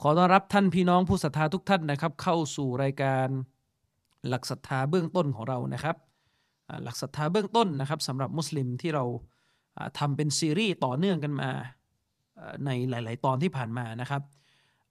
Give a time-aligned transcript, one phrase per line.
[0.00, 3.28] ขอต้อนรับท่านพี่น้องผู้ศรัทธาทุกท่านนะครับ เข้าสู่รายการ
[4.28, 5.96] หลักศรัทธาเบื้องต้นของเรานะครับ
[6.84, 9.04] หลักศรัทธาเบื้องต้นนะครับสำหรับมุสลิมที่เรา
[9.76, 11.50] อ่าทำเป็นซีรีส์ต่อเนื่องกันมา
[12.64, 14.22] ในหลาย ๆ ตอนที่ผ่านมานะครับ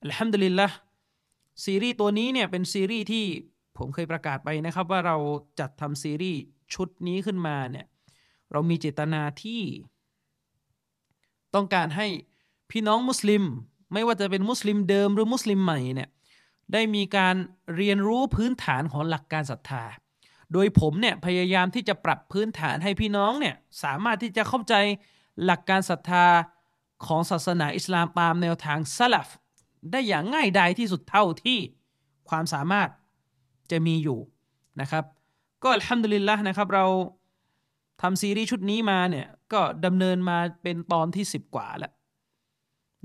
[0.02, 0.68] อัลฮัมดุลิลละ
[1.66, 3.26] ซีรีส์ตัวนี้เนี่ยเป็นซีรีส์ที่
[3.78, 5.18] ผมเคยประกาศไปนะครับ ว่าเรา
[5.60, 6.40] จัดทำซีรีส์
[6.74, 7.86] ชุดนี้ขึ้นมาเนี่ย
[8.52, 9.62] เรามีเจตนาที่
[11.56, 12.08] ต้องการให้
[12.72, 13.44] พี่น้องมุสลิม
[13.94, 16.10] ไม่ว่าจะเป็นมุสลิมเดิมหรือมุสลิมใหม่เนี่ย
[16.74, 17.36] ได้มีการ
[17.76, 19.84] เรียนรู้พื้นฐานของหลักการศรัทธา
[20.54, 24.76] โดยผมเนี่ยพยายามที่จะปรับพื้นฐานให้พี่น้องเนี่ยสามารถที่จะเข้าใจ
[25.46, 26.26] หลักการศรัทธา
[27.06, 29.30] ของศาสนาอิสลามตามแนวทางซะลัฟ
[29.92, 31.60] ได้อย่างง่ายดายที่สุดเท่าที่
[32.30, 32.90] ความสามารถ
[33.72, 34.20] จะมีอยู่
[34.82, 35.04] นะครับ
[35.64, 36.86] ก็อัลฮัมดุลิลละนะครับเรา
[38.02, 41.94] ทำซีรีส์ชุดนี้มาเนี่ยก็ดำเนินมาเป็นตอนที่ 10 กว่าแล้ว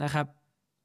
[0.02, 0.26] นะครับ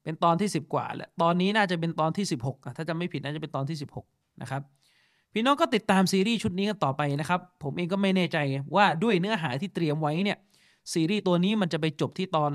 [0.04, 4.62] เป็นตอนที่ 10 กว่าแล้วตอนนี้น่าจะเป็นตอนที่ 16 ถ้าจะไม่ผิดน่าจะเป็นตอนที่ 16 นะครับ
[5.34, 8.38] พี่น้องก็ติดตามซีรีส์ชุดนี้กันต่อไปนะครับ ผมเองก็ไม่แน่ใจ
[8.76, 10.38] ว่าด้วยเนื้อหาที่เตรียมไว้เนี่ย
[10.94, 12.52] ซีรีส์ตัวนี้มันจะไปจบที่ตอน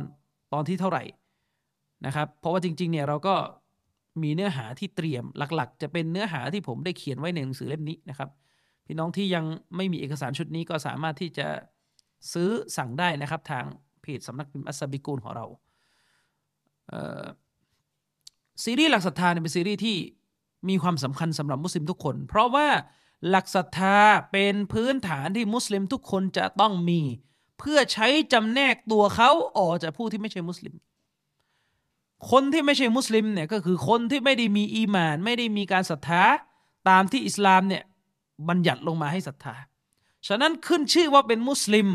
[0.52, 1.02] ตอนที่เท่าไหร่
[2.06, 3.34] นะครับ เพราะว่าจริงๆเนี่ยเราก็
[4.22, 8.28] มีเนื้อหาที่เตรียมหลักๆ จะเป็นเนื้อหาที่ผมได้เขียนไว้ในหนังสือเล่มนี้นะครับ
[8.86, 9.44] พี่น้องที่ยัง
[9.76, 11.46] ไม่มีเอกสารชุดนี้ก็สามารถที่จะ
[12.32, 13.64] ซื้อสั่งได้นะครับ ทาง
[14.02, 15.46] เพจสำนักพิมพ์อัสบิกูลของเรา
[18.64, 19.96] ซีรีส์หลักศรัทธาเนี่ยเป็นซีรีส์ที่
[20.68, 22.68] มีความสำคัญสำหรับมุสลิมทุกคน เพราะว่า
[23.28, 23.98] หลักศรัทธา
[24.32, 27.00] เป็นพื้นฐานที่มุสลิมทุกคนจะต้องมี
[27.58, 30.74] เพื่อใช้จำแนกตัวเขาออกจากผู้ที่ไม่ใช่มุสลิม
[32.30, 36.22] คนที่ไม่ใช่มุสลิมเนี่ยก็คือคนที่ไม่ได้มีอีมาน ไม่ได้มีการศรัทธา
[36.88, 37.82] ตามที่อิสลามเนี่ย
[38.48, 39.54] บัญญัติลงมาให้ศรัทธา
[40.28, 41.88] ฉะนั้นขึ้นชื่อว่าเป็นมุสลิม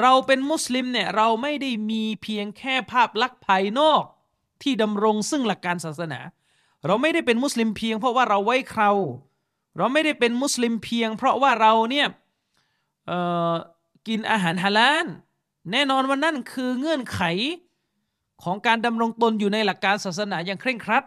[0.00, 4.02] เราเป็นมุสลิมเนี่ยเราไม่ได้มีเพียงแค่ภาพลักษณ์ภายนอก
[4.62, 6.20] ที่ดำรงซึ่งหลักการศาสนา
[6.86, 8.90] เราไม่ได้เป็นมุสลิมเพียง เพราะว่าเราไว้ครา
[9.76, 12.06] เราไม่ได้เป็นมุสลิมเพียง เพราะว่าเราเนี่ย
[13.06, 13.12] เอ
[13.52, 13.54] อ
[14.08, 15.06] กินอาหารฮาลาล
[15.72, 17.20] แน่นอนว่านั่นคือเงื่อนไข
[18.42, 21.04] ของการดำรงตนอยู่ในหลักการศาสนาอย่างเคร่งครัด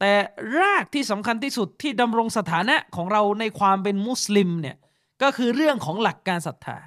[0.00, 0.12] แต่
[0.58, 4.76] รากที่สำคัญที่สุดที่ดำรงสถานะของเราในความเป็นมุสลิมเนี่ย
[5.22, 6.78] ก็คือเรื่องของหลักการศรัทธา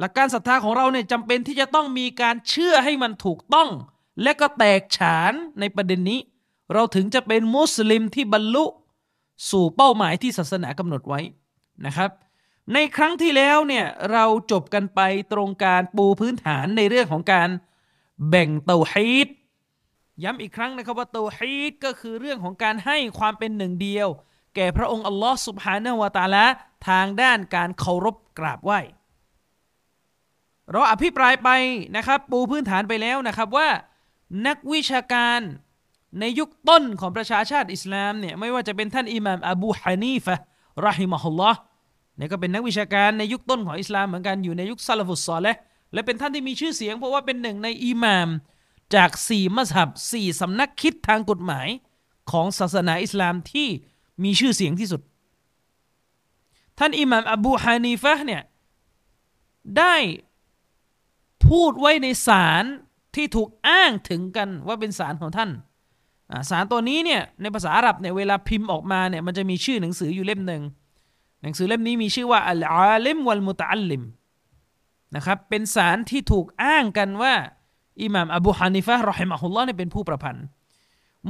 [0.00, 3.68] หลักการศรัทธาของเราเนี่ยจำเป็นที่จะต้องมีการเชื่อให้มันถูกต้อง
[4.22, 6.20] และก็แตกฉานในประเด็นนี้
[6.72, 8.64] เราถึงจะเป็นมุสลิมที่บรรลุ
[9.50, 11.20] สู่เป้าหมายที่ศาสนากำหนดไว้
[11.86, 12.10] นะครับ
[12.72, 15.00] ในครั้งที่แล้วเนี่ยเราจบกันไป
[15.32, 17.48] ตรงการปูพื้นฐานในเรื่องของการ
[18.28, 19.28] แบ่งเตาฮีด
[20.22, 24.08] ย้ำอีกครั้งนะครับว่าเตาฮีดก็คือเรื่องของการให้ความเป็นหนึ่งเดียว
[24.56, 26.44] แก่พระองค์อัลลอฮ์สุบฮานะวะตาลา
[26.88, 28.80] ทางด้านการเคารพกราบไหว้
[30.70, 31.48] เราอภิปรายไป
[31.96, 33.68] นะครับ ปูพื้นฐานไปแล้วนะครับว่า
[34.46, 35.40] นักวิชาการ
[36.20, 40.34] ในยุคต้นของประชาชาติอิสลามเนี่ยไม่ว่าจะเป็นท่านอิหม่ามอบูฮานีฟะ
[40.86, 41.58] รอฮิมะฮุลลอฮ์
[42.16, 45.56] เนี่ยก็เป็นนักวิชาการในยุคต้นของอิสลามเหมือนกันอยู่ในยุคซาลฟุสซอลและ
[45.92, 48.28] และเป็นท่านที่มีชื่อเสียง เพราะว่าเป็นหนึ่งในอิหม่าม
[48.94, 51.68] จากสี่มัสฮับสี่สำนักคิดทางกฎหมาย
[52.30, 53.68] ของศาสนาอิสลามที่
[54.24, 55.00] มีชื่อเสียงที่สุด
[56.78, 58.42] ท่านอิหม่ามอบูฮานีฟะเนี่ย
[59.78, 59.94] ได้
[61.46, 62.64] พูดไว้ในสาร
[63.14, 65.50] ที่ถูกอ้างถึงกันว่าเป็นสารของท่าน
[66.50, 70.62] สารตัวนี้เนี่ยในภาษาอาหรับเนี่ยเวลาพิมพ์ออกมาเนี่ยมันจะมีชื่อหนังสืออยู่เล่มหนึ่ง
[71.42, 74.02] หนังสือเล่มนี้มีชื่อว่าอัลอาลิมวัลมุตะอัลลิม
[75.14, 77.34] นะครับเป็นสารที่ถูกอ้างกันว่า
[78.02, 80.44] อิหม่ามอบูฮานิฟะรอฮิมะฮุลลอฮ์เนี่ยเป็นผู้ประพันธ์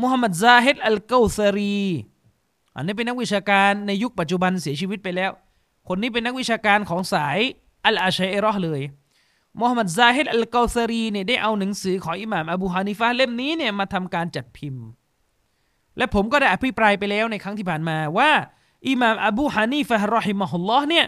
[0.00, 1.86] มุฮัมมัดซาฮิดอัลเกาซารี
[2.76, 5.30] อันนี้เป็นนักวิชาการในยุคปัจจุบันเสียชีวิตไปแล้ว
[5.88, 7.38] คนนี้เป็นนักวิชาการของสาย
[7.86, 8.80] อัลอะชาอิเราะห์เลย
[9.60, 14.84] มุฮัมมัดซาฮิดอัลเกาซารีเนี่ยได้เอาหนังสือของอิหม่ามอบูฮานิฟะเล่มนี้เนี่ยมาทำการจัดพิมพ์
[15.96, 18.30] และผมก็ได้อภิปรายไปแล้วในครั้งที่ผ่านมาว่า
[18.88, 21.06] อิหม่ามอบูฮานีฟะรอฮิมะฮุลลอฮ์เนี่ย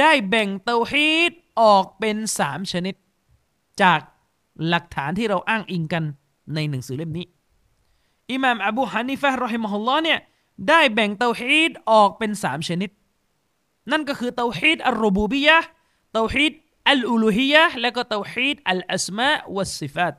[0.00, 2.94] ได้แบ่งเตาฮีดออกเป็นสามชนิด
[3.82, 4.00] จาก
[4.68, 6.04] หลักฐานที่เราอ้างอิงกัน
[6.54, 7.26] ในหนังสือเล่มนี้
[8.32, 10.18] อิหม่ามอบูฮานีฟะรอฮิมะฮุลลอฮ์เนี่ย
[10.68, 12.90] ได้แบ่งเตาฮีดออกเป็นสามชนิด
[13.90, 15.58] นั่นก็คือเตาฮีดอัลรูบูบียะ
[16.12, 16.52] เตาฮีด
[16.90, 20.18] อัลอูลูฮียะห์และก็เตาฮีดอัลอัสมาวัสซิฟาต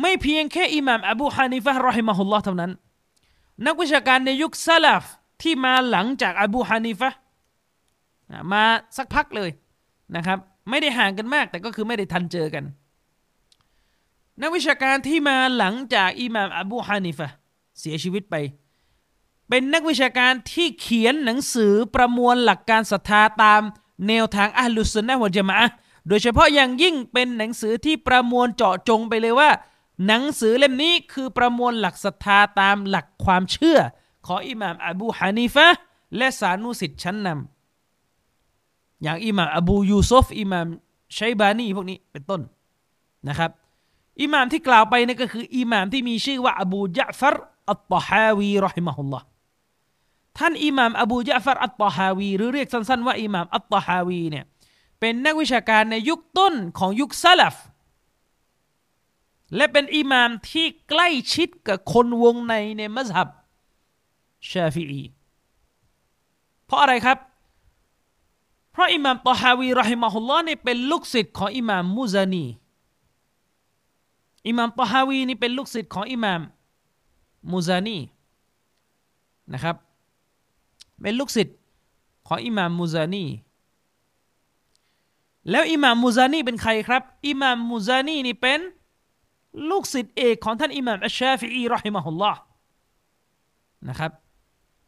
[0.00, 2.72] ไม่เพียงแค่อิหม่ามอบูฮานิฟะรอฮิมะฮุลลอฮ์เท่านั้น
[3.66, 5.04] นักวิชาการในยุคซาลาฟ
[5.42, 7.10] ที่มาหลังจากอบูฮานิฟะ
[8.52, 8.62] มา
[8.96, 9.50] สักพักเลย
[10.16, 10.38] นะครับ
[10.70, 12.64] ไม่ได้ห่างกันมาก แต่ก็คือไม่ได้ทันเจอกัน
[14.42, 17.28] นักวิชาการที่มาหลังจากอิหม่ามอบูฮานิฟะ
[17.80, 18.34] เสียชีวิตไป
[19.50, 23.62] เป็นนักวิชาการที่เขียนหนังสือประมวลหลักการศรัทธาตาม
[24.08, 25.56] แนวทางอัลลุสุนนะวะจามะ
[26.08, 29.50] โดยเฉพาะอย่างยิ่งเป็นหนังสือที่ประมวลเจาะจงไปเลยว่า
[30.06, 33.78] หนังสือเล่มนี้คือประมวลหลักศรัทธาตามหลักความเชื่อ
[34.26, 35.66] ของอิหม่ามอบูฮานิฟะ
[36.16, 40.66] และสานุสิทธิ์ชั้นนำอย่างอิหม่ามอบูยูซุฟอิหม่าม
[41.18, 42.40] ชัยบานีพวกนี้เป็นต้น
[43.28, 43.50] นะครับ
[44.20, 47.36] อิหม่ามที่กล่าวไปนี่ก็คืออิหม่ามที่มีชื่อว่าอบูยะฟัร
[47.70, 49.24] อัตตฮาวีรอฮิมะฮุลลอฮ์
[50.38, 54.44] ท่านอิหม่ามอบูยะฟัรอัตตาฮาวี หรือเรียกสั้นๆว่าอิหม่ามอัตตาฮาวีเนี่ย
[55.00, 57.56] เป็นนักวิชาการในยุคต้นของยุคซาลฟ
[59.56, 63.28] และเป็นอิหม่ามที่ใกล้ชิดกับคนวงในในมัสฮับ
[64.50, 65.02] ชาฟีอี
[66.66, 67.18] เพราะอะไรครับ
[68.72, 72.46] เพราะอิหม่ามตอฮาวีรอฮิมะฮุลลอฮ์นี่เป็นลูกศิษย์ของอิหม่ามมุซานี
[74.48, 76.40] อิหม่ามตอฮาวีนี่เป็นลูกศิษย์ของอิหม่าม
[77.52, 77.98] มุซานี
[79.52, 79.76] นะครับ
[81.02, 81.56] เป็นลูกศิษย์
[82.28, 83.26] ของอิหม่ามมุซานี
[85.50, 88.60] แล้วอิหม่ามมูซานีเป็นใครครับ อิหม่ามมูซานีนี่เป็น
[89.70, 92.40] ลูกศิษย์เอกของท่านอิหม่ามอัชชาฟีอีรอฮิมะฮุลลอฮ์
[93.88, 94.10] นะครับ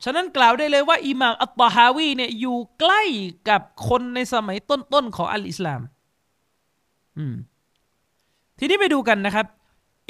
[0.05, 3.03] ฉะนั้นกล่าวได้เลยว่าอิหม่ามอัตตาฮาวีเนี่ยอยู่ใกล้
[3.49, 5.81] กับคนในสมัยต้นๆของอัลอิสลาม
[7.19, 7.35] อืม
[8.58, 9.47] ทีนี้ไปดูกันนะครับ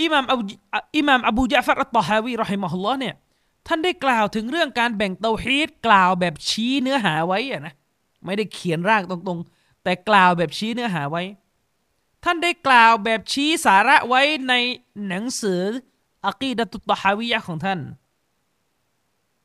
[0.02, 0.42] อิหม่ามอบู
[0.96, 3.14] อิหม่ามอบูยะฟัรอัตตาฮาวีรอฮิมะฮุลลอฮ์เนี่ย
[3.66, 7.74] ท่านได้กล่าวถึงเรื่องการแบ่งเตาฮีดกล่าวแบบชี้เนื้อหาไว้อะนะ
[8.24, 11.22] ไม่ได้เขียนร่างตรงๆ แต่กล่าวแบบชี้เนื้อหาไว้
[12.24, 14.54] ท่านได้กล่าวแบบชี้สาระไว้ใน
[15.08, 15.60] หนังสือ
[16.26, 17.78] อักีดะตุตฮาวิยะของท่าน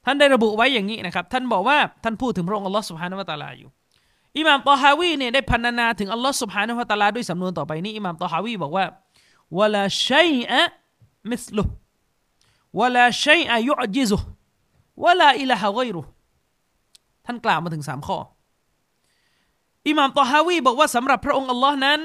[0.05, 3.69] ท่านได้ระบุไว้อย่างนี้นะครับ ท่านบอกว่าท่านพูดถึงพระองค์อัลลอฮ์สุบฮานาวะตาลาอยู่
[4.37, 8.85] อิหม่ามตอฮาวีเนี่ยได้พรรณนาถึงอัลลอฮ์สุบฮานาวะตาลาด้วยสำนวนต่อไปนี้อิหม่ามตอฮาวีบอกว่า
[9.57, 10.61] วลาชัยอะ
[11.31, 11.63] มิสลุ
[12.79, 14.18] วลาชัยอะยุอจิซุ
[15.03, 16.01] วลาอิลาฮะไกรุ
[17.25, 18.18] ท่านกล่าวมาถึงสามข้อ
[19.88, 22.00] อิหม่ามตอฮาวีบอกว่าสำหรับพระองค์อัลลอฮ์นั้น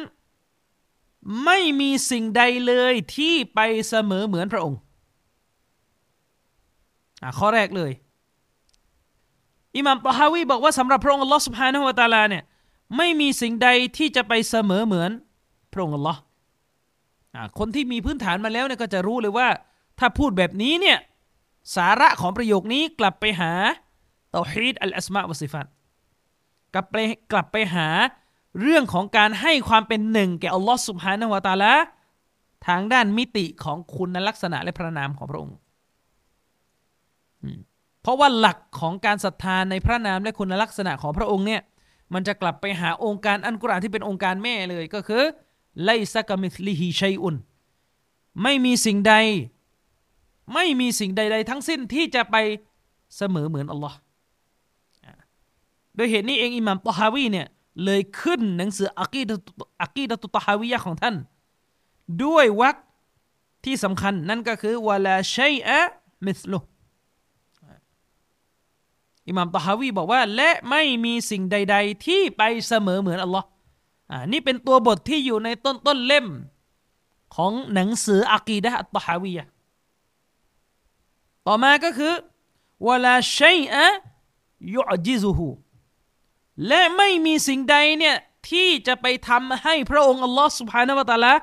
[1.44, 4.78] ไม่มีสิ่งใดเลยที่ไปเสมอเหมือนพระองค์
[7.38, 7.92] ข้อแรกเลย
[9.76, 12.44] อิหม่ามตอฮาวีบอกว่าสำหรับพระองค์อัลลอฮ์สุบฮานะฮุวาตาลาเนี่ย
[12.96, 15.10] ไม่มีสิ่งใดที่จะไปเสมอเหมือน
[15.72, 16.20] พระองค์อัลลอฮ์
[17.58, 19.48] คนที่มีพื้นฐานมาแล้วเนี่ยก็จะรู้เลยว่า
[19.98, 20.98] ถ้าพูดแบบนี้เนี่ย
[21.76, 23.52] สาระของประโยคนี้กลับไปหา
[24.30, 25.66] เตาฮีดอัลอัสมาวะซิฟัต
[26.74, 26.96] กลับไป
[27.32, 27.88] กลับไปหา
[28.60, 31.74] เรื่องของการให้ความเป็นหนึ่งแก่อัลลอฮ์สุบฮานาวะตาละ
[32.66, 35.56] ทางด้านมิติของคุณลักษณะและพระนามของพระองค์
[38.02, 41.60] เพราะว่าหลักของการศรัทธาในพระนามและคุณลักษณะของพระองค์เนี่ย
[42.14, 45.22] มันจะกลับไปหาองค์การอันกุรอานที่เป็นองค์การแม่เลยก็คือ
[45.84, 47.36] ไลซักมิสลิฮิชัยอุน
[48.42, 49.14] ไม่มีสิ่งใด
[50.54, 52.36] ไม่มีสิ่งใด ๆ ทั้งสิ้นที่จะไป
[53.16, 53.96] เสมอเหมือนอัลลอฮ์
[55.96, 57.46] โดยเหตุนี้เองอิหม่ามตอฮาวีเนี่ย
[57.84, 59.30] เลยขึ้นหนังสืออักีด
[59.82, 61.16] อักีดตุตฮาวียะของท่าน
[62.24, 62.76] ด้วยวรรค
[63.64, 65.81] ที่สำคัญนั่นก็คือวลาชัยอะ
[66.26, 66.58] มิสลุ
[69.28, 73.46] อิหม่ามตอฮาวีบอกว่าและไม่มีสิ่งใด ๆ ที่ไปเสมอเหมือนอัลลอฮ์
[74.10, 76.26] อ่านี่เป็นตัวบทที่อยู่ในต้นต้นเล่ม
[77.34, 79.44] ของหนังสืออักีดะตอฮาวียะ
[81.46, 82.15] ต่อมาก็คือ
[82.87, 83.87] วลาชัยอะ
[84.75, 85.49] ยุอจิซุฮู
[86.67, 88.17] และไม่มีสิ่งใดเนี่ย
[88.51, 91.34] ที่จะไปทำให้พระองค์อัลลอฮ์สุบฮานาวตาละ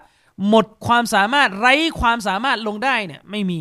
[0.49, 3.59] หมดความสามารถไร้ความสามารถลงได้เนี่ยไม่มี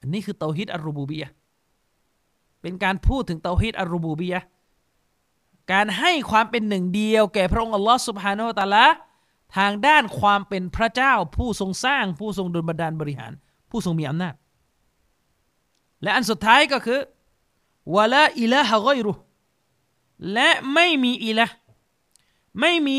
[0.00, 1.30] อันนี้คือเตาฮิดอัรูบูบียะ
[2.62, 4.40] เป็นการพูดถึงเตาฮิดอัรูบูบียะ
[5.72, 8.86] การให้ความเป็นหนึ่งเดียวแก่พระองค์อัลลอฮ์สุบฮานาวะตาละ
[9.56, 13.32] ทางด้านความเป็นพระเจ้าผู้ทรงสร้างผู้ทรงดลบันดาลบริหาร
[13.70, 14.34] ผู้ทรงมีอำนาจ
[16.04, 17.00] และอันสุดท้ายก็คือ
[17.94, 19.12] วะลาอิลาฮะกอยรุ
[20.32, 21.46] และไม่มีอีละ
[22.60, 22.98] ไม่มี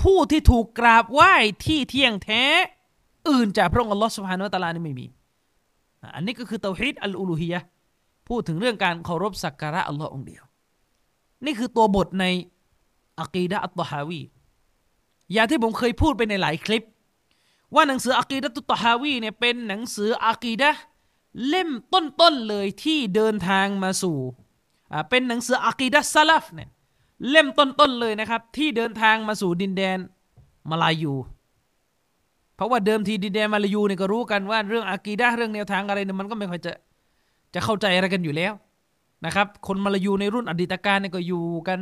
[0.00, 2.42] ผู้ที่ถูกกราบไหว้ที่เที่ยงแท้
[3.28, 5.06] อื่นจากพระองค์อัลลอฮฺสุบฮานุตะลานี่ไม่มี
[6.14, 7.60] อันนี้ก็คือเตาฮิดอัลอูลูฮียะ
[8.28, 10.44] พูดถึงเรื่องการเคารพสักการะอัลลอฮ์องเดียว
[11.44, 12.24] นี่คือตัวบทใน
[13.20, 14.22] อักีดะอัตตฮาวี
[15.32, 16.82] อย่างที่ผมเคยพูดไปในหลายคลิป
[17.74, 20.70] ว่าหนังสืออักีดะตุตฮาวีเนี่ยเป็นหนังสืออักีดะ
[21.46, 24.18] เล่มต้นๆเลยที่เดินทางมาสู่
[25.10, 26.68] เป็นหนังสืออะกีดัสซาลฟเนี่ย
[27.30, 29.98] เล่มต้นๆเลยนะครับ ที่เดินทางมาสู่ดินแดน
[30.70, 31.14] มาลายู
[32.56, 36.72] เพราะว่าเดิมทีดินแดนมาลายูเนี่ยก็รู้กันว่าเรื่องอากีดะเรื่องแนวทางอะไรเนี่ยมันก็ไม่ค่อยจะ
[37.54, 38.52] จะเข้าใจอะไรกันอยู่แล้ว
[39.24, 41.78] นะครับ คนมาลายูในรุ่นอดีตการเนี่ยก็อยู่กัน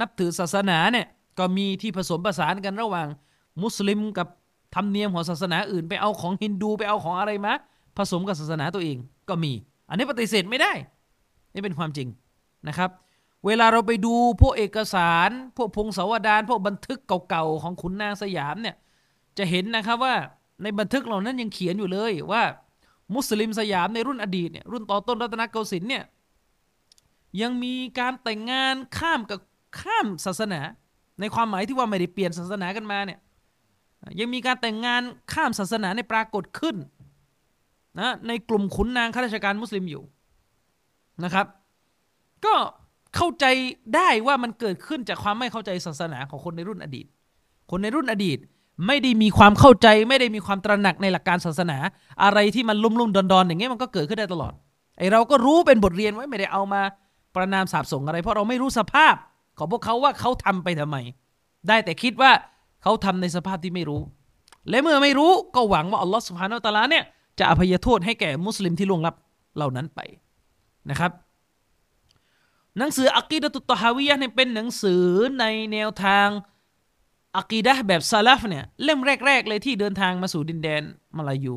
[0.00, 1.06] นับถือศาสนาเนี่ย
[1.38, 3.08] ก็มีที่ผสมผสานกันระหว่าง
[3.62, 4.28] มุสลิมกับ
[4.74, 7.52] ธรรมเนียมของศาสนาอื่น ไปเอาของฮินดูไปเอาของอะไรมา
[8.00, 8.96] ผสมกับศาสนาตัวเอง
[9.28, 9.52] ก็มี
[9.88, 10.72] อันนี้ปฏิเสธไม่ได้
[11.54, 12.08] นี่เป็นความจริง
[12.68, 12.90] นะครับ
[13.46, 18.76] เวลาเราไปดูพวกเอกสาร พวกพงศาวดารพวกบันทึกเก่าๆของขุนนางสยามเนี่ย
[19.38, 20.14] จะเห็นนะครับว่า
[20.62, 22.42] ในบันทึกเหล่านั้นยังเขียนอยู่เลยว่า
[23.14, 26.04] มุสลิมสยามในรุ่นอดีตเนี่ยรุ่นต่อต้นรัตนโกสินทร์เนี่ย
[27.40, 29.38] ยังมีการแต่งงานข้ามกับ
[29.80, 30.60] ข้ามศาสนา
[31.20, 33.18] ในความหมายที่ว่าไม่ได้เปลี่ยนศาสนากันมาเนี่ย
[34.20, 35.02] ยังมีการแต่งงาน
[35.32, 36.76] ข้ามศาสนาในปรากฏขึ้น
[37.98, 40.02] นะในกลุ่มขุนนางข้าราชการมุสลิมอยู่
[41.24, 41.46] นะครับ
[42.44, 42.54] ก็
[43.16, 43.44] เข้าใจ
[43.94, 47.06] ได้ว่ามันเกิดขึ้นจากความไม่เข้าใจศาสนาของคนในรุ่นอดีต
[47.70, 48.38] คนในรุ่นอดีต
[48.86, 51.78] ไม่ได้มีความเข้าใจ ไม่ได้มีความตระหนักในหลักการศาสนา
[52.22, 54.52] อะไรที่มันลุ่มลุ่มดอนดอนอย่างเงี้ยมันก็เกิดขึ้นได้ตลอด
[54.98, 56.82] ไอเราก็รู้เป็นบทเรียนไว้ไม่ได้เอามา
[57.36, 59.14] ประนามสาบส่งอะไร เพราะเราไม่รู้สภาพ
[59.58, 60.96] ของพวกเขาว่าเขาทำไปทำไม
[61.68, 62.30] ได้แต่คิดว่า
[62.82, 64.00] เขาทำในสภาพที่ไม่รู้
[64.68, 67.04] และเมื่อไม่รู้ก็หวังว่าอัลลอฮฺสุบฮานาอัลตะลาเนี่ย
[67.40, 69.14] จะอภัยโทษให้แก่มุสลิมที่ล่วงลับ
[69.56, 70.00] เหล่านั้นไป
[70.90, 71.12] นะครับ
[72.78, 75.04] หนังสืออักีดะตุตฮาวิยะเนี่ยเป็นหนังสือ
[75.40, 76.28] ในแนวทาง
[77.36, 80.82] อักีดะแบบซาลฟเนี่ยเล่มแรก ๆ เลยที่เดินทางมาสู่ดินแดน
[81.16, 81.54] มาลายู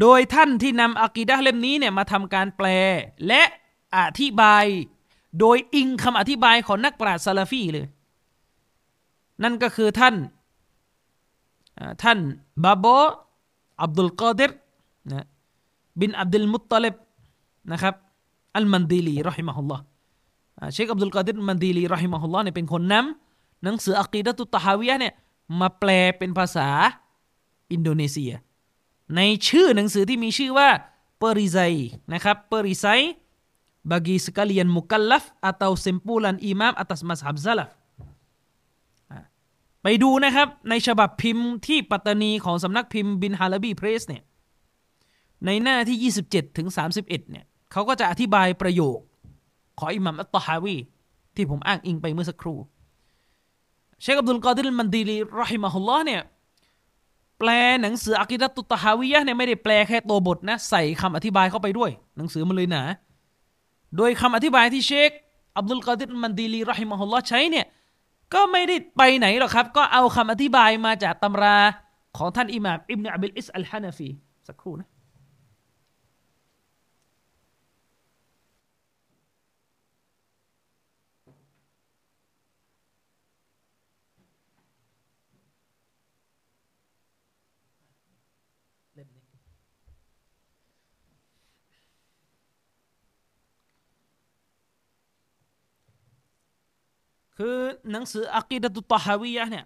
[0.00, 2.66] โดยท่านที่นำอักีดะเล่มนี้เนี่ยมาทำการแปล
[3.26, 3.42] และ
[3.96, 4.64] อธิบาย
[5.40, 7.86] โดยอิงคำอธิบายของนักปราชญ์ซาลฟีเลย
[9.42, 10.14] นั่นก็คือท่าน
[12.02, 12.18] ท่าน
[12.64, 12.86] บาโบ
[13.82, 14.50] อับดุลกอดิร
[15.12, 15.24] นะ
[16.00, 16.96] บินอับดุลมุตตลิบ
[17.72, 17.94] นะครับ
[18.56, 19.82] อัลมันดีลีรอฮิมะฮุลลอฮ์
[20.72, 25.14] เชคอับดุลกอดิรมันดีลีรอฮิมะฮุลลอฮ์เนี่ยเป็นคนนำหนังสืออักีดะตุตฮาวิยะเนี่ย
[25.60, 26.68] มาแปลเป็นภาษา
[27.72, 28.32] อินโดนีเซีย
[29.16, 30.68] ในชื่อหนังสือที่มีชื่อว่า
[31.18, 31.58] เปริไซ
[32.12, 32.86] นะครับเปริไซ
[33.84, 37.68] bagi sekalian mukallaf atau simpulan imam atas mazhab salaf
[39.86, 44.22] ไปดูนะครับ ในฉบับพิมพ์ที่ปัตตานีของสำนักพิมพ์บินฮาลบีเพรสเนี่ย
[45.46, 48.98] ในหน้าที่ 27 ถึง 31 เนี่ยเขาก็จะอธิบายประโยค
[49.78, 50.76] ของอิหม่ามอัตตฮาวี
[51.36, 52.58] ที่ผมอ้างอิงไปเมื่อสักครู่
[54.02, 56.22] เชคอับดุลกอดิรมันดีลีรอฮิมะฮุลลอฮ์เนี่ย
[57.38, 57.48] แปล
[57.82, 62.82] หนังสืออะกีดะตุตตอฮาวียะเนี่ยไม่ได้แปลแค่ตัวบทนะใส่คำอธิบายเข้าไปด้วย หนังสือมันเลยหนา
[63.96, 65.10] โดยคำอธิบายที่เชค
[65.56, 67.66] อับดุลกอดิรมันดีลีรอฮิมะฮุลลอฮ์ใช้เนี่ย
[68.34, 71.56] ก็ไม่ได้ไปไหนหรอกครับ ก็เอาคำอธิบายมาจากตำรา
[72.18, 74.08] ของท่านอิหม่ามอิบนุอับิลอิสอัลฮานาฟี
[74.48, 74.88] สักครู่นะ
[97.38, 97.56] คือ
[97.90, 99.64] หนังสืออักีดะตุตฮาวียะเนี่ย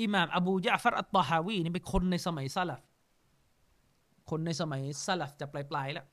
[0.00, 2.80] อิหม่ามอบูยะฟัรอัตตฮาวีนี่เป็นคนในสมัยซาลฟ
[4.30, 6.06] คนในสมัยซาลฟจะปลายๆแล้ว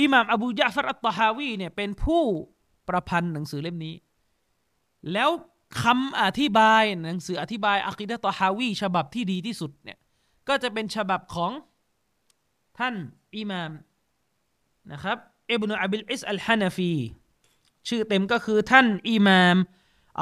[0.00, 2.22] อิหม่ามอบูยะฟัรอัตตฮาวีเนี่ยเป็นผู้
[2.88, 3.94] ประพันธ์หนังสือเล่มนี้
[5.12, 5.30] แล้ว
[5.82, 9.98] คำอธิบายหนังสืออธิบายอักีดะตฮาวีฉบับที่ดีที่สุดเนี่ย
[10.48, 11.52] ก็จะเป็นฉบับของ
[12.78, 12.94] ท่าน
[13.36, 13.72] อิหม่าม
[14.92, 15.18] นะครับ
[15.50, 16.92] อิบนุอับิลอิสอัลฮานาฟี
[17.88, 19.56] ชื่อเต็มก็คือท่านอิหม่าม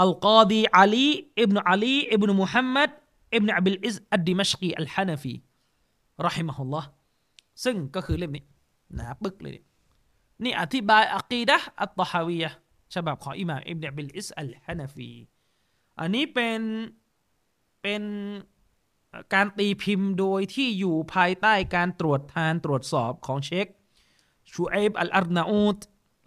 [0.02, 1.08] อัลกอดีอาลี
[1.40, 2.90] อิบนุอาลีอิบนุมุฮัมมัด
[3.34, 5.34] อิบนุอับิลอิสอัดดิมัชกีอัลฮานาฟี
[6.26, 6.88] รอฮิมะฮุลลอฮ์
[7.64, 8.44] ซึ่งก็คือเล่มนี้
[8.94, 9.56] หนาปึกเลย
[10.44, 12.50] นี่อธิบายอักีดะอัตตฮาวียะ
[12.94, 15.10] ฉบับของอิหม่ามอิบนุอับิลอิสอัลฮานาฟี
[16.00, 16.60] อันนี้เป็น
[17.82, 18.02] เป็น
[19.34, 23.66] การตีพิมพ์โดยที่อยู่ภายใต้การตรวจทานตรวจสอบของเชค
[24.52, 25.78] ชูเอบอัลอาร์นาอูด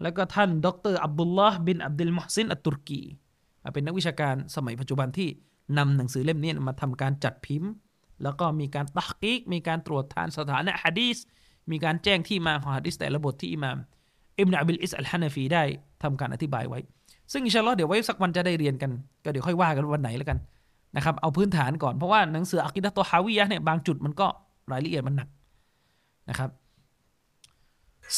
[0.02, 3.02] แล้วก็ท่านดรอับดุลลาห์บินอับดุลมุฮซินอัตตุรกี
[3.74, 5.28] เป็นนักวิชาการสมัยปัจจุบันที่
[5.78, 7.70] นำหนังสือเล่มนี้มาทำการจัดพิมพ์
[8.22, 11.16] แล้วก็มีการตะห์กีกมีการตรวจทานสถานะฮะดีส
[11.70, 13.78] มีการแจ้งที่มาของฮะดีสแต่ละบทที่อิมาม
[14.38, 15.62] อิบนุอับิลอิสอัลฮานาฟีได้
[16.02, 16.80] ทำการอธิบายไว้
[17.32, 18.90] ซึ่งอินชาอัลลอฮ์เดี๋ยวไว้สักวันจะได้เรียนกัน
[19.24, 20.38] ก็เดี๋ยวค่อยว่ากันวันไหนแล้วกัน
[20.96, 24.26] นะครับเอาพื้นฐานก่อนเพราะว่าหนังสืออะกีดะตุตตอฮาวียะเนี่ยบางจุดมันก็
[24.72, 25.28] รายละเอียดมันหนัก
[26.28, 26.50] นะครับ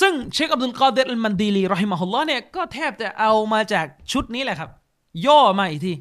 [0.00, 4.70] ซึ่งเชคอับดุลกอดิรมันดีลีรอฮิมะฮุลลอฮ์เนี่ยก็แทบจะเอามาจากชุดนี้แหละครับ
[5.26, 5.92] ย่อมาอีกที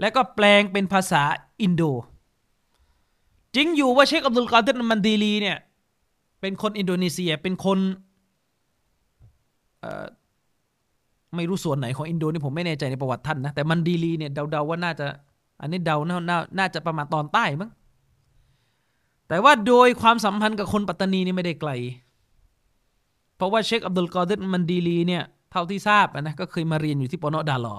[0.00, 1.22] แล้วก็แปลเป็นภาษา
[1.62, 1.82] อินโด
[3.54, 5.58] จริงอยู่ว่าเชคอับดุลกาดิรมันดีลีเนี่ย
[6.40, 7.78] เป็นคนอินโดนีเซียเป็นคน
[11.36, 15.06] ไม่รู้ส่วนไหนของอินโดนี่ผมไม่แน่ใจในประวัติท่านนะ แต่มันดีลีเนี่ยเดาๆว่าน่าจะ
[15.60, 17.70] อันนี้เดาน่าน่าจะประมาณตอนใต้มั้ง
[19.28, 21.70] แต่ว่าโดยความสัมพันธ์กับคนปัตตานีนี่ไม่ได้ไกล
[23.36, 27.76] เพราะว่าเชคอับดุลกอดิรมันดีลีเนี่ย เท่าที่ทราบนะก็เคยมาเรียนอยู่ที่ปอนอดาลอ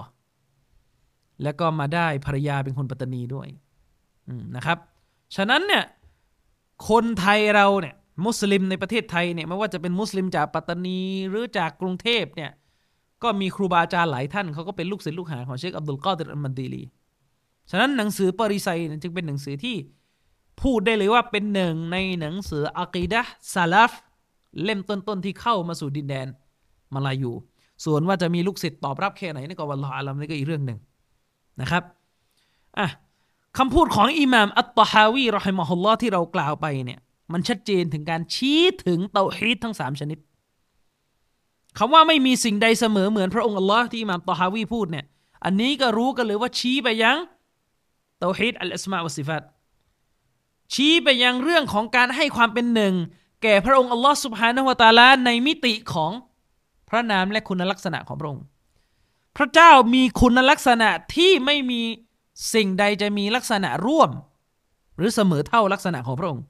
[1.42, 3.48] แล้วก็มาได้ภรรยาเป็นคนปัตตานีด้วย
[4.56, 4.78] นะครับ
[5.36, 5.84] ฉะนั้นเนี่ย
[6.88, 7.94] คนไทยเราเนี่ย
[8.26, 12.50] มุสลิมในประเทศไทยเนี่ยไม่ว่าจะเป็นมุสลิมจากปัตตานีหรือจากกรุงเทพเนี่ย
[13.22, 16.82] ก็มีครูบาอาจารย์หลายท่านเขาก็เป็นลูกศิษย์ลูกหาของเชคอับดุลกอดิรอัลมันดีลี
[17.70, 18.68] ฉะนั้นหนังสือปริไซ
[19.02, 19.76] จึงเป็นหนังสือที่
[20.62, 23.22] พูดได้เลยว่าเป็นหนึ่งในหนังสืออะกีดะ
[23.54, 23.92] ซาลฟ
[24.62, 26.26] เล่มต้นๆที่เข้ามาสู่ดินแดน
[26.94, 27.32] มาลายู
[27.84, 30.78] ส่วนว่าจะมีลูกศิษย์ตอบรับแค่ไหนนี่ก็วันลออาลัมนี่ก็อีกเรื่องหนึ่ง
[31.60, 31.82] นะครับ
[32.78, 32.88] อะ
[33.58, 37.00] คำพูดของอิหม่ามอัตตฮาวีรอฮิมะฮุลลอที่เรากล่าวไปเนี่ย
[37.32, 40.18] มันชัดเจนถึงการชี้ถึงเตาฮีดทั้งสามชนิด
[41.78, 45.04] คำว่าไม่มีสิ่งใดเสมอเหมือนพระองค์อัลลอฮ์ที่อิหม่ามตอฮาวีพูดเนี่ย
[45.44, 47.18] อันนี้ก็รู้กันเลยว่าชี้ไปยัง
[48.20, 49.42] เตาฮีดอัลอิสมาอัลสิฟัต
[50.74, 52.94] ชี้ไปยังเรื่องของการให้ความเป็นหนึ่ง
[53.42, 56.12] แก่พระองค์อัลลอฮ์สุบฮานาวะตาลาในมิติของ
[56.88, 58.44] พระนามและคุณลักษณะของพระองค์
[59.36, 61.82] พระเจ้ามีคุณลักษณะที่ไม่มี
[62.54, 64.10] สิ่งใดจะมีลักษณะร่วม
[64.96, 66.44] หรือเสมอเท่าลักษณะของพระองค์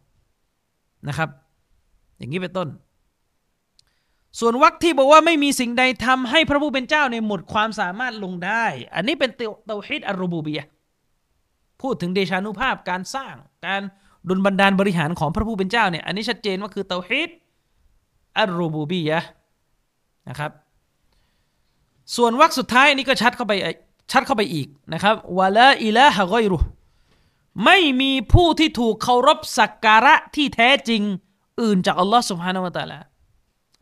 [1.09, 1.29] นะครับ
[2.17, 2.69] อย่างนี้เป็นต้น
[4.41, 8.65] ส่วนวรรคที่บอกว่าไม่มีสิ่งใดทำให้พระผู้เป็นเจ้าในหมดความสามารถลงได้
[8.95, 9.31] อันนี้เป็น
[9.67, 10.63] เตาฮิดอัรูบูบีย
[11.83, 13.35] พูดถึงเดชานุภาพการสร้าง
[13.67, 13.83] การ
[14.29, 17.31] ดุลบันดาลบริหารของพระผู้เป็นเจ้าเนี่ยอันนี้ชัดเจนว่าคือเตาฮิด
[18.39, 19.13] อัรูบูบีย
[20.29, 20.51] นะครับ
[22.15, 23.53] ส่วนวรรคสุดท้ายนี่ก็ชัดเข้าไป
[24.13, 26.57] ชัดเข้าไปอีกนะครับวะลาอิลาฮะกอยรุ
[27.65, 31.03] ไม่มีผู้ที่ถูกเคารพสักการะที่แท้จริง
[31.61, 32.99] อื่นจากอัลลอฮ์สุบฮานาวะตะลา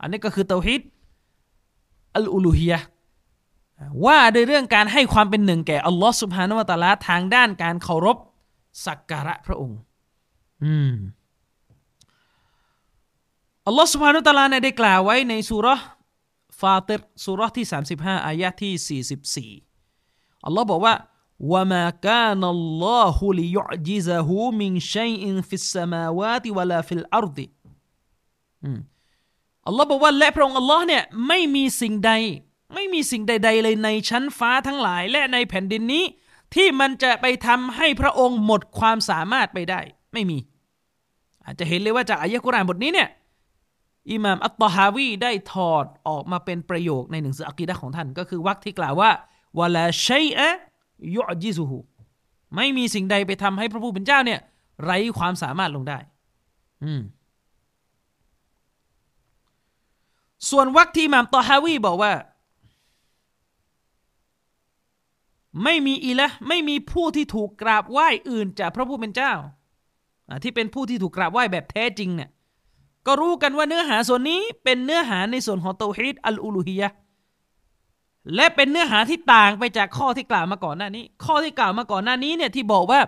[0.01, 0.81] อันนี้ก็คือเตาฮิด
[2.15, 2.73] อัลอุลูฮีย
[4.05, 8.17] ว่าในเรื่องการให้ความเป็นหนึ่งแก่อัลลอฮ์สุบฮานาวะตะลาทางด้านการเคารพ
[8.85, 9.79] สักการะพระองค์
[10.63, 10.93] อืม
[13.67, 15.67] อัลลอฮ์สุบฮานุตะลาเนี่ยได้กล่าวไว้ในสุร
[16.60, 20.94] ฟาติรสุรที่ 35 อายะที่ 44อัลลอฮ์บอกว่า
[21.52, 27.38] وما كان الله ليعجزه من شيء في السماوات ولا في الأرض
[29.66, 32.12] อัลลอฮ์บอกว่าและพระองค์อัลลอฮ์เนี่ยไม่มีสิ่งใด
[32.74, 36.04] ไม่มีสิ่งใด ๆ เลยในชั้นฟ้าทั้งหลาย และในแผ่นดินนี้
[36.54, 39.80] ที่มันจะไปทำให้พระองค์หมดความสามารถไปได้
[40.12, 40.38] ไม่มี
[41.44, 43.08] อาจจะเห็นเลยว่าจากอายะกุรอานบทนี้เนี่ย
[44.11, 49.11] อิหม่ามอัตตฮาวีได้ถอดออกมาเป็นประโยคในหนังสืออักีดะของท่าน ก็คือวรรคที่กล่าวว่า
[49.59, 50.49] วะลาชัยอะ
[51.15, 51.79] ยอจิซูฮู
[52.55, 54.39] ไม่มีสิ่งใดไปทำให้พระผู้เป็นเจ้าเนี่ย
[54.83, 55.97] ไร้ความสามารถลงได้
[56.83, 57.01] อืม
[60.49, 62.13] ส่วนวรรคที่มามตอฮาวีบอกว่า
[65.63, 69.33] ไม่มีอีละไม่มีผู้ที่ถูกกราบไหว้อื่นจากพระผู้เป็นเจ้า
[70.43, 72.29] ที่เป็นผู้ที่ถูกกราบไหว้แบบแท้จริงเนี่ย
[73.07, 76.89] ก็รู้กันว่าเนื้อหาส่วนนี้เป็นเนื้อหาในส่วนของเตาฮีดอัลอูลูฮียะ
[78.35, 83.01] และเป็นเนื้อหาที่ต่างไปจากข้อที่กล่าวมาก่อนหน้านี้ ข้อที่กล่าวมาก่อนหน้านี้เนี่ยที่บอกว่า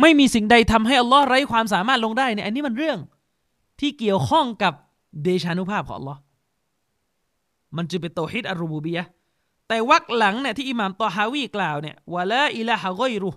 [0.00, 2.98] ไม่มีสิ่งใดทำให้อัลลอฮ์ไร้ความสามารถลงได้เนี่ยอันนี้มันเรื่อง
[3.80, 4.72] ที่เกี่ยวข้องกับ
[5.22, 6.20] เดชานุภาพของอัลลอฮ์
[7.76, 9.04] มันจะเป็นโตฮิดอัรูบูบียะ
[9.68, 13.30] แต่วักหลังเนี่ยที่อิหม่ามตอฮาวีกล่าวเนี่ยวะลาอิละฮะกอยรุ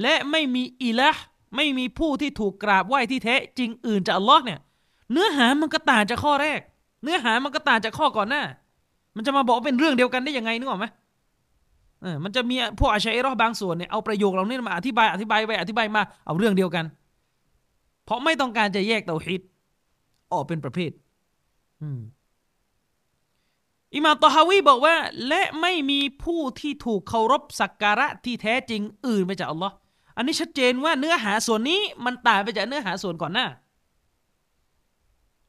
[0.00, 1.10] และไม่มีอิละ
[1.56, 4.60] ไม่มีผู้ที่ถูกกราบไหว้ที่แท้จริงอื่นจากอัลลอฮ์เนี่ย
[5.14, 6.60] เนื้อหามันก็ต่างจากข้อแรก
[7.02, 8.42] เนื้อหามันก็ต่างจากข้อก่อนหน้า
[9.16, 10.86] มันจะมาบอกเป็นเรื่องเดียวกันได้ยังไงนึกออกไหม
[12.02, 16.84] เออมันจะมีพวกอาชัยรอบางส่วนเนี่ยเอาประโยคเหล่านี้มาอธิบายอธิบายไปอธิบายมาเอาเรื่องเดียวกัน
[18.04, 19.42] เพราะไม่ต้องการจะแยกเตาฮิด
[20.32, 20.90] ออกเป็นประเภท
[23.94, 24.96] อิมามตอฮาวีบอกว่า
[25.28, 29.74] และไม่มีผู้ที่ถูกเคารพสักการะที่แท้จริงอื่นไปจากอัลลอฮ์
[30.16, 33.46] อันนี้ชัดเจนว่าเนื้อหาส่วนนี้มันต่างไปจากเนื้อหาส่วนก่อนหน้า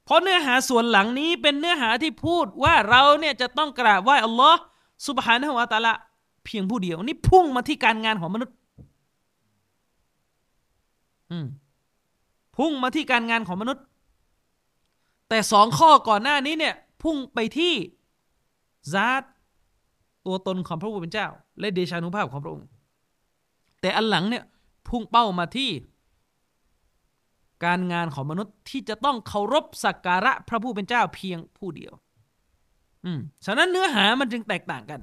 [0.06, 4.60] เพราะเนื้อหาส่วนหลังนี้เป็นเนื้อหาที่พูดว่าเราเนี่ยจะต้องกราบไหว้อัลลอฮ์
[5.08, 5.94] สุบฮานะฮุวาตาละ
[6.46, 8.56] เพียงผู้เดียว นี่พุ่งมาที่การงานของมนุษย์
[12.58, 13.84] พุ่งมาที่การงานของมนุษย์
[15.30, 17.74] แต่สองข้อก่อนหน้านี้เนี่ย พุ่งไปที่
[18.94, 19.24] ซาต
[20.26, 21.28] ตัวตนของพระผู้เป็นเจ้า
[21.60, 22.68] และเดชานุภาพของพระองค์
[23.82, 24.44] แต่อันหลังเนี่ย
[24.90, 25.70] พุ่งเป้ามาที่
[27.64, 31.94] การงานของมนุษย์ที่จะต้องเคารพสักการะพระผู้เป็นเจ้าเพียงผู้เดียว
[33.06, 35.02] อืม ฉะนั้นเนื้อหามันจึงแตกต่างกัน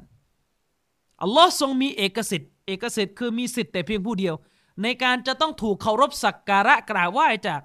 [1.22, 4.34] อัลลอฮ์ทรงมีเอกสิทธิ์ เอกสิทธิ์คือมีสิทธิ์แต่เพียงผู้เดียว
[4.82, 7.60] ในการจะต้องถูกเคารพสักการะกราบไหว้จาก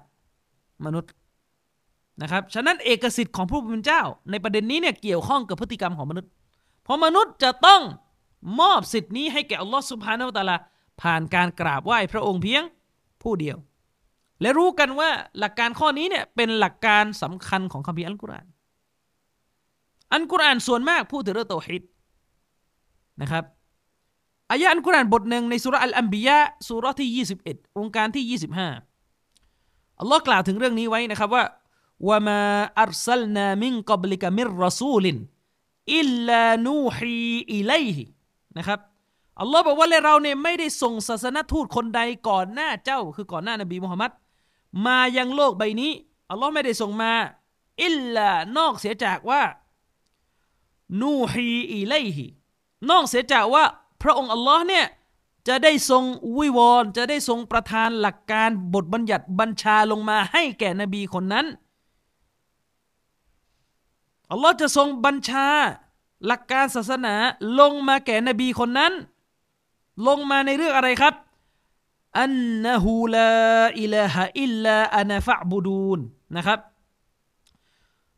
[0.84, 1.12] มนุษย์
[2.22, 6.30] นะครับ ฉะนั้นเอกสิทธิ์ของผู้เป็นเจ้า ในประเด็นนี้เนี่ยเกี่ยวข้องกับพฤติกรรมของมนุษย์
[6.84, 7.82] เพราะมนุษย์จะต้อง
[8.60, 10.56] มอบสิทธิ์นี้ให้แก่อัลลอฮ์สุบฮานาอัลตะลา
[11.02, 12.62] ผ่านการกราบไหว้พระองค์เพียง
[13.22, 13.56] ผู้เดียว
[14.40, 18.46] และรู้กันว่าหลักการข้อนี้เนี่ยเป็นหลักการสำคัญของคัมภีร์อัลกุรอาน
[20.14, 21.82] อัลกุรอานส่วนมากพูดถึงเรื่องเตาฮิด
[23.22, 23.44] นะครับ
[24.50, 28.38] อายะอัลกุรอานบทหนึ่งในสุรอัลอัมบียะสุรที่ 21 องค์การที่
[28.94, 31.44] 25 อัลลอฮ์กล่าวถึงเรื่องนี้ไว้นะครับว่า
[32.08, 32.40] ว่ามา
[32.82, 35.16] อัลซัลนามิงกับลิกามิรรสูลิน
[35.96, 37.16] อิลลานูฮี
[37.52, 38.04] อิไลฮิ
[38.58, 38.78] นะครับ
[39.40, 44.10] อัลลอฮ์บอกว่าเราเนี่ยไม่ได้ส่งศาสนทูตคนใดก่อนหน้าเจ้า คือก่อนหน้านบีมุฮัมมัด
[44.86, 45.92] มายังโลกใบนี้
[46.30, 47.12] อัลลอฮ์ไม่ได้ส่งมา
[47.84, 49.42] อิลลานอกเสียจากว่า
[51.02, 52.26] นูฮีอิไลฮิ
[52.90, 53.64] นอกเสียจากว่า
[54.02, 54.86] พระองค์อัลลอฮ์เนี่ย
[55.48, 56.04] จะได้ทรง
[56.38, 61.46] วิวรณ์จะได้ทรงประทานหลักการบทบัญญัติบัญชาลงมาให้แก่นบีคนนั้น
[64.30, 65.48] อัลลอฮ์จะทรงบัญชา
[66.26, 67.14] หลักการศาสนา
[67.60, 68.92] ลงมาแก่นบีคนนั้น
[70.06, 71.14] ลงมาในเรื่องอะไรครับ
[72.16, 72.32] อัน
[72.64, 73.30] นะฮูลา
[73.80, 76.00] อิลาฮะอิลลาอานาฟะบูดูน
[76.36, 76.58] นะครับ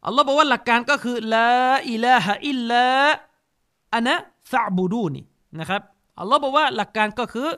[0.07, 1.50] อัลลอฮ์บอกว่าหลักการก็คือลา
[1.90, 2.85] อิลาฮะอิลลา
[3.94, 4.14] อานะ
[4.50, 5.22] ฟะบูดูนี
[5.59, 5.83] นะครับ
[6.18, 7.48] อัลลอฮ์บอกว่าหลักการก็คือ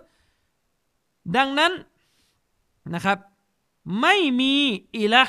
[1.37, 1.73] ดังนั้น
[2.95, 3.19] นะครับ
[4.01, 4.55] ไม่มี
[4.99, 5.23] อิละ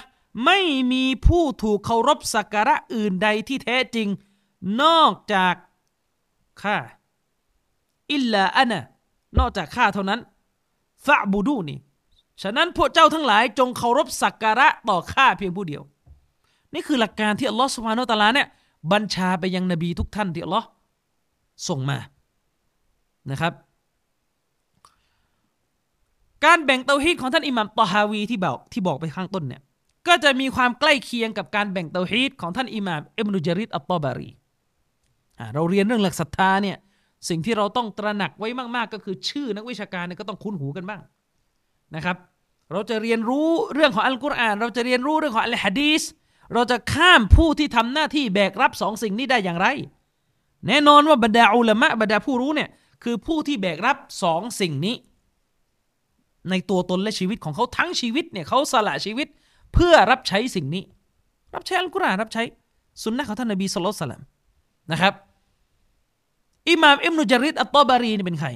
[0.46, 0.60] ไม่
[0.92, 4.08] มีผู้ถูกเคารพสักการะอื่นใดที่แท้จริง
[4.82, 5.56] นอกจาก
[6.62, 6.78] ข้า
[8.14, 8.82] อิลลาอันะ
[9.40, 10.20] นอกจากข้าเท่านั้น
[11.06, 11.80] ฟะบูดูนี่
[12.42, 15.84] ฉะนั้นพวกเจ้าทั้งหลายจงเคารพสักการะต่อข้าเพียงผู้เดียว
[16.74, 18.48] นี่คือหลักการที่อัลลอฮฺสุบฮานาตะลาเนี่ย
[18.92, 20.68] บัญชาไปยังนบีทุกท่านที่อัลลอฮ์
[21.68, 21.98] ส่งมา
[23.32, 23.54] นะครับ
[26.46, 29.62] การแบ่งเตาฮีดของท่านอิหมัมตอฮาวีที่บอกที่บอกไปข้างต้นเนี่ย
[30.08, 34.30] ก็จะมีความใกล้เคียงกับการแบ่งเตาฮีดของท่านอิหม่ามอิบนุจาริดอัตตอบารี
[35.54, 36.78] เราเรียนเรื่องหลักศรัทธาเนี่ย
[37.30, 41.02] สิ่งที่เราต้องตระหนักไว้มาก ๆ ก็คือชื่อนักวิชาการเนี่ยก็ต้องคุ้นหูกันบ้าง
[41.96, 42.18] นะครับ
[42.72, 46.02] เราจะเรียนรู้เรื่องของอัลกุรอาน เราจะเรียนรู้เรื่องของอัลฮะดีส
[46.54, 49.68] เราจะข้ามผู้ที่ทำหน้าที่แบกรับสองสิ่งนี้ได้อย่างไร
[50.68, 52.70] แน่นอนว่าบรรดาอุลามะบรรดาผู้รู้เนี่ย
[53.04, 54.96] คือผู้ที่แบกรับสองสิ่งนี้
[56.50, 59.28] ในตัวตนและชีวิตของเขาทั้งชีวิตเนี่ยเขาสละชีวิต
[59.74, 60.84] เพื่อรับใช้สิ่งนี้
[61.56, 62.44] รับใช้อัลกุรอานรับใช้
[63.04, 64.24] สุนนะของท่านนบีสุลต่าน
[64.92, 65.14] นะครับ
[66.70, 68.50] อิหม่ามอิบนุจารีรอัตตบารีนี่เป็นใคร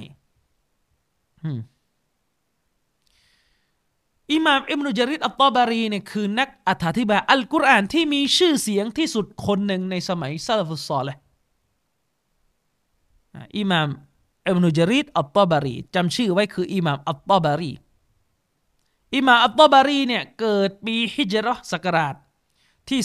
[4.32, 11.16] อิหม่ามอิบนุจารีรอัตตบารีเนี่ยคือนักอธิบายอัลกุรอานที่มีชื่อเสียงที่สุดคนหนึ่งในสมัยสะลาฟุสซอและห์
[13.58, 13.88] อิหม่าม
[14.48, 17.72] อิบนุจารีรอัตตบารีจำชื่อไว้คืออิหม่ามอัตตบารี
[19.14, 22.16] อิหม่ามอัตตบารีเนี่ยเกิดปีฮิจเราะห์ศักราช
[22.88, 23.00] ที่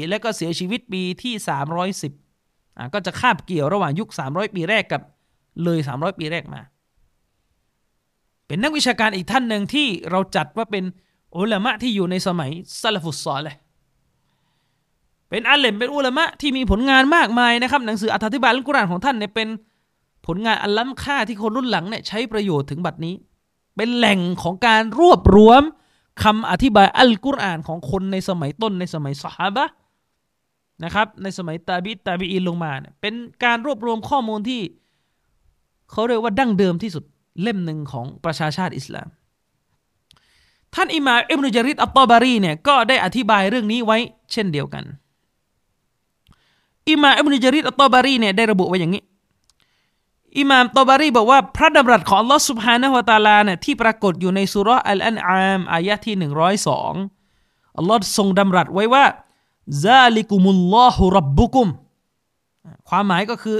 [0.00, 2.27] 224 และก็เสียชีวิตปีที่ 310อ่า
[2.94, 5.02] ก็จะคาบเกี่ยวระหว่างยุค 300 ปีแรกกับ
[5.64, 6.60] เลย 300 ปีแรกมา
[8.46, 10.84] เป็นนักวิชาการอีกท่านหนึ่งที่เราจัดว่าเป็น
[11.36, 13.56] อุลามะที่อยู่ในสมัยซาลฟุสซอลเลย
[15.30, 19.48] เป็นอาเลมเป็นอุลามะที่มีผลงานมากมายนะครับ หนังสืออธิบายอัลกุรอานของท่านเนี่ยเป็น
[20.26, 23.14] ผลงานอันล้ำค่าที่คนรุ่นหลังเนี่ยใช้ประโยชน์ถึงบัดนี้
[23.76, 25.62] เป็นแหล่งของการรวบรวม
[26.24, 29.64] คำอธิบายอัลกุรอานของคนในสมัยต้นในสมัยสฮาบะ
[30.84, 33.14] นะครับในสมัยตาบิตาบิอินลงมาเนี่ยเป็น
[33.44, 34.60] การรวบรวมข้อมูลที่
[35.90, 37.04] เขาเรียกว่าดั้งเดิมที่สุด
[37.42, 39.08] เล่มหนึ่งของประชาชาติอิสลาม
[40.74, 43.98] ท่านอิมาอิบนุจาริดอัตตอบารีเนี่ยก็ได้อธิบายเรื่องนี้ไว้
[44.32, 44.84] เช่นเดียวกัน
[46.90, 49.02] อิมาอิบนุจาริดอัตตอบารีเนี่ยได้ระบุไว้อย่างนี้
[50.38, 56.92] อิหม่ามตอบารีบอกว่าพระดำรัสของอัลลอฮ์สุบฮานะฮวตาลาเนี่ยที่ปรากฏอยู่ในสุรอัลอันอามอายะที่หนึ่งร้อยสอง
[57.76, 59.04] อัลลอฮ์ทรงดำรัสไว้ว่า
[59.84, 61.68] ซาลิกุมุลลอฮุรับบุกุม
[62.88, 63.58] ความหมายก็คือ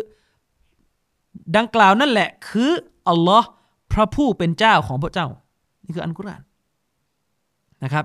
[1.57, 2.73] ดังกล่าวนั่นแหละ คือ
[3.09, 3.49] อัลลอฮ์
[3.93, 5.27] พระผู้เป็นเจ้าของพระเจ้า
[5.85, 6.43] นี่คืออันกุรอาน
[7.83, 8.05] นะครับ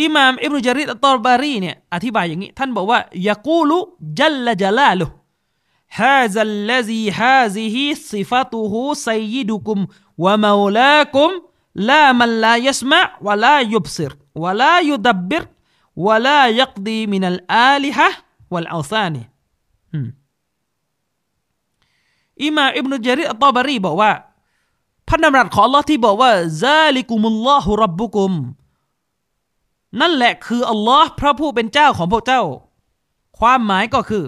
[0.00, 3.78] อิหม่ามอิบนุจาริดอัตตบารีเนี่ยอธิบายอย่างนี้ ท่านบอกว่ายากูลุ
[4.18, 5.06] จัลลจลาลุ
[5.98, 9.78] ฮาซัลลซีฮาซิฮิซิฟาตุฮูซัยยิดุคุม
[10.24, 11.30] วะมาลาคุม
[11.88, 15.44] ลามันลายัสมะวะลายุบซิรวะลายุดับบิร
[16.06, 18.08] วะลายักดีมินัลอาลิฮะ
[18.52, 19.22] วัลอาซานี
[22.44, 24.12] อิมาอิบนุจาริอัตตบารีบอกว่า
[25.08, 26.32] พระนามรัตของ Allah ที่บอกว่า
[26.62, 28.32] ซาลิกุมุลลอฮุรับบุกุม
[30.00, 32.42] นั่นแหละคืออัลลอฮ์พระผู้เป็นเจ้าของพวกเจ้า
[33.38, 34.24] ความหมายก็คือ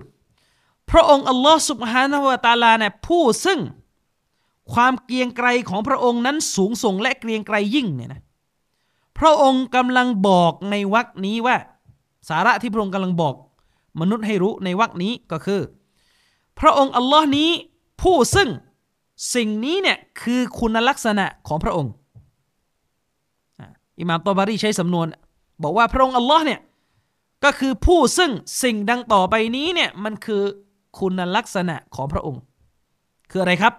[0.90, 3.60] พระองค์อัลลอฮ์สุบฮานาวตาลาเนี่ยผู้ซึ่ง
[4.72, 8.20] ความเกรียงไกรของพระองค์นั้นสูงส่งและเกรียงไกรยิ่งเนี่ยนะ
[9.20, 11.56] พระองค์กำลังบอกในวรคนี้ว่า
[12.28, 13.34] สาระที่พระองค์กำลังบอก
[14.00, 15.60] มนุษย์ให้รู้ในวรคนี้ก็คือ
[16.60, 17.50] พระองค์อัลลอฮ์นี้
[18.02, 18.48] ผู้ซึ่ง
[19.34, 21.92] สิ่งนี้เนี่ยคือคุณลักษณะของพระองค์
[23.98, 25.06] อิหม่ามตอบารีใช้สำนวน
[25.62, 26.60] บอกว่าพระองค์อัลลอฮ์เนี่ย
[27.44, 28.30] ก็คือผู้ซึ่ง
[28.62, 30.42] สิ่งดังต่อไปนี้เนี่ยมันคือ
[30.98, 32.42] คุณลักษณะของพระองค์
[33.30, 33.74] คืออะไรครับ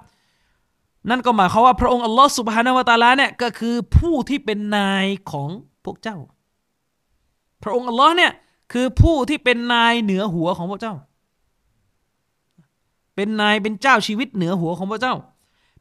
[1.10, 5.50] นั่นก็หมายความว่าพระองค์อัลลอฮ์สุบฮานาวะตาลาเนี่ยก็คือผู้ที่เป็นนายของ
[5.86, 6.18] พวกเจ้า
[7.64, 8.32] พระองค์อัลลอฮ์เนี่ย
[8.72, 10.96] คือผู้ที่เป็นนายเหนือหัวของพวกเจ้า
[13.16, 15.16] เป็นนายเป็นเจ้าชีวิตเหนือหัวของพวกเจ้า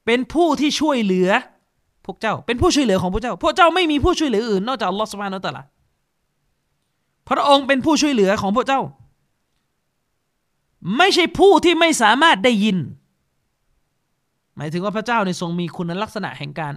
[0.06, 1.28] เป็นผู้ที่ช่วยเหลือ
[2.06, 5.62] พวกเจ้า เป็นผู้ช่วยเหลือของพวกเจ้า พวกเจ้าไม่มีผู้ช่วยเหลืออื่นนอกจากอัลลอฮ์สุบฮานาอัลตะลา
[7.28, 8.80] พระองค์เป็นผู้ช่วยเหลือของพวกเจ้า
[10.96, 12.76] ไม่ใช่ผู้ที่ไม่สามารถได้ยิน
[14.60, 16.74] มายถึงว่าพระเจ้าในทรงมีคุณลักษณะแห่งการ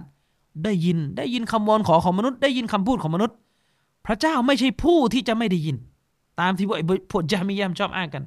[0.64, 3.36] ได้ยินได้ยินคำวอนขอของมนุษย์ ได้ยินคำพูดของมนุษย์
[4.06, 5.76] พระเจ้าไม่ใช่ผู้ที่จะไม่ได้ยิน
[6.40, 6.78] ตามที่พวก
[7.10, 8.22] พวกจามิยามชอบอ้างกัน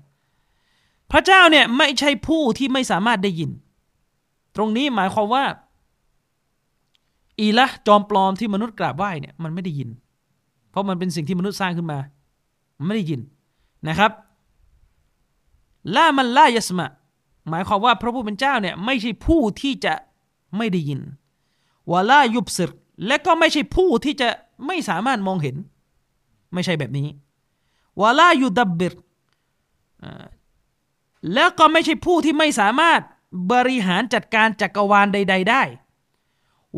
[1.12, 3.52] พระเจ้าเนี่ยไม่ใช่ผู้ที่ไม่สามารถได้ยิน
[4.56, 5.44] ตรงนี้หมายความว่า
[7.40, 9.90] อีละจอมปลอมที่มนุษย์กราบไหว้เนี่ยมันไม่ได้ยิน
[10.70, 12.00] เพราะมันเป็นสิ่งที่มนุษย์สร้างขึ้นมา
[12.88, 13.22] ไม่ได้ยิน
[13.88, 14.12] นะครับ
[15.96, 16.90] ล่ามันล่ายสมะ
[17.50, 19.94] หมายความว่าพระผู้เป็นเจ้าเนี่ยไม่ใช่ผู้ที่จะ
[20.58, 21.02] ไม่ได้ยิน
[21.92, 22.70] วาลายุบสิร
[23.08, 24.30] และก็ไม่ใช่ผู้ที่จะ
[24.68, 25.56] ไม่สามารถมองเห็น
[26.54, 27.08] ไม่ใช่แบบนี้
[28.02, 28.94] วาลายุดับบิร
[31.34, 33.02] แล้วก็ไม่ใช่ผู้ที่ไม่สามารถ
[33.52, 35.64] บริหารจัดการจักรวาลใด ๆ ได้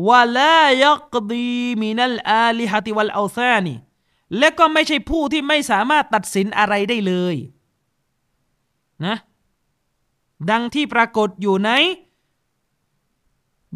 [0.08, 3.74] วาลายักดีมินัลอาลิฮติวัลอาซานี
[4.38, 7.36] และก็ไม่ใช่ผู้ที่ไม่สามารถตัดสินอะไรได้เลย
[9.06, 9.16] นะ
[10.50, 11.70] ดังที่ปรากฏอยู่ใน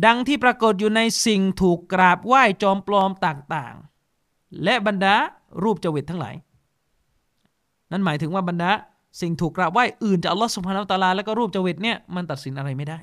[0.07, 5.15] ดังที่ปรากฏอยู่ในสิ่งถูกกราบไหว้จอมปลอมต่างๆ และบรรดา
[5.63, 6.35] รูปจวิตทั้งหลาย
[7.91, 8.71] นั่นหมายถึงว่าบรรดา
[9.21, 12.99] สิ่งถูกกราบไหว้อื่นจากอัลลอฮฺสุบฮานาอัลตะลาแล้วก็รูปจวิตเนี่ยมันตัดสินอะไรไม่ได้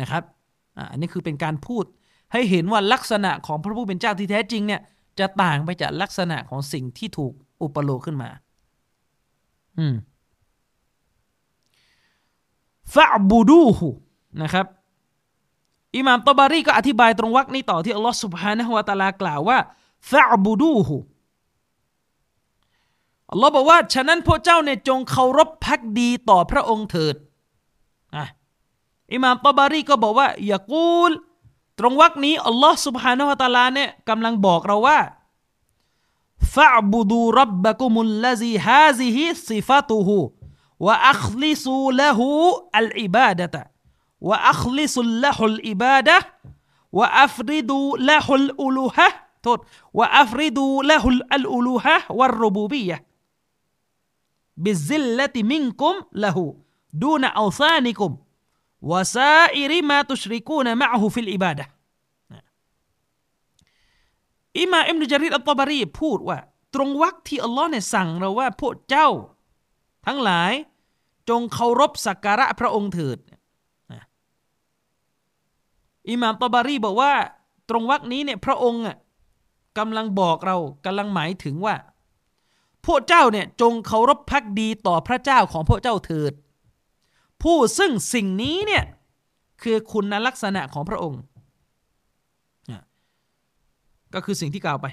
[0.00, 0.22] นะครับ
[0.90, 1.84] อันนี้คือเป็นการพูด
[2.32, 4.80] ให้เห็นว่าลักษณะของพระผู้เป็นเจ้าที่แท้จริงเนี่ย
[5.18, 8.30] จะต่างไปจากลักษณะของสิ่งที่ถูกอุปโลกขึ้นมา
[9.78, 9.94] อืม
[12.93, 13.87] ฟะบูดูฮู
[14.41, 14.65] นะครับ
[15.95, 19.57] อิหม่ามตบารีก็อธิบายตรงวรรคนี้ต่อที่อัลลอฮ์ سبحانه และ تعالى กล่าวว่า
[20.09, 20.97] ฟะบูดูฮู
[23.31, 27.15] อัลลอฮ์บอกว่า ฉะนั้นพวกเจ้าเนี่ยจงเคารพพักดีต่อพระองค์เถิด
[28.15, 28.25] อ่ะ
[29.13, 31.11] อิหม่ามตบารีก็บอกว่าอย่ากูล
[31.79, 34.99] ตรงวรรคนี้อัลลอฮ์ سبحانه และ تعالى เนี่ยกำลังบอกเราว่า
[36.55, 40.17] ฟะบูดูรับบักุมุลลซีฮาซิฮิซิฟาตุฮู
[40.85, 42.27] วะอัคลิซูละหู
[42.77, 43.61] อัลอิบาดะตะ
[44.27, 46.17] วะอัคลิซุลละฮุลอิบาดะ
[46.97, 49.09] วะอัฟริดูละฮุลอุลูฮะ
[49.43, 49.59] โทษ
[49.99, 52.97] วะอัฟริดูละฮุลอัลอุลูฮะวัรรูบูบียะ
[54.63, 56.43] บิซิลลติมินกุมละหู
[57.03, 58.11] ดูนอัลซานิกุม
[58.91, 61.65] วะซาอิริมาตุชริกูนมะหูฟิลอิบาดะ
[64.61, 66.37] อิมาอิมนุจาริดอัลตบารีพูดว่า
[66.73, 69.09] ตรงวรรคที่อัลลอฮ์เนี่ยสั่งเราว่าพวกเจ้า
[70.05, 70.53] ทั้งหลาย
[71.28, 73.18] จงเคารพสักการะพระองค์เถิด
[76.08, 77.12] อิหม่ามตอบารีบอกว่า
[77.70, 78.82] ตรงวรรคนี้เนี่ยพระองค์
[79.78, 81.74] กำลังบอกเรากำลังหมายถึงว่า
[82.86, 86.32] พวกเจ้าเนี่ยจงเคารพพักดีต่อพระเจ้าของพวกเจ้าเถิด
[87.42, 88.84] ผู้ซึ่งสิ่งนี้เนี่ย
[89.62, 91.20] คือคุณลักษณะของพระองค์
[94.14, 94.86] ก็คือสิ่งที่กล่าวไป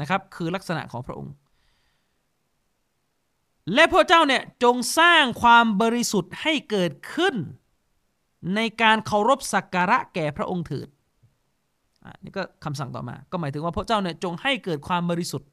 [0.00, 1.32] นะครับ คือลักษณะของพระองค์
[3.72, 7.34] และพระเจ้าเนี่ยจงสร้างความบริสุทธิ์ให้เกิดขึ้น
[8.54, 10.88] ในการเคารพสักการะแก่พระองค์เถิด
[12.24, 15.48] นี่ก็คำสั่งต่อมา ก็หมายถึงว่าพระเจ้าเนี่ยจงให้เกิดความบริสุทธิ์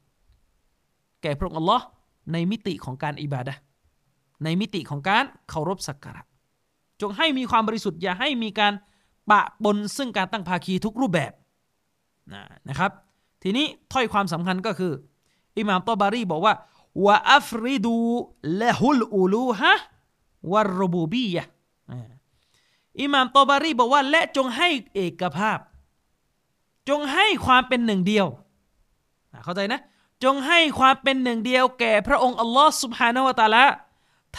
[1.22, 1.84] แก่พระองค์อัลลอฮ์
[2.32, 3.54] ในมิติของการอิบาดะ
[4.44, 6.22] ในมิติของการเคารพสักการะ
[7.00, 8.72] จงให้มีความบริสุทธิ์อย่าให้มีการ
[9.30, 11.32] ปะปนซึ่งการตั้งภาคีทุกรูปแบบ
[12.68, 12.90] นะครับ
[13.42, 14.92] ทีนี้ถ้อยความสำคัญก็คือ
[15.58, 16.54] อิหม่ามตอบารีบอกว่า
[17.06, 17.96] วะอัฟริดู
[18.60, 19.72] ละฮุลอูลูฮะ
[20.52, 21.44] วารบูบียะ
[23.00, 25.58] อิหม่ามตอบารีบอกว่า และจงให้เอกภาพ
[26.88, 28.26] จงให้ความเป็นหนึ่งเดียว
[29.44, 29.80] เข้าใจนะ
[30.24, 33.64] จงให้ความเป็นหนึ่งเดียว แก่พระองค์อัลลอฮ์สุบฮานาวะตาละ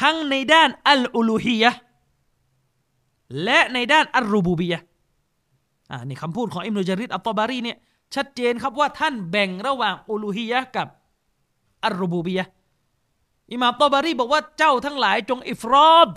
[0.02, 1.72] ทั้งในด้านอัลอูลูฮียะ
[3.44, 4.80] และในด้านอัลรูบูบียะ
[5.92, 7.78] อ่านี่คำพูดของอิมนุจาริดอัลตอบารีเนี่ย
[8.16, 10.88] ชัดเจนครับว่าท่านแบ่งระหว่างอูลูฮียะกับ
[11.86, 12.46] อัรูบูบียะ
[13.52, 16.12] อิหมามตอบารีบอกว่าเจ้าทั้งหลายจงอิฟรอด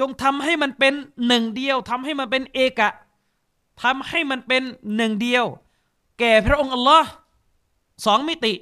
[0.00, 0.94] จงทำให้มันเป็น
[1.26, 2.90] หนึ่งเดียวทำให้มันเป็นเอกะ
[3.82, 4.62] ทำให้มันเป็น
[4.96, 5.44] หนึ่งเดียว
[6.18, 7.08] แก่พระองค์อัลลอฮ์
[8.06, 8.52] สองมิติ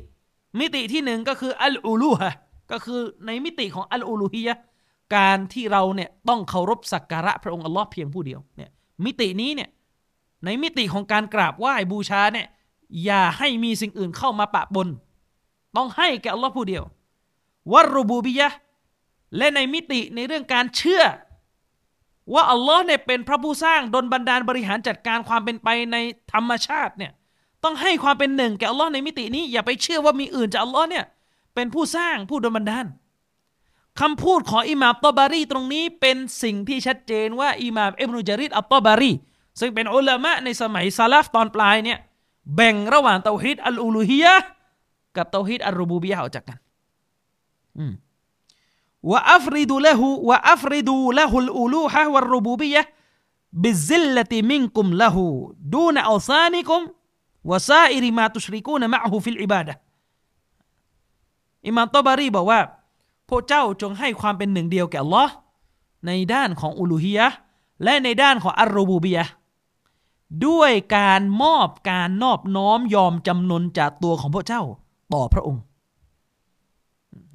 [0.60, 2.32] มิติที่หนึ่งก็คืออัลอูลูฮะ
[2.70, 4.54] ก็คือในมิติของอัลอูลูฮียะ
[5.16, 8.70] การที่เราเนี่ยต้องเคารพสักการะพระองค์อัลลอฮ์เพียงผู้เดียวเนี่ย
[9.04, 9.70] มิตินี้เนี่ย
[10.44, 12.46] ในมิติของการกราบไหว้บูชาเนี่ย
[13.04, 14.88] อย่าให้มีสิ่งอื่นเข้ามาปะปน
[15.76, 16.84] ต้องให้แก่อัลลอฮ์ผู้เดียว
[17.72, 18.48] วัรูบูบิยะ
[19.36, 21.02] และในมิติในเรื่องการเชื่อ
[22.34, 25.96] ว่าอัลลอฮ์เนี่ยเป็นพระผู้สร้างดลบันดาลบริหารจัดการความเป็นไปใน
[26.32, 27.12] ธรรมชาติเนี่ย
[27.64, 31.04] ต้องให้ความเป็นหนึ่งแก่อัลลอฮ์ในมิตินี้อย่าไปเชื่อว่ามีอื่นจากอัลลอฮ์เนี่ย
[31.54, 32.86] เป็นผู้สร้างผู้ดลบันดาล
[34.00, 39.12] คำพูดของอิหม่ามตอบารีตรงนี้เป็นสิ่งที่ชัดเจนว่าอิหม่ามอิบนุจารีรอัตตอบารี
[39.60, 41.98] ซึ่งเป็นอุลามะในสมัยสะลัฟตอนปลายเนี่ย
[42.56, 44.34] แบ่งระหว่างเตาฮิดอัลอูลูฮียะ
[45.18, 46.58] กับเตาฮิดอัลรูบูบียะออกจากกัน
[49.10, 52.82] ว่า أفردوا له ว่า أفردوا له الألوهة والربوبية
[53.62, 56.82] بالذلة منكم له دون أوثانكم
[57.50, 59.74] وسائر ما تشركون معه في العبادة
[61.66, 62.60] อิมามตอบารีบอกว่า
[63.28, 65.24] พวกเจ้าจงให้ความเป็นหนึ่งเดียวแก่อัลลอฮ์
[66.06, 67.26] ในด้านของอุลูฮียะ
[67.84, 69.24] และในด้านของอัลรูบูบียะ
[70.46, 74.62] ด้วยการมอบการนอบน้อมยอมจำนนจากตัวของพวกเจ้า
[75.14, 75.62] ต่อพระองค์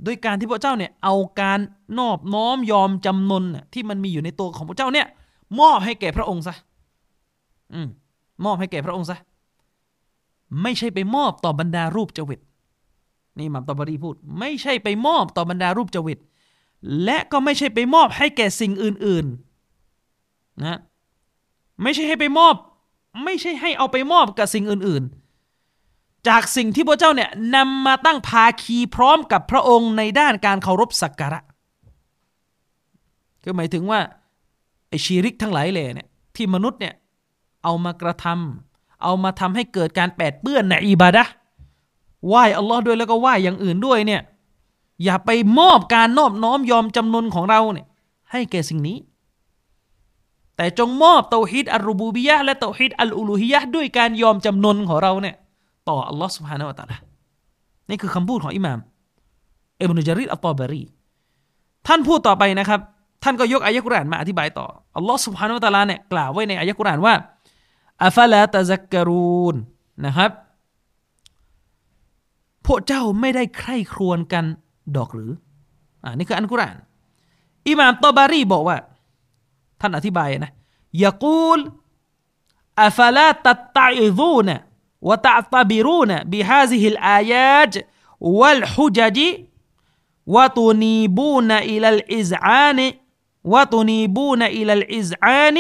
[0.06, 1.60] ด้วยการที่พวกเจ้าเนี่ยเอาการ
[2.00, 5.08] นอบน้อมยอมจำนนที่มันมีอยู่ในตัวของพระเจ้าเนี่ย
[5.60, 6.56] มอบให้แก่พระองค์ซะ
[7.74, 7.88] อืม
[8.46, 9.18] มอบให้แก่พระองค์ซะ
[10.62, 12.40] ไม่ใช่ไปมอบต่อบรรดารูปจวิต
[13.40, 16.20] นี่มัมตอบรีพูด ไม่ใช่ไปมอบต่อบรรดารูปจวิต
[17.04, 19.26] และก็ไม่ใช่ไปมอบให้แก่สิ่งอื่น
[19.94, 20.80] ๆ นะ
[21.84, 22.56] ไม่ใช่ให้ไปมอบ
[23.24, 25.23] ไม่ใช่ให้เอาไปมอบกับสิ่งอื่น ๆ
[26.28, 31.40] จากสิ่งที่พระเจ้าเนี่ยนำมาตั้งภาคีพร้อมกับพระองค์ในด้านการเคารพสักการะ
[33.44, 34.00] ก็หมายถึงว่า
[34.90, 36.94] ไอชีริกทั้งหลายเลยเนี่ยที่มนุษย์เนี่ย
[37.64, 41.24] เอามากระทำเอามาทำให้เกิดการแปดเปื้อนในอิบาดะ
[42.28, 44.22] ไหว้อัลลอฮ์ด้วยแล้วก็ไหว้อย่างอื่นด้วยเนี่ย
[45.04, 47.88] อย่าไปมอบการนอบน้อมยอมจำนนของเราเนี่ย
[48.32, 48.98] ให้แก่สิ่งนี้
[50.56, 55.36] แต่จงมอบเตาฮิดอัลรูบูบียะและเตาฮิดอัลอูลูฮียะด้วยการยอมจำนนของเราเนี่ย
[55.90, 56.98] ต่ออัลลอฮ์สุบฮานาวะตาละ
[57.90, 58.80] นี่คือคำพูดของอิหม่าม
[59.78, 60.84] เอิบนุจาริดอัลตอบารี
[61.88, 62.80] ท่านพูดต่อไปนะครับ
[63.24, 64.68] ท่านก็ยกอายะกุรานมาอธิบายต่อ
[64.98, 67.14] อัลลอฮ์สุบฮานาวะตาลาเนี่ยกล่าวไว้ในอายะกุรานว่า
[68.06, 69.56] อัฟลาตะซักกรูน
[70.06, 70.32] นะครับ
[72.66, 74.46] พวกเจ้าไม่ได้ใคร่ครวญกัน
[74.98, 75.32] ดอกหรือ
[76.04, 76.76] อ่านี่คืออันกุราน
[77.68, 78.78] อิหม่ามตอบารีบอกว่า
[79.82, 80.52] ท่านอธิบายนะ
[81.04, 81.60] ยากูล
[82.84, 83.80] อัฟลาตัตไต
[84.18, 84.62] ซูนะ
[85.04, 87.76] وتعتبرون بهذه الآيات
[88.20, 89.20] والحجج
[90.26, 92.94] وتنيبون إلى الإذعان
[93.44, 95.58] وتنيبون إلى الإذعان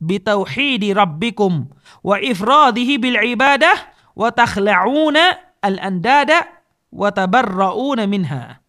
[0.00, 1.66] بتوحيد ربكم
[2.04, 3.72] وإفراده بالعبادة
[4.16, 5.16] وتخلعون
[5.64, 6.32] الأنداد
[6.92, 8.60] وتبرؤون منها.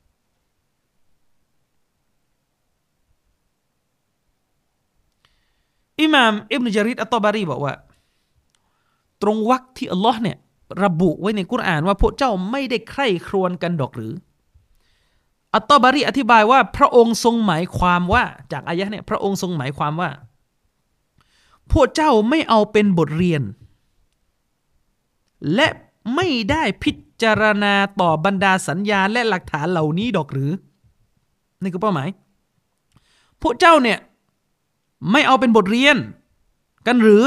[5.99, 7.45] إمام ابن Jarir At-Tabari
[9.21, 10.37] ตตบารีบอกว่าตรงวรรคที่อัลลอฮ์เนี่ย
[10.83, 14.13] ระบุไว้ในกุรอานว่าพวกเจ้าไม่ได้ใคร่ครวญกันดอกหรือ
[15.53, 20.09] อัตตบารีอธิบายว่าพระองค์ทรงหมายความว่าจากอายะเนี่ยพระองค์ทรงหมายความว่า
[21.71, 23.41] พวกเจ้าไม่เอาเป็นบทเรียน
[25.55, 25.67] และ
[26.15, 30.51] ไม่ได้พิจารณาต่อบรรดาสัญญาและหลักฐานเหล่านี้ดอกหรือ
[31.61, 32.09] นี่คือเป้าหมาย
[33.41, 33.99] พวกเจ้าเนี่ย
[35.11, 35.97] ไม่เอาเป็นบทเรียน
[36.87, 37.23] กันหรือ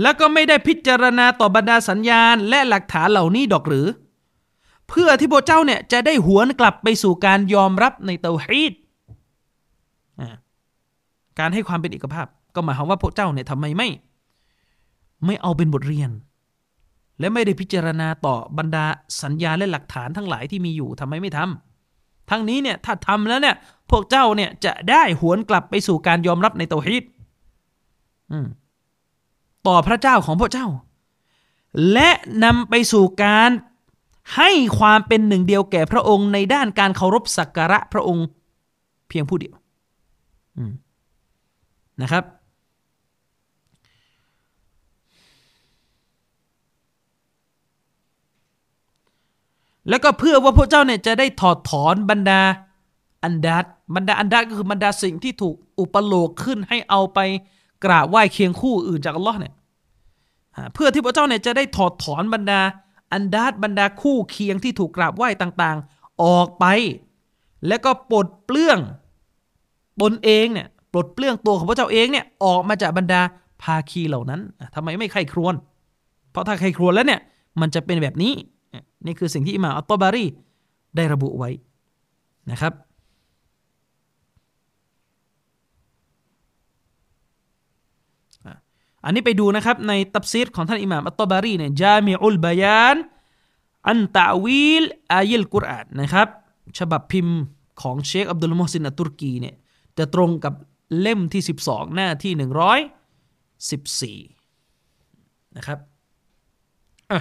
[0.00, 3.86] แล้วก็ไม่ได้พิจารณาต่อบรรดาสัญญาณและหลักฐานเหล่านี้ดอกหรือ
[4.88, 8.72] เพื่อที่พระเจ้าเนี่ยจะได้หวนกลับไปสู่การยอมรับในเตาฮีด
[11.38, 13.88] การให้ความเป็นเอกภาพ ก็หมายความว่าพระเจ้าเนี่ยทำไมไม่
[15.26, 16.10] ไม่เอาเป็นบทเรียน
[17.20, 18.84] และไม่ได้พิจารณาต่อบรรดา
[19.22, 23.56] สัญญาและหลักฐานทั้งหลายที่มีอยู่ทำไมไม่ทำทั้งนี้เนี่ยถ้าทำแล้วเนี่ย
[23.90, 27.04] พวกเจ้าเนี่ยจะได้หวนกลับไปสู่การยอมรับในเตาฮีด
[29.66, 30.66] ต่อพระเจ้าของพระเจ้า
[31.92, 32.10] และ
[32.44, 33.50] นำไปสู่การ
[34.36, 38.26] ให้ความเป็นหนึ่งเดียวแก่พระองค์ในด้านการเคารพสักการะพระองค์
[39.08, 39.54] เพียงผู้เดียว
[42.02, 42.24] นะครับ
[49.88, 52.40] แล้วก็เพื่อว่าพระเจ้าเนี่ยจะได้ถอดถอนบรรดา
[53.24, 53.64] อันดัด
[53.94, 57.18] บรรดาอันดัดก็คือบรรดาสิ่งที่ถูกอุปโลกขึ้นให้เอาไป
[57.84, 59.54] กราบไหว้เคียงคู่อื่นจากอัลลอฮ์เนี่ย
[60.74, 62.60] เพื่อที่พระเจ้าเนี่ยจะได้ถอดถอนบรรดา
[63.12, 66.64] อันดัดบรรดาคู่เคียงที่ถูกกราบไหว้ต่างๆ ออกไป
[67.68, 68.78] แล้วก็ปลดเปลื้อง
[70.02, 73.20] ตนเองเนี่ยปลดเปลื้องตัวของพระเจ้าเองเนี่ยออกมาจากบรรดา
[73.62, 74.40] ภาคีเหล่านั้น
[74.74, 75.54] ทำไมไม่ใครครวน
[76.30, 77.20] เพราะถ้าใครครวนแล้วเนี่ย
[77.60, 78.32] มันจะเป็นแบบนี้
[79.06, 80.24] นี่คือสิ่งที่อิหม่าอัตตบารี
[80.96, 81.50] ได้ระบุไว้
[82.50, 82.72] นะครับ
[89.06, 92.96] อันนี้ไปดูนะครับในตับซีรของท่านอิหม่ามอัตตบารีเนี่ยจามิอุลบายาน
[93.88, 96.28] อันตะวีลอายิลกุรอานนะครับ
[96.78, 97.36] ฉบับพิมพ์
[97.82, 99.54] ของเชคอับดุลมุฮสินอัตุรกีเนี่ย
[99.98, 100.54] จะตรงกับ
[101.00, 105.78] เล่มที่ 12 หน้าที่ 114 นะครับ
[107.12, 107.20] อะ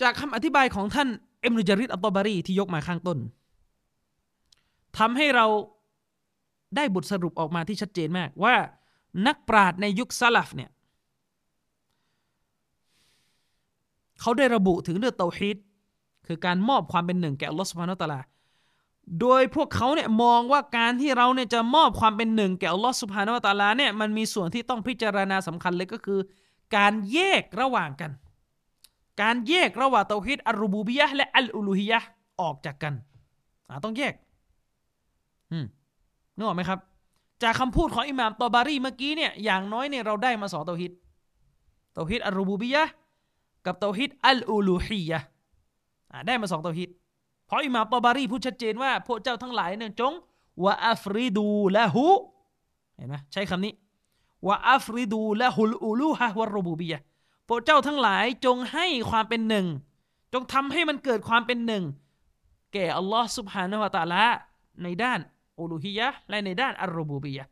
[0.00, 1.08] จากคำอธิบายของท่าน
[1.40, 3.18] เอ็มรุจาริดอัตตบารีที่ยกมาข้างต้น
[4.98, 5.46] ทำให้เรา
[6.76, 8.54] ได้บทสรุปออกมาที่ชัดเจนมากว่า
[9.26, 10.70] นักปราชญ์ในยุคซาลฟเนี่ย
[14.20, 15.56] เขาได้ระบุถึงเรื่องเตาฮีด
[16.26, 18.20] คือการมอบความเป็นหนึ่งแก่อัลลอฮฺสุบฮานาตะลา
[19.20, 26.20] โดยพวกเขาเนี่ยมองว่าการที่เราเนี่ยจะมอบความเป็นหนึ่งแก่อัลลอฮฺสุบฮานาตะลาเนี่ยมันมีส่วนที่ต้องพิจารณาสำคัญเลยก็คือ
[26.76, 28.10] การแยกระหว่างกัน
[29.20, 31.98] การแยกระหว่างเตาฮีดอัลรูบูบียะและอัลอูลูฮียะ
[32.40, 32.94] ออกจากกัน
[33.84, 34.14] ต้องแยก
[36.36, 36.78] นึกออกไหมครับ
[37.42, 40.92] จากคำพูดของอิหม่ามตอบารีเมื่อกี้เนี่ยอย่างน้อยเนี่ยเราได้มาสองเตาฮิด
[41.94, 42.82] เตาฮิดอัลรูบูบียะ
[43.66, 45.18] กับเตาฮิดอัลอูลูฮียะ
[46.26, 46.90] ได้มาสองเตาฮิด
[47.46, 50.12] เพราะอิหม่ามตอบารีพูดชัดเจนว่าพวกเจ้าทั้งหลายเนี่ยจง
[50.64, 51.46] วะอัฟริดู
[51.76, 52.04] ละหู
[52.96, 53.72] เห็นไหมใช้คำนี้
[54.48, 56.98] วะอัฟริดูละฮุลอูลูฮะวะรูบูบียะ
[57.52, 59.66] พวกเจ้าทั้งหลายจงให้ความเป็นหนึ่ง
[60.32, 61.84] จงทำให้มันเกิดความเป็นหนึ่ง
[62.72, 64.24] แก่อัลลอฮ์ سبحانه وتعالى
[64.82, 65.20] ในด้าน
[65.58, 67.44] อูลูฮียะและในด้านอัลรูบูบียะ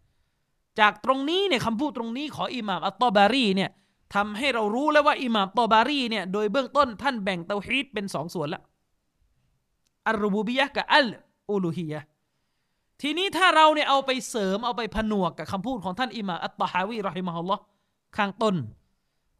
[0.81, 3.71] จากตรงนี้เนี่ยคำพูดตรงนี้ของอิหม่ามอัตตบารีเนี่ย
[4.15, 8.63] ทำให้เรารู้แล้วว่าอิหม่ามตอบารีเนี่ยโดยเบื้องต้นท่านแบ่งเตาฮีดเป็นสองส่วนแล้ว
[10.09, 11.07] อัลรูบูบียะกับอัล
[11.51, 12.01] อูลูฮียะ
[13.01, 17.63] ทีนี้ถ้าเราเนี่ยเอาไปเสริมเอาไปผนวกกับคำพูดของท่านอิหม่ามอัตตฮาวีรอฮิมะฮุลลอฮ์
[18.17, 18.55] ข้างต้น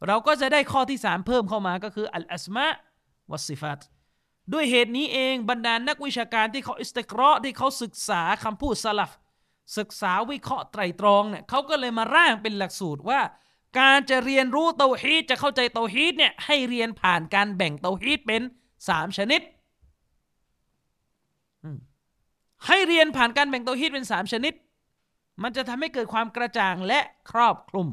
[0.07, 2.67] เราก็จะได้ข้อที่สามเพิ่มเข้ามาก็คืออัลอัสมา
[3.31, 3.79] วัสซิฟัต
[4.53, 9.11] ด้วยเหตุนี้เองบรรดานักวิชาการที่เขาอิสติกรอที่เขาศึกษาคำพูดสลับ
[9.77, 13.21] ศึกษาวิเคราะห์ไตรตรองเนี่ยเขาก็เลยมาร่างเป็นหลักสูตรว่า
[13.79, 18.41] การจะเรียนรู้เตาฮีดจะเข้าใจเตาฮีดเนี่ยให้เรียนผ่านการแบ่งเตาฮีดเป็น
[18.89, 19.41] สามชนิด
[22.67, 24.53] ให้เรียนผ่านการแบ่งเตาฮีดเป็นสามชนิด
[25.43, 26.99] มันจะทำให้เกิดความกระจ่างและ
[27.31, 27.87] ครอบคลุม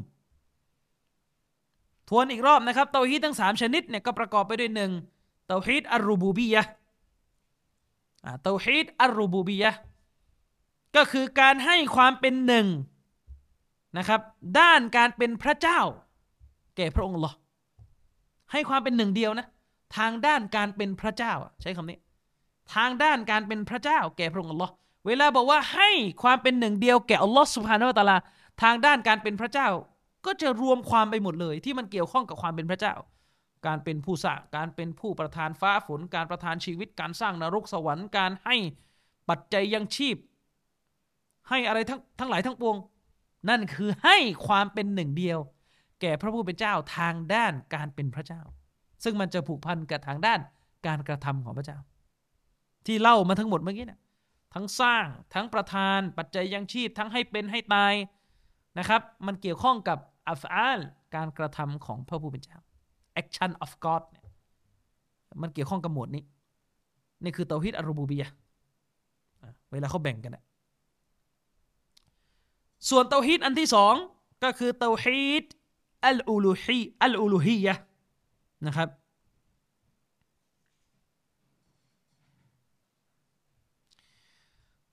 [2.09, 4.91] ทวนอีกรอบนะครับเตาฮีดทั้งสามชนิดเนี่ยก็ประกอบไปด้วยหนึ่ง
[5.47, 6.63] เตาฮีดอัลรูบูบียะ
[8.43, 9.71] เตาฮีดอัลรูบูบียะ
[10.95, 12.67] ก็คือการให้ความเป็นหนึ่ง
[13.97, 14.21] นะครับ
[14.59, 15.79] ด้านการเป็นพระเจ้า
[16.75, 17.33] แก่พระองค์หรอ
[18.51, 19.47] ให้ความเป็นหนึ่งเดียวนะ
[19.97, 21.99] ทางด้านการเป็นพระเจ้าใช้คำนี้
[22.75, 24.67] ทางด้านการเป็นพระเจ้า แก่พระองค์อัลอ
[25.05, 25.89] เวลาบอกว่าให้
[26.23, 28.17] ความเป็นหนึ่งเดียวแก่อัลลอฮ์สุบฮานาวะตาลา
[28.61, 29.67] ทางด้านการเป็นพระเจ้า
[30.25, 32.95] ก็จะรวมความไปหมดเลย ที่มันเกี่ยวข้องกับความเป็นพระเจ้า
[33.67, 38.55] การเป็นผู้สร้างการเป็นผู้ประทานฟ้าฝน การประทานชีวิต การสร้างนรกสวรรค์การให้
[39.29, 40.17] ปัจจัยยังชีพ
[41.49, 42.77] ให้อะไรทั้งทั้งหลายทั้งปวง
[43.49, 45.39] นั่นคือให้ความเป็นหนึ่งเดียว
[46.01, 48.41] แก่พระผู้เป็นเจ้าทางด้านการเป็นพระเจ้า
[49.03, 50.39] ซึ่งมันจะผูกพันกับทางด้าน
[50.87, 51.77] การกระทำของพระเจ้า
[52.85, 53.99] ที่เล่ามาทั้งหมดเมื่อกี้นะ
[54.53, 57.93] ทั้งสร้างทั้งประทานปัจจัยยังชีพ ทั้งให้เป็นให้ตาย
[58.77, 59.99] นะครับ มันเกี่ยวข้องกับ
[60.29, 60.79] อัฟอาล
[61.15, 62.59] การกระทำของพระผู้เป็นเจ้า
[63.21, 64.25] action of God เนี่ย
[65.41, 66.23] มันเกี่ยวข้องกับหมวดนี้
[67.23, 68.29] นี่คือเตาฮิดอารูบูบียะ
[69.71, 70.43] เวลาเขาแบ่งกันนะ
[72.89, 73.95] ส่วนเตาฮิดอันที่สอง
[74.43, 75.45] ก็คือเตาฮิด
[76.05, 77.73] อัลอูลูฮีอัลอูลูฮียะ
[78.65, 78.89] นะครับ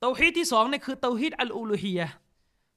[0.00, 2.08] เตาฮีดที่สองนี่คือเตาฮีดอัลอูลูฮียะ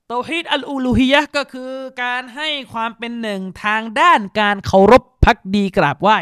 [0.08, 1.72] เตาฮีดอัลอูลูฮียะก็คือ
[2.04, 6.18] การให้ความเป็นหนึ่งทางด้านการเคารพพักดีกราบไหว้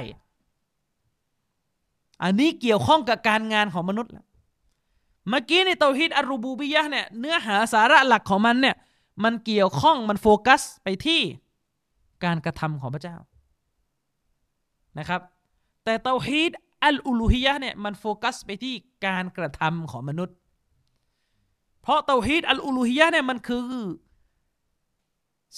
[2.23, 4.25] อันนี้เกี่ยวข้องกับการงานของมนุษย์แล้ว
[5.29, 8.75] เมื่อกี้ในเตาฮีดอารูบูบิยะเนี่ยเนื้อหาสาระหลักของมันเนี่ย
[9.23, 11.21] มันเกี่ยวข้องมันโฟกัสไปที่
[12.23, 13.17] การกระทำของพระเจ้า
[14.99, 15.21] นะครับ
[15.83, 16.51] แต่เตาฮีด
[16.83, 18.75] อัลอูลูฮียะเนี่ยมันโฟกัสไปที่
[19.05, 20.35] การกระทำของมนุษย์
[21.85, 23.69] เพราะเตาฮีดอัลอูลูฮียะเนี่ยมันคือ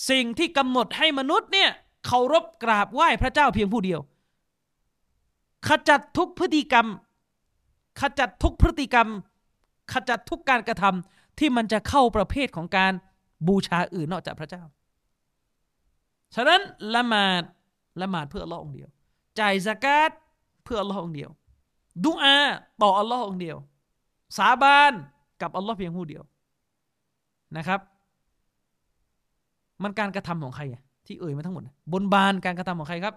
[0.09, 1.69] สิ่งที่กำหนดให้มนุษย์เนี่ย
[2.05, 3.99] เคารพกราบไหว้พระเจ้าเพียงผู้เดียว
[5.67, 6.87] ขจัดทุกพฤติกรรม
[8.01, 9.07] ขจัดทุกพฤติกรรม
[9.93, 12.93] ขจัดทุกการกระทำที่มันจะเข้าประเภทของการ
[13.47, 14.63] บูชาอื่นนอกจากพระเจ้า
[16.35, 16.61] ฉะนั้น
[16.95, 17.43] ละหมาด
[18.01, 18.89] ละหมาดเพื่ออัลลอฮ์องเดียว
[19.39, 20.11] จ่ายสกาด
[20.63, 21.29] เพื่ออัลลอฮ์องเดียว
[22.05, 22.37] ดุอา
[22.81, 23.57] ต่ออัลลอฮ์องเดียว
[24.37, 24.93] สาบาน
[25.41, 26.23] กับอัลลอฮ์เพียงผู้เดียว
[27.57, 27.79] นะครับ
[29.83, 30.63] มันการกระทำของใคร
[31.05, 31.63] ที่เอ่ยมาทั้งหมด
[31.93, 33.15] บนบานการกระทำของใครครับ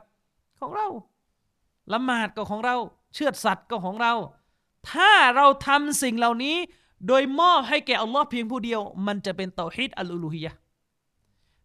[0.60, 0.86] ของเรา
[1.92, 2.76] ละหมาดก็ของเรา
[3.14, 4.12] เชือดสัตว์ก็ของเรา
[4.90, 6.56] ถ้าเราทำสิ่งเหล่านี้
[7.06, 10.52] โดยมอบให้แก่อัลลอฮ์เพียงผู้เดียว มันจะเป็นเตาฮิดอัลลูฮียะ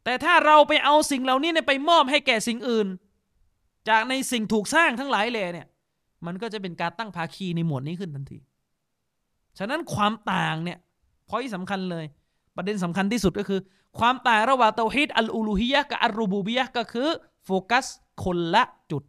[0.04, 2.88] แต่ถ้าเราไปเอาสิ่งเหล่านี้ไปมอบให้แก่สิ่งอื่น
[3.90, 5.68] จากในสิ่งถูกสร้างทั้งหลายเลยเนี่ย
[6.26, 8.40] มันก็จะเป็นการตั้งภาคีในหมวดนี้ขึ้นทันที
[9.58, 10.78] ฉะนั้นความต่างเนี่ย
[11.30, 12.06] พอยสำคัญเลย
[12.56, 13.60] ประเด็นสำคัญที่สุดก็คือ
[14.00, 17.10] ความต่างระหว่างเตาฮิดอัลอูลูฮียะกับอัลรูบูบียะก็คือ
[17.46, 17.86] โฟกัส
[18.24, 19.04] คนละจุด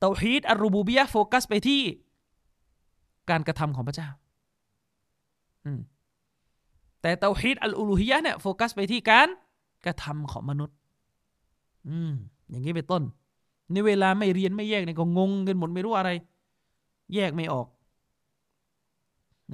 [0.00, 1.82] เตาฮีดอัลรูบูบียะโฟกัสไปที่
[3.30, 4.08] การกระทำของพระเจ้า
[7.02, 9.28] แต่เตาฮีดอัลอูลูฮียะเนี่ยโฟกัสไปที่การ
[9.84, 10.76] กระทำของมนุษย์
[11.88, 12.12] อืม
[12.50, 13.02] อย่างนี้เป็นต้น
[13.72, 16.10] ในเวลาไม่เรียนไม่แยกเนี่ยก็งงกันหมดไม่รู้อะไร
[17.14, 17.66] แยกไม่ออก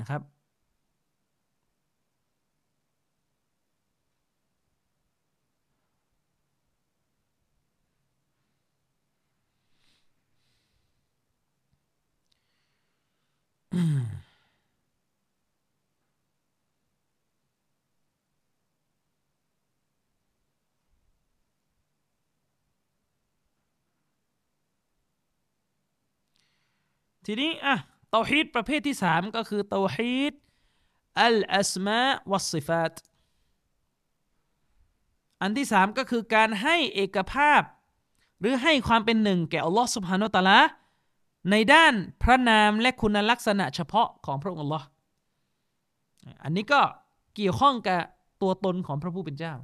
[0.01, 0.23] นะครับ
[27.31, 27.77] ทีนี้อะ
[28.11, 30.33] เตาฮีดประเภทที่สามก็คือเตาฮีด
[31.21, 32.01] อัลอัสมา
[32.33, 32.95] วัสิฟาต
[35.43, 37.63] อันที่สามก็คือการให้เอกภาพ
[38.41, 40.59] หรือให้ความเป็นหนึ่งแก่อัลลอฮ์สุบฮานุตะละ
[41.51, 44.87] ในด้านพระนามและคุณลักษณะเฉพาะของพระองค์อัลลอฮ์
[46.43, 46.81] อันนี้ก็
[47.37, 48.01] เกี่ยวข้องกับ
[48.43, 49.55] ตัวตนของพระผู้เป็นเจ้า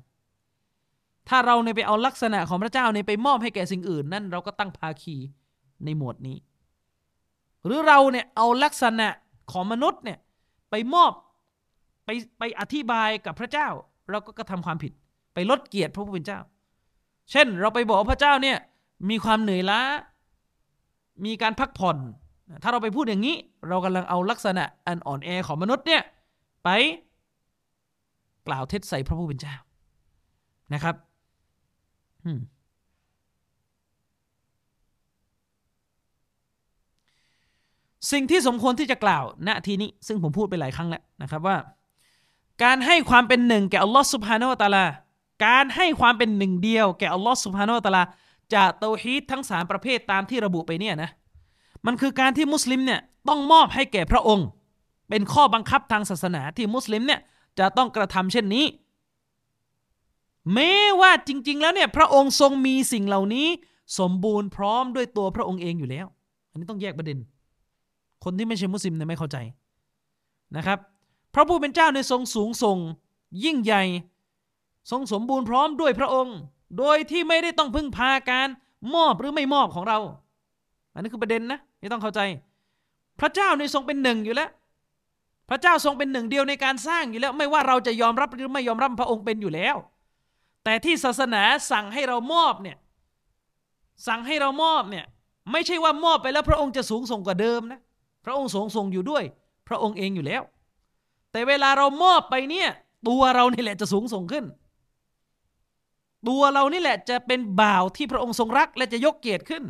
[1.29, 5.17] ถ้าเราเนี่ยไปเอาลักษณะของพระเจ้าเนี่ยไปมอบให้แก่สิ่งอื่น นั่นเราก็ตั้งภาคี
[5.85, 6.37] ในหมวดนี้
[7.65, 9.09] หรือเราเนี่ยเอาลักษณะ
[9.53, 10.19] ของมนุษย์เนี่ย
[10.71, 11.13] ไปมอบ
[12.05, 13.69] ไปไปอธิบายกับพระเจ้า
[14.11, 14.93] เราก็กระทำความผิด
[15.35, 16.41] ไปลดเกียรติพระผู้เป็นเจ้า
[17.31, 18.59] เช่น เราไปบอกพระเจ้าเนี่ย
[19.11, 19.81] มีความเหนื่อยล้า
[21.25, 21.97] มีการพักผ่อน
[22.63, 23.37] ถ้าเราไปพูดอย่างนี้
[23.69, 26.03] เรากำลังเอาลักษณะอันอ่อนแอของมนุษย์เนี่ย
[26.65, 26.69] ไป
[28.47, 29.55] กล่าวเท็จใส่พระผู้เป็นเจ้า
[30.75, 30.95] นะครับ
[32.25, 32.39] อืม
[38.13, 41.57] สิ่งที่สมควรที่จะกล่าวณทีนี้ซึ่งผมพูดไปหลายครั้งแล้วนะครับว่า
[42.63, 44.85] การให้ความเป็นหนึ่งแก่อัลลอฮ์สุบฮานาวะตาลา
[45.47, 48.05] การให้ความเป็นหนึ่งเดียวแก่อัลลอฮ์สุบฮานาวะตาลา
[48.55, 51.11] จากเตาฮีดทั้งสามประเภทตามที่ระบุไปเนี่ยนะ
[51.87, 54.47] มันคือการที่มุสลิมเนี่ยต้องมอบให้แก่พระองค์
[55.09, 57.21] เป็นข้อบังคับทางศาสนาที่มุสลิมเนี่ย
[57.59, 58.65] จะต้องกระทำเช่นนี้
[60.55, 63.47] แม้ว่าจริง ๆ แล้วเนี่ยพระองค์ทรงมีสิ่งเหล่านี้
[63.99, 66.07] สมบูรณ์พร้อมด้วยตัวพระองค์เองอยู่แล้ว
[66.51, 67.19] อันนี้ต้องแยกประเด็น
[68.25, 69.37] คนที่ไม่ใช่มุสลิมเนี่ยไม่เข้าใจ
[70.57, 70.79] นะครับ
[71.35, 72.79] พระผู้เป็นเจ้าในทรงสูงส่ง
[73.45, 73.83] ยิ่งใหญ่
[74.91, 76.37] ทรงสมบูรณ์พร้อมด้วยพระองค์
[76.79, 78.49] โดยที่ไม่ได้ต้องพึ่งพาการ
[78.95, 79.99] มอบหรือไม่มอบของเรา
[80.95, 82.21] อันนี้คือประเด็นนะที่ต้องเข้าใจ
[83.21, 84.51] พระเจ้าในทรงเป็นหนึ่งอยู่แล้ว
[85.51, 89.77] พระเจ้าทรงเป็นหนึ่งเดียวในการสร้างอยู่แล้ว ไม่ว่าเราจะยอมรับหรือไม่ยอมรับพระองค์เป็นอยู่แล้ว
[90.65, 92.77] แต่ที่ศาสนาสั่งให้เรามอบเนี่ย
[94.07, 95.05] สั่งให้เรามอบเนี่ย
[95.53, 97.81] ไม่ใช่ว่ามอบไปแล้วพระองค์จะสูงส่งกว่าเดิมนะ
[98.25, 99.25] พระองค์ทรงทรงอยู่ด้วย
[99.69, 100.43] พระองค์เองอยู่แล้ว
[101.33, 102.69] แต่เวลาเรามอบไปเนี่ย
[103.09, 104.45] ตัวเรานี่แหละจะสูงส่งขึ้น
[106.29, 109.65] ตัวเรานี่แหละจะเป็นบ่าวที่พระองค์ทรงรัก และจะยกเกียรติขึ้น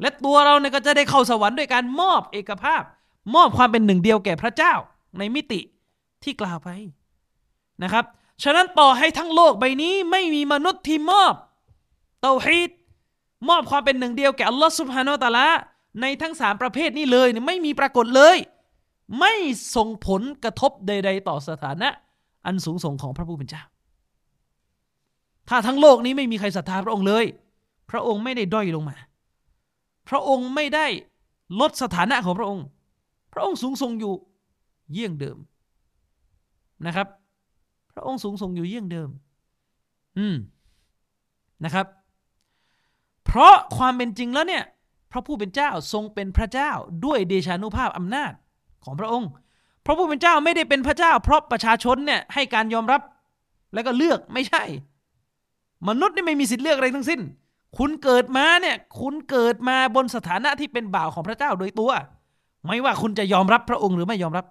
[0.00, 2.82] และตัวเราเนี่ยก็จะได้เข้าสวรรค์ด้วยการมอบเอกภาพ
[3.34, 4.72] มอบความเป็นหนึ่งเดียวแก่พระเจ้า
[5.18, 5.60] ในมิติ
[6.22, 6.68] ที่กล่าวไป
[7.82, 8.04] นะครับ
[8.42, 11.34] ฉะนั้นต่อให้ทั้งโลกใบนี้ไม่มีมนุษย์ที่มอบ
[12.22, 12.70] เตาฮีด
[13.48, 15.48] มอบความเป็นหนึ่งเดียวแก่อัลลอฮฺสุบฮานาอัลตะลา
[16.00, 18.36] ในทั้งสามประเภทนี้เลยไม่มีปรากฏเลย
[19.20, 19.32] ไม่
[19.76, 21.88] ส่งผลกระทบใด ๆ ต่อสถานะ
[22.46, 23.62] อันสูงส่งของพระผู้เป็นเจ้า
[25.48, 27.24] ถ้าทั้งโลกนี้ไม่มีใครศรัทธาพระองค์เลย
[27.90, 28.96] พระองค์ไม่ได้ด้อยลงมา
[30.08, 30.86] พระองค์ไม่ได้
[31.60, 32.64] ลดสถานะของพระองค์
[33.32, 34.14] พระองค์สูงส่งอยู่
[34.92, 35.38] เยี่ยงเดิม
[36.86, 37.08] นะครับ
[37.92, 39.08] พระองค์สูงส่งอยู่เยี่ยงเดิม
[40.18, 40.36] อืม
[41.64, 41.86] นะครับ
[43.24, 44.64] เพราะความเป็นจริงแล้วเนี่ย
[45.14, 46.70] ระผู้เป็นเจ้าทรงเป็นพระเจ้า
[47.04, 48.32] ด้วยเดชานุภาพอำนาจ
[48.84, 49.30] ของพระองค์
[49.84, 53.00] พระผู้เป็นเจ้าไม่ได้เป็นพระเจ้า เพราะประชาชนเนี่ยให้การยอมรับ
[53.74, 54.62] แล้วก็เลือกไม่ใช่
[55.88, 57.20] มนุษย์นี่ไม่มีสิทธิ์เลือกอะไรทั้งสิ้น
[57.78, 61.90] คุณเกิดมาเนี่ยคุณเกิดมาบนสถานะที่เป็นบ่าวของพระเจ้าโดยตัว
[62.66, 64.44] ไม่ว่าคุณจะยอมรับพระองค์หรือไม่ยอมรับ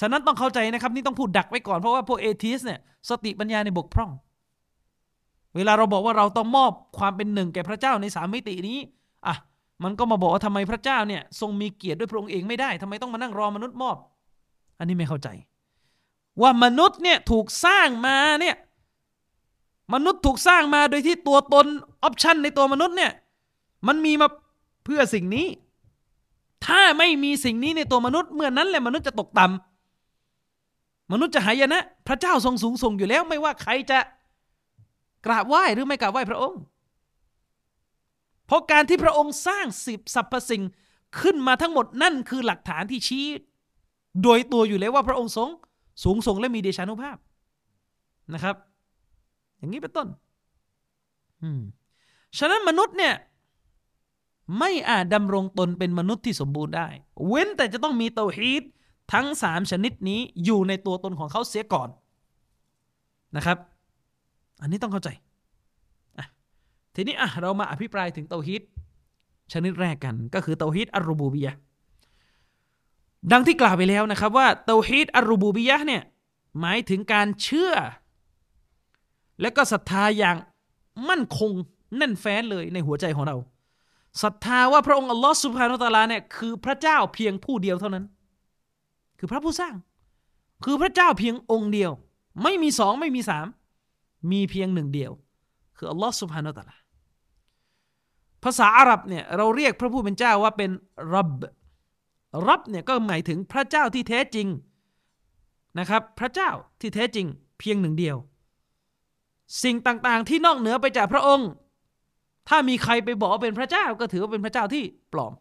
[0.00, 4.10] ฉะนั้นต้องเข้าใจนะครับ นี่ต้องพูดดักไว้ก่อนเพราะว่าพวกเอทิสเนี่ยสติปัญญาในบกพร่อง
[5.56, 8.78] เวลาเราบอกว่าเราต้องมอบความเป็นหนึ่งแก่พระเจ้าในสามมิตินี้
[9.82, 13.96] มันก็มาบอกว่าทำไมพระเจ้าเนี่ยทรงมีเกียรติด้วยพระองค์เองไม่ได้ทำไมต้องมานั่งรอมนุษย์มอบ
[14.78, 15.28] อันนี้ไม่เข้าใจ
[16.42, 18.56] ว่ามนุษย์เนี่ยถูกสร้างมาเนี่ย
[19.94, 21.66] มนุษย์ถูกสร้างมาโดยที่ตัวตน
[22.02, 23.12] ออปชันในตัวมนุษย์เนี่ย
[23.86, 24.28] มันมีมา
[24.84, 25.46] เพื่อสิ่งนี้
[26.66, 33.98] ถ้าไม่มีสิ่งนี้ในตัวมนุษย์เมื่อนั้นแหละมนุษย์จะตกต่ำมนุษย์จะหายนะ พระเจ้าทรงสูงส่งอยู่แล้ว ไม่ว่าใครจะ
[35.26, 36.60] กราบไหว้หรือไม่กราบไหว้พระองค์
[38.52, 40.62] ราะการที่พระองค์สร้างสิบสรรพสิ่ง
[41.20, 43.26] ขึ้นมาทั้งหมดนั่นคือหลักฐานที่ชี้
[44.22, 45.50] โดยตัวอยู่แล้วว่าพระองค์ทรง
[46.04, 47.16] สูงส่งและมีเดชานุภาพ
[48.34, 48.56] นะครับ
[49.58, 50.08] อย่างนี้เป็นต้น
[51.42, 51.62] อืม
[52.38, 53.14] ฉะนั้นมนุษย์เนี่ย
[54.58, 56.88] ไม่อาจดำรงตนเป็นมนุษย์ที่สมบูรณ์ได้
[57.26, 58.62] เว้นแต่จะต้องมีเตาฮีด
[59.12, 61.88] ทั้งสามชนิดนี้อยู่ในตัวตนของเขาเสียก่อน
[63.36, 63.58] นะครับ
[64.62, 65.08] อันนี้ต้องเข้าใจ
[66.94, 68.62] ทีนี้อะเรามาอภิปรายถึงเตาฮีด
[69.52, 71.54] ชนิดแรกกันก็คือเตาฮีดอัรูบูบียะ
[73.32, 76.02] ดังที่กล่าวไปแล้วนะครับว่าเตาฮีดอัรูบูบียะเนี่ย
[76.60, 77.74] หมายถึงการเชื่อ
[79.40, 80.36] และก็ศรัทธาอย่าง
[81.08, 81.50] มั่นคง
[81.96, 83.36] แน่นแฟ้นเลยในหัวใจของเรา
[84.22, 88.04] ศรัทธาว่าพระองค์อัลลอฮ์สุบฮานุตาลาเนี่ยคือพระเจ้าเพียงผู้เดียวเท่านั้น
[89.18, 89.74] คือพระผู้สร้าง
[90.64, 91.90] คือพระเจ้าเพียงองค์เดียว
[92.42, 93.46] ไม่มีสองไม่มีสาม
[94.32, 95.12] มีเพียงหนึ่งเดียว
[95.76, 96.76] คืออัลลอฮ์สุบฮานุตาลา
[98.44, 100.70] ภาษาอาหรับเนี่ยเราเรียกพระผู้เป็นเจ้าว่าเป็น
[101.14, 101.28] รับ
[102.48, 104.46] รับเนี่ยก็หมายถึงพระเจ้าที่แท้จริง
[105.78, 107.26] นะครับ พระเจ้าที่แท้จริง
[107.58, 108.16] เพียงหนึ่งเดียว
[109.62, 111.48] สิ่งต่างๆที่นอกเหนือไปจากพระองค์
[112.48, 115.32] ถ้ามีใครไปบอกว่าเป็นพระเจ้าก็ถือว่าเป็นพระเจ้าที่ปลอม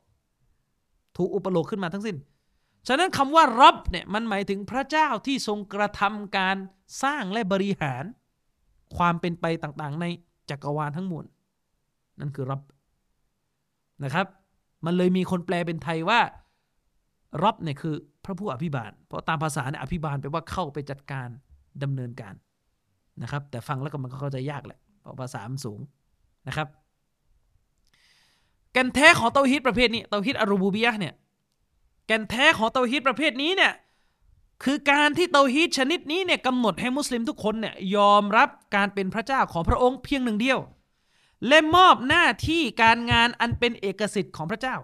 [1.18, 2.18] ถูกอุปโลกขึ้นมาทั้งสิ้น
[2.88, 6.58] ฉะนั้นคำว่ารับเนี่ยมันหมายถึงพระเจ้าที่ทรงกระทำการ
[7.04, 8.04] สร้างและบริหาร
[8.97, 10.06] ความเป็นไปต่างๆ ใน
[10.49, 11.26] จักรวาลทั้งมวล
[12.20, 12.62] นั่นคือรับ
[14.04, 14.26] นะครับ
[14.86, 16.20] มันเลยมีคนแปลเป็นไทยว่า
[17.43, 17.95] รับเนี่ยคือ
[18.26, 21.28] พระผู้อภิบาล เพราะตามภาษาเนี่ยอภิบาลแปลว่าเข้าไปจัดการ
[21.84, 22.34] ดำเนินการ
[23.22, 25.80] นะครับ แต่ฟังแล้วก็มันก็เข้าใจยากแหละเพราะภาษามันสูง
[26.47, 26.68] นะครับ
[28.74, 31.14] แกนแท้ของเตาฮิตประเภทนี้เตาฮิตอารูบูบียะเนี่ย
[32.08, 33.74] แกนแท้ของเตาฮิตประเภทนี้เนี่ย
[34.64, 40.60] คือการที่เตาฮีตชนิดนี้เนี่ยกำหนดให้มุสลิมทุกคนเนี่ยยอมรับการเป็นพระเจ้าของพระองค์เพียงหนึ่งเดียว
[41.48, 44.76] และมอบหน้าที่การงานอันเป็นเอกสิทธิ์ของพระเจ้า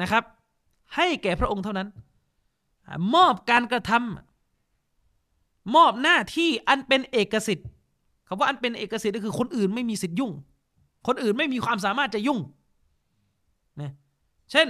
[0.00, 0.24] นะครับ
[0.96, 1.88] ให้แก่พระองค์เท่านั้น
[3.14, 7.68] มอบการกระทำมอบหน้าที่อันเป็นเอกสิทธิ์
[8.26, 10.32] คำว่าอันเป็นเอกสิทธิ์ก็คือคนอื่นไม่มีสิทธิ์ยุ่ง
[11.06, 12.40] คนอื่นไม่มีความสามารถจะยุ่ง
[13.80, 13.92] นะ
[14.50, 14.68] เช่น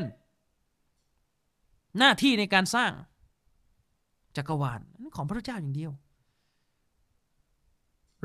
[1.98, 2.92] หน้าที่ในการสร้าง
[4.36, 4.80] จักรวาล
[5.16, 5.92] ของพระเจ้าอย่างเดียว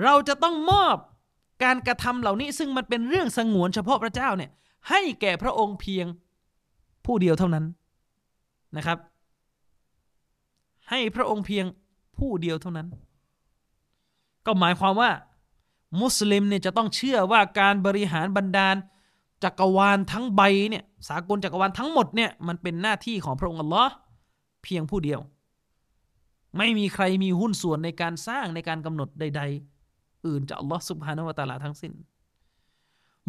[0.04, 0.98] เราจะต้องมอบ
[1.64, 4.52] การกระทำเหล่านี้ซึ่งมันเป็นเรื่องสงวนเฉพาะพระเจ้าเนี่ย
[4.90, 6.06] ให้แก่พระองค์เพียง
[7.06, 7.66] ผู้เดียวเท่านั้น
[8.78, 8.98] นะครับ
[10.90, 11.66] ให้พระองค์เพียง
[12.18, 12.88] ผู้เดียวเท่านั้น
[14.46, 15.12] ก็หมายความว่า
[16.02, 18.76] มุสลิมเนี่ยจะต้องเชื่อว่าการบริหารบรรดาล
[19.44, 23.92] จักรวาลทั้งใบเนี่ยสากลจักรวาลทั้งหมดเนี่ยมันเป็นหน้าที่ของพระองค์อัลลอฮ์
[24.64, 25.20] เพียงผู้เดียว
[26.58, 29.75] ไม่มีใครมีหุ้นส่วนในการสร้างในการกำหนดใด ๆ
[30.28, 31.94] อื่นจากอัลลอฮ์สุบฮานาวะตาลาทั้งสิ้น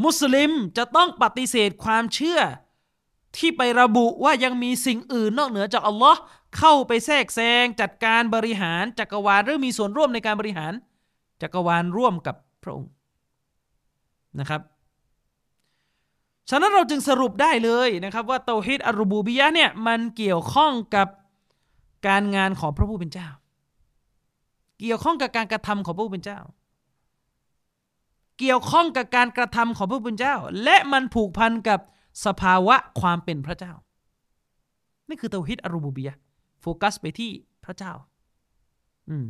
[0.04, 2.40] มุสลิมจะต้องปฏิเสธความเชื่อ
[3.36, 6.20] ที่ไประบุว่ายังมีสิ่งอื่นนอกเหนือจากอัลลอฮ์
[6.58, 10.72] เข้าไปแทรกแซงจัดการบริหารจักรวาลหรือมีส่วนร่วมในการบริหาร
[11.42, 12.90] จักรวาลร่วมกับพระองค์
[14.40, 14.60] นะครับ
[16.50, 21.08] ฉะนั้นเราจึงสรุปได้เลยนะครับ ว่าเตาฮิดอารูบูบียะเนี่ยมันเกี่ยวข้องกับ
[22.08, 23.28] การงานของพระผู้เป็นเจ้า
[24.80, 26.38] เกี่ยวข้องกับการกระทำของพระผู้เป็นเจ้า
[28.38, 30.34] เกี่ยวข้องกับการกระทำของพระผู้เป็นเจ้า
[30.64, 31.80] และมันผูกพันกับ
[32.24, 33.72] สภาวะความเป็นพระเจ้า
[35.08, 36.16] นี่คือเตาฮิดอารูบูบียะ
[36.60, 37.30] โฟกัสไปที่
[37.64, 37.92] พระเจ้า
[39.08, 39.26] อืม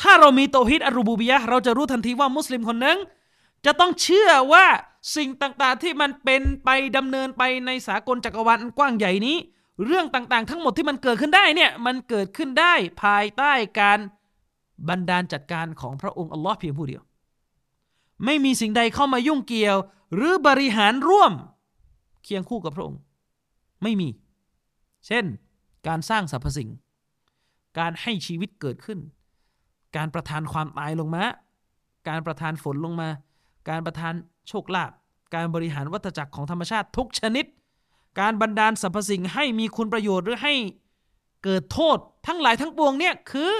[0.00, 2.98] ถ้าเรามีโตฮิดอรูบูบียะเราจะรู้ทันทีว่ามุสลิมคนนึง
[3.64, 4.66] จะต้องเชื่อว่า
[5.16, 9.36] สิ่งต่างๆที่มันเป็นไปดำเนินไปในสากลจักรวาลกว้างใหญ่นี้
[9.86, 13.98] เรื่องต่างๆ ทั้งหมดที่มันเกิดขึ้นได้เนี่ยมันเกิดขึ้นได้ภายใต้การ
[14.88, 17.02] บันดาลจัดการของพระองค์อัลลอฮ์เพียงผู้เดียว
[18.24, 19.76] ไม่มีสิ่งใดเข้ามายุ่งเกี่ยว
[20.14, 21.32] หรือบริหารร่วม
[22.24, 23.00] เคียงคู่กับพระองค์
[23.82, 24.08] ไม่มี
[25.06, 25.24] เช่น
[25.86, 26.70] การสร้างสรรพสิ่ง
[27.78, 28.98] การให้ชีวิตเกิดขึ้น
[29.96, 31.24] การประทานความตายลงมา
[32.08, 33.08] การประทานฝนลงมา
[33.68, 34.14] การประทาน
[34.48, 34.92] โชคลาภ
[35.34, 37.46] การบริหารวัฏจักรของธรรมชาติทุกชนิด
[38.20, 40.54] การบันดาลสรรพสิ่งให้มีคุณประโยชน์หรือให้
[41.44, 43.50] เกิดโทษทั้งหลายทั้งปวงเนี่ยคือ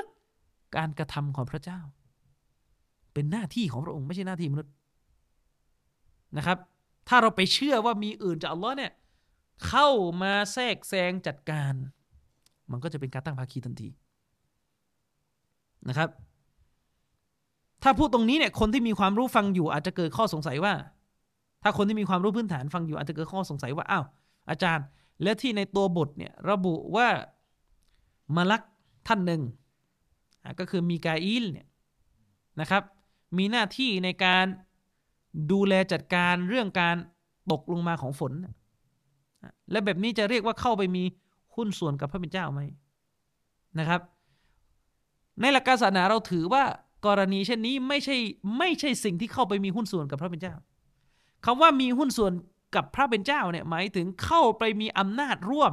[0.77, 1.81] การกระทำของพระเจ้า
[3.13, 4.73] เป็นหน้าที่ของพระองค์ไม่ใช่หน้าที่มนุษย์
[6.37, 6.59] นะครับ
[7.09, 8.93] ถ้าเราไปเชื่อว่ามีอื่นจากอัลลอฮ์เนี่ย
[9.67, 9.89] เข้า
[10.23, 11.73] มาแทรกแซงจัดการ
[12.71, 13.89] มันก็จะเป็นการตั้งภาคีทันที
[15.89, 16.09] นะครับ
[17.83, 20.75] ถ้าพูดตรงนี้เนี่ยคนที่มีความรู้ฟังอยู่อาจจะเกิดข้อสงสัยว่า
[21.63, 24.05] ถ้าคนที่มีความรู้พื้นฐานฟังอยู่อาจจะเกิดข้อสงสัยว่าอ้าว
[24.51, 24.85] อาจารย์
[25.23, 27.09] แล้วที่ในตัวบทเนี่ยระบุว่า
[28.37, 28.63] มาลัก
[29.09, 29.43] ท่านหนึ่ง
[30.59, 31.69] ก็คือมีกาอิลเนี่ย
[32.61, 32.83] นะครับ
[33.39, 34.45] มีหน้าที่ในการ
[35.53, 36.97] ดูแลจัดการเรื่องการ
[37.51, 38.33] ตกลงมาของฝน
[39.71, 41.05] และแบบนี้จะเรียกว่าเข้าไปมี
[41.57, 42.61] หุ้นส่วนกับพระเป็นเจ้าไหม
[43.79, 44.01] นะครับ
[45.41, 46.65] ในหลักการศาสนาเราถือว่า
[47.07, 48.17] กรณีเช่นนี้ไม่ใช่
[48.59, 50.55] ไม่ใช่สิ่งที่เข้าไปมีหุ้นส่วนกับพระเป็นเจ้า
[51.45, 52.33] คำว่ามีหุ้นส่วน
[52.75, 55.73] กับพระเป็นเจ้าเนี่ยหมายถึงเข้าไปมีอำนาจร่วม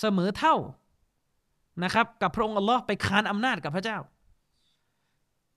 [0.00, 0.56] เสมอเท่า
[1.82, 3.98] นะครับกับพระองค์อัลลอฮ์ไปคานอำนาจกับพระเจ้า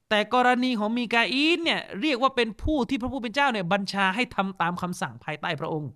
[0.09, 5.91] แต่กรณีของมีกาอีนเนี่ยเรียกว่าเป็นผู้ที่พระผู้เป็นเจ้าเนี่ยบัญชาให้ทำตามคำสั่งภายใต้พระองค์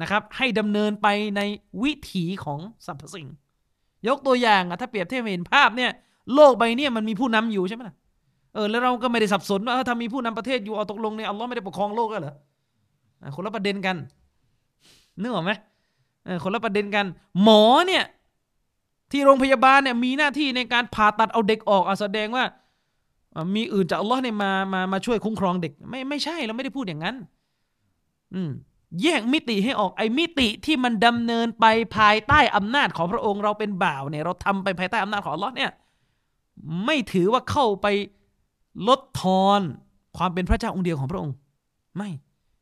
[0.00, 1.40] นะครับ ให้ดำเนินไปใน
[1.82, 3.26] วิถีของสรรพสิ่ง
[4.08, 5.90] ยกตัวอย่างอะถ้าเปรียบเทียบเห็นภาพเนี่ย
[6.34, 7.96] โลกใบนี้มันมีผู้นำอยู่ใช่ไหมล่ะ
[8.54, 12.34] เออแล้วเราก็ไม่ได้สับสนว่าถ้ามีผู้นำประเทศอยู่เอาตกลงเนี่ยอัลลอฮ์ไม่ได้ปกครองโลกแล้วเหรอ
[13.34, 13.96] คนละประเด็นกัน
[15.20, 15.52] นึกออกไหม
[16.44, 17.06] คนละประเด็นกัน
[17.42, 18.04] หมอเนี่ย
[19.14, 22.44] ที่โรงพยาบาลเนี่ยมีหน้าที่ในการผ่าตัดเอาเด็กออกอแสดงว่า
[23.54, 27.16] มีอื่นจากอัลลอฮ์เนี่ยมามามาช่วยคุ้มครองเด็ก ไม่ไม่ใช่เราไม่ได้พูดอย่างนั้น
[28.34, 28.50] อืม
[29.02, 35.70] แยกมิติให้ออกไอ้มิติที่มันดำเนินไปภายใต้อำนาจของพระองค์เราเป็นบ่าวเนี่ยเราทำไปภายใต้อำนาจของอัลลอฮ์เนี่ย
[36.84, 37.86] ไม่ถือว่าเข้าไป
[38.88, 39.60] ลดทอน
[40.16, 41.34] ความเป็นพระเจ้าองค์เดียวของพระองค์
[41.96, 42.10] ไม่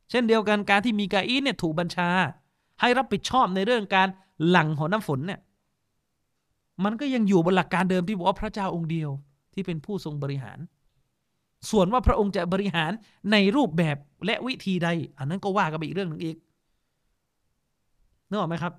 [0.09, 2.09] เช่นเดียวกันการที่มีกาอีเนี่ยถูกบัญชา
[2.81, 4.07] ให้รับผิดชอบในเรื่องการ
[4.49, 5.39] หลั่งของน้ำฝนเนี่ย
[6.83, 9.09] มันก็ยังอยู่บนหลักการเดิมที่บอกว่าพระเจ้าองค์เดียว
[9.53, 10.59] ที่เป็นผู้ทรงบริหาร
[11.71, 12.91] ส่วนว่าพระองค์จะบริหาร
[13.31, 16.37] ในรูปแบบและวิธีใด อันนั้นก็ว่ากันไปอีกเรื่องหนึ่งอีก
[18.29, 18.73] นึกออกไหมครับ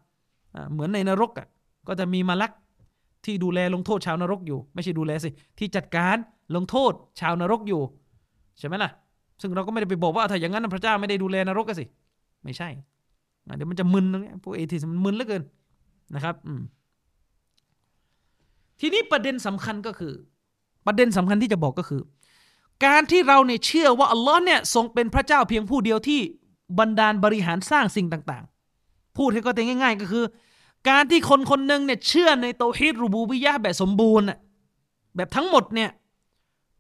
[0.73, 1.47] เหมือนในนรกอะ
[1.89, 2.53] ก็จะมีมาลัก
[3.25, 6.17] ที่ดูแลลงโทษชาวนรกอยู่ ไม่ใช่ดูแลสิ ที่จัดการ
[6.57, 7.83] ลงโทษชาวนรกอยู่
[8.59, 8.91] ใช่ไหมล่ะ
[9.41, 11.85] ซึ่งเราก็ไม่ได้ไปบอกว่าถ้าอย่างนั้นพระเจ้าไม่ได้ดูแลนรกกันสิ
[12.45, 12.69] ไม่ใช่
[13.57, 15.43] เดี๋ยวมันจะมึนตรงนี้พวกเอทีมันมึนเหลือเกิน
[16.15, 16.63] นะครับ อืม
[18.81, 20.15] ทีนี้ประเด็นสำคัญก็คือ
[20.87, 22.03] ประเด็นสำคัญที่จะบอกก็คือ
[22.85, 26.21] การที่เราเนี่ยเชื่อว่าอัลลอฮ์เนี่ยทรงเป็นพระเจ้าเพียงผู้เดียวที่
[26.79, 30.25] บันดาลบริหารสร้างสิ่งต่างๆ พูดให้ก็เต็ง่าย ๆ ก็คือ
[30.89, 34.27] การที่คนคนหนึ่งเนี่ยเชื่อในโตฮิดรูบูบิยะแบบสมบูรณ์
[35.17, 35.91] แบบทั้งหมดเนี่ย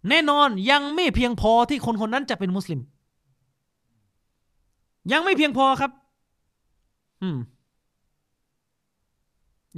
[0.08, 2.80] แน่นอนยังไม่เพียงพอที่คนคนนั้นจะเป็นมุสลิม
[5.12, 5.90] ยังไม่เพียงพอครับ
[7.22, 7.38] อืม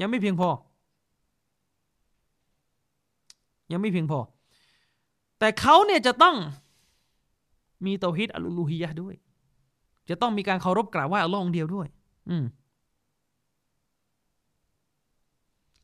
[0.01, 0.49] ยังไม่เพียงพอ
[3.73, 4.21] ยังไม่เพียงพอ
[5.39, 6.37] แต่เขาเนี่ยจะต้อง
[7.87, 9.15] มีเตาฮิดอัลลูฮียะด้วย
[10.09, 11.87] จะต้องมีการเคารพกราบไหว้อัลลอฮ์องเดียวด้วย
[12.31, 12.45] อืม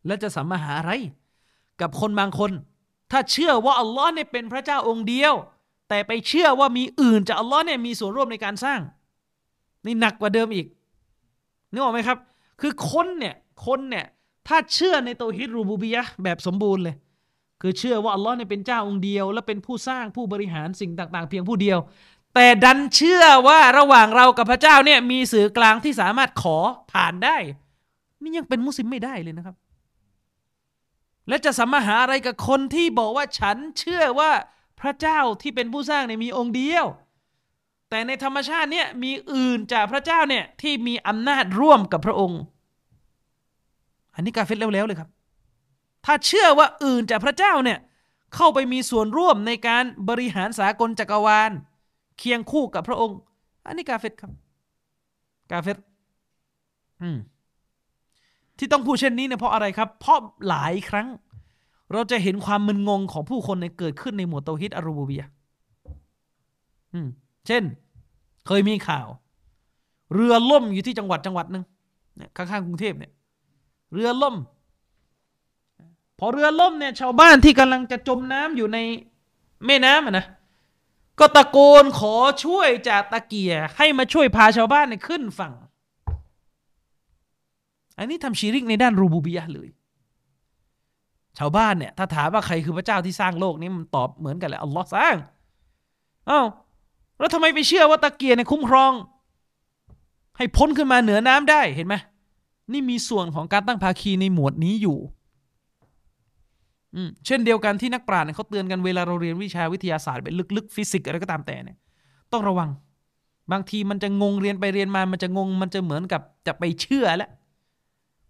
[0.07, 0.93] และจะสัมมาหาอะไร
[1.81, 2.51] กับคนบางคน
[3.11, 5.35] ถ้าเชื่อว่าอัลลอฮ์เนี่ยเป็นพระเจ้าองค์เดียว
[5.89, 8.81] แต่ไปเชื่อว่ามีอื่นจากอัลลอฮ์เนี่ยมีส่วนร่วมในการสร้าง
[9.87, 10.67] นี่หนักกว่าเดิมอีก
[11.73, 12.19] นึกออกไหมครับ
[12.61, 13.35] คือคนเนี่ย
[13.67, 14.07] คนเนี่ย
[14.49, 16.97] ถ้าเชื่อในโตฮิดรูบูบียะแบบสมบูรณ์เลย
[17.63, 21.79] คือเชื่อว่าอัลลอฮ์เนี่ยเป็นเจ้าองค์เดียว และเป็นผู้สร้างผู้บริหารสิ่งต่าง ๆ เพียงผู้เดียว
[22.35, 26.59] แต่ดันเชื่อว่าระหว่างเรากับพระเจ้าเนี่ยมีสื่อกลางที่สามารถขอ
[26.93, 27.37] ผ่านได้
[28.23, 29.57] นี่ยังเป็นมุสลิมไม่ได้เลยนะครับ
[31.29, 34.31] และจะสัมมาหาอะไรกับคนที่บอกว่าฉันเชื่อว่า
[34.81, 36.87] พระเจ้าที่เป็นผู้สร้างเนี่ยมีองค์เดียว
[37.91, 42.41] แต่ในธรรมชาติเนี่ยมีอื่นจากพระเจ้าเนี่ยที่มีอำนาจร่วมกับพระองค์
[44.15, 45.09] อันนี้กาเฟตแล้วๆเลยครับ
[46.05, 47.79] ถ้าเชื่อว่าอื่นจากพระเจ้าเนี่ย
[48.35, 51.51] เข้าไปมีส่วนร่วมในการบริหารสากลจักรวาล
[52.19, 53.19] เคียงคู่กับพระองค์
[53.67, 54.33] อันนี้กาเฟตครับ
[55.51, 55.79] กาเฟต
[57.03, 57.19] อืม
[58.59, 61.09] ที่ต้องพูดเช่นนี้เนี่ยเพราะอะไรครับ เพราะหลายครั้ง
[61.93, 65.25] เราจะเห็นความมึนงงของผู้คนในเกิดขึ้นในหมวดโตฮิตอารูบูเบีย
[66.93, 67.09] อืม
[67.47, 67.63] เช่น
[68.47, 69.07] เคยมีข่าว
[70.15, 71.65] เรือล่มอยู่ที่จังหวัดจังหวัดหนึ่ง
[72.37, 73.13] ข้างๆกรุงเทพเนี่ย
[73.93, 74.37] เรือล่ม
[76.25, 78.79] อเรือล่มเนี่ยชาวบ้านที่กำลังจะจมน้ำอยู่ใน
[79.67, 80.27] แม่น้ำนะ
[81.19, 82.15] ก็ตะโกนขอ
[82.45, 85.53] ช่วยจากตะเกียให้มาช่วยพาชาวบ้านเนี่ยขึ้นฝั่ง
[87.99, 89.69] อันนี้ทำชีริกในด้านรูบูบียะเลย
[91.39, 95.17] ชาวบ้านเนี่ยถ้าถามว่าใครคือพระเจ้าที่สร้างโลกนี้มันตอบเหมือนกันแหละอัลลอฮ์สร้าง
[96.31, 96.47] อ้าว
[97.19, 98.93] แล้วทำไมไปเชื่อว่าตะเกียเนี่ยคุ้มครอง
[100.37, 101.95] ให้พ้นขึ้นมาเหนือน้ำได้เห็นไหม
[102.73, 104.99] นี่มีส่วนของการตั้งภาคีในหมวดนี้อยู่
[107.27, 111.77] เช่นเดียวกันที่นักปราชญ์เขาเตือนกันเวลาเราเรียนวิชาวิทยาศาสตร์แบบลึกๆฟิสิกส์อะไรก็ตามแต่เนี่ย
[112.33, 112.71] ต้องระวัง
[113.53, 117.31] บางทีมันจะงงเรียนไปเรียนมา มันจะงง มันจะเหมือนกับจะไปเชื่อแล้ว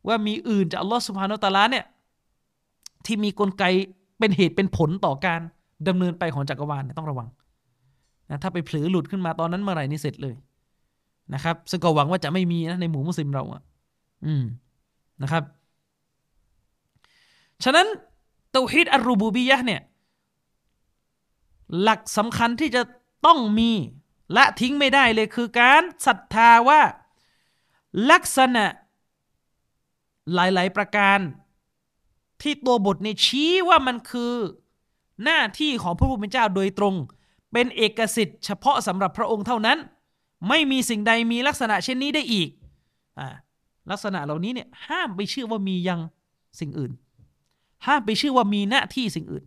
[0.06, 1.84] ว่ามีอื่นจากอัลลอฮฺสุบฮานตาลาเนี่ย
[3.06, 3.64] ที่มีกลไก
[4.18, 5.40] เป็นเหตุเป็นผลต่อการ
[5.88, 7.28] ดำเนินไปของจักรวาลต้องระวัง
[8.30, 10.34] นะถ้าไปเผลอหลุดขึ้นมาตอนนั้นเมื่อไหร่นี่เสร็จเลย
[11.34, 13.62] นะครับ ซึ่งก็หวังว่าจะไม่มีนะในหมู่มุสลิมเราอะ
[14.26, 14.44] อืม
[15.22, 15.42] นะครับ
[17.64, 17.86] ฉะนั้น
[18.52, 19.82] เตาฮิดอัรูบูบียะเนี่ย
[21.80, 22.82] หลักสำคัญที่จะ
[23.26, 23.70] ต้องมี
[24.32, 26.80] และทิ้งไม่ได้เลยคือการศรัทธาว่า
[28.10, 28.64] ลักษณะ
[30.34, 31.18] หลาย ๆ ประการ
[32.42, 34.34] ที่ตัวบทในชี้ว่ามันคือ
[35.24, 36.94] หน้าที่ของพระผู้เป็นเจ้าโดยตรง
[37.52, 39.78] เป็นเอกสิทธิ์เฉพาะสำหรับพระองค์เท่านั้น
[40.48, 42.48] ไม่มีสิ่งใดมีลักษณะเช่นนี้ได้อีก
[43.18, 43.20] อ
[43.90, 46.00] ลักษณะเหล่านี้เนี่ยห้ามไปเชื่อว่ามียัง
[46.60, 46.92] สิ่งอื่น
[47.86, 49.44] ห้ามไปเชื่อว่ามีหน้าที่สิ่งอื่น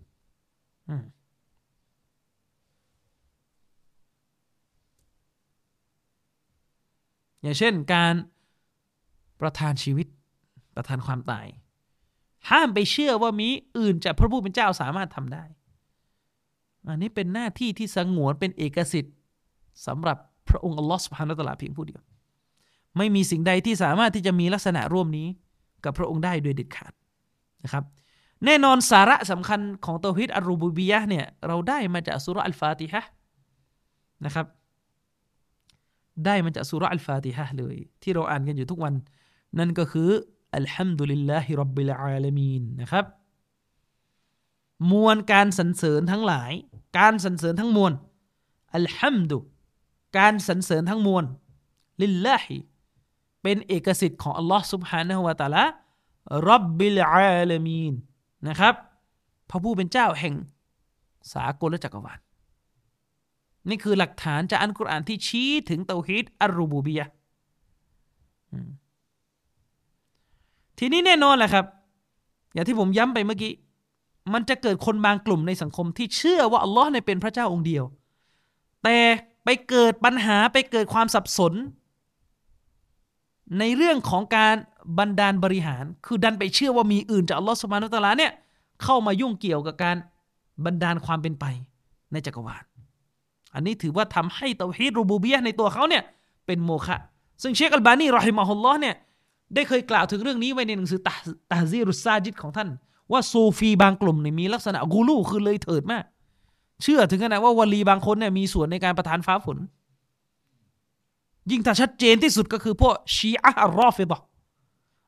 [7.41, 8.13] อย่างเช่นการ
[9.41, 10.07] ประทานชีวิต
[10.75, 11.45] ประทานความตาย
[12.49, 15.43] ห้ามไปเชื่อว่ามีอื่นจากพระผู้เป็นเจ้าสามารถทำได้
[16.87, 19.15] อันนี้เป็นหน้าที่ที่สงวนเป็นเอกสิทธิ์
[19.87, 20.17] สำหรับ
[20.49, 22.01] พระองค์อัลลอฮฺสุบฮานาตลาเพียงผู้เดียว
[22.97, 25.27] ไม่มีสิ่งใดที่สามารถที่จะมีลักษณะร่วมนี้
[25.83, 26.93] กับพระองค์ได้โดยเด็ดขาด
[27.63, 27.83] นะครับ
[28.44, 33.02] แน่นอนสาระสำคัญของตัวฮิตอัลรูบูบียะเนี่ยเราได้มาจากสุรอัลฟาติฮะ
[34.24, 34.46] นะครับ
[36.26, 38.94] ได้มาจากสุรอัลฟาติฮะเลย ที่เราอ่านกันอยู่ทุกวัน
[39.58, 40.10] นั่นก็คือ
[40.56, 43.04] อัลฮัมดุลิลลาฮิรับบิลอาลามีนนะครับ
[44.90, 46.52] มวลการสรรเสริญทั้งหลาย
[46.98, 47.92] การสรรเสริญทั้งมวล
[48.74, 49.38] อัลฮัมดุ
[50.18, 51.24] การสรรเสริญทั้งมวล
[52.02, 52.56] ลิลลาฮิ
[53.42, 55.64] เป็นเอกสิทธิ์ของอัลลอฮ์ سبحانه และ تعالى
[56.48, 57.94] รับบิลอาลามีน
[58.47, 58.73] นะครับ
[59.49, 60.35] พระผู้เป็นเจ้าแห่ง
[61.33, 62.19] สากลและจักรวาล
[63.69, 67.07] นี่คือหลักฐานจากอันกุรอานที่ชี้ถึงเตาฮีดอัรูบูบียะ
[70.79, 71.65] ทีนี้แน่นอนแหละครับ
[72.53, 73.53] อย่างที่ผมย้ำไปเมื่อกี้
[74.33, 77.83] มันจะเกิดคนบางกลุ่มในสังคมที่เชื่อว่าอัลลอฮ์ในเป็นพระเจ้าองค์เดียว
[78.83, 78.97] แต่
[79.45, 81.53] ไปเกิดปัญหาไปเกิดความสับสน
[83.59, 84.55] ในเรื่องของการ
[84.99, 88.31] บันดาลบริหาร คือดันไปเชื่อว่ามีอื่นจากอัลลอฮ์สุบานุตะลาเนี่ย
[88.83, 89.95] เข้ามายุ่งเกี่ยวกับการ
[90.65, 91.45] บันดาลความเป็นไป
[92.11, 92.63] ในจักรวาล
[93.53, 96.03] อันนี้ถือว่าทำให้เตาฮีดรูบูบียในตัวเขาเนี่ย
[96.45, 96.97] เป็นโมฆะ
[97.41, 98.95] ซึ่งเชคอัลบานีรอฮิมาฮุลลอฮ์เนี่ย
[99.55, 101.15] ได้เคยกล่าวถึงเรื่องนี้ไว้ในหนังสือตา
[101.51, 102.69] ตาซีรุซาจิดของท่าน
[103.11, 106.03] ว่าซูฟีบางกลุ่มเนี่ยมีลักษณะกูลูคือเลยเถิดมาก
[106.83, 109.57] เชื่อถึงขนาดว่าวลีบางคนเนี่ยมีส่วนในการประทานฟ้าฝน
[111.51, 114.21] ยิ่งถ้าชัดเจนที่สุดก็คือพวกชีอะห์รอฟิดะ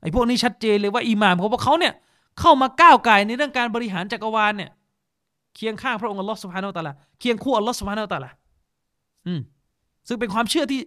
[0.02, 1.94] ไอ้พวกนี้ชัดเจนเลยว่าอิหม่ามของพวกเขาเนี่ย
[2.40, 4.72] เข้ามาก้าวไก่ในเรื่องการบริหารจักรวาลเนี่ย
[5.56, 8.32] เคียงข้างพระองค์อัลลอฮ์สุบฮานาอัลตะลาเคียงคู่อัลลอฮ์สุบฮานาอัลตะลา
[9.28, 9.42] อืม
[10.08, 10.80] ซึ่งเป็นความเชื่อที่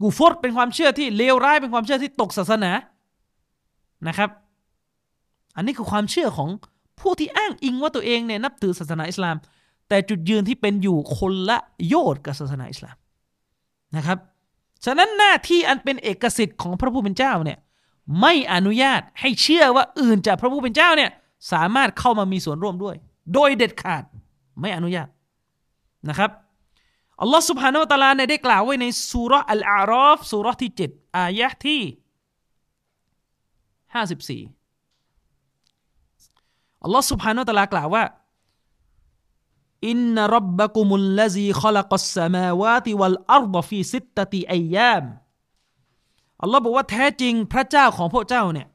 [0.00, 2.72] กูฟดเป็นความเชื่อที่เลวร้ายเป็นความเชื่อที่ตกศาสนา
[4.08, 4.30] นะครับ
[5.56, 6.48] อันนี้คือความเชื่อของ
[7.00, 9.36] ผู้ที่อ้างอิงว่าตัวเองเนี่ยนับถือศาสนาอิสลาม
[9.88, 11.58] แต่จุดยืนที่เป็นอยู่คนละ
[11.88, 12.96] โยชน์กับศาสนาอิสลาม
[13.96, 14.18] นะครับ
[14.84, 17.58] ฉะนั้นหน้าที่อันเป็นเอกสิทธิ์ของพระผู้เป็นเจ้าเนี่ย
[18.20, 21.10] ไม่อนุญาตให้เชื่อว่าอื่นจากพระผู้เป็นเจ้าเนี่ย
[21.52, 22.96] สามารถเข้ามามีส่วนร่วมด้วย
[23.34, 24.04] โดยเด็ดขาด
[24.60, 25.08] ไม่อนุญาต
[26.08, 26.30] นะครับ
[27.20, 31.82] อัลลอฮ์สุบฮานาวตลาเนี่ยได้กล่าวไว้ในสุรอัลอารอฟสุรที่ 7 อายะที่
[34.42, 38.04] 54 อัลลอฮ์สุบฮานาวตาลากล่าวว่า
[39.88, 45.04] อินนรับบะกุมุลลซีขลักัสสมาวาติวัลอัรฎฟีสิตตติอายาม
[46.42, 48.68] อัลลอฮ์บอกว่าแท้จริงพระเจ้าของพวกเจ้าเนี่ย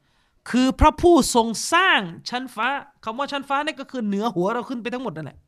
[0.50, 2.68] คือพระผู้ทรงสร้างชั้นฟ้า
[3.04, 5.38] คำว่าชั้นฟ้านี่ก็คือเหนือหัวเราขึ้นไปทั้งหมดนั่นแหละ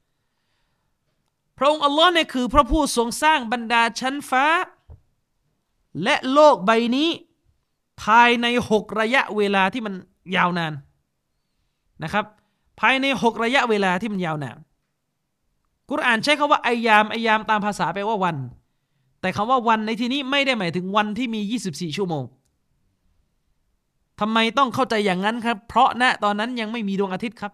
[1.58, 4.44] พระองค์อัลลอฮ์เนี่ยคือพระผู้ทรงสร้างบรรดาชั้นฟ้า
[6.02, 7.08] และโลกใบนี้
[8.02, 9.94] ภายในหกระยะเวลาที่มัน
[10.36, 10.72] ยาวนาน
[12.02, 12.24] นะครับ
[12.80, 14.56] ภายในหกระยะเวลาที่มันยาวนาน
[15.90, 18.36] กุรอานใช้คาว่าอายามอายามตามภาษาแปลว่าวัน
[19.28, 22.24] แต่คำว่าวันในที่นี้ไม่ได้หมายถึงวันที่มี 24 ชั่วโมง
[24.20, 27.52] ทำไมต้องเข้าใจอย่างนั้นครับ เพราะณตอนนั้นยังไม่มีดวงอาทิตย์ครับ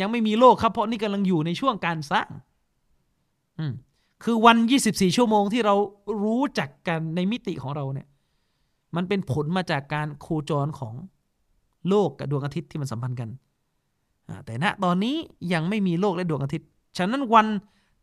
[0.00, 2.28] ยังไม่มีโลกครับ เพราะนี่กำลังอยู่ในช่วงการสร้าง
[4.24, 5.74] คือวัน 24 ชั่วโมงที่เรา
[6.22, 8.08] รู้จักกันในมิติของเราเนี่ย
[8.96, 10.94] มันเป็นผลมาจากการโคจรของ
[11.88, 13.28] โลกกับดวงอาทิตย์ที่มันสัมพันธ์กัน
[14.46, 15.16] แต่ณตอนนี้
[15.52, 17.46] ยังไม่มีโลกและดวงอาทิตย์ ฉะนั้นวัน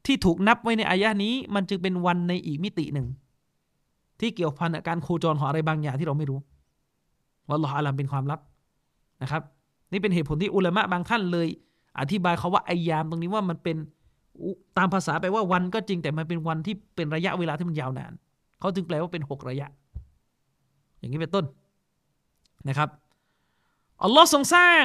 [0.07, 3.07] ที่ถูกนับไว้ในอายะนี้ มันจึงเป็นวันในอีกมิติหนึ่ง
[4.19, 6.39] ที่เกี่ยวพันกับการโคจรของอะไรบางอย่างที่เราไม่รู้
[7.49, 8.39] วัลลอฮอาลัมเป็นความลับ
[9.21, 9.41] นะครับ
[9.91, 11.47] นี่เป็นเหตุผลที่อุลามะบางท่านเลย
[11.99, 13.77] อธิบายเขาว่าอายามตรงนี้ว่ามันเป็น
[14.77, 18.11] ตามภาษาแปลว่าวันก็จริงแต่มันเป็นวันที่เป็นระยะเวลาที่มันยาวนาน
[18.59, 19.67] เขาจึงแปลว่าเป็นหกระยะ
[20.99, 21.45] อย่างนี้เป็นต้น
[22.67, 22.89] นะครับ
[24.03, 24.83] อัลลอฮ์ทรงสร้าง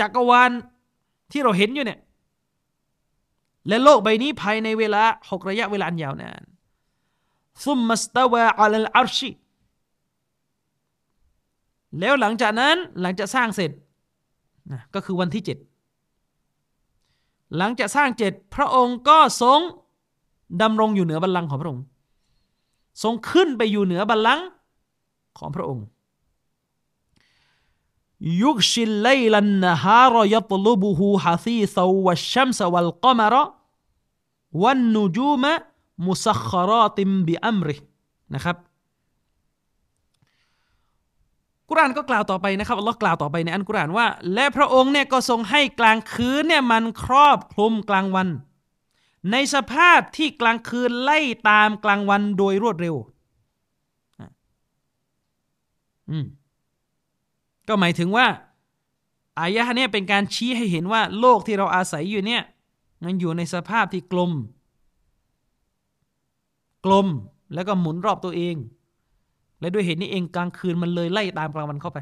[0.00, 0.50] จักรวาล
[1.32, 1.98] ที่เราเห็นอยู่เนี่ย
[3.68, 6.42] และโลกใบนี้ภายในเวลาหกระยะเวลาอันยาวนาน
[7.64, 9.30] ซุมมัสตาวาอัลอัรชิ
[11.98, 13.70] แล้วหลังจากนั้นหลังจากสร้างเสร็จ
[14.70, 15.58] นะก็คือวันที่เจ็ด
[17.56, 19.60] หลังจากสร้างเจ็ดพระองค์ก็ทรง
[20.62, 21.84] ดำรงอยู่เหนือบัลลังก์ของพระองค์
[23.02, 24.46] ทรงขึ้นไปอยู่เหนือบัลลังก์
[25.38, 25.84] ของพระองค์
[28.42, 33.34] ยุกชิลไลลันนฮารยตลุบุฮูฮะซีซวัชชัมสวัลกมร
[34.62, 35.52] วันนูจูมะ
[36.06, 37.76] มุสัคราติมบิอัมริ
[38.34, 38.56] นะครับ
[41.68, 48.28] กุรานก็กล่าวต่อไปนะครับอัลลอฮ์กล่าวต่อไปในอันกุรานว่า และพระองค์เนี่ยก็ทรงให้กลางคืนเนี่ยมันครอบคลุมกลางวัน
[49.32, 51.18] ในสภาพที่กลางคืนไล่
[51.48, 52.96] ตามกลางวันโดยรวดเร็ว
[56.10, 56.26] อืม
[57.68, 58.26] ก็หมายถึงว่า
[59.40, 62.42] อายะห์เนี่ยเป็นการชี้ให้เห็นว่าโลกที่เราอาศัยอยู่เนี่ย
[63.04, 64.32] มันอยู่ในสภาพที่กลม
[66.84, 67.06] กลม
[67.54, 68.56] แล้วก็หมุนรอบตัวเอง
[69.60, 71.98] และด้วยเหตุนี้เองกลางคืนมันเลยไล่ตามกลางวันเข้าไป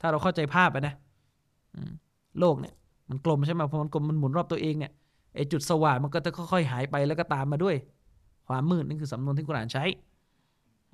[0.00, 0.94] ถ้าเราเข้าใจภาพไปนะ
[2.40, 2.74] โลกเนี่ย
[3.08, 4.92] มันกลมใช่ไหมพอมันกลมมันหมุนรอบตัวเองเนี่ย
[5.34, 7.76] ไอจุดสว่างมันก็จะค่อยๆหายไปแล้วก็ตามมาด้วย
[8.46, 9.84] ความมืดนี่นคือสำนวนที่กุรานใช้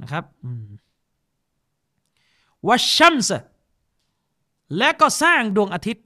[0.02, 0.24] นะครับ
[2.68, 3.44] วัชชัมส์
[4.76, 6.04] และก็สร้างดวงอาทิตย์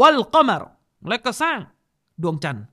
[0.00, 0.64] วัลกมร
[1.08, 1.58] และก็สร้าง
[2.22, 2.64] ดวงจันทร์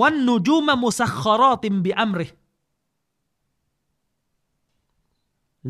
[0.00, 2.28] วันนูจูมามุสัคคารอติมบิอัมริ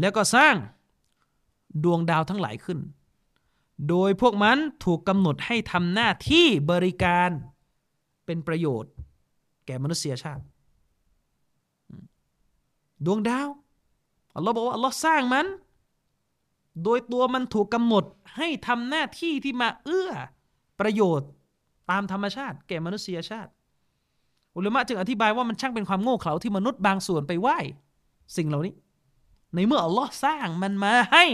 [0.01, 0.57] แล้วก็สร้าง
[1.85, 2.79] ดวงดาวทั้งหลายขึ้น
[3.89, 7.31] โดยพวกมันถูกกำหนดให้ทำหน้าที่บริการ
[8.25, 8.93] เป็นประโยชน์
[9.67, 10.45] แก่มนุษยชาติ
[13.05, 13.49] ดวงดาว
[14.35, 15.47] อัลลอฮ์บอกว่าอัลลอฮ์สร้างมัน
[16.83, 18.05] โดยตัวมันถูกกำหนด
[18.37, 20.11] ให้ทำหน้าที่ที่มาเอื้อ
[20.81, 21.29] ประโยชน์
[21.91, 23.51] ตามธรรมชาติแก่มนุษยชาติ
[24.57, 27.59] อุลมะจึงอธิบายว่ามันช่างเป็นความโง่เขลาที่มนุษย์บางส่วนไปไหว้
[28.37, 28.75] สิ่งเหล่านี้
[29.55, 31.25] ในเมื่ออัลลอฮ์สร้างมันมาให้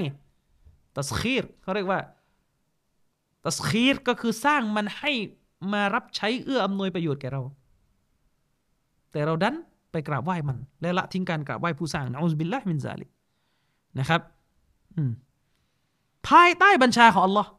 [0.96, 2.00] ตัสคีรเขาเรียกว่า
[3.46, 5.12] ตัสคีรก็คือสร้างมันให้
[5.72, 7.42] มารับใช้เอื้ออำนวยประโยชน์แก่เรา
[9.12, 9.56] แต่เราดัน
[9.92, 13.06] ไปกราบไหว้มัน และละทิ้งการกราบไหว้ผู้สร้างนะอุบิลละมินซาลิ
[13.98, 14.20] นะครับ
[16.28, 17.50] ภายใต้บัญชาของอัลลอฮ์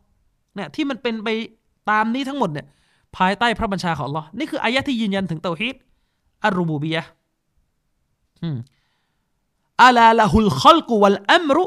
[0.56, 1.30] เนี่ยที่มันเป็นไป
[1.89, 2.68] ตามนี้ทั้งหมดเนี่ย
[3.18, 5.76] ภายใต้พระบัญชาของอัลลอฮ์นี่คืออายะที่ยืนยันถึงเตาฮีด
[6.45, 7.03] อัรูบูบียะ
[9.84, 11.64] อัลาละฮุลขลกุวัลอัมรุ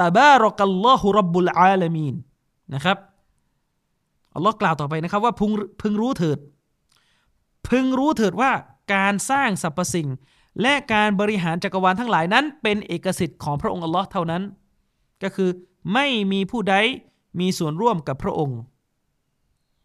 [0.00, 2.14] ตบารักัลลอฮุรับบุลอาลามีน
[2.74, 2.98] นะครับ
[4.34, 5.50] อัลลอฮ์กล่าวต่อไปนะครับว่าพึง
[5.82, 6.38] พึงรู้เถิด
[7.68, 8.50] พึงรู้เถิดว่า
[8.94, 10.08] การสร้างสรรพสิ่ง
[10.60, 14.42] และการบริหารจักรวาลทั้งหลายนั้น เป็นเอกสิทธิ์ของพระองค์อัลลอฮ์เท่านั้น
[15.22, 15.50] ก็คือ
[15.94, 16.74] ไม่มีผู้ใด
[17.40, 18.58] มีส่วนร่วมกับพระองค์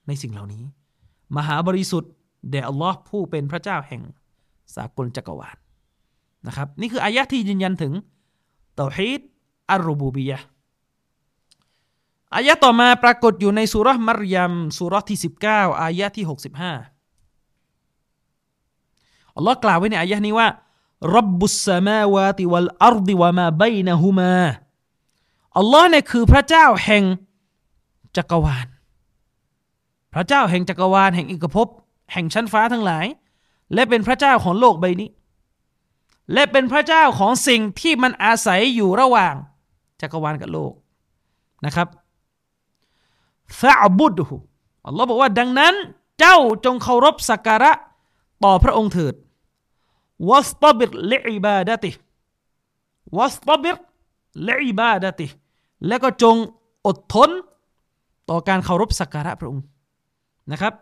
[0.08, 0.64] ในสิ่งเหล่านี้
[1.38, 2.12] มหาบริสุทธิ์
[2.50, 4.02] แด่อัลลอฮ์ผู้เป็นพระเจ้าแห่ง
[4.76, 5.58] สากลจักรวาล
[6.48, 7.94] นะครับนี่คืออายะที่ยืนยันถึง
[8.76, 9.22] เตาฮีด
[9.72, 10.40] อัรูบูบียะ
[12.36, 15.20] อายะต่อมาปรากฏอยู่ในสุรมารยมสุรที่
[15.50, 16.34] 19 อายะที่ 65
[19.36, 20.48] อัลลอฮ์กล่าวไว้ในอายะนี้ว่า
[21.16, 24.38] รับบุสสมาวาติวัลอัรดิวะมาบนะฮุมา
[25.58, 27.04] อัลลอฮ์เนี่ยคือพระเจ้าแห่ง
[28.18, 28.68] จักรวาล
[30.14, 31.68] พระเจ้าแห่งจักรวาลแห่งอิกภพ
[32.14, 33.06] แห่งชั้นฟ้าทั้งหลาย
[33.74, 35.10] และเป็นพระเจ้าของโลกใบนี้
[36.34, 39.34] และเป็นพระเจ้าของสิ่งที่มันอาศัยอยู่ระหว่าง
[40.02, 40.74] จักรวาลกับโลก
[41.66, 41.88] นะครับ
[43.60, 44.36] ฟะบุดหู
[44.88, 45.74] อัลลอฮ์บอกว่าดังนั้น
[46.20, 47.72] เจ้าจงเคารพสักการะ
[48.44, 49.14] ต่อพระองค์เถิด
[50.30, 51.92] วัสตบิรเลอิบาดติ
[53.18, 53.76] วัสตบิร
[54.46, 55.28] เลอิบาดติ
[55.88, 56.36] และก็จง
[56.88, 57.30] อดทน
[58.30, 59.64] ต่อการเคารพสักการะพระองค์
[60.52, 60.74] นะครับ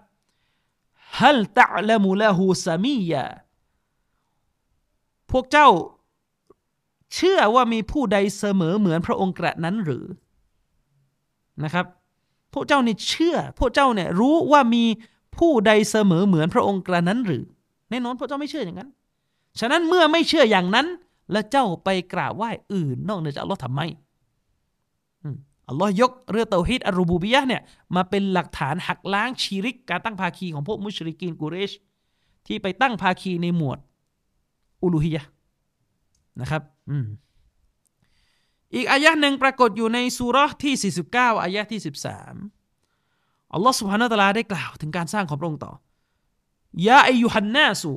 [1.19, 3.25] ฮัลตะลมุละหูสามียา
[5.31, 5.67] พวกเจ้า
[7.13, 10.05] เชื่อว่ามีผู้ใดเสมอเหมือนพระองค์กระนั้นหรือ
[11.63, 11.85] นะครับ
[12.53, 14.83] พวกเจ้าเนี่ยเชื่อ พวกเจ้าเนี่ยรู้ว่ามี
[15.37, 17.43] ผู้ใดเสมอเหมือนพระองค์กระนั้นหรือ
[17.89, 18.89] แน่นอนพวกเจ้าไม่เชื่ออย่างนั้น
[19.59, 20.87] ฉะนั้นเมื่อไม่เชื่ออย่างนั้น
[21.31, 23.81] แล้วเจ้าไปกราบไหว้อื่น นอกเหนือจากอัลลอฮ์ทำไม
[25.23, 25.29] อั
[25.75, 27.61] ลลอฮ์ยกเรื่องเตาฮิดอัรูบูบียะเนี่ย
[27.95, 31.71] มาเป็นหลักฐานหักล้างชีริกการตั้งภาคีของพวกมุชริกีนกุเรช
[32.47, 33.79] ที่ไปตั้งภาคีในหมวด
[34.83, 35.23] อุลูฮียะ
[36.41, 37.05] นะครับอืม
[38.75, 41.81] อีกอายะหนึ่งปรากฏอยู่ในสุรที่ 49 อายะที่
[42.61, 45.73] 13 อัลลอฮ์สุบฮานาตะลาได้กล่าวถึงการสร้างของพระองค์ต่อ
[46.87, 47.91] ยาอายุฮันนาสุ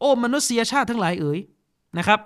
[0.00, 1.40] โอมนุษยชาติทั้งหลายเอ๋ย
[1.98, 2.20] นะครับ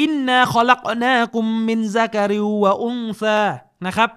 [0.00, 3.42] อินนาคอลักนากุมมินซากริววะอุงซา
[3.86, 4.10] นะครับ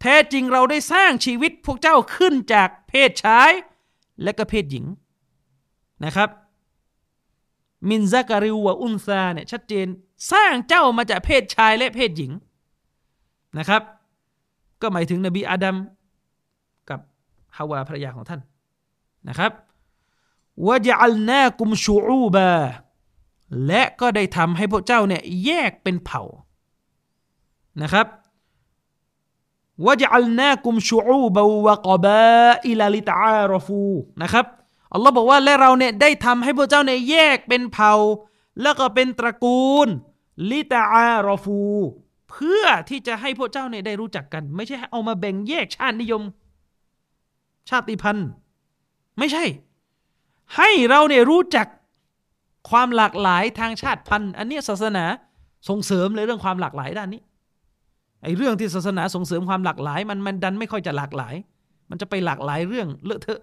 [0.00, 3.50] แท้จริงเราได้สร้างชีวิตพวกเจ้าขึ้นจากเพศชาย
[4.22, 4.86] และก็เพศหญิง
[6.04, 6.28] นะครับ
[7.88, 9.86] มินซาการิวะอุนซาเนี่ยชัดเจน
[10.32, 12.32] สร้างเจ้ามาจากเพศชายและเพศหญิง
[13.58, 13.82] นะครับ
[14.80, 15.76] ก็หมายถึงนบีอาดัม
[16.90, 17.00] กับ
[17.56, 18.40] ฮาวาภรรยาของท่าน
[19.28, 19.52] นะครับ
[20.66, 22.50] วะจัลนากุมชูอูบา
[23.66, 26.22] และก็ได้ทำให้พวกเจ้าเนี่ยแยกเป็นเผ่า
[27.82, 28.06] นะครับ
[29.86, 33.84] วะจัลนากุมชูอูบาวะกบาอิลาลิตอารฟู
[34.22, 34.46] นะครับ
[34.92, 37.94] อัลลอฮ์บอกว่าและเราเนี่ยได้ทำให้พวกเจ้าเนี่ยแยกเป็นเผ่า
[38.62, 39.88] แล้วก็เป็นตระกูล
[40.50, 41.62] ลิตอารฟู
[42.30, 46.22] เพื่อที่จะให้พวกเจ้าเนี่ยได้รู้จักกัน ไม่ใช่เอามาแบ่งแยกชาตินิยม
[47.68, 48.28] ชาติพันธุ์
[49.18, 49.44] ไม่ใช่
[50.56, 51.66] ให้เราเนี่ยรู้จัก
[52.70, 55.04] ความหลากหลายทางชาติพันธุ์ อันนี้ศาสนา
[55.68, 57.20] ส่งเสริมเลยเรื่องความหลากหลายด้านนี้
[58.22, 61.34] ไอ้เรื่องที่ศาสนาส่งเสริมความหลากหลาย มันมันดันไม่ค่อยจะหลากหลาย
[61.90, 63.40] มันจะไปหลากหลายเรื่องเลอะเทอะ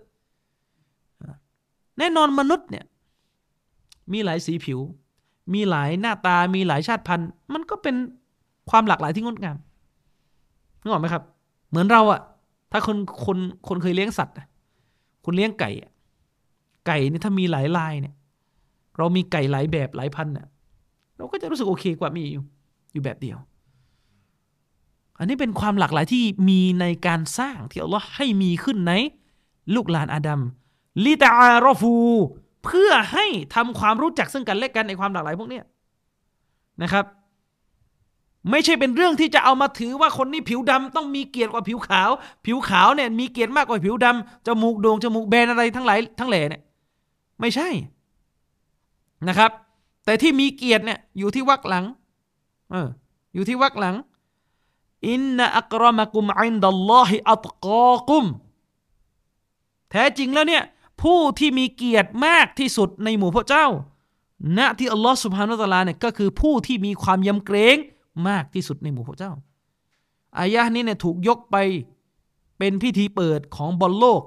[2.00, 2.86] แน่นอนมนุษย์เนี่ย
[4.14, 4.80] มีหลายสีผิว
[5.54, 7.96] มีหลายหน้าตามีหลายชาติพันธุ์ มันก็เป็น
[8.70, 9.58] ความหลากหลายที่งดงาม
[10.82, 11.24] นึกออกไหมครับ
[11.70, 12.22] เหมือนเราอะ
[12.72, 14.36] ถ้าคนคนคนเคยเลี้ยงสัตว์
[15.26, 15.72] คุณเลี้ยงไก่
[16.88, 18.16] ไก่นี่ถ้ามีหลายลายเนี่ย
[18.98, 20.48] เรามีไก่หลายแบบหลายพันเนี่ย
[21.18, 22.44] เราก็จะรู้สึกโอเคกว่ามีอยู่
[22.94, 23.38] อยู่แบบเดียว
[25.18, 28.94] อันนี้เป็นความหลากหลายที่มีในการสร้างที่อัลลอฮ์ให้มีขึ้นใน
[29.76, 30.42] ลูกหลานอาดัม
[31.06, 31.96] ลิตาอารอฟู
[32.66, 35.60] เพื่อให้ทำความรู้จักซึ่งกันและกันในความหลากหลายพวกนี้
[36.84, 37.06] นะครับ
[38.52, 42.10] ไม่ใช่เป็นเรื่องที่จะเอามาถือว่าคนนี้ผิวดำต้องมีเกียรติกว่าผิวขาว
[42.46, 46.62] ผิวขาวเนี่ยมีเกียรติมากกว่าผิวดำจมูกโด่งจมูกแบนอะไรทั้งหลายทั้งแหล่เนี่ย
[47.40, 47.70] ไม่ใช่
[49.28, 49.52] นะครับ
[50.06, 51.86] แต่ที่มีเกียรติเนี่ยอยู่ที่วักหลัง
[52.72, 52.88] เออ
[53.34, 53.96] อยู่ที่วักหลัง
[55.06, 58.26] อินนะอักรมะกุมอินดัลลอฮิอัตกอกุม
[59.92, 60.64] แท้จริงแล้วเนี่ย
[61.02, 63.66] ผู้ที่มีเกียรติมากที่สุดในหมู่พระเจ้า
[64.58, 67.78] ณที่อัลลอฮ์สุบฮานุตะลาเนี่ยก็คือผู้ที่มีความยำเกรง
[68.28, 69.32] มากที่สุดในหมู่พระเจ้า
[70.40, 71.58] อายะนี้เนี่ยถูกยกไป
[72.58, 74.22] เป็นพิธีเปิดของบอลโลก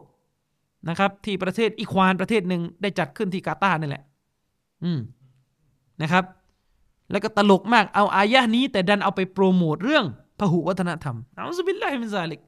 [0.88, 4.04] นะครับที่ประเทศอีควานประเทศหนึ่งได้จัดขึ้นที่กาตาร์นี่แหละ
[4.84, 5.00] อืม
[6.02, 6.24] นะครับ
[7.10, 10.04] แล้วก็ตลกมากเอาอายะนี้แต่ดันเอาไปโปรโมทเรื่อง
[10.40, 12.40] พหุวัฒนธรรมنعوذ بالله من ذلك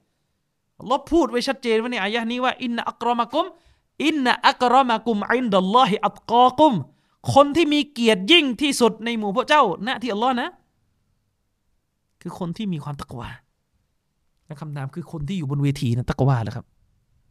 [0.81, 3.47] อัลลอฮ์พูดไว้ชัดเจนว่าในอายะนี้ว่า إن أكرمكم
[4.07, 6.75] إن أكرمكم عند الله أتقاكم
[7.35, 10.49] คนที่มีเกียรติยิ่งที่สุดในหมู่พวกเจ้าณที่อัลลอฮ์นะ
[12.23, 13.29] คือคนที่มีความตะกวา
[14.47, 16.67] และคำนามคือคนที่อยู่บนเวทีนะตะกวาแหละครับ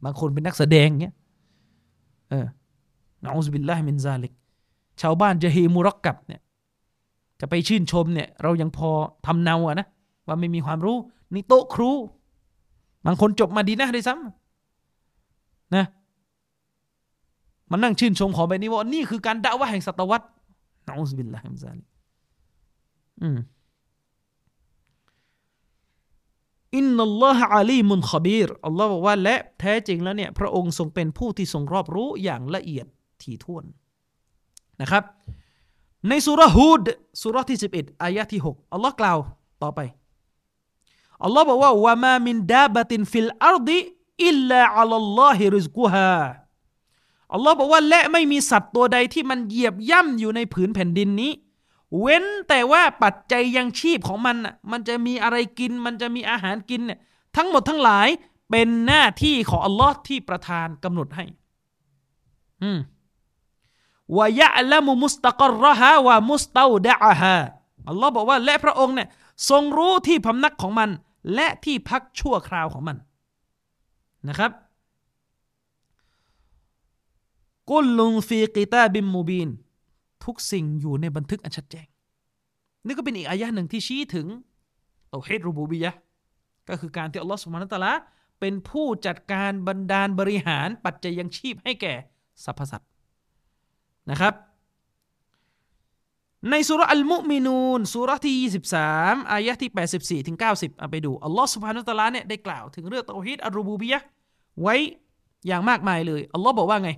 [0.04, 1.14] บางคนเป็นนักแสดงเงี้ย
[2.30, 2.46] เออ
[3.24, 4.32] نعوذ بالله من ذلك
[5.00, 6.40] ชาวบ้าน جاهل مركب เนี่ย
[7.40, 8.90] จะไปชื่นชมเนี่ย เรายังพอ
[9.26, 9.86] ทำเนาอะนะ
[10.26, 10.96] ว่าไม่มีความรู้
[11.34, 11.90] นี่โต๊ะครู
[13.06, 15.84] บางคนจบมาดีนะด้วยซ้ำนะ
[17.70, 20.26] มันนั่งชื่นชมของแบบนี้ว่านี่คือการด่าว่าแห่งศตวรรษ
[20.86, 21.84] นะอุสบิลลาฮิมซาลิ
[23.22, 23.38] อืม
[26.76, 32.86] อินนัลลอฮะอาลีมุนขบีรอัลลอฮ์บอกว่าและแท้จริงแล้วเนี่ย พระองค์ทรงเป็นผู้ที่ทรงรอบรู้อย่างละเอียด
[33.22, 33.64] ถี่ถ้วน
[34.80, 35.04] นะครับ
[36.08, 36.88] ในสุเราะฮ์ฮูด
[37.22, 39.18] สุเราะฮ์ที่ 11อายะที่ 6 อัลลอฮ์กล่าว
[39.62, 39.80] ต่อไป
[41.24, 46.16] อัลลอฮ์บอกว่าوما من دابة في الأرض إلا على الله رزقها
[47.32, 51.32] อัลลอฮ์บอกว่าและไม่มีสัตว์ตัวใดที่มันเหยียบย่ำอยู่ในผืนแผ่นดินนี้
[52.00, 56.98] เว้นแต่ว่าปัจจัยยังชีพของมันอะมันจะมีอะไรกิน มันจะมีอาหารกินเนี่ย
[57.36, 58.08] ทั้งหมดทั้งหลาย
[58.50, 61.24] เป็นหน้าที่ของอัลลอฮ์ที่ประทานกำหนดให้
[62.62, 62.78] อืม
[64.16, 67.36] วายะละมุมุสตะกรฮะวะมุสตาดะฮะ
[67.88, 69.08] อัลลอฮ์บอกว่าและพระองค์เนี่ย
[69.50, 70.90] ทรงรู้ที่พำนักของมัน
[71.34, 72.96] และที่พักชั่วคราวของมัน
[74.28, 74.50] นะครับ
[77.70, 79.48] กุลลุงฟีกีตาบิมมูบีน
[80.24, 81.86] ทุกสิ่งอยู่ในบันทึกอันชัดแจ้ง
[82.86, 84.26] นี่ก็เป็นอีกอายะหนึ่งที่ชี้ถึง
[85.08, 85.92] เตาเฮดรูบูบียะ
[86.68, 87.94] ก็คือการที่อัลลอฮฺสุบฮานะตะลา
[88.40, 91.94] เป็นผู้จัดการบรรดาลบริหารปัจจัยยังชีพให้แก่
[92.44, 92.90] สรรพสัตว์
[94.10, 94.34] นะครับ
[96.50, 98.36] ในสุรอัลมุมินูนสุรที่
[98.80, 104.02] 23 อายะที่ 84 ถึง 90เอาไปดู อัลลอฮ์สุบฮานุตะลาเนี่ยได้กล่าวถึงเรื่องเตาฮีดอัลรูบูบียะ
[104.62, 104.74] ไว้
[105.46, 106.90] อย่างมากมายเลย อัลลอฮ์บอกว่าไง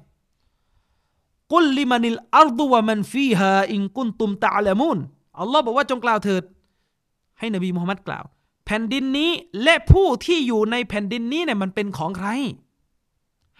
[1.52, 4.98] กุลลิมานิลอัลดุวะมันฟีฮาอิงกุนตุมตะลมุน
[5.40, 6.42] อัลลอฮ์บอกว่าจงกล่าวเถิด
[7.38, 8.24] ให้นบีมุฮัมมัดกล่าว
[8.66, 9.30] แผ่นดินนี้
[9.62, 12.28] และผู้ที่อยู่ในแผ่นดินนี้เนี่ยมันเป็นของใคร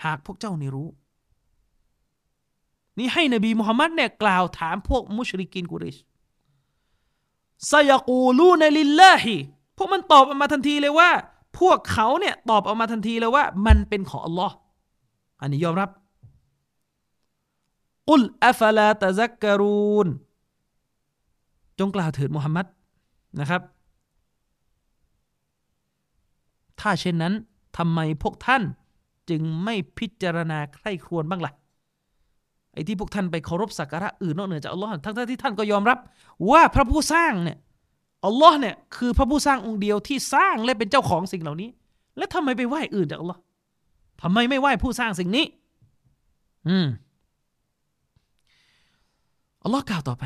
[0.05, 0.89] หากพวกเจ้านี่รู้
[2.99, 5.97] นี่ให้นบีมุฮัมมัดเนี่ยกล่าวถามพวกมุชริกินกุริช
[7.71, 9.37] ซยกูลูนลิลลาฮิ
[9.77, 11.11] พวกมันตอบออกมาทันทีเลยว่า
[11.59, 14.55] พวกเขาเนี่ยตอบออกมาทันทีเลยว่า มันเป็นของอัลลอฮ์
[15.41, 15.91] อันนี้ยอมรับ
[18.09, 20.09] กุลอัฟลาตะซักกรูน
[21.79, 22.67] จงกล่าวเถิดมุฮัมมัด
[23.41, 23.63] นะครับ
[26.81, 27.35] ถ้าเช่นนั้น
[27.77, 28.63] ทำไมพวกท่าน
[29.31, 31.55] จึงไม่พิจารณาใคร่ครวญบ้างละ่ะ
[32.75, 35.99] ไอ้ที่พวกท่านไปเคารพสักการะอื่นนอกเหนือจากอัลลอฮ์ทั้งที่ท่านก็ยอมรับ
[36.51, 37.59] ว่าพระผู้สร้างเนี่ย
[38.27, 41.69] อัลลอฮ์เนี่ยคือพระผู้สร้างองค์เดียวที่สร้างและเป็นเจ้าของสิ่งเหล่านี้
[42.17, 43.41] แล้วทำไมไปไหว้อื่นจากอัลลอฮ์
[44.23, 45.45] ทำไมไม่ไหว้ผู้สร้างสิ่งนี้
[46.69, 46.87] อืม
[49.63, 50.25] อัลลอฮ์กล่าวต่อไป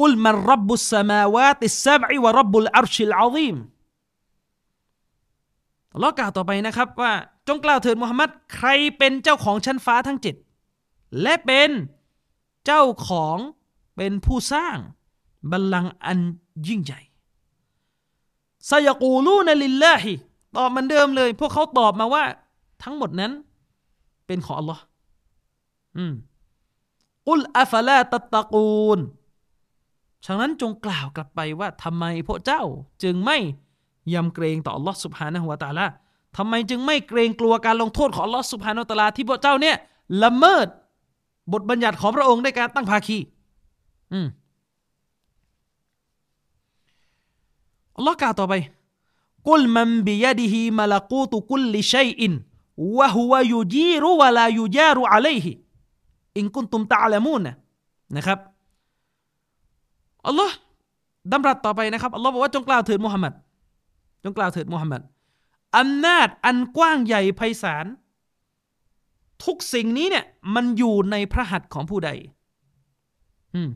[0.00, 3.56] กุลมันรับบุสมาวาติสับอิวรับบุลอัรชิลอาซีม
[5.94, 7.12] อัลลอฮ์กล่าวต่อไปนะครับว่า
[7.48, 8.68] จงกล่าวเถิดมุฮัมมัดใคร
[8.98, 10.34] เป็นเจ้าของชั้นฟ้าทั้งเจ็ด
[11.20, 11.70] และเป็น
[12.66, 13.38] เจ้าของ
[13.96, 14.76] เป็นผู้สร้าง
[15.50, 16.18] บัลลังก์อัน
[16.68, 17.00] ยิ่งใหญ่
[18.70, 20.12] سيقولون لله
[20.56, 22.24] ตอบมันเดิมเลย พวกเขาตอบมาว่า
[22.82, 23.32] ทั้งหมดนั้น
[24.26, 24.82] เป็นของอัลลอฮ์
[25.96, 26.14] อืม
[27.28, 28.98] อุลอัฟลาตตะกูล
[30.26, 32.62] ฉะนั้นจงกล่าวกลับไปว่าทำไมพวกเจ้า
[33.02, 33.38] จึงไม่
[34.14, 35.86] ยำเกรงต่ออัลลอฮ์ سبحانه وتعالى
[36.36, 39.76] ทำไมจึงไม่เกรงกลัวการลงโทษของอัลลอฮ์ سبحانه وتعالى ที่พวกเจ้าเนี่ย
[40.22, 40.66] ละเมิด
[41.52, 43.18] บทบัญญัติของพระองค์ในการตั้งภาคี
[44.12, 44.26] อืม
[47.96, 48.54] อัลลอฮ์กล่าวต่อไป
[49.48, 52.32] กุลมันบิยดิฮิมาลกูตุกุลลิชัยอิน
[52.98, 55.52] วะฮุวยูจีรุวะลายูจารุอะลัยฮิ
[56.36, 57.42] อินกุนตุมตะลามูน
[58.16, 58.38] นะครับ
[60.26, 60.54] อัลลอฮ์
[61.32, 63.32] ดำรัสต่อไปนะครับอัลลอฮ์บอกว่าจงกล่าวเถิดมุฮัมมัด
[64.24, 65.02] จงกล่าวเถิดมุฮัมมัด
[65.78, 67.86] อำนาจอันกว้างใหญ่ไพศาล
[69.44, 70.24] ทุกสิ่งนี้เนี่ย
[70.54, 72.10] มันอยู่ในพระหัตถ์ของผู้ใด
[73.54, 73.70] อืม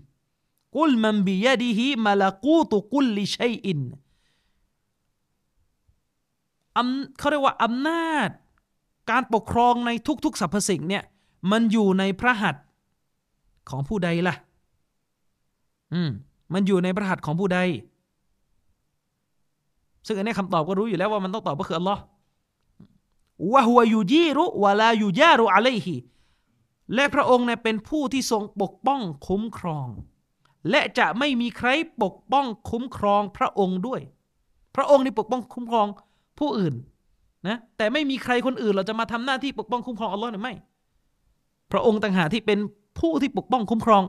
[0.74, 3.80] กุลมันบิยดีฮิมาลากูตุกุลลิชัยอิน
[6.76, 8.30] อำเขาเรียกว่าอำนาจ
[9.10, 9.90] การปกครองใน
[10.24, 11.04] ทุกๆสรรพสิ่งเนี่ย
[11.50, 12.64] มันอยู่ในพระหัตถ์
[13.70, 14.34] ของผู้ใดล่ะ
[15.94, 16.10] อืม
[16.52, 17.58] มันอยู่ในพระหัตถ์ของผู้ใด
[20.06, 22.00] ซึ่งอันนี้คำตอบก็รู้อยู่แล้วว่ามันต้องตอบก็คืออัลลอฮ์
[23.52, 25.96] วะฮวยูจีรุวะลายูยารุอะลัยฮิ
[26.94, 29.88] และพระองค์เนี่ยเป็นผู้ที่ทรงปกป้องคุ้มครอง
[30.70, 31.68] และจะไม่มีใคร
[32.02, 34.00] ปกป้องคุ้มครองพระองค์ด้วย
[34.76, 35.86] พระองค์นี่ปกป้องคุ้มครอง
[36.38, 36.74] ผู้อื่น
[37.48, 40.54] นะแต่ไม่มีใครคนอื่นเราจะมาทำหน้าที่ปกป้องคุ้มครองอัลลอฮ์หรือไม่
[41.72, 42.58] พระองค์ต่างหากที่เป็น
[42.98, 44.02] ผู้ที่ปกป้องคุ้มครอง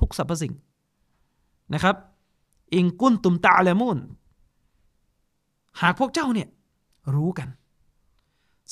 [0.00, 0.52] ทุกสรรพสิ่ง
[1.74, 1.96] นะครับ
[2.74, 3.98] อิงกุนตุมตาเลมุน
[5.80, 6.48] หากพวกเจ้าเนี่ย
[7.14, 7.48] รู้กัน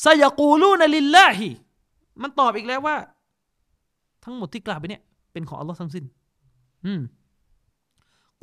[0.05, 1.49] ซยกูลูนลิลลาฮิ
[2.23, 2.97] มันตอบอีกแล้วว่า
[4.25, 5.03] ทั้งหมดที่กล่าวไปเนี่ย
[5.33, 6.05] เป็นของอัลลอฮ์ทั้งสิ้น
[6.85, 7.01] อืม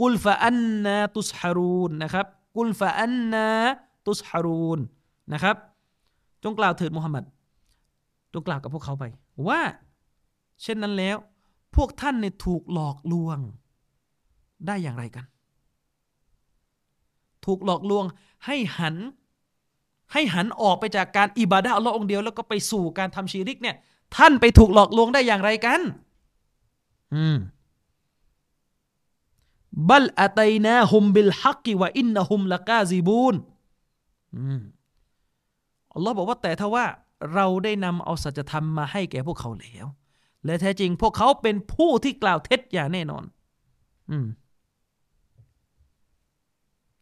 [0.01, 2.25] กุลฟะอันนาตุสฮารูนนะครับ
[2.57, 3.47] กุลฟะอันนา
[4.05, 4.79] ตุสฮารูน
[5.33, 5.55] นะครับ
[6.43, 7.23] จงกล่าวเถิดมุฮัมมัด
[8.33, 9.05] จงกล่าวกับพวกเขาไป
[9.47, 9.61] ว่า
[10.61, 11.17] เช่นนั้นแล้ว
[11.75, 13.39] พวกท่านเนี่ยถูกหลอกลวง
[14.67, 15.25] ได้อย่างไรกัน
[17.45, 18.05] ถูกหลอกลวง
[18.45, 18.95] ให้หัน
[20.13, 23.75] ให้หันออกไปจากการอิบาดะอัลลอฮ์องเดียว แล้วก็ไปสู่การทำชีริกเนี่ย
[24.15, 25.81] ท่านไปถูกหลอกลวงได้อย่างไรกัน
[27.15, 27.37] อืม
[29.89, 33.35] บัลอาตัยนาฮุมบิลฮักกิวะอินนะฮุมละกาซิบูน
[35.93, 36.85] อัลลอฮ์บอกว่าแต่ถ้าว่า
[37.33, 39.85] เราได้นำเอาสัจธรรมมาให้แก่พวกเขาแล้ว
[40.45, 43.23] และแท้จริงพวกเขาเป็นผู้ที่กล่าวเท็จอย่างแน่นอน
[44.11, 44.27] อืม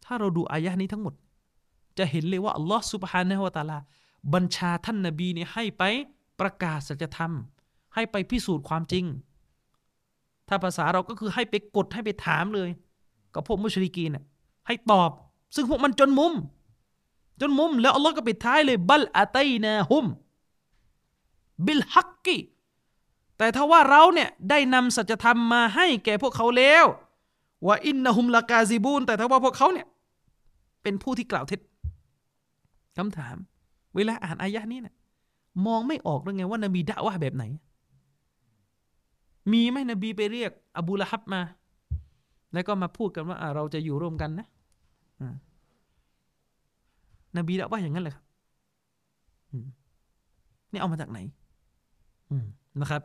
[0.05, 1.13] ถ้าเราดูอายะนี้ทั้งหมด
[1.97, 3.79] จะเห็นเลยว่าอัลลอฮ์สุบฮานะฮุวาตาลา
[4.33, 5.83] บัญชาท่านนบีเนี่ยให้ไป
[6.39, 7.31] ประกาศสัจธรรม
[7.93, 9.05] ให้ไปพิสูจน์ความจริง
[10.47, 12.69] ถ้าภาษาเราก็คือให้ไปกดให้ไปถามเลย
[13.33, 14.17] กับพวกมุชริกีน
[14.67, 15.11] ให้ตอบ
[15.55, 16.33] ซึ่งพวกมันจนมุม
[17.41, 20.05] จนมุมแล้วอัลลอฮ์ก็ปิดท้ายเลย บัลอาตัยนาฮุม
[21.65, 22.37] บิลฮักกี
[23.37, 26.85] แต่ถ้าว่าเราเนี่ยได้นำสัจธรรมมาให้แก่พวกเขาแล้ว
[27.67, 29.87] ว่าอินนะฮุมละกาซิบูนแต่ถ้าว่าพวกเขาเนี่ย
[30.83, 31.59] เป็นผู้ที่กล่าวเท็จ
[32.97, 33.35] คำถาม
[33.95, 34.95] เวลาอ่านอายะนี้เนะี่ย
[35.65, 37.45] มองไม่ออกเลยไงว่านบีด่าว่าแบบไหน
[39.51, 41.41] มีไหมนบีไปเรียก อบูละฮับมา
[42.53, 44.47] แล้วก็มาพูดกันว่าเราจะอยู่ร่วมกันนะ
[47.37, 48.25] นบีด่าว่าอย่างนั้นเลยครับ
[50.71, 51.19] นี่เอามาจากไหน
[52.81, 53.01] นะครับ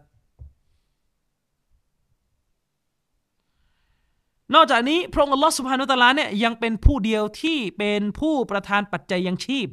[4.55, 9.69] นอกจากนี้พระองค์อัลลอฮฺสุบฮานุตะลาเนี่ยยังเป็นผู้เดียวที่เป็นผู้ประทานปัจจัยยังชีพ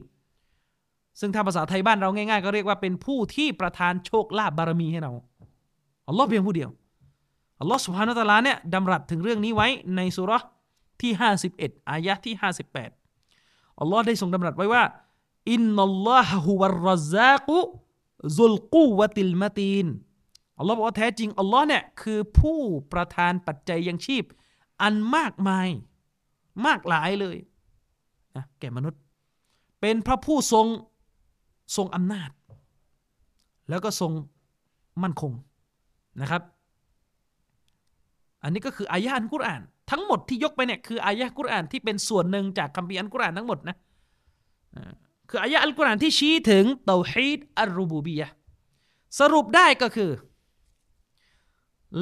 [1.20, 5.12] ซึ่งถ้าภาษาไทยบ้านเราง่าย ๆ ก็เรียกว่าเป็นผู้ที่ประทานโชคลาภบารมีให้เรา
[6.08, 6.70] อัลลอฮ์เพียงผู้เดียว
[7.60, 10.32] อัลลอฮ์สุบฮานุตะลาเนี่ยดำรัสถึงเรื่องนี้ไว้ในสุร
[11.02, 11.12] ที่
[11.52, 12.36] 51 อายะที่
[13.04, 14.84] 58 อัลลอฮ์ได้ทรงดำรัสไว้ว่า
[15.52, 17.58] อินนัลลอฮะฮุวะรซากุ
[18.38, 19.88] ซุลกูวะติลมะตีน
[20.60, 22.60] อัลลอฮ์บอกว่าแท้จริงอัลลอฮ์เนี่ยคือผู้
[22.94, 24.24] ประทานปัจจัยยังชีพ
[24.82, 25.68] อันมากมาย
[26.66, 27.38] มากหลายเลย
[28.36, 29.02] นะแก่มนุษย์
[29.82, 30.68] เป็นพระผู้ทรง
[31.76, 32.30] ทรงอำนาจ
[33.70, 34.12] แล้วก็ทรง
[35.04, 35.32] มั่นคง
[36.22, 36.42] นะครับ
[38.44, 43.76] อันนี้ก็คืออายะอัลกุรอาน ทั้งหมดที่ยกไปเนี่ยคืออายะกุรอานที่เป็นส่วนหนึ่งจากคัมภีร์อัลกุรอานทั้งหมดนะ
[45.30, 48.30] คืออายะอัลกุรอานที่ชี้ถึงเตาฮีดอัลรูบูบียะ
[49.20, 50.12] สรุปได้ก็คือ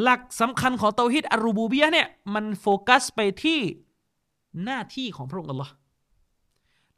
[0.01, 3.59] หลักสำคัญของเตาฮีดอัลรูบูบียะเนี่ยมันโฟกัสไปที่
[4.65, 5.73] หน้าที่ของพระองค์อัลลอฮ์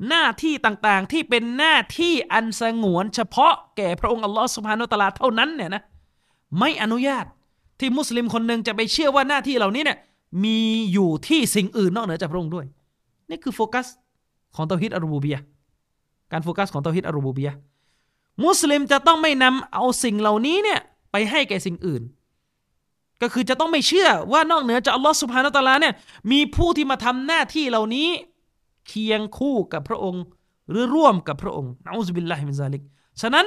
[0.09, 5.83] หน้าที่ต่างๆที่เป็นหน้าที่อันสงวนเฉพาะแก่พระองค์อัลลอฮ์ سبحانه وتعالى เท่านั้นเนี่ยนะ
[6.59, 7.25] ไม่อนุญาต
[7.79, 9.97] ที่มุสลิมคนหนึ่งจะไปเชื่อว่าหน้าที่เหล่านี้เนี่ย
[10.43, 10.59] มี
[10.91, 12.65] อยู่ที่สิ่งอื่นนอกเหนือจากพระองค์ด้วย
[13.29, 13.87] นี่คือโฟกัส
[14.55, 15.37] ของเตาฮีดอัรรูบูบียะ
[16.31, 17.49] การโฟกัสของเตาฮีดอัรรูบูบียะ
[18.45, 20.79] มุสลิมจะต้องไม่นำเอาสิ่งเหล่านี้เนี่ย
[21.11, 22.01] ไปให้แก่สิ่งอื่น
[23.21, 25.93] ก็คือจะต้องไม่เชื่อว่านอกเหนือจากอัลลอฮ์ سبحانه وتعالى เนี่ย
[26.31, 28.07] มีผู้ที่มาทำหน้าที่เหล่านี้
[28.87, 30.23] เคียงคู่กับพระองค์
[30.69, 32.81] หรือร่วมกับพระองค์نعوذ بالله من ذلك
[33.21, 33.45] ฉะนั้น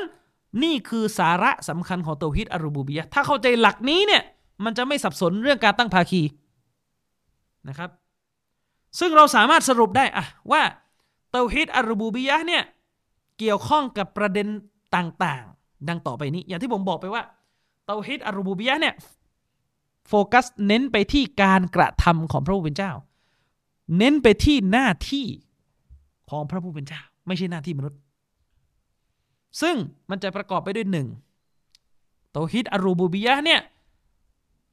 [0.62, 4.22] นี่คือสาระสำคัญของเตาฮิดอารูบูบียะถ้าเข้าใจหลักนี้เนี่ย
[4.64, 6.22] มันจะไม่สับสนเรื่องการตั้งภาคี
[7.68, 7.90] นะครับ
[8.98, 10.62] ซึ่งเราสามารถสรุปได้อะว่า
[11.32, 12.62] เตาฮิดอารูบูบียะเนี่ย
[13.38, 14.48] เกี่ยวข้องกับประเด็น
[14.96, 17.22] ต่างๆ ดังต่อไปนี้ อย่างที่ผมบอกไปว่า
[17.86, 18.94] เตาฮิดอารูบูบียะเนี่ย
[20.12, 22.92] โฟกัสเน้นไปที่การกระทำของพระผู้เป็นเจ้า
[23.98, 25.26] เน้นไปที่หน้าที่
[26.30, 27.98] ของพระผู้เป็นเจ้า ไม่ใช่หน้าที่มนุษย์
[29.60, 29.76] ซึ่ง
[30.10, 31.08] มันจะประกอบไปด้วยหนึ่ง
[32.30, 33.60] โตฮิดอารูบูบิยะเนี่ย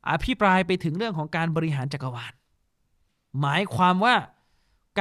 [0.10, 2.34] อภิปรายไปถึงเรื่องของการบริหารจักรวาล
[3.40, 4.16] หมายความว่า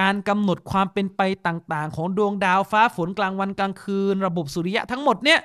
[0.00, 5.40] การกำหนดความเป็นไปต่างๆ ของดวงดาวฟ้าฝนกลางวันกลางคืน ระบบสุริยะทั้งหมดเนี่ย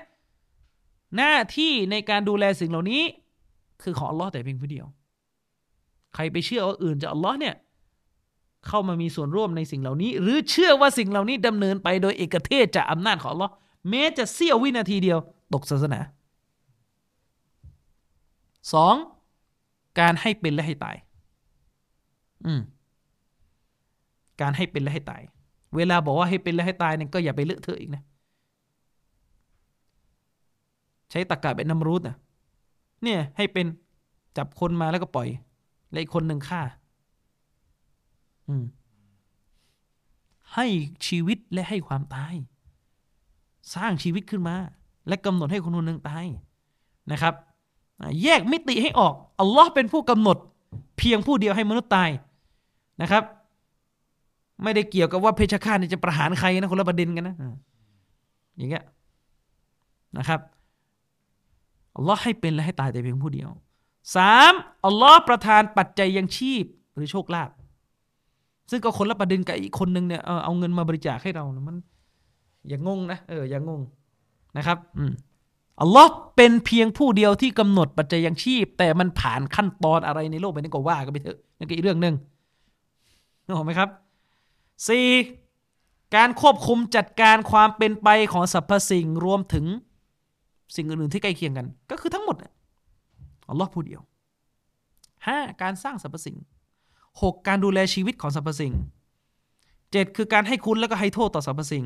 [1.18, 3.04] หน้าที่ในการดูแลสิ่งเหล่านี้
[3.84, 4.86] คือของอัลลอฮ์แต่เพียงผู้เดียว
[6.16, 7.56] ใครไปเชื่อว่าอื่นจากอัลลอฮ์เนี่ย
[8.68, 13.54] เข้ามามีส่วนร่วมในสิ่งเหล่านี้ หรือเชื่อว่าสิ่งเหล่านี้ดำเนินไปโดยเอกเทศจากอำนาจของอัลลอฮ์
[13.90, 15.18] แม้จะเสี้ยววินาทีเดียว
[15.54, 16.00] ตกศาสนา
[18.74, 18.96] สอง
[20.00, 20.96] การให้เป็นและให้ตาย
[22.46, 22.62] อืม
[24.42, 25.22] การให้เป็นและให้ตาย
[25.76, 28.04] เวลาบอกว่าให้เป็นและให้ตายเนี่ยก็อย่าไปเลอะเทอะอีกนะ
[31.12, 32.16] ใช้ตะกาเป็นน้ำรูดนะ
[33.04, 33.66] เนี่ยให้เป็น
[34.38, 35.28] จับคนมาแล้วก็ปล่อย
[35.92, 36.62] แล้วอีกคนหนึ่งฆ่า
[38.48, 38.64] อืม
[40.56, 40.66] ให้
[41.08, 42.34] ชีวิตและให้ความตาย
[43.76, 44.56] สร้างชีวิตขึ้นมา
[45.08, 46.26] และกำหนดให้คนคนหนึ่งตาย
[47.12, 47.34] นะครับ
[48.24, 50.38] แยกมิติให้ออกอัลลอฮ์เป็นผู้กำหนด
[50.98, 52.10] เพียงผู้เดียวให้มนุษย์ตาย
[53.02, 53.24] นะครับ
[54.64, 57.36] ไม่ได้เกี่ยวกับว่าเพชฌฆาตจะประหารใครนะคนละประเด็นกันนะ
[58.58, 58.84] อย่างเงี้ย
[60.18, 60.40] นะครับ
[61.96, 63.50] อัลลอฮ์ให้เป็นและให้ตายแต่เพียงผู้เดียว
[64.16, 64.54] สาม
[64.86, 66.66] อัลลอฮ์ประทานปัจจัยยังชีพ
[66.96, 67.50] หรือโชคลาภ
[68.70, 71.78] ซึ่งก็คนละประเด็นกับอีกคนหนึ่งเนี่ยเอาเงินมาบริจาคให้เรามัน
[72.68, 73.82] อย่างงงนะเอออย่างงง
[74.58, 75.14] นะครับอืม
[75.82, 82.16] อัลลอฮ์เป็นเพียงผู้เดียวที่กำหนดปัจจัยยังชีพ แต่มันผ่านขั้นตอนอะไรในโลกใบนี้ก็ว่ากันไปเถอะนั่นก็อีกเรื่องหนึ่ง
[83.46, 83.90] นึกออกไหมครับ
[84.88, 85.08] สี่
[86.16, 89.66] การควบคุมจัดการความเป็นไปของสรรพสิ่งรวมถึง
[90.76, 92.38] สิ่งอื่นๆที่ใกล้เคียงกัน ก็คือทั้งหมด
[93.50, 94.02] อัลลอฮ์ผู้เดียว
[95.28, 96.38] ห้าการสร้างสรรพสิ่ง
[97.22, 98.74] หกการดูแลชีวิตของสรรพสิ่ง
[99.92, 101.86] เจ็ดคือการให้คุณแล้วก็ให้โทษต่อสรรพสิ่ง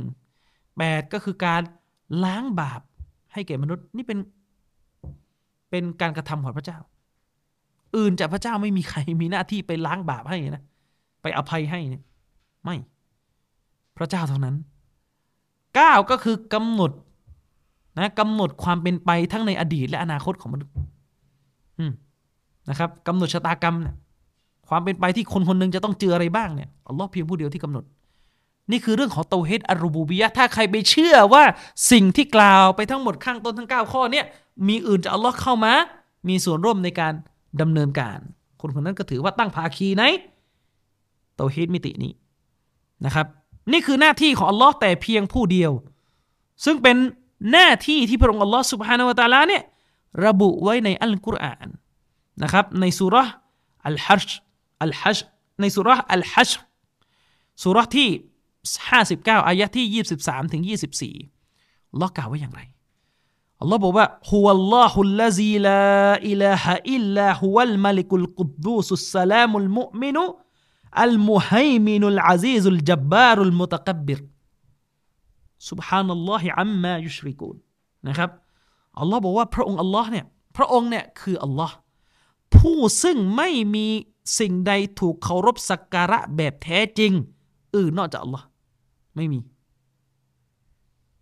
[0.77, 1.61] แปดก็คือการ
[2.23, 2.81] ล้างบาป
[3.33, 4.19] ให้แก่มนุษย์นี่เป็น
[5.69, 6.79] เป็นการกระทำของพระเจ้า
[7.97, 10.63] อื่นจากพระเจ้าไม่มีใครมีหน้าที่ไปล้างบาปให้นะ
[11.21, 12.03] ไปอภัยให้เนี่ย
[12.63, 12.75] ไม่
[13.97, 14.55] พระเจ้าเท่านั้น
[15.75, 16.91] เก้าก็คือกำหนด
[17.97, 20.73] นะกำหนดความเป็นไปทั้งในอดีตและอนาคตของมนุษย์
[22.69, 23.95] นะครับกำหนดชะตากรรมเนี่ย
[24.69, 27.83] ความเป็นไปที่คนคนหนึ่งจะต้องเจออะไรบ้างเนี่ยอัลลอฮ์เพียงผู้เดียวที่กำหนด
[28.71, 31.43] นี่คือเรื่องของเตาเฮดอารูบูบียะถ้าใครไปเชื่อว่า
[31.91, 34.25] สิ่งที่กล่าวไปทั้งหมดข้างต้นทั้ง 9 ข้อเนี่ย
[34.67, 35.73] มีอื่นจากอัลลอฮ์เข้ามา
[36.27, 37.13] มีส่วนร่วมในการ
[37.61, 38.19] ดำเนินการ
[38.61, 40.03] คนคนนั้นก็ถือว่าตั้งภาคีใน
[41.35, 42.11] เตาเฮดมิตินี้
[43.05, 43.25] นะครับ
[43.71, 45.71] นี่คือหน้าที่ของอัลลอฮ์แต่เพียงผู้เดียว
[46.65, 46.97] ซึ่งเป็น
[47.51, 49.63] หน้าที่ที่พระองค์อัลลอฮ์สุบฮานาวะตาลาเนี่ย
[50.25, 51.67] ระบุไว้ในอัลกุรอาน
[52.43, 53.27] นะครับในสุรษ
[53.87, 54.25] อัลฮัช
[54.83, 55.17] อัลฮัช
[55.61, 56.51] ในสุรษอัลฮัช
[57.63, 58.09] สุรษที่
[58.77, 62.61] 59 อายะที่ 23ถึง24อัลลอฮ์กล่าวว่าอย่างไร
[63.61, 76.01] อัลลอฮ์บอกว่าهو الله الذي لا إله إلا هو الملك القدوس السلام المؤمن المهيمن العزيز الجبار المتكبر سبحان
[76.01, 77.55] الله عما يشركون
[78.07, 78.29] นะครับ
[78.99, 80.25] อัลลอฮ์บอกว่าพระองค์อัลลอฮ์เนี่ย
[80.57, 81.75] พระองค์เนี่ยคืออัลลอฮ์
[82.55, 83.87] ผู้ซึ่งไม่มี
[84.39, 87.13] สิ่งใดถูกเคารพสักการะแบบแท้จริง
[87.75, 88.45] อื่นนอกจากอัลลอฮ์
[89.15, 89.39] ไม่มี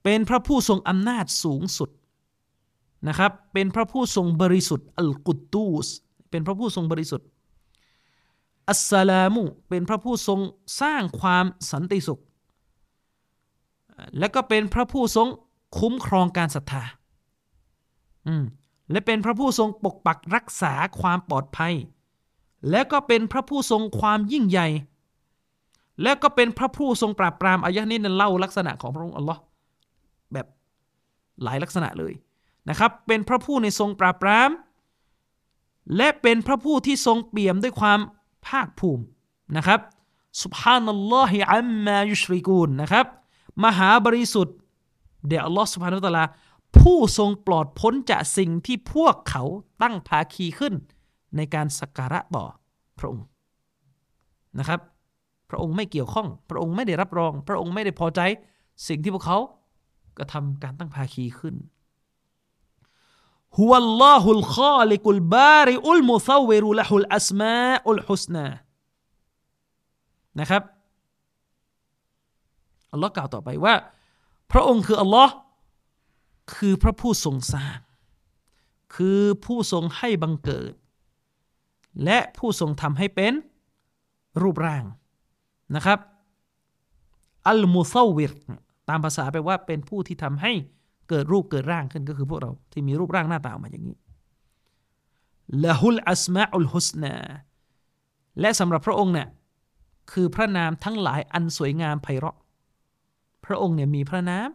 [0.04, 1.90] เป็นพระผู้ทรงอำนาจสูงสุด
[3.08, 5.88] นะครับ เป็นพระผู้ทรงบริสุทธิ์อัลกุตูส
[6.30, 7.28] เป็นพระผู้ทรงบริสุทธิ์
[8.70, 10.40] อัสสลามุเป็นพระผู้ทรง
[10.82, 12.22] สร้างความสันติสุข
[14.20, 15.28] และก็เป็นพระผู้ทรง
[15.80, 16.84] คุ้มครองการศรัทธา
[18.28, 18.44] อืม
[18.92, 21.74] และเป็นพระผู้ทรงปกปักรักษาความปลอดภัย
[22.70, 24.68] และก็เป็นพระผู้ทรงความยิ่งใหญ่
[26.04, 29.42] และก็เป็นพระผู้ทรงปราบปรามอายะนี้นั้นเล่าลักษณะของพระองค์อัลลอฮ์
[30.34, 30.48] แบบ
[31.44, 32.14] หลายลักษณะเลย
[32.70, 34.50] นะครับ เป็นพระผู้ในทรงปราบปราม
[35.98, 38.00] และเป็นพระผู้ที่ทรงเปี่ยมด้วยความ
[38.48, 39.04] ภาคภูมิ
[39.58, 39.80] นะครับ
[40.44, 43.06] สุบฮานัลลอฮิอัมมายุชริกูนนะครับ
[43.64, 44.56] มหาบริสุทธิ์
[45.28, 46.26] เดี๋ยวอัลลอฮ์สุบฮานุตะลา
[46.78, 49.44] ผู้ทรงปลอดพ้นจากสิ่งที่พวกเขา
[49.82, 50.74] ตั้งภาคีขึ้น
[51.36, 52.46] ในการสักการะต่อ
[53.00, 53.26] พระองค์
[54.60, 54.80] นะครับ
[55.50, 58.22] พระองค์ไม่เกี่ยวข้อง พระองค์ไม่ได้รับรอง พระองค์ไม่ได้พอใจ
[58.88, 59.40] สิ่งที่พวกเขา
[60.18, 61.56] กระทำการตั้งภาคีขึ้น
[63.58, 68.46] ฮุวัลลอฮุลข้อลิกุลบาริอุลมุซาวิรุละฮุลอัสมาอุลฮุสนา
[70.40, 70.64] นะครับ
[72.94, 73.74] อัลลอฮ์กล่าวต่อไปว่า
[74.52, 75.34] พระองค์คืออัลลอฮ์
[76.56, 77.80] คือพระผู้ทรงสร้าง
[78.96, 80.74] คือผู้ทรงให้บังเกิด
[82.04, 83.34] และผู้ทรงทำให้เป็น
[84.42, 84.84] รูปร่าง
[85.76, 86.00] นะครับ
[87.48, 88.34] อัลมุซาวิร
[88.90, 90.52] ตามภาษาแปลว่าเป็นผู้ที่ทำให้
[91.10, 93.98] เกิดรูปเกิดร่างขึ้นก็คือพวกเราที่มีรูปร่างหน้าตาออกมาอย่างนี้
[95.64, 97.16] ละฮุลอัสมาอุลฮุสนา
[98.40, 99.30] และสำหรับพระองค์เนี่ย
[100.12, 102.38] คือพระนามทั้งหลายอันสวยงามไพเราะ
[103.46, 104.50] พระองค์เนี่ยมีพระนาม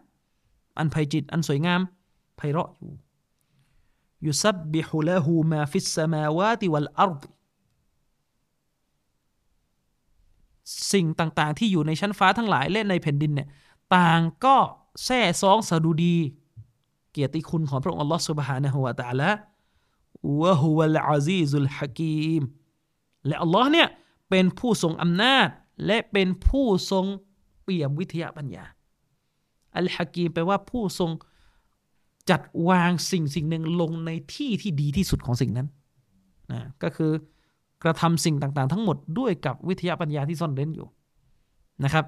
[0.77, 1.81] อันไพจิตรอันสวยงาม
[2.37, 2.93] ไพเราะอยู่
[4.25, 7.21] يسبح له ما في السماوات والأرض
[10.93, 13.47] สิ่งต่างๆ ที่อยู่ในชั้นฟ้าทั้งหลายและในแผ่นดินเนี่ย
[13.95, 14.57] ต่างก็
[15.05, 16.17] แซ่ซ้องสดุดี
[17.11, 19.29] เกียรติคุณของพระองค์อัลลอฮฺ سبحانه وتعالى وهو
[20.41, 22.41] العزيز الحكيم
[23.27, 23.87] และอัลลอฮ์เนี่ย
[24.29, 25.47] เป็นผู้ทรงอำนาจ
[25.85, 27.05] และเป็นผู้ทรง
[27.63, 28.65] เปี่ยมวิทยาปัญญา
[29.75, 31.11] อัลฮะกีมแปลว่าผู้ทรง
[32.29, 35.67] จัดวางสิ่งสิ่งหนึ่งลงในที่ที่ดีที่สุดของสิ่งนั้น
[36.51, 37.11] นะก็คือ
[37.83, 40.87] กระทำสิ่งต่างๆ ทั้งหมดด้วยกับวิทยาปัญญาที่ซ่อนเร้นอยู่
[41.83, 42.05] นะครับ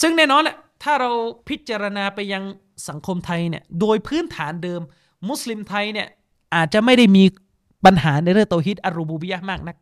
[0.00, 1.10] ซึ่งแน่นอนแหละถ้าเรา
[1.48, 2.42] พิจารณาไปยัง
[2.88, 4.80] สังคมไทยเนี่ยโดยพื้นฐานเดิม
[5.28, 6.08] มุสลิมไทยเนี่ย
[6.54, 7.24] อาจจะไม่ได้มี
[7.84, 9.76] ปัญหาในเรื่องโตฮิดอารูบูบิยะมากนัก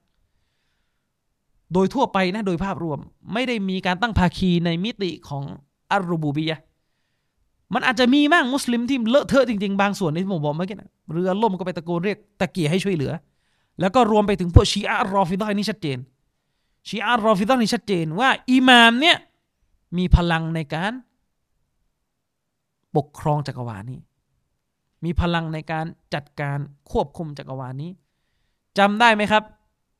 [1.73, 2.99] โดยทั่วไปนะโดยภาพรวม
[3.33, 5.45] ไม่ได้มีการตั้งภาคีในมิติของ
[5.90, 6.59] อารูบูบิยะ
[7.74, 13.12] มันอาจจะมีบ้างมุสลิมที่เลอะเทอะจริงๆ บางส่วนในที่ผมบอกเมื่อกี้นะเรือล่มก็ไปตะโกนเรียกตะเกียให้ช่วยเหลือ
[13.81, 15.98] แล้วก็รวมไปถึงพวกชีอะรอฟิดานี่ชัดเจน
[16.89, 19.16] ชีอะรอฟิดานี่ชัดเจนว่าอิมามเนี่ย
[19.98, 20.93] มีพลังในการ
[22.97, 24.01] ปกครองจักรวาลนี้
[25.05, 26.59] มีพลังในการจัดการ
[26.90, 27.90] ควบคุมจักรวาลนี้
[28.78, 29.43] จำได้ไหมครับ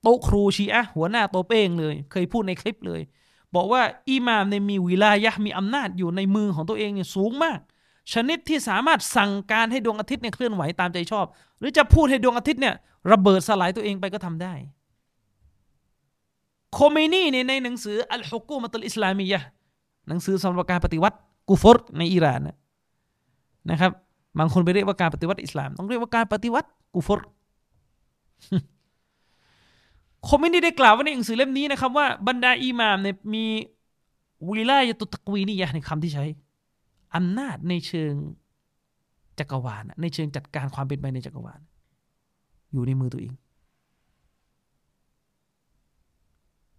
[0.03, 3.01] โต๊ะครูชีอะหัวหน้าโตเป้งเลย เคยพูดในคลิปเลย
[3.55, 7.59] บอกว่าอิหม่ามในมีวิลายะมีอำนาจอยู่ในมือของตัวเองเนี่ยสูงมาก
[8.13, 11.27] ชนิดที่สามารถสั่งการให้ดวงอาทิตย์เนี่ยเคลื่อนไหวตามใจชอบ
[11.59, 12.75] หรือจะพูดให้ดวงอาทิตย์เนี่ย
[13.13, 14.55] ระเบิดสลายตัวเองไปก็ทำได้
[16.73, 19.41] โคเมนีเนี่ยในหนังสืออัลฮุกูมัตุลอิสลามียะ
[20.09, 21.17] หนังสือสำหรับการปฏิวัติ
[21.49, 22.41] กูฟอร์ในอิหร่าน
[23.71, 23.93] นะครับ
[24.39, 27.27] บางคนไปเรียกว่าการปฏิวัติอิสลาม ต้องเรียกว่าการปฏิวัติกูฟอร์
[30.27, 33.45] คมไม่ได้กล่าวว่าในหนังสือเล่มนี้นะครับว่าบรรดาอิหม่ามเนี่ยมี
[34.49, 36.25] วิลายตุตะกวีนี่ยะในคำที่ใช้
[37.15, 38.13] อำนาจในเชิง
[39.39, 41.61] จักรวาลในเชิงจัดการความเป็นไปในจักรวาล
[42.73, 43.35] อยู่ในมือตัวเอง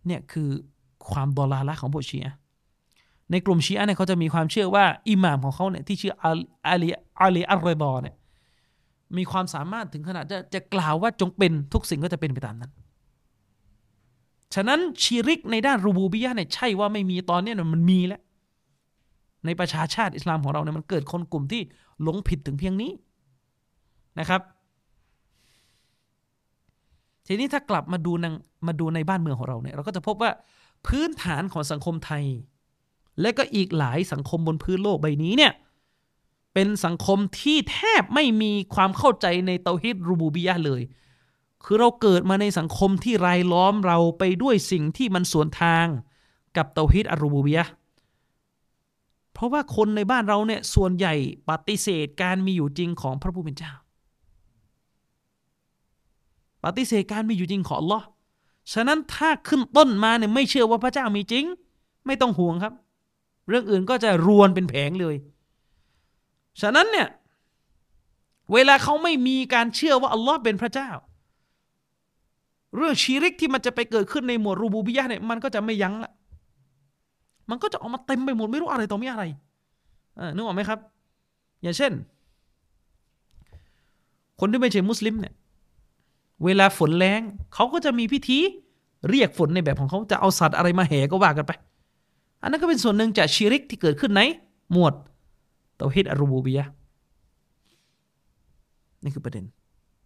[0.05, 0.49] เนี่ยคือ
[1.11, 2.35] ความดอลาละของพวกชีอะ
[3.31, 6.31] ในกลุ่มชีอะเนี่ยเขาจะมีความเชื่อว่าอิหม่ามของเขาเนี่ยที่ชื่ออา
[6.81, 6.89] ลี
[7.21, 8.15] อาลีอัลรบอเนี่ย
[9.17, 12.71] มีความสามารถถึงขนาดจะจะกล่าวว่าจงเป็นทุกสิ่งก็จะเป็นไปตามนั้น
[14.55, 18.21] ฉะนั้นชีริกในด้านรูบูบิยะเนี่ยใช่ว่าไม่มีตอนนี้มันมีแล้ว
[19.45, 21.61] ในประชาชาติอิสลามของเราเนี่ยมันเกิดคนกลุ่มที่
[22.03, 22.91] หลงผิดถึงเพียงนี้
[24.19, 24.41] นะครับ
[27.27, 28.25] ทีนี้ถ้ากลับมาดูน
[28.67, 30.31] มาดูในบ้านเมืองของเราเนี่ยเราก็จะพบว่า
[30.87, 32.23] พื้นฐานของสังคมไทย
[33.21, 35.53] และก็อีกหลายสังคมบนพื้นโลกใบนี้เนี่ย
[36.53, 40.81] เป็นสังคมที่แทบไม่มีความเข้าใจในเตาฮิดรูบูบิยะเลย
[41.63, 45.85] คือเราเกิดมาในสังคมที่รายล้อมเราไปด้วยสิ่งที่มันสวนทาง
[46.57, 47.65] กับเตาฮิดอารูบูบิยะ
[49.33, 51.13] เพราะว่าคนในบ้านเราเนี่ยส่วนใหญ่
[51.49, 53.73] ปฏิเสธการมีอยู่จริงของพระผู้เป็นเจ้า
[56.63, 58.03] ปฏิเสธการมีอยู่จริงของ Allah
[58.73, 61.45] ฉะนั้นถ้าขึ้นต้นมาเนี่ยไม่เชื่อว่าพระเจ้ามีจริง
[62.05, 62.73] ไม่ต้องห่วงครับ
[63.49, 65.15] เรื่องอื่นก็จะรวนเป็นแผงเลย
[66.61, 67.07] ฉะนั้นเนี่ย
[68.53, 70.89] เวลาเขาไม่มีการเชื่อว่าอัลลอฮ์เป็นพระเจ้า
[72.75, 76.11] เรื่องชีริกที่มันจะไปเกิดขึ้นในหมวดรูบูบิยะเนี่ยมันก็จะไม่ยั้งละ
[77.49, 79.25] มันก็จะออกมาเต็มไปหมดไม่รู้อะไรต่อม่อะไร
[80.35, 80.79] นึกออกไหมครับ
[81.61, 81.91] อย่างเช่น
[84.39, 85.33] คนที่ไม่ใช่มุสลิมเนี่ย
[86.45, 87.21] เวลาฝนแรง
[87.53, 88.39] เขาก็จะมีพิธี
[89.09, 91.51] เรียกฝนในแบบของเขาจะเอาสัตว์อะไรมาแห่ก็ว่ากันไป
[92.41, 94.21] อันนั้นก็เป็นส่วนหนึ่งจากชีริกที่เกิดขึ้นใน
[94.71, 94.93] หมวด
[95.75, 96.65] เตาฮิดอารูบูบียะ
[99.03, 99.45] นี่คือประเด็น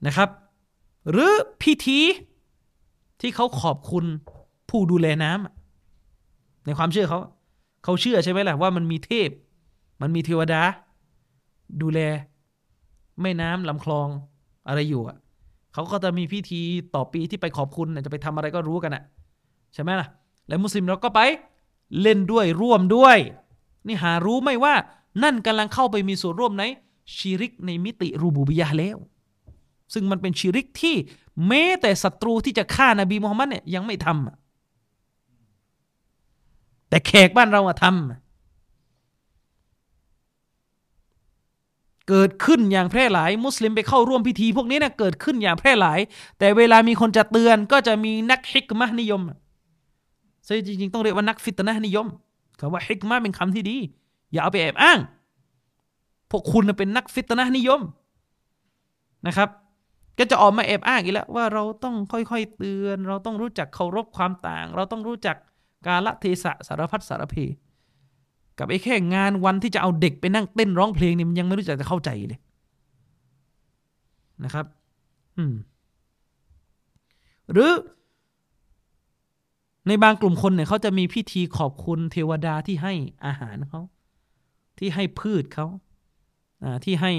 [0.05, 0.29] นะครับ
[1.11, 1.31] หรือ
[1.61, 1.99] พิธี
[3.23, 4.05] ที่เขาขอบคุณ
[4.69, 7.19] ผู้ดูแลน้ำในความเชื่อเขา
[7.83, 9.29] เขาเชื่อใช่ไหมล่ะว่ามันมีเทพ
[10.01, 10.61] มันมีเทวดา
[11.81, 11.99] ดูแล
[13.21, 14.07] แม่น้ำลำคลอง
[14.67, 15.17] อะไรอยู่อะ
[15.73, 16.61] เขาก็จะมีพิธี
[16.95, 19.03] ต่อปีที่ไปขอบคุณจะไปทำอะไรก็รู้กันอะ
[19.73, 20.07] ใช่ไหมล่ะ
[20.47, 21.19] และมุสลิมเราก็ไป
[22.01, 23.17] เล่นด้วยร่วมด้วย
[23.87, 24.73] นี่หารู้ไหมว่า
[25.23, 26.63] นั่นกำลังเข้าไปมีส่วนร่วมใน
[27.15, 28.97] ชีริกในมิติรูบูบิยะแล้ว
[29.93, 30.95] ซึ่งมันเป็นชีริกที่
[31.47, 34.13] แม้แต่ศัตรูที่จะฆ่านาบีมุฮัมมัดเนี่ยยังไม่ทำ
[36.89, 37.93] แต่แขกบ้านเราอะทำ
[42.09, 45.99] เกิดขึ้นอย่างแพร่หลาย มุสลิมไปเข้าร่วมพิธี พวกนี้นะเกิดขึ้นอย่างแพร่หลาย
[46.39, 49.21] แต่เวลามีคนจะเตือนก็จะมีนักฮิกมะนิยม
[50.47, 52.07] ซึ่งจริงๆต้องเรียกว่านักฟิตนะนิยม
[52.59, 53.77] คำว่าฮิกมะเป็นคำที่ดี
[54.31, 54.99] อย่าเอาไปแอบอ้าง
[56.31, 57.81] พวกคุณเป็นนักฟิตนะนิยม
[59.27, 59.49] นะครับ
[60.17, 65.35] ก็จะออกมาแอบอ้างอีกแล้วว่าเราต้องค่อยๆเตือน เราต้องรู้จักเคารพความต่าง เราต้องรู้จัก
[65.85, 67.35] กาลเทศะสารพัดสารเพ
[68.59, 72.39] กับไอ้แค่งานวันที่จะเอาเด็กไปนั่งเต้นร้องเพลงนี่มันยังไม่รู้จักจะเข้าใจเลย
[74.43, 74.65] นะครับ
[75.37, 75.53] อืม
[77.51, 77.71] หรือ
[79.87, 82.93] ในบางกลุ่มคนเนี่ยเขาจะมีพิธีขอบคุณเทวดาที่ให้
[83.25, 83.81] อาหารเขา
[84.77, 85.67] ที่ให้พืชเขา
[86.83, 87.13] ที่ให้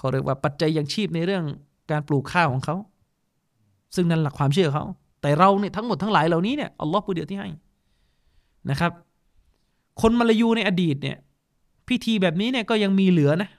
[0.00, 1.44] เขาเรียกว่าปัจจัยยังชีพในเรื่อง
[1.90, 2.76] การปลูกข้าวของเขา
[3.94, 4.84] ซึ่งนั่นหลักความเชื่อเขา
[5.22, 7.48] แต่เราเนี่ยทั้งหมดทั้งหลายเหล่านี้เนี่ยอัลลอฮ์ผู้เดียวที่ให้
[8.70, 8.92] นะครับ
[10.00, 11.16] คนมาลายูในอดีตเนี่ย
[11.88, 13.50] พิธีแบบนี้เนี่ยก็ยังมีเหลือนะ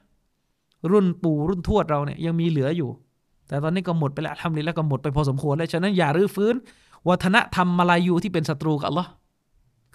[0.92, 2.90] รุ่นปู่รุ่นทวดเราเนี่ยยังมีเหลืออยู่
[3.48, 6.56] แต่ตอนนี้ก็หมดไปแล้วทำนี้แล้วก็หมดไปพอสมควรแล้วฉะนั้นอย่ารื้อฟื้น
[7.10, 9.10] วัฒนธรรมมาลายูที่เป็นศัตรูกับอัลลอฮ์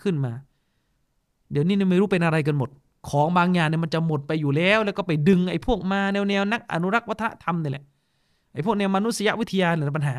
[0.03, 0.33] ขึ้นมา
[1.51, 2.71] เดี๋ยวนี้ไม่รู้เป็นอะไรกันหมด
[3.09, 7.85] ของบางอย่างเนี่ยมันจะหมดไปอยู่แล้ว แล้วก็ไปดึงไอ้พวกมาแนวแนวนักอนุรักษ์วัฒนธรรมนี่แหละ
[8.55, 10.17] ไอ้พวกแนวมนุษยวิทยาเนี่ยปัญหา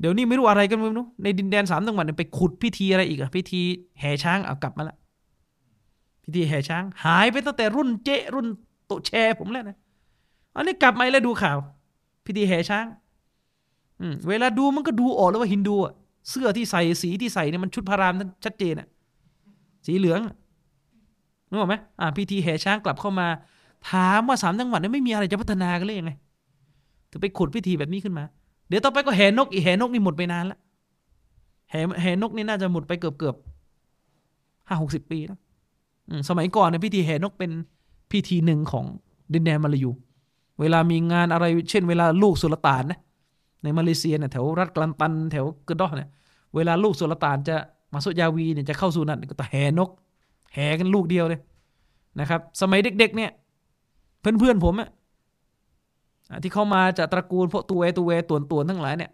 [0.00, 3.62] เดี๋ยวนี้ไม่รู้อะไรกันไม่รู้ในดินแดนสามจังหวัดเนี่ยไปขุดพิธีอะไรอีกอะพิธี
[4.00, 4.96] แห่ช้างเอากลับมาละ
[6.22, 8.46] พิธีแห่ช้าง หายไปตั้งแต่รุ่นเจรุ่น
[8.86, 9.76] โตแชร์ผมแล้วนะ
[10.54, 11.58] อันนี้กลับมาแล้วดูข่าว
[12.26, 12.86] พิธีแห่ช้าง
[14.00, 15.92] อืเวลาดูมันก็ดูออกแล้วว่าฮินดูอะ
[16.28, 18.14] เสื้อที่ใส่สีที่ใส่เนี่ยมันชุดพาราม
[18.44, 18.88] ชัดเจนอะ
[19.86, 20.20] สีเหลือง
[21.48, 23.28] นึกออกไหมอ่าพิธีแห่ช้างกลับเข้ามา
[23.90, 26.12] ถามว่าสามจังหวัดนี้ไม่มีอะไรจะพัฒนากันเลยยังไง
[27.10, 28.24] ถึงไปขุดพิธีแบบนี้ขึ้นมา
[28.68, 30.58] เดี๋ยวต่อไปก็แห่นกอีแห่นกนี่หมดไปนานแล้ว
[31.70, 33.36] แห่แห่นกนี่น่าจะหมดไปเกือบเกือบ
[34.68, 35.38] ห้าหกสิบปีแล้ว
[36.28, 37.50] สมัยก่อนในพิธีแห่นกเป็น
[38.12, 38.84] พิธีหนึ่งของ
[39.32, 39.90] ดินแดนมาลายู
[40.60, 43.00] เวลามีงานอะไร เช่น เวลาลูกสุลต่านนะ
[43.62, 46.08] ในมาเลเซียเนี่ยแถวรัฐกลันตัน แถวกระดอเนี่ย
[46.54, 47.56] เวลาลูกสุลต่านจะ
[47.92, 49.90] มาสุยาวีเนี่ยจะเข้าสู่นั่นก็ต้อแห่นก
[50.56, 51.40] แห่กันลูกเดียวเลย
[52.20, 53.30] นะครับ สมัยเด็ก ๆ เนี่ย
[54.20, 54.88] เพื่อนๆผมอะ
[56.42, 59.10] ที่เข้ามาจากตระกูลพวกตัวเวตัวเวตัวตัวทั้งหลายเนี่ย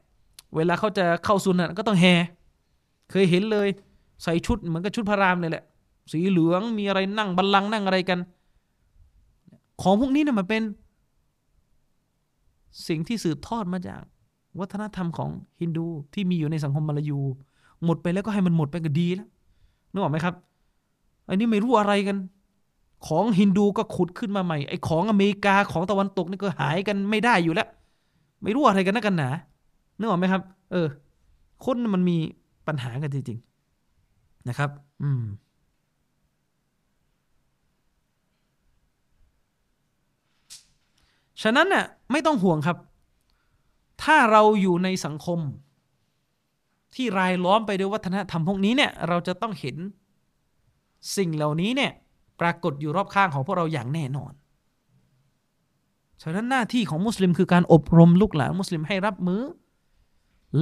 [0.57, 2.15] เวลาเขาจะเข้าซุนน่ะก็ต้องแห่
[3.11, 3.69] เคยเห็นเลย
[4.23, 5.65] ใส่ชุดเหมือนกับชุดพระรามเลยแหละ
[6.13, 8.19] สีเหลืองมีอะไรนั่งบัลลังก์นั่งอะไรกัน
[9.83, 10.63] ของพวกนี้เนี่ยมันเป็น
[12.89, 14.03] สิ่งที่สืบทอดมาจาก
[14.61, 17.19] วัฒนธรรมของฮินดูที่มีอยู่ในสังคมมาลายู
[17.85, 19.29] หมดไปแล้วก็ให้มันหมดไปก็ดีแล้ว
[19.93, 20.35] นึกออกไหมครับ
[21.29, 22.17] อันนี้ไม่รู้อะไรกัน
[23.07, 27.69] ของฮินดูก็ขุดขึ้นมาใหม่ไอ้ของอเมริกาของตะวันตกนี่ก็หายกันไม่ได้อยู่แล้ว
[28.43, 29.31] ไม่รู้อะไรกันนักกันหนา
[29.99, 30.43] นึกออกไหมครับ
[30.73, 30.87] เออ
[31.65, 32.17] คนมันมี
[32.67, 34.71] ปัญหากันจริงๆนะครับ
[35.03, 35.23] อืม
[41.43, 42.77] ฉะนั้นน่ะไม่ต้องห่วงครับ
[44.03, 45.39] ถ้าเราอยู่ในสังคม
[46.95, 49.77] ที่รายล้อมไปด้วยวัฒนธรรมพวกนี้เนี่ย เราจะต้องเห็น
[51.17, 51.93] สิ่งเหล่านี้เนี่ย
[52.41, 54.33] ปรากฏอยู่รอบข้างของพวกเราอย่างแน่นอน
[56.23, 59.43] ฉะนั้นหน้าที่ของมุสลิมคือการอบรมลูกหลานมุสลิมให้รับมือ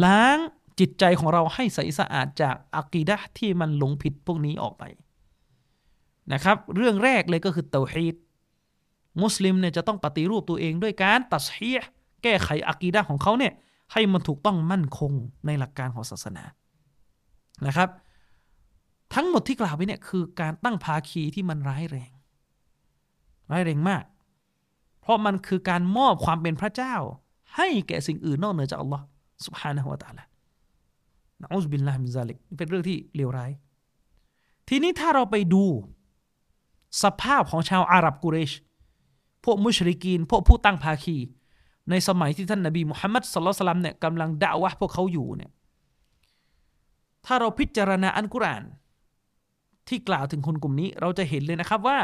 [0.05, 0.39] ล้าง
[0.81, 4.85] จิตใจของเราให้ใสสะอาดจากอักีดะที่มันหลงผิดพวกนี้ออกไป
[6.33, 8.17] นะครับ เรื่องแรกเลยก็คือเตาฮีด
[9.23, 11.81] มุสลิมเนี่ยจะต้องปฏิรูปตัวเองด้วยการตัดเฮีย
[12.23, 13.53] แก้ไขอากีดะของเขาเนี่ย
[13.93, 15.13] ให้มันถูกต้องมั่นคง
[15.47, 16.45] ในหลักการของศาสนา
[17.67, 17.89] นะครับ
[19.15, 22.11] ทั้งหมดที่กล่าวไปเนี่ยคือการตั้งภาคีที่มันร้ายแรง
[23.51, 24.05] ร้ายแรงมาก
[25.01, 26.95] เพราะมันคือการมอบความเป็นพระเจ้า
[27.57, 29.05] ให้แก่สิ่งอื่นนอกเหนือจากอัลลอฮ์
[29.47, 30.25] สุบฮานะฮุวาตาละ
[31.41, 33.51] نعوذ بالله من ذلك เป็นเรื่องที่เลวร้าย
[34.69, 35.65] ทีนี้ถ้าเราไปดู
[37.03, 38.53] สภาพของชาวอาหรับกุเรช
[39.45, 41.19] พวกมุชริกีน พวกผู้ตั้งภาคี
[41.91, 45.51] ในสมัยที่ท่านนบีมุฮัมมัด صلى الله عليه وسلم เนี่ยกำลังดะวะห์พวกเขาอยู่เนี่ย
[47.27, 48.65] ถ้าเราพิจารณาอัลกุรอาน
[49.91, 51.99] ที่กล่าวถึงคนกลุ่มนี้เราจะเห็นเลยนะครับว่า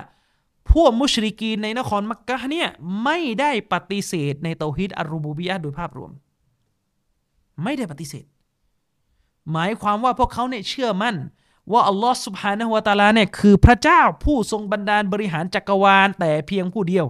[0.73, 2.69] พวกมุชริกีนในนครมักกะเนี่ย
[3.05, 6.11] ไม่ได้ปฏิเสธในเตาฮีดอัลรูบูบียะโดยภาพรวม
[7.63, 8.25] ไม่ได้ปฏิเสธ
[9.53, 11.17] หมายความว่าพวกเขาเนี่ยเชื่อมั่น
[11.73, 17.07] ว่าอัลลอฮ์สุบฮานะฮุวาตาลาเนี่ยคือพระเจ้าผู้ทรงบันดาลบริหารจักรวาลแต่เพียงผู้เดียว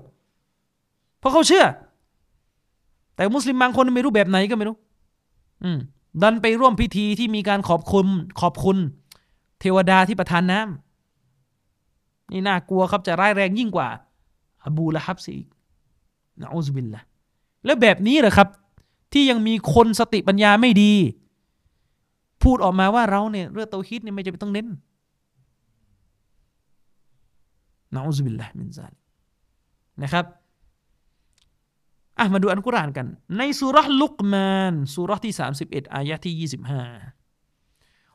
[1.19, 1.67] เพราะเขาเชื่อ
[3.15, 4.77] แต่มุสลิมบางคนไม่รู้แบบไหนก็ไม่รู้
[5.65, 5.79] อืม
[6.23, 8.07] ดันไปร่วมพิธีที่มีการขอบคุณ
[8.41, 8.79] ขอบคุณ
[9.61, 13.89] เทวดาที่ประทานน้ำนี่น่ากลัวครับจะร้ายแรงยิ่งกว่า
[14.65, 15.49] อบูละฮับสิอีก
[16.41, 17.03] นะอูซบิลละ
[17.65, 18.49] แล้วแบบนี้เหรอครับ
[19.13, 20.93] ที่ยังมีคนสติปัญญาไม่ดี
[22.43, 24.67] พูดออกมาว่าเราเนี่ยเรื่องเตาฮิดเนี่ยไม่จะเป็นต้องเน้น
[27.95, 28.95] นะอุบิลละมินซาล
[30.03, 30.25] นะครับ
[32.19, 33.07] อะมาดูอันกุรานกัน
[33.37, 35.35] ในสุรษลุกมานสุรษที่
[35.65, 37.16] 31 อายะที่ 25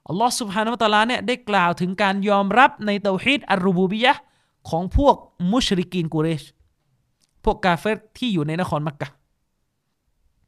[0.07, 4.13] อัลลอฮ์สุบฮานาอัตลาเนี่ยได้กล่าวถึงการยอมรับในเตาฮีดอัรูบูบิยะ
[4.69, 5.15] ของพวก
[5.51, 6.43] มุชริกีนกูเรช
[7.43, 9.09] พวกกาเฟตที่อยู่ในนครมักกะ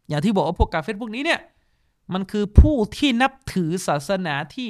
[0.08, 1.40] อย่างที่บอกว่าพวกกาเฟตพวกนี้เนี่ย
[2.14, 4.70] มันคือผู้ที่นับถือศาสนาที่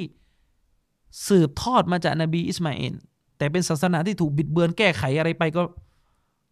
[1.28, 2.94] สืบทอดมาจากนบีอิสมาอิน
[3.38, 5.62] แต่เป็นศาสนาที่ถูกบิดเบือนแก้ไขอะไรไปก็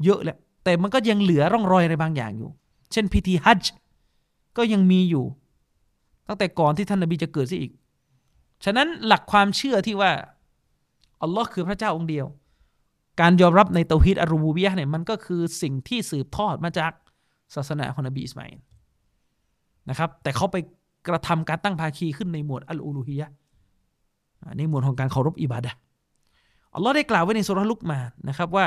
[0.04, 2.50] เยอะแหละแต่มันก็ยังเหลือร่องรอยอะไรบางอย่างอยู่
[2.92, 3.72] เช่นพิธีฮัจจ์
[4.56, 5.24] ก็ยังมีอยู่
[6.28, 7.72] ตั้งแต่ก่อนที่ท่านนบีจะเกิดซะอีก
[8.64, 10.12] ฉะนั้นหลักความเชื่อที่ว่า
[11.22, 12.26] อัลลอฮ์คือพระเจ้าองค์เดียว
[13.20, 16.93] การยอมรับในเตาฮีดอัรรูบูบียะเนี่ยมันก็คือสิ่งที่สืบทอดมาจาก
[17.55, 18.60] ศาสนาของนบีอิสมาอิล
[19.89, 20.56] นะครับ แต่เขาไป
[21.09, 23.28] กระทำการตั้งภาคีขึ้นในหมวดอัลอูลูฮียะ
[24.59, 25.72] ในหมวดของการเคารพอิบาดะ
[26.74, 27.98] อัลลอฮ์ได้กล่าวไว้ในสุรลุกมา
[28.28, 28.66] นะครับว่า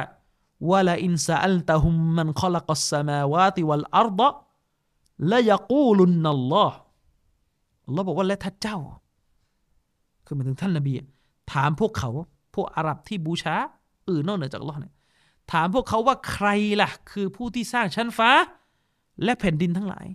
[0.69, 4.30] วะลาอินซาอัลตะฮุมมันขลักัสสมาวาติวัลอัรดะ
[5.31, 6.77] ละยกูลุนนัลลอฮ์
[7.85, 8.77] อัลลอฮ์บอกว่าและถ้าเจ้า
[10.26, 10.93] คือหมายถึงท่านนบี
[11.53, 12.10] ถามพวกเขา
[12.56, 13.56] พวกอาหรับที่บูชา
[14.10, 14.93] อื่นนอกเหนือจากอัลลอฮ์เนี่ย
[15.52, 16.47] ถามพวกเขาว่าใคร
[16.81, 18.31] ล่ะ คือผู้ที่สร้างชั้นฟ้า
[19.23, 20.06] และแผ่นดินทั้งหลาย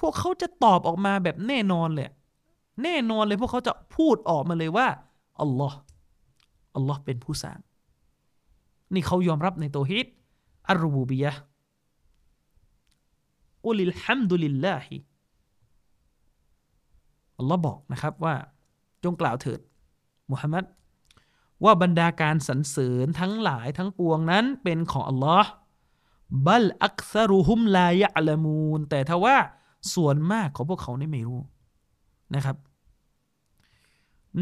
[0.00, 2.10] พวกเขาจะตอบออกมาแบบแน่นอนเลย
[2.82, 4.88] แน่นอนเลยพวกเขาจะพูดออกมาเลยว่า
[5.40, 5.78] อัลลอฮ์
[6.76, 7.58] อัลลอฮ์เป็นผู้สร้าง
[8.94, 10.06] นี่เขายอมรับในตัวฮิต
[10.68, 11.32] อัลรูบูบียะ
[13.66, 14.96] อุลิลฮัมดุลิลลาฮิ
[17.38, 18.34] อัลลอฮ์บอกนะครับว่า
[19.04, 19.60] จงกล่าวเถิด
[20.30, 20.64] มุฮัมมัด
[21.64, 25.50] ว่าบรรดาการสรรเสริญทั้งหลายทั้งปวงนั้นเป็นของอัลลอฮ์
[26.46, 29.36] บัลอักซารุฮุมลายะละมูนแต่ถ้าว่า
[29.94, 31.40] ส่วนมากของพวกเขานี่ไม่รู้
[32.34, 32.56] นะครับ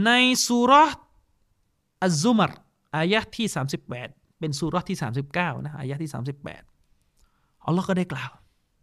[0.05, 0.11] ใน
[0.47, 0.99] สุรษ
[2.05, 2.51] อัซุมร
[2.97, 3.47] อายะที่
[3.93, 4.99] 38 เป็นสุรษที่
[5.33, 6.11] 39นะอายะที่
[6.87, 8.31] 38อัลลอฮ์ก็ได้กล่าว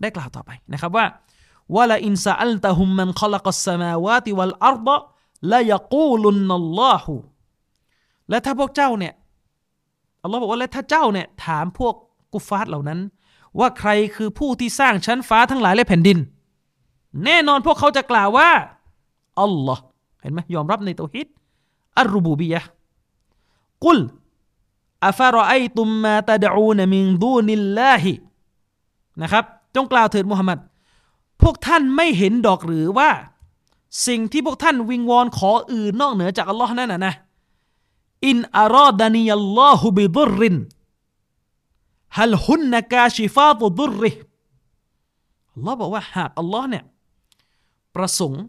[0.02, 1.06] ได้กล่าวต่อไปนะครับว่า
[1.76, 4.98] วะลาอินซาอัลตะฮุมมันขลักสมาวาติวัลอัรดะ
[5.52, 7.16] ละยกูลุนนัลลอฮุ
[8.30, 9.14] และถ้าพวกเจ้าเนี่ย
[10.24, 11.94] อัลลอฮ์บอกว่าและถ้าเจ้าเนี่ยถามพวก
[12.34, 13.00] กุฟาร์เหล่านั้น
[13.60, 16.18] ว่าใครคือผู้ที่สร้างชั้นฟ้าทั้งหลายและแผ่นดิน
[17.26, 18.50] แน่นอนพวกเขาจะกล่าวว่า
[19.42, 19.84] อัลลอฮ์
[20.22, 21.28] เห็นไหมยอมรับในตัวฮิต
[22.00, 22.62] อัลรูบูบียะ
[23.84, 24.00] กุล
[25.08, 28.14] อัฟารอไอตุมมาตะดูนมิงดูนิลลาฮิ
[29.22, 29.44] นะครับ
[29.76, 30.60] จงกล่าวเถิดมุฮัมมัด
[31.42, 33.10] พวกท่านไม่เห็นดอกหรือว่า
[34.08, 37.14] สิ่งที่พวกท่านวิงวอนขออื่นนอกเหนือจากอัลลอฮ์นั่นนะนะ
[38.28, 40.56] อินอารอดานียัลลอฮุบิดุริน
[42.18, 44.12] ฮัลฮุนนกาชิฟาตุดุริ
[45.54, 46.84] อัลลอฮ์บอกว่าหากอัลลอฮ์เนี่ย
[47.96, 48.44] ประสงค์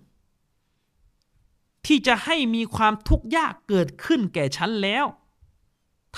[1.87, 5.05] ที่จะให้มีความทุกข์ยากเกิดขึ้นแก่ฉันแล้ว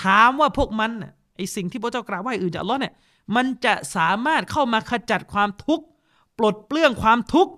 [0.03, 0.91] ถามว่าพวกมัน
[1.35, 2.93] ไอสิ่งที่พระเจ้ากล่าวว่าอื่นจากอัลลอฮ์เนี่ย
[3.35, 5.85] มันจะสามารถเข้ามาขจัดความทุกข์
[6.37, 7.51] ปลดเปลื้องความทุกข์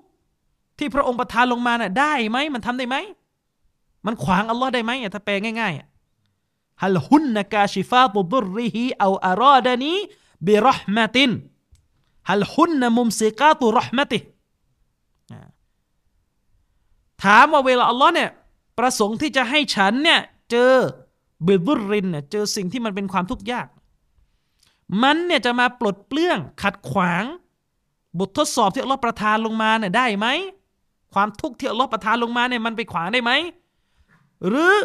[0.79, 2.95] ที่พระองค์ประทานลงมาน่ะได้ไหมมันทำได้ไหม
[4.05, 9.93] มันขวางอัลลอฮ์ได้ไหมถ้าแปลง่ายๆฮัลฮุนนกาชิฟาตุดุริฮีเอาอารอดานี
[10.47, 11.31] บิรห์มติน
[12.29, 14.19] ฮัลฮุนนมุมซิกาตุรห์มติ
[17.23, 18.29] ถามว่าเวลาอัลลอฮ์เนี่ย
[18.77, 20.73] ประสงค์ที่จะให้ฉันเนี่ยเจอ
[21.43, 23.67] เบดุรินเนี่ยเจอสิ่งที่มันเป็นความทุกข์ยาก
[25.03, 27.23] มันเนี่ยจะมาปลดเปลื้องขัดขวาง
[28.19, 30.27] บททดสอบที่อัลลอฮ์ประทานลงมาเนี่ยได้ไหม
[31.13, 33.31] ความทุกข์ที่อัลลอฮ์ประทานลงมาเนี่ยมันไปขวางได้ไหม
[34.47, 34.75] หรือ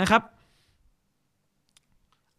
[0.00, 0.22] นะครับ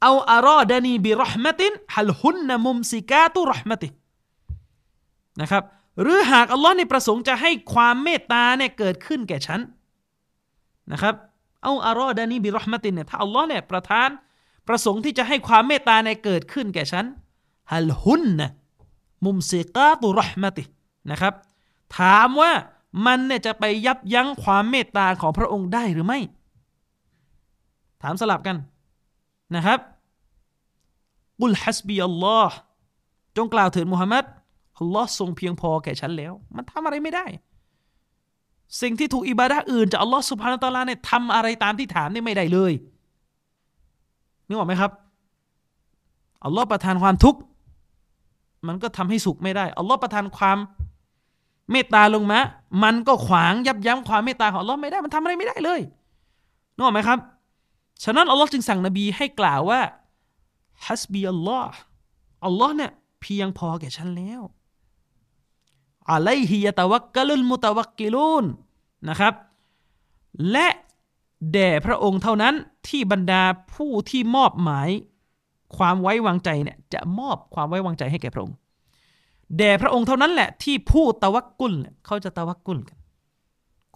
[0.01, 3.89] เอาอารอดานีบิรหมตินฮัลฮุนนมุมซิกาตุรหมติ
[5.41, 5.63] นะครับ
[6.01, 9.59] หรือหากอัลลอฮ์ในประสงค์จะให้ความเมตตาเนี่ยเกิดขึ้นแก่ฉัน
[10.91, 11.15] นะครับ
[11.63, 14.09] เอาอารอดานีบิรหมตินเนี่ยถ้าอัลลอฮ์เนี่ยประทาน
[14.67, 17.05] ประสงค์ที่จะให้ความเมตตาเนี่ยเกิดขึ้นแก่ฉัน
[17.72, 18.47] ฮัลฮุนนะ
[19.26, 20.63] มุมซิกาตุรหมติ
[21.11, 21.34] นะครับ
[21.99, 22.51] ถามว่า
[23.05, 26.19] มันเนี่ยจะไปยับยั้งความเมตตาของพระองค์ได้หรือไม่
[28.01, 28.57] ถามสลับกัน
[29.55, 29.80] นะครับ
[31.39, 32.55] กุลฮัสบีอัลลอฮ์
[33.38, 34.23] จงกล่าวเถิดมุฮัมมัด
[34.80, 37.26] อัลลอฮ์ทรงเพียงพอแก่ฉันแล้ว มันทำอะไรไม่ได้
[38.81, 42.73] สิ่งที่ถูกอิบาดะอื่นจากอัลลอฮ์สุบฮานาตะลาเนี่ยทำอะไรตามที่ถามนี่ไม่ได้เลย
[44.47, 44.91] นึกออกไหมครับ
[46.45, 47.39] อัลลอฮ์ประทานความทุกข์
[48.67, 50.57] มันก็ทำให้สุขไม่ได้อัลลอฮ์ประทานความ
[51.72, 52.40] เมตตาลงมา
[52.84, 55.82] มันก็ขวางยับยั้งความเมตตาของอัลลอฮ์ไม่ได้มันทำอะไรไม่ได้เลย
[56.76, 57.20] นึกออกไหมครับ
[58.04, 59.82] ฉะนั้นอัลลอฮ์จึงสั่งนบีให้กล่าวว่า
[60.86, 61.76] ฮัสบีอัลลอฮ์
[62.46, 64.42] อัลลอฮ์เนี่ยเพียงพอแก่ฉันแล้ว
[66.12, 68.46] อะไลฮิยะตะวักกะลุลมุตะวักกิลูน
[69.10, 69.34] นะครับ
[70.52, 70.68] และ
[71.54, 72.54] แด่พระองค์เท่านั้น
[72.88, 73.44] ที่บรรดา
[73.74, 74.90] ผู้ที่มอบหมาย
[75.78, 78.56] ความไว้วางใจเนี่ยจะมอบความไว้วางใจให้แก่พระองค์
[79.57, 81.73] แด่พระองค์เท่านั้นแหละ ที่ผู้ตะวักกุล
[82.05, 82.97] เขาจะตะวักกุลกัน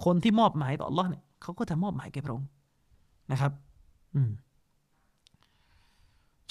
[0.03, 2.47] คนที่มอบหมายต่อ Allah เนี่ยเขาก็จะมอบหมายแก่พระองค์
[3.31, 3.51] นะครับ
[4.15, 4.31] อืม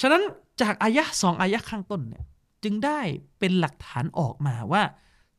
[0.01, 0.23] ฉะนั้น
[0.61, 2.25] จากอายะสองอายะข้างต้นเนี่ย
[2.65, 3.01] จึงได้
[3.39, 4.83] เป็นหลักฐานออกมาว่า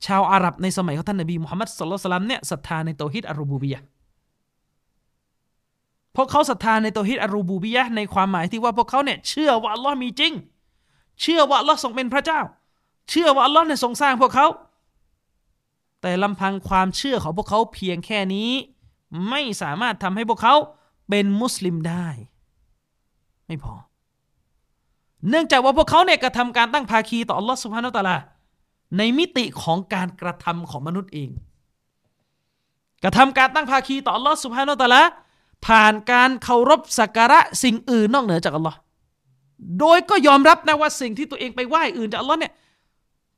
[0.06, 3.82] ชาวอาหรับในสมัยของท่านนบีมุฮัมมัดสุลลัลสลัมเนี่ยศรัทธาในโตฮิดอารูบูบียะ
[6.16, 10.34] พวกเขาศรัทธาในโตฮิดอารูบูบียะในความหมายที่ว่าพวกเขาเนี่ยเชื่อว่าอัลลอฮ์มีจริง
[11.22, 12.40] เชื่อว่าอัลลอฮ์ทรงเป็นพระเจ้า
[13.10, 14.48] เชื่อว่าอัลลอฮ์เนี่ยทรงสร้างพวกเขา
[16.02, 18.50] แต่ลำพังความเชื่อของพวกเขาเพียงแค่นี้
[19.30, 20.56] ไม่สามารถทำให้พวกเขา
[21.10, 22.08] เป็นมุสลิมได้
[23.48, 23.74] ไม่พอ
[25.30, 28.18] เนื่องจากว่าพวกเขาเนี่ยกระทำการตั้งภาคีต่ออัลลอฮ์สุบฮานาตะลา
[28.98, 31.30] ในมิติของการกระทำของมนุษย์เอง
[33.04, 35.02] กระทำการตั้งภาคีต่ออัลลอฮ์สุบฮานาตะลา
[35.68, 38.78] ผ่านการเคารพสักการะสิ่งอื่นนอกเหนือจากอัลลอฮ์
[39.80, 42.52] โดยก็ยอมรับนะว่าสิ่งที่ตัวเองไปไหว้อื่นจากอัลลอฮ์เนี่ย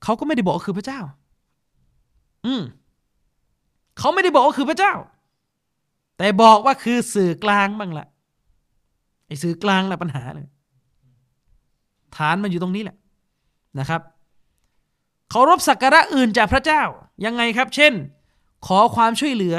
[0.03, 0.99] เขาก็ไม่ได้บอกว่าคือพระเจ้า
[2.45, 2.61] อืม
[3.97, 4.93] เขาไม่ได้บอกว่าคือพระเจ้า
[6.17, 8.07] แต่บอกว่าคือสื่อกลางบ้างละ
[9.27, 10.47] ไอ้สื่อกลางแหละปัญหาเลย
[12.15, 12.97] ฐานมันอยู่ตรงนี้แหละ
[13.79, 14.01] นะครับ
[15.29, 16.81] เคารพสักการะอื่นจากพระเจ้า
[17.25, 17.93] ยังไงครับ เช่น
[18.67, 19.55] ขอความช่วยเหลือ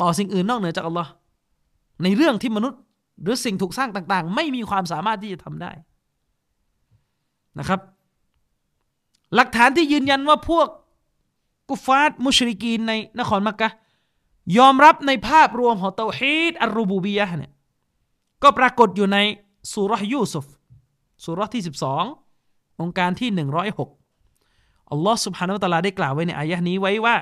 [0.00, 1.10] ต่อสิ่งอื่นนอกเหนือจากอัลลอฮ์
[2.02, 2.80] ในเรื่องที่มนุษย์
[3.22, 5.72] หรือสิ่งถูกสร้างต่าง ๆ ไม่มีความสามารถที่จะทำได้
[7.58, 7.80] นะครับ
[9.35, 10.67] หลักฐานที่ยืนยันว่าพวก
[11.69, 13.69] กุฟาร์มุชริกีนในนครมักกะ
[14.57, 17.51] ยอมรับในภาพรวมของเตาฮีดอัลรูบูบียะเนี่ย
[18.43, 19.17] ก็ปรากฏอยู่ใน
[19.73, 20.47] สุรยูซุฟ
[21.23, 21.63] สุรที่
[22.21, 23.29] 12 องค์การที่
[23.91, 27.15] 106อัลลอฮ์ سبحانه และ تعالى ได้กล่าวไว้ในอายะนี้ไว้ว่า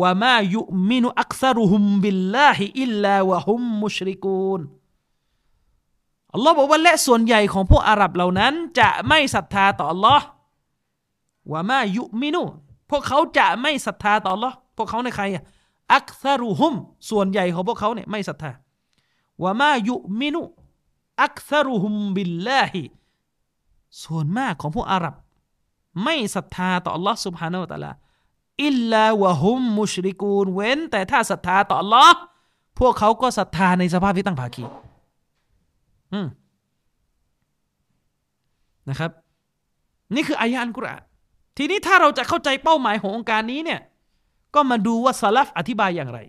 [0.00, 4.60] ว่ามายุมินุอักษรุฮุมบิลลาฮิอิลลาวะฮุมมุชริกูน
[6.34, 10.24] อัลลอฮ์บอกว่าและส่วนใหญ่ของพวกอาหรับเหล่านั้น จะไม่ศรัทธาต่ออัลลอฮ์
[11.50, 12.42] ว่ามายุมินุ
[12.90, 15.44] พวกเขาจะไม่ศรัทธาต่ออัลลอฮ์พวกเขาในใครอะ
[15.94, 16.74] อักษรุฮุม
[17.10, 18.50] ส่วนใหญ่ของพวกเขาเนี่ยไม่ศรัทธา
[19.42, 20.42] ว่ามายุมินุ
[21.22, 22.82] อักษรุฮุมบิลลาฮิ
[24.02, 25.14] ส่วนมากของพวกอาหรับ
[26.04, 27.92] ไม่ศรัทธาต่อ Allah سبحانه และ تعالى
[28.64, 32.10] อิลลาวะฮุมมุชริกูนเว้น แต่ถ้าศรัทธาต่อ Allah
[32.78, 34.64] พวกเขาก็ศรัทธาในสภาพที่ตั้งภาคี
[38.88, 39.10] นะครับ
[40.14, 41.02] นี่คืออายะอันกุรอาน
[41.57, 43.79] ทีนี้ถ้าเราจะเข้าใจเป้าหมายขององค์การนี้เนี่ย
[44.55, 46.19] ก็มาดูว่าซาลฟอธิบายอย่างไร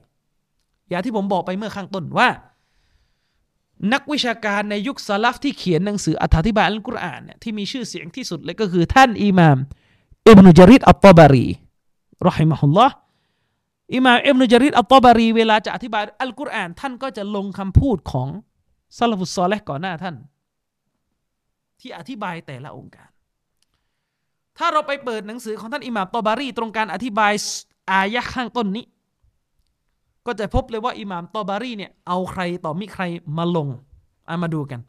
[0.90, 2.28] อย่างที่ผมบอกไปเมื่อข้างต้นว่า
[3.92, 9.58] นักวิชาการในยุคสลับที่เขียนหนังสืออธิบายอัลกุรอานเนี่ยที่มีชื่อเสียงที่สุดเลยก็คือท่านอิหม่าม
[10.28, 11.46] อิบนุจาริดอัตตบารี
[12.28, 12.94] รอฮิมะฮุลลอฮ์
[13.94, 18.28] อิหม่ามอิบนุจาริดอัตตบารีเวลาจะอธิบายอัลกุรอาน ท่านก็จะลงคำพูดของ
[18.98, 20.16] ซาลฟุสซอลและก่อนหน้าท่าน
[21.80, 23.08] ที่อธิบายแต่ละองค์การ
[24.58, 27.32] ถ้าเราไปเปิดหนังสือของท่านอิหม่ามตอบารีตรงการอธิบาย
[27.90, 28.84] อายะข้างต้นนี้
[30.26, 33.02] ก็จะพบเลยว่าอิหม่ามตอบารีเนี่ยเอาใครต่อมิใคร
[33.36, 33.68] มาลง
[34.30, 34.80] อามาดูกัน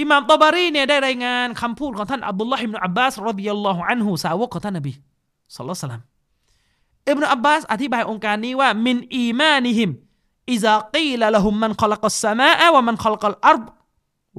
[0.00, 4.92] อิหม่ามตอบารีเนี่ยได้รายงานคำพูดของท่านอับดุลลาฮิบนอับบาสรดิยัลลอฮุอันฮูสาวกของท่านนบี
[5.56, 6.02] สัลลัลลสลัม
[7.08, 9.90] อิบนอับบาสอธิบายองค์การนี้ว่ามินอีมานิฮิม
[10.52, 13.64] อิซากีลละหุมมันขลักสมาอะวะมันขลักอัลอัรด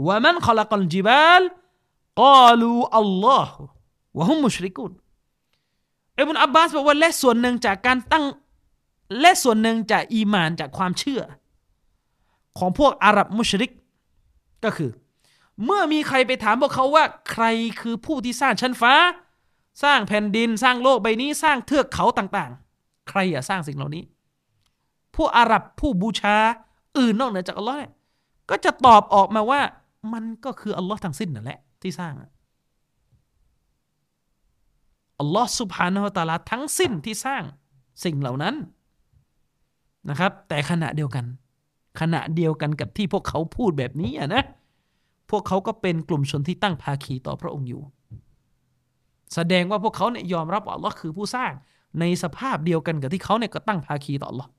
[0.08, 1.42] วะมันขลักลจิบาล
[2.22, 3.81] กาลูอัลลอฮ์
[4.18, 4.92] วะฮุมมุชริกุน
[6.20, 8.26] อิบุนอับบาสบอกว่าและส่วนหนึ่งจากการตั้ง
[9.20, 11.22] และส่วนหนึ่งจากอีมานจากความเชื่อ
[12.60, 13.72] ของพวกอาหรับมุชริก
[14.64, 14.92] ก็คือ
[15.66, 17.46] เมื่อมีใครไปถามพวกเขาว่า ใคร
[17.82, 18.94] คือผู้ที่สร้างชั้นฟ้า
[19.84, 24.04] สร้างแผ่นดินสร้างโลกใบนี้สร้างเทือกเขาต่างๆ ใครอะสร้างสิ่งเหล่านี้
[25.16, 26.36] ผู้อาหรับผู้บูชา
[26.98, 27.92] อื่นนอกเหนือจากอัลลอฮ์เนี่ย
[28.50, 29.62] ก็จะตอบออกมาว่า
[30.14, 32.14] มันก็คืออัลลอฮ์ทั้งสิ้นนั่นแหละที่สร้าง
[35.22, 37.44] อัลลอฮ์สุบฮานาอัลตาลาทั้งสิ้นที่สร้าง
[38.04, 38.56] สิ่งเหล่านั้น
[40.10, 41.26] นะครับ แต่ขณะเดียวกัน
[42.00, 44.44] ขณะเดียวกันกับที่พวกเขาพูดแบบนี้นะ
[45.32, 47.82] พวกเขาก็เป็นกลุ่มชนที่ตั้งภาคีต่อพระองค์อยู่
[49.34, 51.52] แสดงว่าพวกเขาเนี่ยยอมรับว่าอัลลอฮ์คือผู้สร้าง
[52.00, 54.50] ในสภาพเดียวกันกับที่เขาเนี่ยก็ตั้งภาคีต่ออัลลอฮ์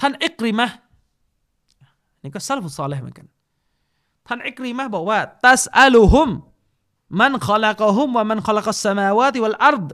[0.00, 0.66] ท่านเอกริมะ
[2.22, 3.26] นี่ก็ซัลฟุซอลเลยเหมือนกัน
[4.26, 6.30] ท่านเอกริมะบอกว่าตัสอัลูฮุม
[7.18, 9.90] มันขลักฮุมว่ามันขลักสมาวาติวัลอัรด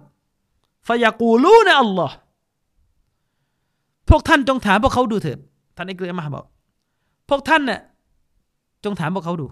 [0.89, 2.17] ฟยกูลูนอัลลอฮ์
[4.09, 5.39] พวกท่านจงถามพวกเขาดูเถิด
[5.77, 6.45] ท่านเอกริมะบอก
[7.29, 7.81] พวกท่านเนี่ย
[8.85, 9.47] จงถามพวกเขาดู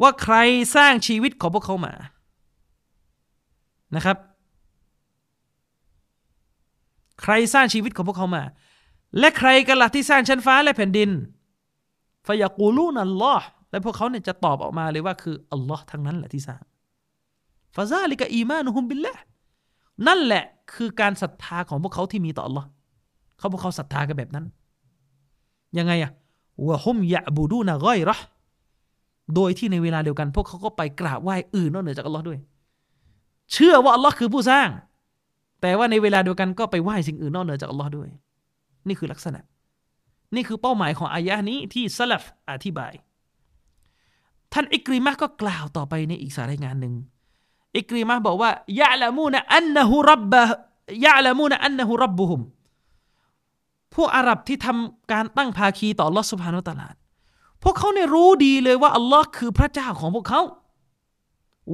[0.00, 0.36] ว่าใคร
[0.76, 1.92] สร้างชีวิตของพวกเขามา
[3.96, 4.16] นะครับ
[7.22, 8.42] ใครสร้างชีวิตของพวกเขามา
[9.18, 11.10] และใครกันล่ะที่สร้างชั้นฟ้าและแผ่นดิน
[12.26, 16.62] ฟยากูลูนัลลอฮ์และพวกเขาเนี่ยจะตอบออกมาเลยว่าคืออัลลอฮ์ทั้งนั้นแหละที่สร้าง
[17.76, 19.12] ฟาซาลิกะอีมานุฮุมบิลละ
[20.06, 22.68] นั่นแหละคือการศรัทธาของพวกเขาที่มีต่ออัลลอฮ์
[23.38, 24.44] เขาพวกเขาศรัทธากันแบบนั้น
[25.78, 26.12] ยังไงอะ
[26.68, 28.16] วะฮุมยะบูดูนะก้อยรอ
[29.34, 32.38] โดยที่ในเวลาเดียวกันพวกเขาก็ไปกราบไหว้อื่นนอกเหนือจากอัลลอฮ์ด้วย
[33.52, 34.68] เชื่อว่าอัลลอฮ์คือผู้สร้าง
[35.60, 38.08] แต่ว่าในเวลาเดียวกันก็ไปไหว้สิ่งอื่นนอกเหนือจากอัลลอฮ์ด้วย
[38.88, 39.40] นี่คือลักษณะ
[40.34, 42.92] นี่คือเป้าหมายของอายะนี้ที่สลับอธิบาย
[44.52, 46.94] ท่านอิกริมะก็กล่าวต่อไปในอีกสารายงานหนึ่ง
[47.76, 48.50] อิกริมะบอกว่า
[48.80, 50.42] ยะละมูนะอันนะฮุรับบะ
[51.04, 52.40] ยะละมูนะอันนะฮุรับบุฮุม
[53.94, 56.88] พวกอาหรับที่ทำการตั้งภาคีต่ออัลลอฮ์สุบฮานุตะลา
[57.62, 60.40] พวกเขาเนี่ยรู้ดีเลยว่าอัลลอฮ์คือพระเจ้าของพวกเขา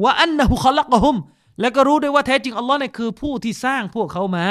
[0.03, 1.16] ว่าอันนะฮุขลักฮุม
[1.61, 4.47] และก็รู้ด้วยว่าแท้จริงอัลลอฮ์เนี่ยคือผู้ที่สร้างพวกเขามา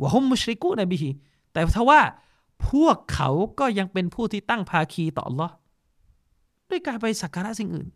[0.00, 1.10] ว่าฮุมมุชริกูนบิฮิ
[1.52, 2.00] แต่ถ้าว่า
[2.68, 3.30] พวกเขา
[3.60, 5.54] ก็ยังเป็นผู้ที่ตั้งภาคีต่ออัลลอฮ์
[6.70, 7.88] ด้วยการไปสักการะสิ่งอื่น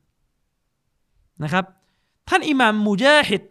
[1.43, 1.65] นะครับ
[2.30, 3.42] ท่านอิหม่ามมุจาฮิด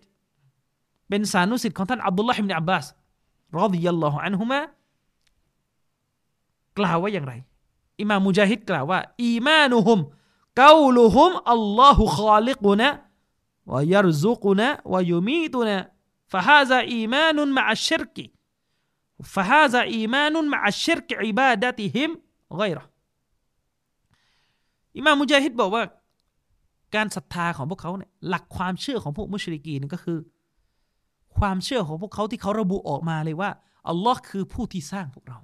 [1.09, 2.86] เป็นสานุสิทธิ์ของท่านอับดุลลาฮิบเนอับบาส
[3.59, 4.60] รอดิยัลลอฮุอันฮุมะ
[6.78, 7.32] กล่าวว่าอย่างไร
[8.01, 10.01] อิหม่ามมุจาฮิดกล่าวว่าอีมานุฮุม
[10.60, 12.89] กาลูฮุมอัลลอฮุคาลิกุนะ
[13.70, 15.78] วายรซุกุนะวายุมีตุนะ
[16.32, 18.16] فهذا إيمان مع الشرك
[19.35, 22.10] فهذا إيمان مع الشرك عبادتهم
[22.60, 22.85] غيره
[24.97, 25.85] อิมามมุจาฮิดบอกว่า
[26.95, 30.19] การศรัทธาของพวกเขาเนี่ยหลักความเชื่อของพวกมุชริกีนก็คือ
[31.38, 33.49] ความเชื่อของพวกเขาที่เขาระบุออกมาเลยว่า
[33.89, 35.39] อัลลอฮ์คือผู้ที่สร้างพวกเรา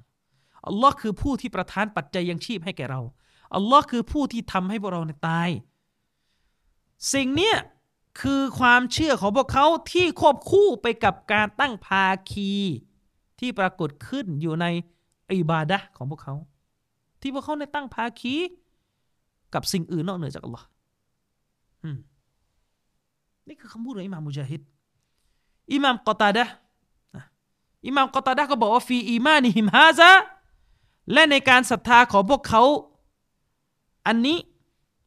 [0.68, 3.02] อัลลอฮ์คือผู้ที่ประทานปัจจัยยังชีพให้แก่เรา
[3.56, 5.50] อัลลอฮ์คือผู้ที่ทำให้พวกเราในตาย
[7.14, 7.58] สิ่งเนี้ย
[8.22, 12.52] คือความเชื่อของพวกเขาที่ควบคู่ไปกับการตั้งภาคี
[13.40, 14.66] ที่ปรากฏขึ้นอยู่ใน
[15.32, 16.36] อิบาดะของพวกเขา
[17.22, 18.36] ที่พวกเขาเนี่ยตั้งภาคี
[19.54, 20.66] กับสิ่งอื่นนอกเหนือจากอัลลอฮ์
[23.48, 24.62] นี่คือคำพูดของอิหม่ามมุจาฮิด
[25.74, 26.46] อิหม่ามกอตาดะ
[27.88, 30.12] อิหม่ามกอตาดะก็บอกว่าفي إيمانهم هذا
[31.14, 32.64] และในการศรัทธาของพวกเขา
[34.08, 34.38] อันนี้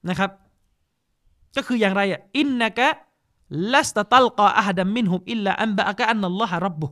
[0.09, 0.31] นะครับ
[1.57, 6.86] ก็คืออย่างไรإنك لست تلقى أحدا منهم إلا أنبأك أن الله ربه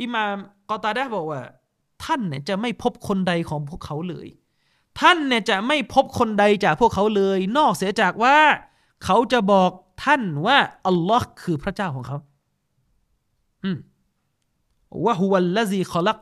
[0.00, 0.36] อิมาม
[0.70, 1.40] กอตาดะบอกว่า
[2.04, 4.28] ท่านเนี่ยจะไม่พบคนใดของพวกเขาเลย
[5.00, 8.36] ท่านเนี่ยจะไม่พบคนใดจากพวกเขาเลย นอกเสียจากว่า
[9.04, 9.70] เขาจะบอก
[10.04, 12.16] ท่านว่าอัลลอฮ์คือพระเจ้าของเขา
[13.64, 13.78] อืม
[15.04, 16.20] วะฮุวัลลซีขลัก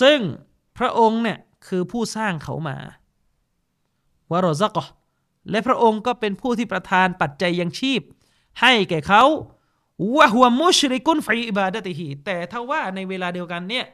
[0.00, 0.20] ซึ่ง
[0.78, 2.76] พระองค์เนี่ยคือผู้สร้างเขามา
[4.30, 4.76] วารอซัก
[5.50, 8.00] และพระองค์ก็เป็นผู้ที่ประทานปัจจัยยังชีพ
[8.60, 9.22] ให้แก่เขา
[10.16, 13.86] วะหัวมุชริกุนฟอิบาดติฮีแต่ถ้าว่าในเวลาเดียวกันเนี่ย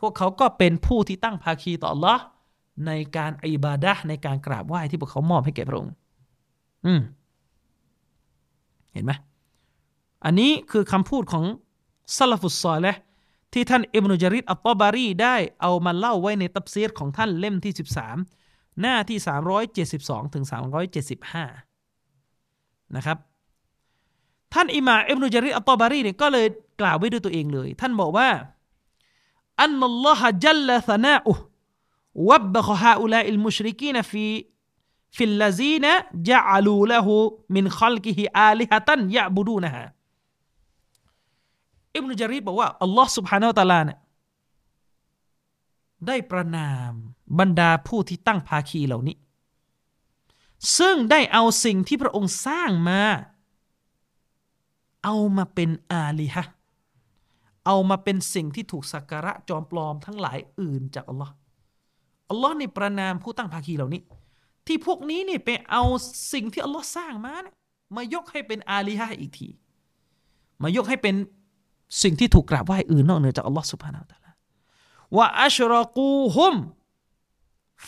[0.00, 2.18] พวกเขาก็เป็นผู้ที่ตั้งภาคีต่อ Allah
[2.86, 5.92] ในการอิบาดะในการกราบไหว้ที่พวกเขามอบให้แก่พระองค์
[6.86, 7.00] อืม
[8.92, 9.12] เห็นไหม
[10.24, 11.44] อันนี้คือคำพูดของ
[12.16, 12.96] ซาลฟุสซอลและ
[13.52, 17.72] ที่ท่านอิบนุจาริดอัตตบารีได้เอามาเล่าไว้ในตับซีรของท่านเล่มที่
[18.26, 19.18] 13 หน้าที่
[19.76, 20.44] 372ถึง
[21.70, 23.18] 375 นะครับ
[24.54, 26.46] ท่านอิหม่ามอิบนุจารีรอัตตบารีเนี่ยก็เลย
[26.80, 28.28] กล่าวไว้ด้วยตัวเองเลย ท่านบอกว่า
[29.60, 31.32] อันนัลลอฮะจัลลธนาอุ
[32.29, 34.25] วับบะฮาอุลาอิลมุชริกีนฟี
[35.17, 35.91] ฟิลลาซีนะ
[36.29, 37.13] ยะอาลูละหู
[37.55, 39.85] มินคอลกิฮิอาลิฮะตันยะบูดูนะฮะ
[41.95, 43.99] อิบนุจารีดบอกว่าอัลลอฮ์ سبحانه และ تعالى เนี่ย
[46.07, 46.93] ได้ประนาม
[47.39, 49.15] บรรดาผู้ที่ตั้งภาคีเหล่านี้
[50.77, 53.01] ซึ่งได้เอาสิ่งที่พระองค์สร้างมา
[55.03, 56.43] เอามาเป็นอาลีฮะ
[57.65, 61.33] เอามาเป็นสิ่งที่ถูกสักการะจอมปลอมทั้งหลายอื่นจากอัลลอฮ์
[62.30, 64.02] อัลลอฮ์นี่ประนามผู้ตั้งภาคีเหล่านี้
[64.66, 65.82] ที่พวกนี้นี่ไปเอา
[66.32, 67.54] สิ่งที่อัลลอฮ์สร้างมาเนี่ย
[67.96, 69.48] มายกให้เป็นอาลีฮะอีกที
[70.62, 71.14] มายกให้เป็น
[72.02, 74.36] สิ่งที่ถูกกราบไหว้อื่นนอกเหนือจากอัลลอฮ์สุบฮานาอัลลอฮ์
[75.16, 76.54] ว่าอัชรกูฮุม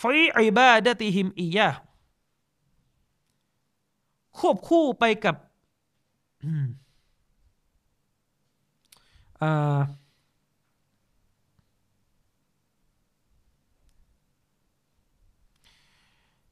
[0.01, 1.69] ฟีอิบาดติฮิมอียะ
[4.39, 5.35] ควบคู่ไปกับ
[9.43, 9.49] อิ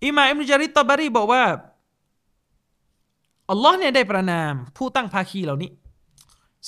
[0.05, 1.43] อิมาอิมจาริตตบารีบอกว่า
[3.49, 5.71] อัลลอฮ์เนี่ยได้ประนามผู้ตั้งภาคีเหล่านี้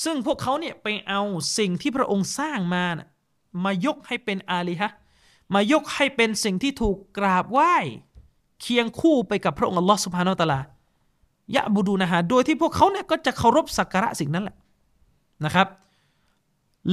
[0.04, 1.22] ซึ่งพวกเขาเนี่ยไปเอา
[1.58, 3.08] สิ่งที่พระองค์สร้างมานะ
[3.64, 4.92] มายกให้เป็นอาลีฮะ
[5.54, 7.76] มายกให้เป็นสิ่งที่ถูกกราบไหว้
[8.62, 10.66] เคียงคู่ไปกับพระองค์อัลลอฮ์สุบฮานาอัลลอฮ์
[11.56, 14.56] ยะบูดูนะฮะโดยที่พวกเขาเนี่ยก็จะเคารพสักการะสิ่งนั้นแหละ
[15.46, 15.68] นะครับ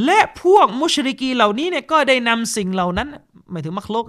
[0.05, 3.09] และพวกมุชริกีเหล่านี้เนี่ยก็ได้นำสิ่งเหล่านั้น
[3.51, 4.05] หมายถึงมักลก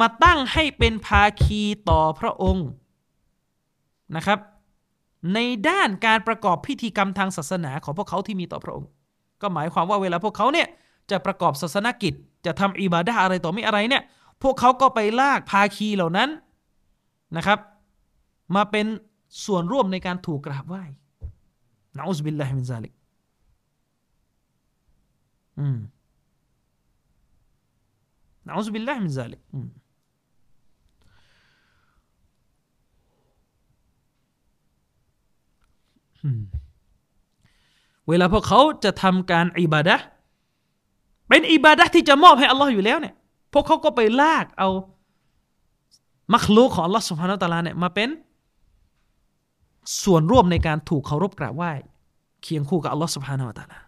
[0.00, 2.68] มาตั้งให้เป็นภาคีต่อพระองค์
[4.16, 4.38] นะครับ
[5.34, 5.38] ใน
[5.68, 8.88] ด้านการประกอบพิธีกรรมทางศาสนาของพวกเขาที่มีต่อพระองค์
[9.42, 10.68] ก็หมายความว่าเวลาพวกเขาเนี่ย
[11.10, 12.12] จะประกอบศาสนกิจ
[12.46, 14.02] จะทำอิบาดะอะไรต่อไม่อะไรเนี่ย
[14.42, 16.28] พวกเขาก็ไปลากภาคีเหล่านั้น
[17.36, 17.58] นะครับ
[18.54, 18.86] มาเป็น
[19.44, 20.82] ส่วนร่วมในการถูกกราบไหว้
[21.96, 22.92] นะอุสบิลลาฮิมินซาลิก
[25.60, 25.78] อืม
[28.46, 29.40] نعوذ بالله من ذلك
[38.08, 39.96] เวลาพวกเขาจะทำการอิบาดะ
[41.28, 43.14] เป็นอิบาดะที่จะมอบให้อัลลอฮ์อยู่แล้วเนี่ย
[43.52, 44.68] พวกเขาก็ไปลากเอา
[46.34, 48.08] มัคลูกของอัลลอฮ์ سبحانه وتعالى เนี่ยมาเป็น
[50.04, 51.72] ส่วนร่วมในการถูกเคารพกราบไหว้
[52.42, 53.78] เคียงคู่กับอัลลอฮ์สุบฮานาตะลา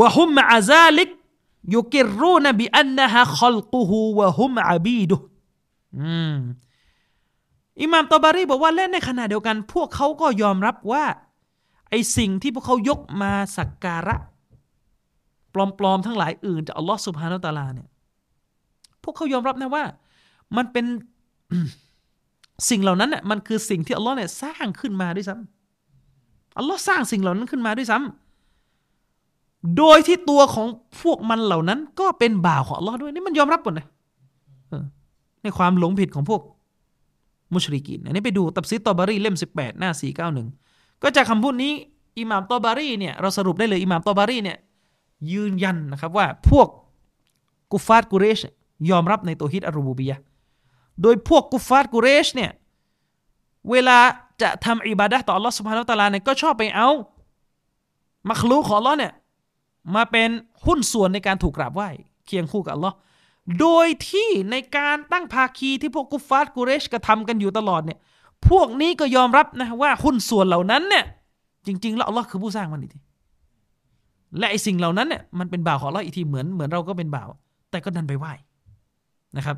[0.00, 1.08] วะฮุมมะอาซาลิก
[1.74, 5.16] ยุกิรูนบิอันนะฮะขลกุฮูวะฮุมอาบีดุ
[7.82, 11.04] อิหม่ามตอบารีบอกว่าเล่นในขณะเดียวกัน พวกเขาก็ยอมรับว่า
[11.90, 14.16] ไอสิ่งที่พวกเขายกมาสักการะ
[15.78, 17.88] ปลอมๆทั้งหลายอื่นจากอัลลอฮ์สุบฮานาตาลาเนี่ย
[19.02, 19.84] พวกเขายอมรับนะว่า
[20.56, 20.86] มันเป็น
[22.70, 28.25] สิ่งเหล่านั้นเนี่ยมันคือสิ่งที่อัลลอฮ์เนี่ยสร้างขึ้นมาด้วยซ้ำอัลลอฮ์สร้างสิ่งเหล่านั้นขึ้นมาด้วยซ้ำ
[29.76, 30.66] โดยที่ตัวของ
[31.02, 33.86] พวกมันเหล่านั้น ก็เป็นบ่าวของอัลลอฮ์ด้วยนี่มันยอมรับหมดเลย
[35.42, 36.40] ในความหลงผิดของพวก
[37.52, 40.48] มุชริกินอันนี้ไปดูตับซิตอบารีเล่มสิบแปดหน้าสี่เก้าหนึ่ง
[41.02, 41.72] ก็จากคำพูดนี้
[42.18, 44.56] อิหม่ามตอบารีเนี่ยเราสรุปได้เลยอิหม่ามตอบารีเนี่ย
[45.32, 46.68] ยืนยันนะครับว่าพวก
[47.72, 48.40] กุฟาตกุเรช
[48.90, 50.16] ยอมรับในตัวฮิตอารูบูบียะ
[51.02, 52.50] โดยพวกกุฟาตกุเรชเนี่ย
[53.70, 53.98] เวลา
[54.42, 56.88] จะทำอิบาดะต่ออัลลอฮ์สุบฮานาอัลตะลาเนี่ยก็ชอบไปเอา
[58.30, 59.12] มักลูของอัลลอฮ์เนี่ย
[59.94, 60.30] มาเป็น
[60.66, 61.88] หุ้นส่วนในการถูกกราบไหว้
[62.26, 62.96] เคียงคู่กับอัลลอฮ์
[63.60, 67.98] โดยที่ในการตั้งภาคีที่พวกกุฟาร์กุเรชกระทำกันอยู่ตลอดเนี่ย
[68.48, 71.04] พวกนี้ก็ยอมรับนะว่าหุ้นส่วนเหล่านั้นเนี่ย
[71.66, 73.00] จริง ๆ แล้วอัลลอฮ์คือผู้สร้างมันอีกที
[74.38, 77.28] และไอสิ่งเหล่านั้นเนี่ยมันเป็นบ่าวของอัลลอฮ์อีกทีเหมือนเหมือนเราก็เป็นบ่าว
[77.70, 78.32] แต่ก็ดันไปไหว้
[79.36, 79.56] นะครับ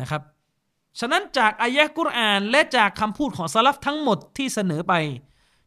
[0.00, 0.22] นะครับ
[1.00, 4.94] ฉะนั้นจากอายะกุรอานและจากคำพูดของสลับทั้งหมดที่เสนอไป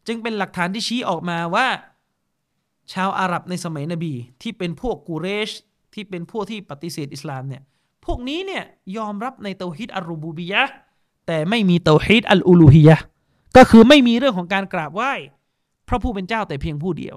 [0.08, 1.68] จึงเป็นหลักฐานที่ชี้ออกมาว่า
[2.94, 5.52] ชาวอาหรับในสมัยนบี ที่เป็นพวกกูเรช
[5.94, 7.62] ที่เป็นพวกที่ปฏิเสธอิสลามเนี่ย
[8.06, 8.64] พวกนี้เนี่ย
[8.98, 10.64] ยอมรับในเตาฮิดอัลรูบูบียะ
[11.28, 12.98] แต่ไม่มีเตาฮิดอัลอูลูฮียะ
[13.58, 15.14] ก็คือไม่มีเรื่องของการกราบไหว้
[15.88, 17.16] พระผู้เป็นเจ้าแต่เพียงผู้เดียว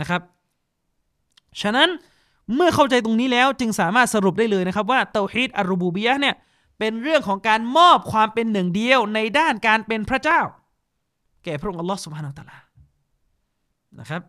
[0.00, 0.20] นะครับ
[1.62, 1.88] ฉะนั้น
[2.54, 6.34] เมื่อเข้าใจตรงนี้แล้วจึงสามารถสรุปได้เลยนะครับว่าเตาฮิดอัลรูบูบียะเนี่ย
[6.78, 10.40] เป็นเรื่องของการมอบความเป็นหนึ่งเดียวในด้านการเป็นพระเจ้า
[11.44, 12.64] แก่พระองค์อัลลอฮ์สุบฮานาอัลลอฮ์
[13.98, 14.22] นะครับ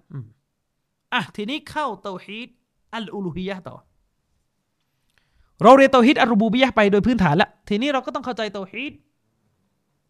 [1.13, 2.47] อะทีนี้เข้าเตาฮีด
[2.95, 3.75] อัลอูลูฮียะต่อ
[5.63, 8.93] เราเรียนเตาฮีดอัลรูบูบียะไปโดยพื้นฐานแล้วทีนี้เราก็ต้องเข้าใจเตาฮีด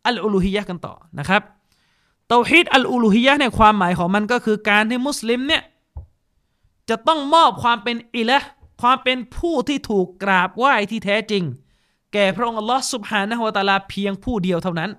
[0.07, 1.41] อัลอูลูฮียะกันต่อนะครับ
[2.29, 5.63] เตาฮีดอัลอูลูฮียะเนี่ยความหมายของมันก็คือการที่มุสลิมเนี่ย
[6.89, 8.39] จะต้องมอบความเป็นอิลาฮ์
[8.81, 11.43] ความเป็นผู้ที่ถูกกราบไหว้ที่แท้จริง
[12.15, 14.89] แก่พระองค์อัลลอฮ์ سبحانه وتعالى เพียงผู้เดียวเท่านั้น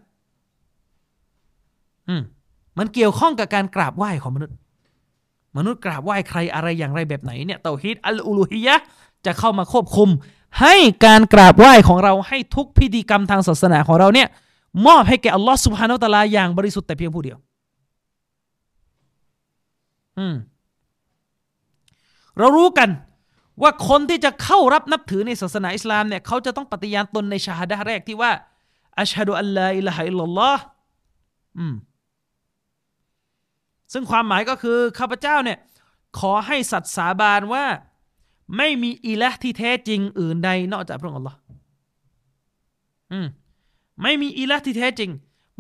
[2.09, 2.23] อืม
[2.79, 4.57] มันเกี่ยวข้องกับการกราบไหว้ของมนุษย์
[5.57, 8.75] มนุษย์กราบไหว้ใครอะไรอย่างไรแบบไหนเนี่ยเตาฮีดอัลอูลูฮิยะ
[9.27, 10.09] จะเข้ามาควบคุม
[10.61, 10.75] ให้
[11.05, 14.29] การกราบไหว้ของเราให้ทุกพิธีกรรมทางศาสนาของเราเนี่ย
[14.87, 17.39] มอบให้แก่อัลลอฮ์สุบฮานาอัลตะลาอย่างบริสุทธิ์แต่เพียงผู้เดียว
[20.19, 20.35] อืม
[22.39, 22.89] เรารู้กัน
[23.63, 28.33] ว่าคนที่จะเข้ารับนับถือในศาสนาอิสลามเนี่ยเขาจะต้องปฏิญาณตนในชาฮดะแรกที่ว่า
[29.01, 30.63] อัชฮะดุอัลลอฮอิลาฮอิลลัลลอฮ์
[31.59, 31.75] อืม
[33.93, 35.59] ซึ่งความหมายก็คือข้าพเจ้าเนี่ย
[36.19, 37.65] ขอให้สัตย์สาบานว่า
[38.57, 41.39] ไม่มีอิละที่แท้จริงอื่นใดนอกจากพระองค์อัลลอฮ์
[43.13, 43.27] อืม
[44.03, 45.11] ไม่มีอิละที่แท้จริง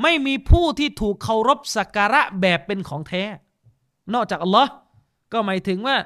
[0.02, 3.22] ไม่มีผู้ที่ถูกเคารพสักการะแบบเป็นของแท้
[4.14, 4.70] นอกจากอัลลอฮ์
[5.32, 5.96] ก็หมายถึงว่า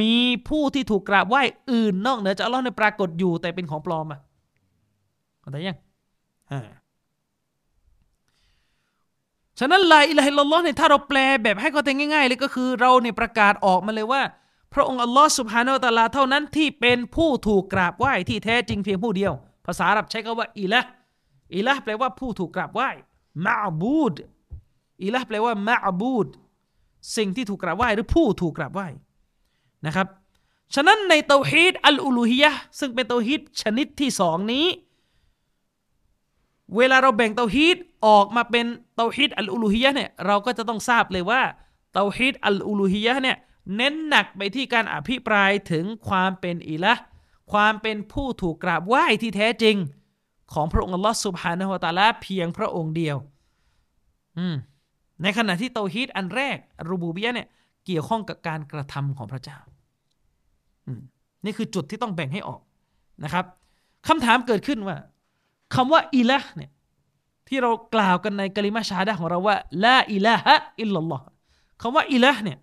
[0.00, 0.18] มี
[0.48, 1.42] ผู้ที่ถูกกราบไหว้
[1.72, 4.20] อื่นนอกเหนือจากอัลลอฮ์ในปรากฏอยู่แต่เป็นของปลอมอะ
[5.40, 5.78] เข้าใจยัง
[6.52, 6.60] อ่า
[9.58, 14.22] ฉะนั้นลาอิลาฮิลลอฮ์เนี่ยถ้าเราแปลแบบให้เข้าใจง่ายๆเลยก็คือเราเนี่ยประกาศออกมาเลยว่า
[14.74, 19.32] พระองค์อัลลอฮ์สุบฮานาอัลตะลาเท่านั้นที่เป็นผู้ถูกกราบไหว้ที่แท้จริงเพียงผู้เดียว
[19.66, 20.80] ภาษาอาหรับใช้คำว่าอิละ
[21.54, 22.88] อิละแปลว่าผู้ถูกกราบไหว้
[23.46, 24.14] มาบูด
[25.02, 26.26] อิละแปลว่ามาบูด
[27.16, 28.88] สิ่งที่ถูกกราบไหว้หรือผู้ถูกกราบไหว้
[29.86, 30.06] นะครับ
[30.74, 34.66] ฉะนั้นในเตาฮีดอัลอูลูฮียะซึ่งเป็นเตาฮีดชนิดที่สองนี้
[36.76, 37.76] เวลาเราแบ่งเตาฮีด
[38.06, 38.66] ออกมาเป็น
[38.96, 41.42] เตาฮีดอัลอูลูฮียะเนี่ยเราก็จะต้องทราบเลยว่า
[41.94, 43.36] เตาฮีดอัลอูลูฮียะเนี่ย
[43.76, 46.94] เน้นหนักไปที่การอภิปรายถึงความเป็นอิละ
[47.52, 49.76] ความเป็นผู้ถูกกราบไหว้ที่แท้จริง
[50.52, 53.16] ของพระองค์อัลลอฮ์สุบฮานะฮวตาลาเพียงพระองค์เดียว
[54.38, 54.56] อืม
[55.22, 56.56] ในขณะที่เตาฮีดอันแรก
[56.90, 57.48] รูบูบียะเนี่ย
[57.86, 59.58] เกี่ยวข้องกับการกระทำของพระเจ้า
[61.44, 62.60] นี่คือจุดที่ต้องแบ่งให้ออก
[63.24, 63.44] นะครับ
[64.08, 64.96] คำถามเกิดขึ้นว่า
[65.74, 66.70] คำว่าอิละเนี่ย
[67.48, 71.24] ที่เรากล่าวกันในกลิมาชาดะของเราว่าละอิละฮะอิลลัลลอฮ์
[71.82, 72.58] คำว่าอิละเนี่ย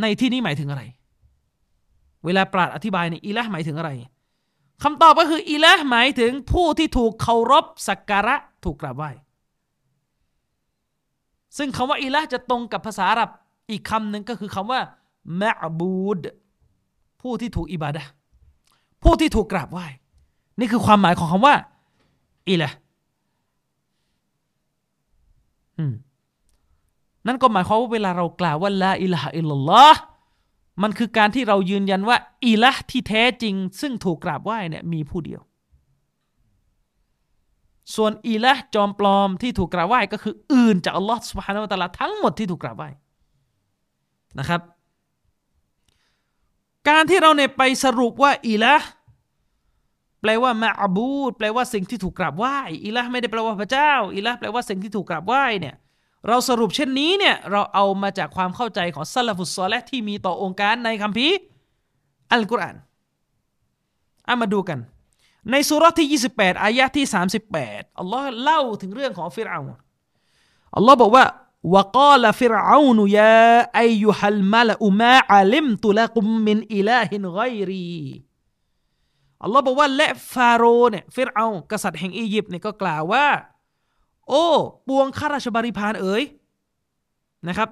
[0.00, 0.82] ในที่นี้หมายถึงอะไร
[2.24, 3.90] เวลาปราดอธิบายเนี่ยอิละหมายถึงอะไร
[4.82, 9.10] คำตอบก็คืออิละหมายถึงผู้ที่ถูกเคารพสักการะถูกกราบไหว้
[11.58, 13.30] ซึ่งคำว่าอิละจะตรงกับภาษาอาหรับ
[13.70, 14.80] อีกคำหนึ่งก็คือคำว่า
[15.40, 16.18] มะบูด
[17.22, 18.02] ผู้ที่ถูกอิบาดะ
[19.02, 19.86] ผู้ที่ถูกกราบไหว้
[20.58, 21.54] นี่คือความหมายของคำว่า
[22.50, 22.70] อิละ
[27.26, 30.00] นั่นก็หมายความว่าเวลาเรากล่าวว่าละอิละอิลลอฮ์
[30.82, 32.16] มันคือการที่เรายืนยันว่า
[32.46, 35.40] อิละที่แท้จริง ซึ่งถูกกราบไหว้เนี่ยมีผู้เดียว
[37.94, 42.88] ส่วนอิละจอมปลอมที่ถูกกราบไหว้ก็คือ อื่นจากอัลลอฮ์สุบฮานาอัลตะลาทั้งหมดที่ถูกกราบไหว้
[44.38, 44.60] นะครับ
[46.88, 48.74] การที่เราเนี่ยไปสรุปว่าอีละ
[50.20, 55.74] แปลว่ามาอบูดแปลว่าสิ่งที่ถูกกราบไหว้อีละไม่ได้แปลว่าพระเจ้าอีละแปลว่าสิ่งที่ถูกกราบไหว้เนี่ย
[56.28, 61.36] เราสรุปเช่นนี้เนี่ยเราเอามาจากความเข้าใจของซัลฟุตซอและที่มีต่อองค์การในคัมภีร์
[62.32, 62.76] อัลกุรอาน
[64.28, 64.78] อามาดูกัน
[65.50, 67.06] ในสุรที่ 28 อายะที่
[67.52, 69.60] 38 อัลลอฮ์เล่าถึงเรื่องของฟิรเอา
[70.76, 71.24] อัลลอฮ์บอกว่า
[71.74, 77.40] วกาลฟิรเอานยาอายุฮัลมาลอุมาอัลิมตุละกุมมินอิลาฮินไก
[77.70, 77.88] รี
[79.42, 83.26] อัลลอฮ์บอกว่าและฟาโรห์เนี่ยฟิรเอากษัตริย์แห่งอียิปต์เนี่ยก็กล่าวว่า
[84.28, 84.46] โอ้
[84.88, 86.22] ปวงข้าราชบริพารเอ๋ย
[87.48, 87.68] นะครับ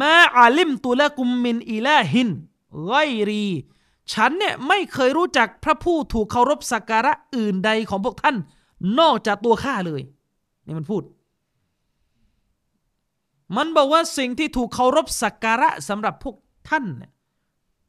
[0.00, 2.28] มาอาลิมตุละกุมมินอิลาฮิน
[2.86, 2.94] ไก
[3.28, 3.48] รี
[4.12, 8.36] ฉันเนี่ยไม่เคยรู้จักพระผู้ถูกเคารพสักการะอื่นใดของพวกท่าน
[8.98, 10.02] นอกจากตัวข้าเลย
[10.66, 11.02] นี่มันพูด
[13.56, 16.36] มันบอกว่าสิ่งที่ถูกเคารพสักการะสำหรับพวก
[16.68, 17.12] ท่านเนี่ย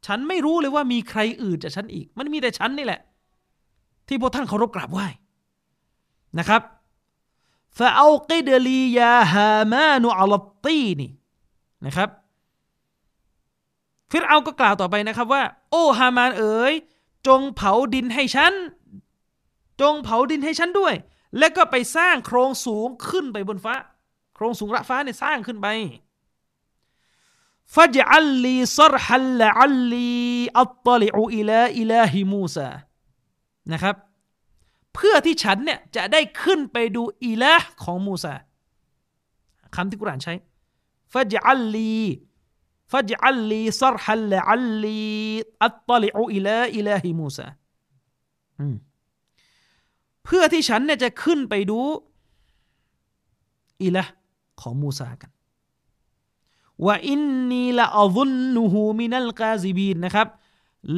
[0.06, 3.02] ฉันไม่รู้เลยว่ามีใครอื่นจากฉันอีก มันมีแต่ฉันนี่แหละ
[4.08, 5.08] ที่พวกท่านเคารพกราบไหว้
[6.40, 6.62] นะครับ
[7.78, 10.34] ฟาเอากิดลียาฮามานุอัล
[10.66, 11.12] ตีนี่
[11.86, 12.10] นะครับ
[14.12, 16.74] ฟิรเอาก็กล่าวต่อไปนะครับว่า โอ้ฮามานเอ๋ย
[17.28, 18.54] จงเผาดินให้ฉัน
[19.82, 20.94] จงเผาดินให้ฉันด้วย
[21.38, 23.76] และก็ไปสร้างโครงสูงขึ้นไปบนฟ้า
[24.36, 25.68] โครงสูงระฟ้าเนี่ยสร้างขึ้นไป
[27.76, 29.96] فاجعل لي صرحا لعلي
[30.26, 32.70] أطلع إلى إله موسى
[33.74, 33.96] นะครับ
[34.96, 37.54] เพื่อที่ฉันเนี่ยจะได้ขึ้นไปดูอิลา
[37.84, 38.34] ของมูซา
[39.76, 40.34] คำที่กุรานใช้
[41.14, 41.98] ฟัจอัลลี
[42.92, 45.06] ฟัจอัลลีซรฮัลละอัลลี
[45.64, 47.48] อัตตลิอูอิลาอิลาฮิมูซา
[50.26, 51.80] เพื่อที่ฉันเนี่ยจะขึ้นไปดู
[53.84, 54.04] อิละ
[54.62, 55.32] ของมูซากัน
[56.86, 60.28] ว่าอินนีละอัลุนนูฮูมินัลกาซิบีนนะครับ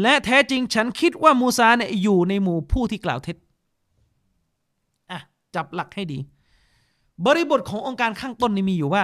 [0.02, 3.38] และแท้จริงฉันคิดว่ามูซาเนี่ยอยู่ในหมู่ผู้ที่กล่าวเท็จ
[5.12, 5.20] อะ
[5.56, 6.20] จับหลักให้ดี
[7.26, 9.04] บริบทขององค์การข้างต้นนี่มีอยู่ว่า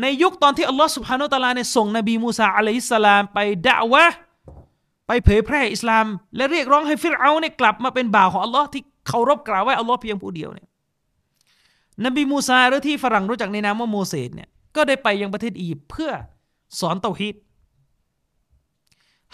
[0.00, 4.04] ในยุคตอนที่อัลลอฮ์สุบฮานุตะลาเนี่ยส่งนบีมูซาอะลัยฮิสสลามไปด่าวะ
[5.06, 6.06] ไปเผยแพร่อิสลาม
[6.36, 10.68] และเรียกร้องให้ฟิรเอาเนี่ยกลับมาเป็นบ่าวของอัลลอฮ์ที่เคารพกราบไหว้อัลลอฮ์เพียงผู้เดียวเนี่ย
[12.04, 16.10] นบีมูซาหรือที่ฝรั่งรู้จักในนามว่าโมเสสเนี่ยก็ได้ไปยังประเทศอียิปต์เพื่อ
[16.78, 17.34] สอนเตาฮีด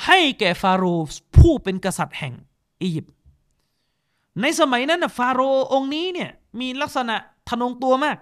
[0.05, 2.35] ให้แก่ฟาโรห์ผู้เป็นกษัตริย์แห่ง
[2.83, 3.13] อียิปต์
[4.41, 6.31] ในสมัยนั้นฟาโรห์องค์นี้เนี่ย
[6.61, 7.17] มีลักษณะ
[7.49, 8.17] ทนงตัวมาก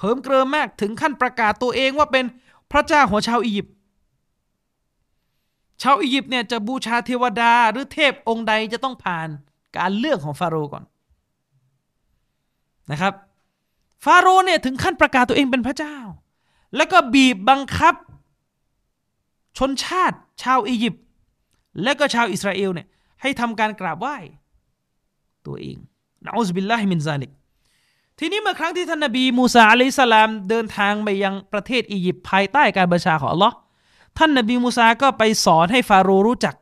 [0.00, 2.24] เหิมเกริมมากถึงขั้นประกาศตัวเองว่าเป็น
[2.72, 3.74] พระเจ้าของชาวอียิปต์
[5.82, 9.28] ชาวอียิปต์เนี่ยจะบูชาเทวดาหรือเทพองค์ใดจะต้องผ่าน
[9.76, 10.84] การเลือกของฟาโรห์ก่อน
[12.90, 13.14] นะครับ
[14.04, 15.96] ฟาโรห์เนี่ยถึงขั้นประกาศตัวเองเป็นพระเจ้า
[16.76, 17.94] แล้วก็บีบบังคับ
[19.58, 21.04] ชนชาติชาวอียิปต์
[21.82, 22.86] และก็ชาวอิสราเอลเนี่ย
[23.22, 24.16] ให้ทำการกราบไหว้
[25.46, 25.76] ตัวเอง
[26.24, 27.30] نعوذ بالله من ذلك
[28.22, 33.54] ทีนี้เมื่อครั้งที่ท่านนบีมูซา عليه السلام เดินทางไปยังประเทศอียิปต์ภายใต้การบัญชาของอัลลอฮ์
[34.18, 36.54] ท่านนบีมูซาก็ไปสอนให้ฟาโรห์รู้จัก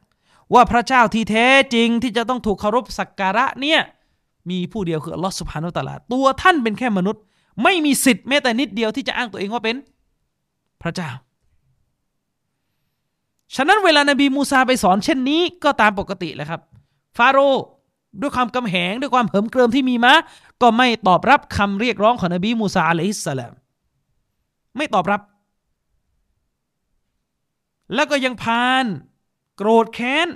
[0.55, 3.81] ว่าพระเจ้าที่แท้จริงที่จะต้องถูกเคารพสักการะเนี่ย
[4.51, 7.23] มีผู้เดียวคืออัลลอฮ์สุบฮานุตลาตัวท่านเป็นแค่มนุษย์
[7.63, 9.77] ไม่มีสิทธิ์แม้แต่นิดเดียวที่จะอ้างตัวเองว่าเป็น
[10.83, 11.11] พระเจ้า
[13.57, 16.61] ฉะนั้นเวลานบีมูซาไปสอนเช่นนี้ก็ตามปกติแหละครับ
[17.19, 17.65] ฟาโรห์
[18.21, 20.15] ด้วยความกำแหงด้วยความเหิมเกริมที่มีมา
[20.63, 23.53] ก็ไม่ตอบรับคำเรียกร้องของนบีมูซาอะลัยฮิสสลาม
[24.77, 25.21] ไม่ตอบรับ
[27.95, 28.85] แล้วก็ยังพาน
[29.57, 30.29] โกรธแค้น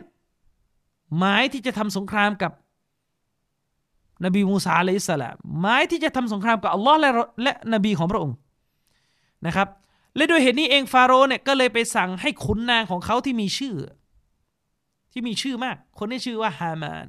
[1.18, 2.52] หมายที่จะทำสงครามกับ
[4.24, 7.10] นบีมูซาอะลัยฮิสสลามหมายที่จะทำสงครามกับอัลลอฮ์และ
[7.42, 8.36] และนบีของพระองค์
[9.46, 9.68] นะครับ
[10.16, 13.74] และด้วยเหตุนี้เองฟาโรห์เนี่ยก็เลยไปสั่งให้ขุนนางของเขาที่มีชื่อ
[15.12, 17.08] ที่มีชื่อมาก คนนี้ชื่อว่าฮามาน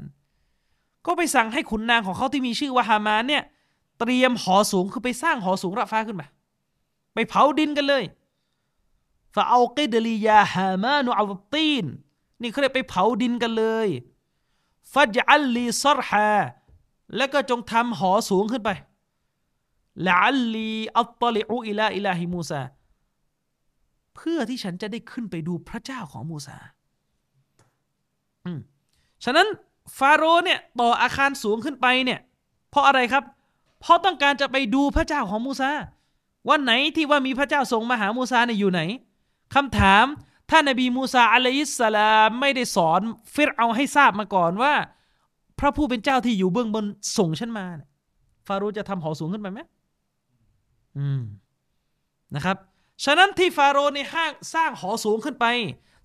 [1.06, 3.44] ก็ไปสั่งให้ขุนนางของเขาที่มีชื่อว่าฮามานเนี่ย
[4.00, 6.28] เตรียมหอสูงคือไปสร้างหอสูงระฟ้าขึ้นมา
[7.14, 8.04] ไปเผาดินกันเลย
[9.36, 11.86] فأوقد لي يا هامان على الطين
[12.42, 13.88] นี่เขาเลยไปเผาดินกันเลย
[14.94, 16.34] فاجعل لي صرحا
[17.16, 18.70] แล้วก็จงทำหอสูงขึ้นไป
[20.08, 22.62] لعلي أطلع إلى إله موسى
[24.16, 26.58] เพื่อที่ฉันจะได้ขึ้นไปดูพระเจ้าของมูซา
[28.46, 28.60] อืม
[29.24, 29.48] ฉะนั้น
[29.98, 32.20] ฟาโรห์เนี่ยต่ออาคารสูงขึ้นไปเนี่ย
[32.70, 33.24] เพราะอะไรครับ
[33.82, 35.72] เพราะต้องการจะไปดูพระเจ้าของมูซา
[36.50, 38.82] วันไหนที่ว่ามีพระเจ้าส่งมาหามูซาเนี่ยอยู่ไหน
[39.56, 40.06] คำถาม
[40.50, 43.02] ท่านนบีมูซาอะลัยฮิสสลามไม่ได้สอน
[43.34, 44.74] ฟิรเอาให้ทราบมาก่อนว่า
[45.60, 46.86] พระผู้เป็นเจ้าที่อยู่เบื้องบน
[47.18, 47.66] ส่งฉันมา
[48.48, 49.60] ฟาโรห์จะทำหอสูงขึ้นไปไหม
[50.98, 51.22] อืม
[52.36, 52.58] นะครับ
[53.04, 55.46] ฉะนั้นที่ฟาโรห์ในห้างสร้างหอสูงขึ้นไป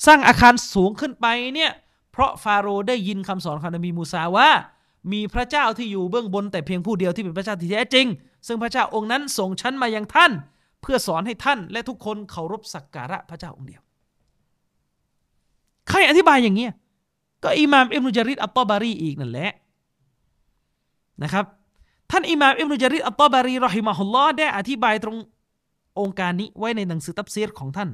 [0.07, 1.71] สร้างอาคารสูงขึ้นไปเนี่ย
[2.19, 4.49] เพราะฟาโรห์ได้ยินคำสอนของนบีมูซาว่า
[5.13, 8.07] มีพระเจ้าที่อยู่เบื้องบนแต่เพียงผู้เดียวที่เป็นพระเจ้าที่แท้จริง
[8.47, 10.33] ซึ่งพระเจ้าองค์นั้นส่งฉันมายังท่าน
[10.83, 13.83] เพื่อสอนให้ท่านและทุกคนเคารพสักการะพระเจ้าองค์เดียว
[15.89, 16.73] ใครอธิบายอย่างเงี้ย
[17.43, 19.53] ก็อิหม่ามอิบนุจาริดอัตตบารีอีกนั่นแหละ
[21.23, 21.45] นะครับ
[22.11, 25.17] ท่านอิหม่ามอิบนุจาริดอัตตบารีรอฮิมะฮุลลอฮ์ได้อธิบายตรง
[26.01, 27.91] องค์การนี้ไว้ในหนังสือตับเซีรของท่าน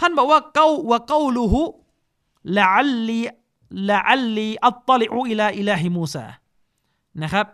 [0.00, 6.26] ท่านบอกว่าقو وقوله لعلي لعلي أطلع إلى إله موسى
[7.22, 7.46] นะครับ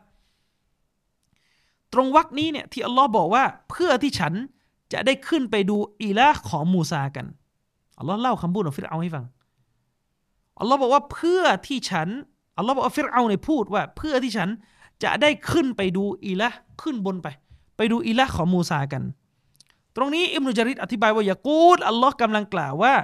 [1.92, 4.32] ตรงวรรคนี้เนี่ยที่อัลลอฮ์บอกว่าเพื่อที่ฉัน
[4.92, 7.26] จะได้ขึ้นไปดู إله ของมูซากัน
[7.98, 9.24] อัลลอฮ์เล่าคำพูดของฟิรเอาให้ฟัง
[10.60, 12.08] อัลลอฮ์บอกว่าเพื่อที่ฉัน
[12.58, 14.48] อัลลอฮ์บอกว่าฟิรเอาเนี่ยพูดว่า เพื่อที่ฉัน
[15.02, 16.48] จะได้ขึ้นไปดู إله
[16.82, 17.28] ขึ้นบนไป
[17.76, 19.02] ไปดูอิละของมูซากัน
[19.96, 22.94] ตรงนี้อิมนุจาริดอธิบายว่ายากูดอัลลอฮ์กำลังกล่าวว่า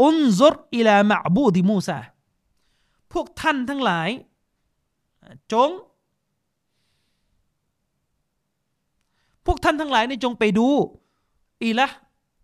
[0.00, 1.98] อุนซุรอิลามะบูดิมูซา
[3.12, 4.08] พวกท่านทั้งหลาย
[5.52, 5.70] จง
[9.46, 10.68] พวกท่านทั้งหลายในจงไปดู
[11.62, 11.88] อีละ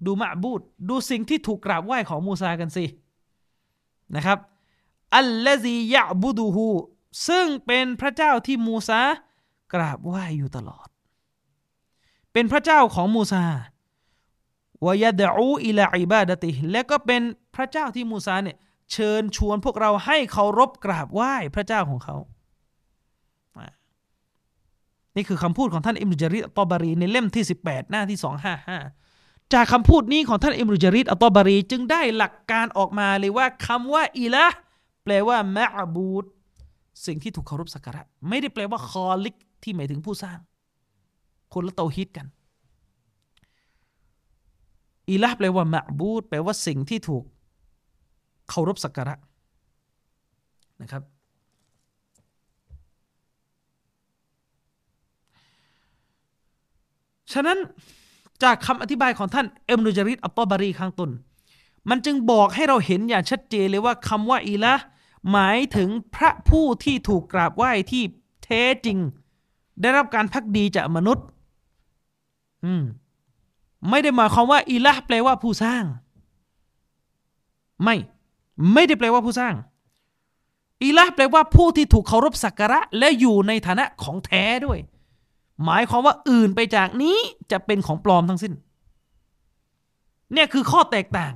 [0.05, 2.85] ดูมะบูดดูสิ่งที่ถูกกราบไหว้ของมูซากันสิ
[4.15, 4.39] นะครับ
[5.17, 6.69] อัลลซียะบุดูฮู
[7.29, 9.01] ซึ่งเป็นพระเจ้าที่มูซา
[9.73, 10.89] กราบไหว้อยู่ตลอด
[12.33, 13.45] เป็นพระเจ้าของมูซา
[14.85, 17.23] วายดอูอิลาอิบาดติ และก็เป็น
[17.55, 18.59] พระเจ้าที่มูซาเนี่ย
[18.93, 22.17] เชิญชวนพวกเราให้เคารพกราบไหว้พระเจ้าของเขา
[25.17, 28.19] นี่คือคำพูดของท่านอิมรุจาริดอัตบารีในเล่มที่ 18 หน้าที่
[28.85, 34.47] 255 จากคำพูดนี้ของท่านอิมรุจาริดอัตบารี จึงได้หลักการออกมาเลยว่าคำว่าอิละ
[35.05, 36.25] แปลว่ามะบูด
[37.07, 40.39] สิ่งที่ถูกเคารพสักการะ ไม่ได้แปลว่าคอลิกที่หมายถึงผู้สร้าง
[41.53, 42.27] คนละเตาฮิตกัน
[45.13, 47.25] อิละแปลว่ามะบูดแปลว่าสิ่งที่ถูก
[48.49, 49.15] เคารพสักการะ
[50.83, 51.03] นะครับ
[57.33, 57.59] ฉะนั้น
[58.43, 61.11] จากคำอธิบายของท่านเอ็มนุจริดอัตตบารีข้างต้น
[61.91, 64.75] มันจึงบอกให้เราเห็นอย่างชัดเจนเลยว่าคำว่าอิละ
[65.31, 68.03] หมายถึงพระผู้ที่ถูกกราบไหว้ที่
[68.45, 68.99] แท้จริง
[69.81, 71.27] ได้รับการพักดีจากมนุษย์
[72.65, 72.83] อืม
[73.91, 75.85] ไม่ได้หมายความว่าอิละแปลว่าผู้สร้าง
[77.85, 77.97] ไม่
[78.73, 79.55] ไม่ได้แปลว่าผู้สร้าง
[80.83, 84.79] อิละแปลว่าผู้ที่ถูกเคารพสักการะ และอยู่ในฐานะของแท้ด้วย
[85.65, 87.17] หมายความว่าอื่นไปจากนี้
[87.51, 88.53] จะเป็นของปลอมทั้งสิ้น
[90.33, 91.33] เนี่ยคือข้อแตกต่าง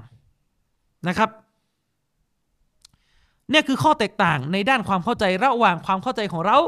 [1.09, 1.31] นะครับ
[3.51, 6.59] เนี่ยคือข้อแตกต่างในด้านความเข้าใจระหว่างความเข้าใจของเรา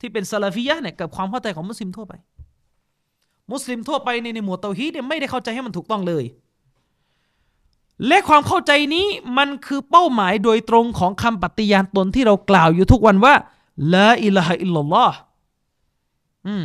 [0.00, 2.14] ที่เป็นซาลาฟียะเนี่ยกับความเข้าใจของมุสลิมทั่วไป
[3.52, 6.24] มุสลิมทั่วไปในในหมวดเตาฮีดเนี่ยไม่ได้เข้าใจให้มันถูกต้องเลย
[8.06, 9.06] และความเข้าใจนี้
[9.38, 13.34] มันคือเป้าหมายโดยตรงของคำปฏิญาณตนที่เรากล่าวอยู่ทุกวันว่า
[13.94, 15.16] ละอิลาฮะอิลลัลลอฮ์
[16.46, 16.64] อืม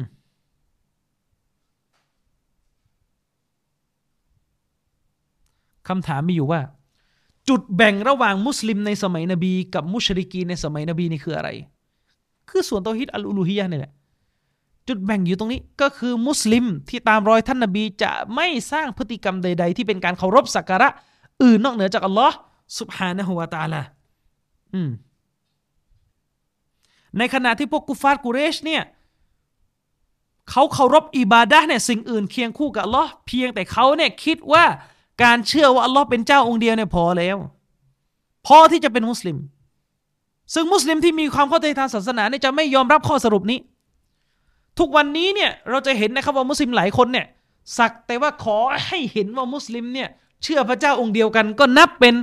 [5.88, 6.62] คำถามมีอยู่ว่า
[7.50, 11.50] จุดแบ่งระหว่างมุสลิมในสมัยนบี กับมุชริกีในสมัยนบีนี่คืออะไร
[12.50, 13.94] คือส่วนตอฮิดอัลอูลูฮียะนี่แหละ
[14.88, 20.90] จุดแบ่งอยู่ตรงนี้ก็คือมุสลิมที่ตามรอยท่านนบีจะไม่สร้างพฤติกรรมใด ๆ ที่เป็นการเคารพสักการะ
[21.44, 22.36] อื่นนอกเหนือจากอัลลอฮ์
[22.80, 23.82] สุบฮานะฮุวาตาลา
[24.74, 24.90] อืม
[27.18, 28.84] ในขณะที่พวกกุฟาร์กุเรชเนี่ย
[30.50, 34.66] เขาเคารพอิบาดะเนี่ยสิ่งอื่นเคียงคู่กับอัลลอฮ์เพียงแต่เขาเนี่ยคิดว่า
[35.24, 37.38] การเชื่อว่าอัลลอฮ์เป็นเจ้าองค์เดียวเนี่ยพอแล้ว
[38.48, 39.38] พอที่จะเป็นมุสลิม
[40.54, 43.60] ซึ่งมุสลิมที่มีความเข้าใจทางศาสนาเนี่ยจะไม่ยอมรับข้อสรุปนี้
[44.80, 47.26] ทุกวันนี้เนี่ยเราจะเห็นนะครับว่ามุสลิมหลายคนเนี่ย
[47.78, 50.10] สักแต่ว่าขอให้เห็นว่ามุสลิมเนี่ย
[50.44, 52.16] เชื่อพระเจ้าองค์เดียวกัน ก็นับเป็น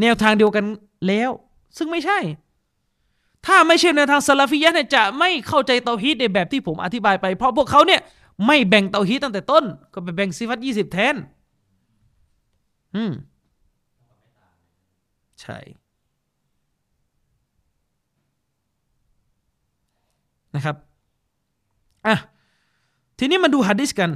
[0.00, 0.64] แนวทางเดียวกัน
[1.06, 1.30] แล้ว
[1.76, 2.18] ซึ่งไม่ใช่
[3.46, 8.00] ถ้าไม่ใช่แนวทางซาลาฟียะเนี่ยจะไม่เข้าใจเตาฮีดในแบบที่ผมอธิบายไป เพราะพวกเขาเนี่ย
[8.46, 11.14] ไม่แบ่งเตาฮีดตั้งแต่ต้น ก็ไปแบ่งซิฟัตยี่สิบแทน
[12.96, 13.12] อืม
[15.40, 15.58] ใช่
[20.54, 20.76] นะครับ
[22.06, 22.16] อะ
[23.18, 24.10] ทีนี้มาดูฮะดิษกัน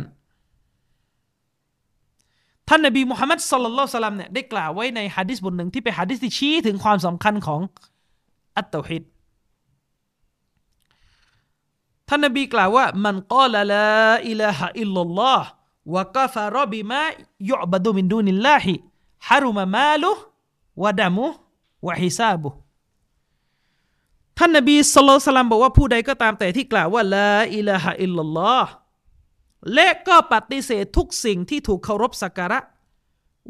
[2.69, 7.61] ท่านนบีมุฮัมมัดสุลลัลสลัมเนี่ยได้กล่าวไว้ในฮะดิษบทหนึ่งที่เป็นฮะดิษที่ชี้ถึงความสำคัญของ
[8.56, 9.02] อัตตฮิด
[12.09, 13.86] ท่านนบีกล่าวว่ามันกล่าวลา
[14.28, 15.47] อิลาฮะอิลลัลลอฮ์
[15.94, 17.02] วะกฟารบิมา
[17.51, 18.74] ยุบดุมินดูนิลลาฮิ
[19.28, 20.11] ฮารุมะมาลุ
[20.82, 21.27] วะดามุ
[21.86, 22.48] วะฮิซาบุ
[24.39, 28.70] ท่านนบีสุลต่านบอกว่าผู้ใดก็ตามแต่ที่กล่าวว่าลาอิลาฮะอิลลัลลอฮ์
[29.74, 32.59] และก็ปฏิเสธทุกสิ่งที่ถูกเคารพสักการะ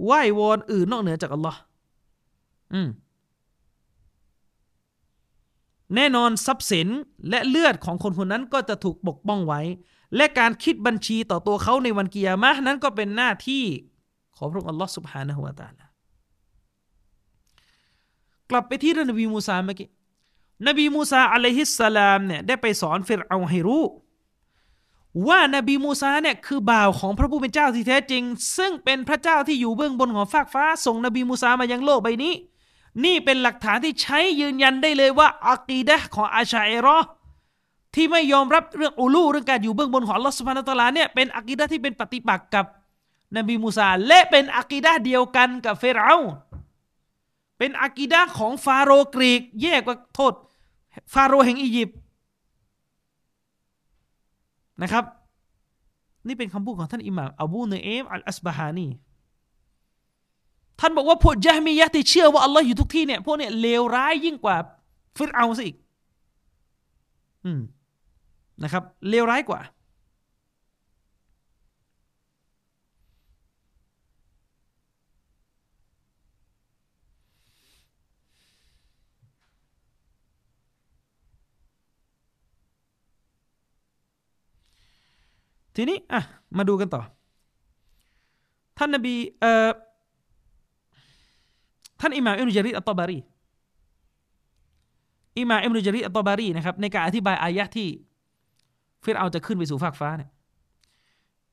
[0.04, 1.58] ไหว้วอนอื่นนอกเหนือจากอัลลอฮ์
[2.74, 2.88] อืม
[5.94, 6.88] แน่นอนทรัพย์สิน
[7.28, 9.60] และเลือดของคนคนนั้นก็จะถูกปกป้องไว้
[10.16, 13.64] และการคิดบัญชีต่อตัวเขาในวันกิยามะนั้นก็เป็นหน้าที่
[14.36, 15.86] ของพระองค์อัลลอฮ์สุบฮานะฮุวาตาลา
[18.50, 19.88] กลับไปที่เรื่องนบีมูซาเมื่อกี้
[20.66, 23.84] นบีมูซาอะลัยฮิสสลามเนี่ยได้ไปสอนฟิรเอาให้รู้
[25.28, 28.22] ว่านบีมูซาเนี่ยคือบ่าวของพระผู้เป็นเจ้าที่แท้จริง
[28.56, 32.34] ซึ่งเป็นพระเจ้าที่อยู่เบื้องบนของฟากฟ้า ส่งนบีมูซามายังโลกใบนี้
[33.04, 36.98] นี่เป็นหลักฐานที่ใช้ยืนยันได้เลยว่าعقيدة ของ أشاعرة
[37.94, 42.66] ที่ไม่ยอมรับเรื่อง علو เรื่องการอยู่เบื้องบนของอัลลอฮ์สุบฮานะตะอาลาเนี่ยเป็น عقيدة ที่เป็นปฏิปักษ์กับ
[43.36, 46.16] นบีมูซาและเป็น عقيدة เดียวกันกับฟิรเอา
[47.58, 50.32] เป็นอักีดะของฟาโรห์กรีก แย่กว่าโทษ
[51.14, 51.98] ฟาโรห์แห่งอียิปต์
[54.82, 55.04] นะครับ
[56.26, 58.88] นี่เป็นคำพูดของท่านอิหม่ามอบูเนเอมอัลอัสบาฮานี
[60.80, 64.56] ท่านบอกว่าพวกยะมียะที่เชื่อว่าอัลลอฮ์อยู่ทุกที่เนี่ยพวกเนี่ยเลวร้ายยิ่งกว่า
[65.16, 65.76] ฟิรเอาซะอีก
[67.44, 67.60] อืม
[68.62, 69.60] นะครับเลวร้ายกว่า
[85.76, 86.22] ทีนี้อะ
[86.56, 87.02] มาดูกันต่อ
[88.78, 89.68] ท่านนบีเอ่อ
[92.00, 93.18] ท่านอิหม่ามอิบนุจาริอัตตบารี
[95.38, 97.88] อิหม่ามอิบนุจาริอัตตบารีนะครับในการอธิบายอายะที่
[99.04, 100.30] ฟิรเอาจะขึ้นไปสู่ฟากฟ้าเนี่ย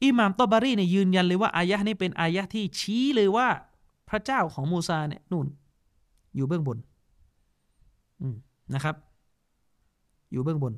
[0.03, 3.48] อิหม่ามตบารีเนี่ยยืนยันเลยว่าอายะนี้เป็นอายะที่ชี้เลยว่า
[4.10, 5.48] พระเจ้าของมูซาเนี่ยนู่น
[6.35, 6.77] อยู่เบื้องบน
[8.73, 8.95] นะครับ
[10.31, 10.73] อยู่เบื้องบน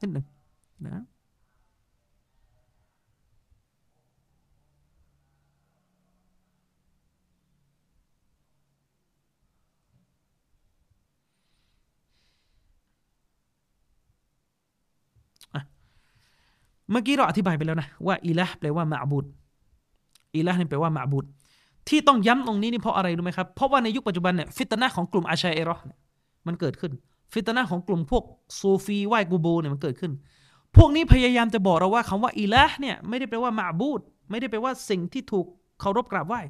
[0.00, 0.26] นิดหนึ่ง
[0.86, 1.04] นะ
[16.90, 19.26] เมื่อกี้เราอธิบายไปแล้วนะว่าอิละแปลว่ามาบุด
[20.34, 21.26] إله นี่แปลว่า معبود
[21.88, 25.76] ที่ต้องย้ำตรงนี้นี่เพราะอะไรรู้ไหมครับ เพราะว่าในยุคปัจจุบันเนี่ยفتنة ของกลุ่ม أشاعرة
[26.46, 26.92] มันเกิดขึ้น
[27.32, 28.24] ฟิตนะของกลุ่มพวก
[28.58, 30.12] ซูฟีไหว้กูโบเนี่ยมันเกิดขึ้น
[30.76, 34.00] พวกนี้พยายามจะบอกเราว่าคำว่า إله เนี่ยไม่ได้แปลว่า معبود
[34.30, 35.46] ไม่ได้แปลว่าสิ่งที่ถูก
[35.80, 36.40] เคารพกราบไหว้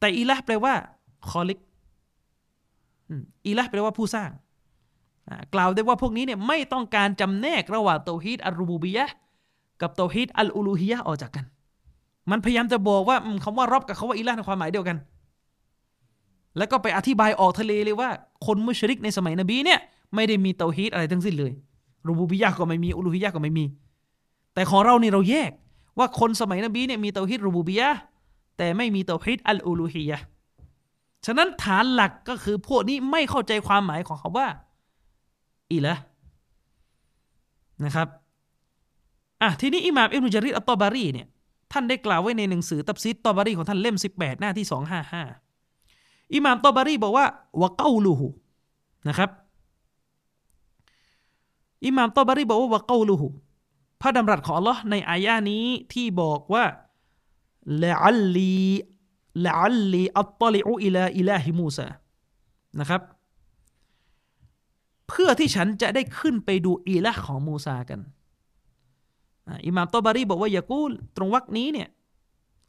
[0.00, 0.74] แต่ إله แปลว่า
[1.30, 1.58] خالق
[3.46, 4.30] إله แปลว่าผู้สร้าง
[5.54, 9.06] กล่าวได้ว่าพวกนี้เนี่ยไม่ต้องการจำแนกระหว่างتوحيد الربوبية
[9.82, 11.44] กับเตาฮีดอัลอูลูฮียะออกจากกัน
[12.30, 14.96] มันพยายามจะบอกว่าคำว่ารอบกับคาว่าอิละในความหมายเดียวกัน
[16.58, 18.10] แล้วก็ไปอธิบายออกทะเลเลยว่า
[18.46, 19.80] คนมุชริกในสมัยนบีเนี่ย
[20.14, 21.52] ไม่ได้มีเตาฮีดอะไรทั้งสิ้นเลย
[22.06, 23.64] รูบูบียะก็ไม่มีอูลูฮียะก็ไม่มี
[24.54, 25.50] แต่ของเรานี่เราแยก
[25.98, 27.88] ว่าคนสมัยนบีเนี่ยมีเตาฮีดรูบูบียะ
[28.58, 30.18] แต่ไม่มีเตาฮีดอัลอูลูฮียะ
[31.26, 34.46] ฉะนั้นฐานหลักก็คือพวกนี้ไม่เข้าใจความหมายของคาว่า
[35.70, 35.94] إله
[37.84, 38.08] นะครับ
[39.42, 41.26] อะทีนี้อิหม่ามอิบนุจารีรอัตตบารีเนี่ย
[41.72, 44.66] ท่านได้กล่าวไว้ในหนังสือتفسير الطبريของท่านเล่ม 18 หน้าที่
[45.48, 47.26] 255 อิหม่ามตอบารีบอกว่า
[47.60, 48.28] وقوله
[49.08, 49.30] นะครับ
[51.86, 53.28] อิหม่ามตอบารีบอกว่าوقوله
[54.00, 56.64] พระดำรัสของอัลลอฮ์ในอายานี้ที่บอกว่า
[57.82, 61.88] لعلي لعلي أطلع إلى إله موسى
[62.80, 63.02] นะครับ
[65.08, 68.00] เพื่อที่ฉันจะได้ขึ้นไปดูอีละของมูซากัน
[69.66, 70.80] อิหม่ามตอบารีบอกว่าอย่ากู
[71.16, 71.88] ตรงวักนี้เนี่ย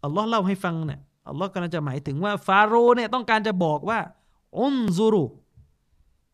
[0.03, 3.99] อัลลอฮ์เล่าให้ฟังเนี่ยอัลลอฮ์กำลังจะหมายถึงว่าฟาโรห์เนี่ยต้องการจะบอกว่า
[4.59, 5.25] อุนซุรุ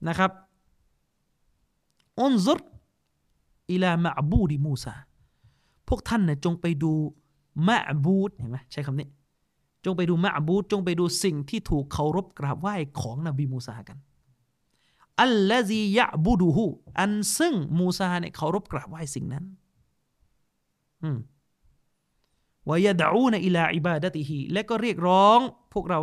[0.07, 0.31] นะครับ
[2.19, 2.59] อุนซุร
[3.71, 4.95] อิลามะบูดิมูซา
[5.87, 6.93] พวกท่านเนี่ยจงไปดู
[7.67, 9.07] มะบูดเห็นไหมใช้คำนี้
[9.85, 13.97] จงไปดูมะบูดจงไปดูสิ่งที่ถูกเคารพกราบไหว้ของนบีมูซากัน
[15.21, 16.65] อัลลซียะบูดูฮู
[16.99, 19.45] อันซึ่งมูซาเนี่ยเคารพกราบไหว้สิ่งนั้น
[22.69, 25.39] วายดะอูนอิลาอิบาดะติฮีและก็เรียกร้อง
[25.73, 25.99] พวกเรา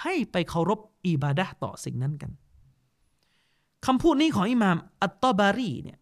[0.00, 2.30] ให้ไปเคารพอิบาดะต่อสิ่งนั้นกัน
[3.86, 5.98] คำพูดนี้ของอิหม่ามอัตตบารีเนี่ย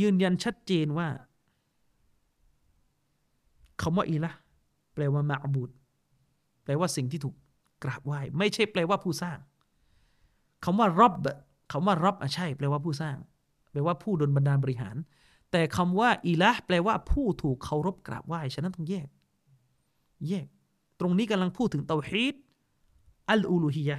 [0.00, 1.08] ยืนยันชัดเจนว่า
[3.82, 4.32] คำว่าอีละ
[4.94, 5.70] แปลว่ามาบูด
[6.64, 7.34] แปลว่าสิ่งที่ถูก
[7.84, 9.38] กราบไหว้ไม่ใช่แปลว่าผู้สร้าง
[10.64, 11.12] คำว่ารอบ
[11.72, 13.16] คำว่ารับอะใช่ แปลว่าผู้สร้าง
[13.70, 14.96] แปลว่าผู้ดลบันดาลบริหาร
[15.52, 19.08] แต่คำว่าอิละแปลว่าผู้ถูกเคารพกราบไหว้ฉะนั้นต้องแยก
[20.28, 20.46] แยก
[21.00, 22.34] ตรงนี้กำลังพูดถึงเตาฮีด
[23.28, 23.98] อัลอูลูฮียะ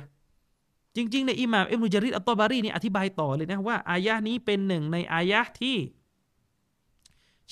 [1.00, 5.78] จริงๆในอิหม่ามอิบนุจาริดอัตตบารีนี่อธิบายต่อเลยนะว่าอายะนี้เป็นหนึ่งในอายะที่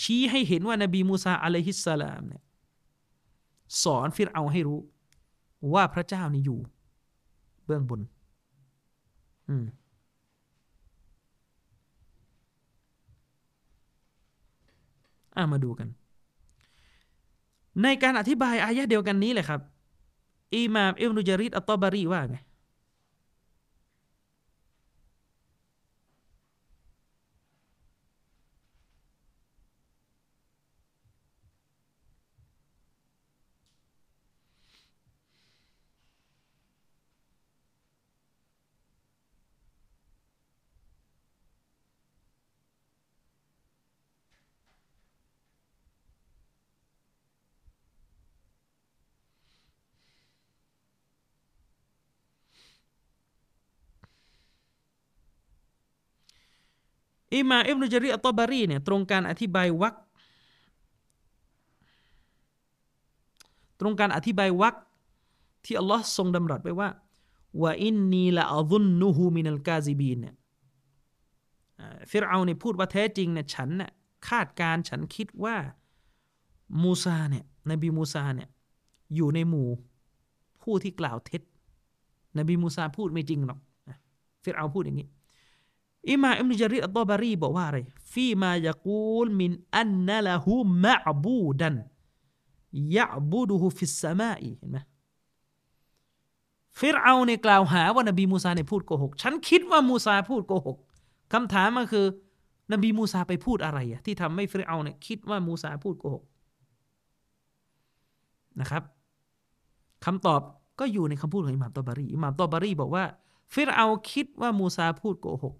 [0.01, 2.41] ชี้ให้เห็นว่านบีมูซาอะลัยฮิสสลามเนี่ย
[3.83, 4.79] สอนฟิรเอาให้รู้
[5.73, 6.59] ว่าพระเจ้านี่อยู่
[7.65, 8.01] เบื้องบน
[9.49, 9.65] อืม
[15.37, 15.87] อามาดูกัน
[17.83, 19.61] ในการอธิบายอายะเดียวกันนี้แหละครับ
[20.55, 22.37] อิมามอิบนุจาริดอัตตบารีว่าไง
[57.35, 59.95] อิหม่ามอิบนุจารีรอัตตบารีเนี่ยตรงการอธิบายวรรค
[63.79, 64.75] ตรงการอธิบายวรรค
[65.65, 66.89] ที่อัลลอฮ์ทรงดำรัสไว้ว่า
[67.61, 70.35] وإني لأظنه من الكاذبين เนี่ย
[72.11, 73.91] ฟิรเอาเนี่ยพูดว่าแท้จริงเนี่ยฉันเนี่ย
[74.29, 75.55] คาดการณ์ฉันคิดว่า
[76.81, 78.49] มูซาเนี่ยนบีมูซาเนี่ย
[79.15, 79.67] อยู่ในหมู่
[80.61, 81.41] ผู้ที่กล่าวเท็จ
[82.37, 83.59] นบีมูซาพูดไม่จริงหรอก
[84.43, 85.07] ฟิรเอาพูดอย่างนี้
[86.09, 87.77] อิหม่ามอิบนุจารีรอัตตบารีบอกว่าอะไร
[88.11, 94.77] فيما يقول من أن له معبودا يعبده في السماء เห็นไหม
[96.79, 100.77] ฟิรเอาเนี่ยกล่าวหาว่านบีมูซาเนี่ยพูดโกหก ฉันคิดว่ามูซาพูดโกหก
[101.33, 102.05] คำถามก็คือ
[102.71, 106.23] นบีมูซาไปพูดอะไรอะที่ทำให้ฟิรเอาเนี่ยคิดว่ามูซาพูดโกหก
[108.59, 108.83] นะครับ
[110.05, 110.41] คำตอบ
[110.79, 113.03] ก็อยู่ในคำพูดของอิหม่ามตอบารีอิหม่ามตอบารีบอกว่า
[113.53, 115.55] ฟิรเอาคิดว่ามูซาพูดโกหก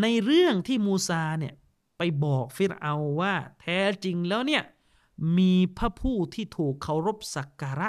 [0.00, 1.54] ในเรื่องที่มูซาเนี่ย
[1.98, 4.62] ไปบอกฟิรเอาว่า แท้จริงแล้วเนี่ย
[5.38, 7.88] มีพระผู้ที่ถูกเคารพสักการะ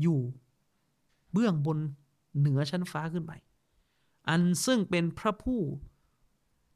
[0.00, 0.20] อยู่
[1.32, 1.78] เบื้องบน
[2.38, 3.32] เหนือชั้นฟ้าขึ้นไป
[4.28, 5.60] อันซึ่งเป็นพระผู้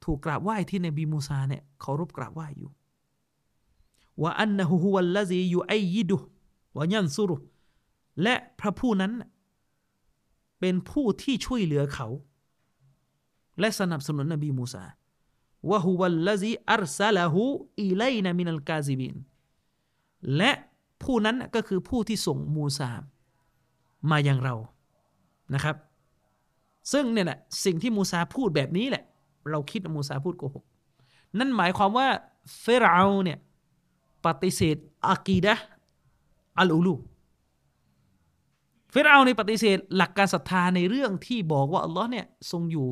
[0.05, 2.71] ถูกกราบไหว้ที่ในบีมูซาเนี่ยเคารพกราบไหว้อยู่
[4.23, 6.17] ว่าอันนะฮูฮุวัลลซียูไอยิดุ
[6.77, 7.37] วะยันซุรุ
[8.23, 9.13] และพระผู้นั้น
[10.61, 12.09] เป็นผู้ที่ช่วยเหลือเขา
[13.61, 14.85] และสนับสนุนนบีมูซา
[15.71, 17.43] วะฮุวัลลซีอัรซาลาหู
[17.83, 19.15] อิไลนามินัลกาซิบิน
[20.37, 20.51] และ
[21.03, 22.91] ผู้นั้นก็คือผู้ที่ส่งมูซา
[24.11, 24.55] มายังเรา
[25.55, 25.77] นะครับ
[26.93, 29.05] ซึ่งเนี่ยแหละสิ่งที่มูซาพูดแบบนี้แหละ
[29.51, 30.65] เราคิดว่ามูซาพูดโกหก
[31.39, 32.09] นั่นหมายความว่า
[32.61, 33.39] เฟรเอาเนี่ย
[34.27, 34.77] ปฏิเสธ
[35.09, 35.55] อากีดะ
[36.59, 36.95] อัลอูลู
[38.91, 42.87] เฟรเอาในปฏิเสธหลักการศรัทธาในเรื่องที่บอกว่าอัลลอฮ์เนี่ยทรงอยู่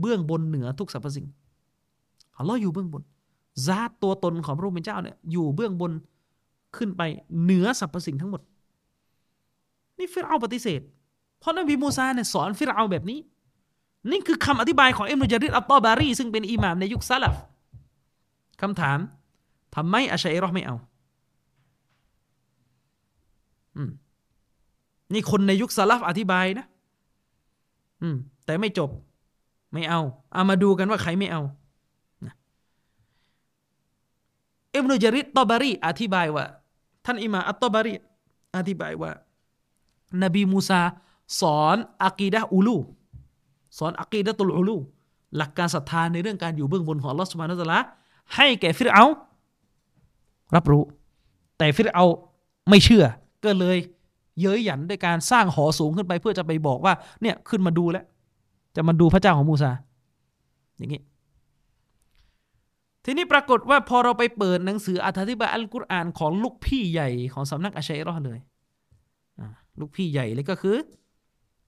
[0.00, 1.26] เบื้องบนเหนือทุกสรรพสิ่ง
[2.36, 3.02] อัลลอฮ์อยู่เบื้องบน
[3.66, 5.92] ذات ตัวตนของพระผู้เป็นเจ้าเนี่ยอยู่เบื้องบน
[6.76, 7.02] ขึ้นไป
[7.42, 8.42] เหนือสรรพสิ่งทั้งหมด
[9.98, 10.80] นี่ฟิรเอาปฏิเสธ
[11.38, 13.18] เพราะนบีมูซาเนี่ยสอนฟิรเอาแบบนี้
[14.10, 17.34] นี่คือคำอธิบายของอิมรุจาริดอัตตอบารีซึ่งเป็นอิหม่ามในยุคซาลฟ
[18.60, 18.98] คำถาม
[19.74, 20.76] ทำไมอาชัยรอไม่เอา
[23.76, 23.90] อืม
[25.12, 26.66] นี่คนในยุคซาลฟอธิบายนะ
[28.02, 28.90] อืม แต่ไม่จบ
[29.72, 30.00] ไม่เอา
[30.32, 31.42] เอามาดูกันว่าใครไม่เอา
[34.74, 36.44] อิบนุจาริดตอบารีอธิบายว่า
[37.04, 37.94] ท่านอิมาอัตตอบารี
[38.56, 39.10] อธิบายว่า
[40.22, 40.80] นบีมูซา
[41.40, 42.76] สอนอะกีดะอูลู
[43.78, 44.76] สอนอะกีดะตุลอูลู
[45.36, 47.78] หลักการศรัทธาในเรื่องการอยู่เบื้องบนของลอสมานุตละ
[48.34, 49.04] ให้แก่ฟิรเอา
[50.54, 50.82] รับรู้
[51.58, 52.04] แต่ฟิรเอา
[52.68, 53.04] ไม่เชื่อ
[53.44, 53.78] ก็เลย
[54.40, 58.04] เย้ยหยันด้วยการสร้างหอสูงขึ้นไปเพื่อจะไปบอกว่า เนี่ยขึ้นมาดูแล้ว
[58.80, 59.72] จะมาดูพระเจ้าของมูซา
[60.76, 61.02] อย่างนี้
[63.04, 68.38] ทีนี้ปรากฏว่าพอเราไปเปิดหนังสืออธิบายอัลกุรอานของลูกพี่ใหญ่ของสำนักอัชัยรอเลย
[69.80, 70.76] ลูกพี่ใหญ่เลยก็คือ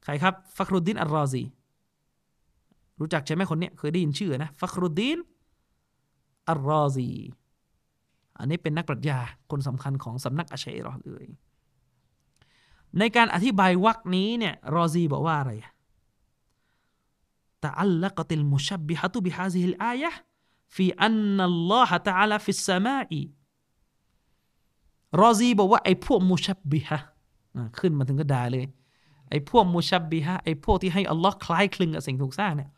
[0.04, 1.42] ใครครับ ฟักรุดดินอัลรอซี
[3.00, 5.18] รู้จักใช่ไหมคนเนี้ยเคยได้ยินชื่อนะ ฟักรุดดิน
[6.48, 7.08] อัลรอซี
[8.38, 9.18] อันนี้เป็นนักปรัชญา
[9.50, 11.24] คนสำคัญของสำนักอัชัยรอเลย
[12.98, 15.52] ในการอธิบายวักนี้เนี่ยรอซีบอกว่าอะไร
[17.64, 23.22] تعلقت المشبهة بهذه الآية في أن الله تعالى في السماء
[25.22, 26.98] รอซีบอกว่าไอ้พวก مشبهة
[27.78, 28.66] ขึ้นมาถึงก็ด่าเลย
[29.30, 32.70] ไอ้พวก مشبهة ไอ้พวกที่ให้อัลลอฮ์คล้ายคลึงกับสิ่งถูกสร้างเนี่ย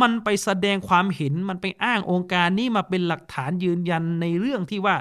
[0.00, 4.96] มันไปแสดงความเห็นมันไปอ้างโองการนี้มาเป็นหลักฐานยืนยันในเรื่องที่ว่า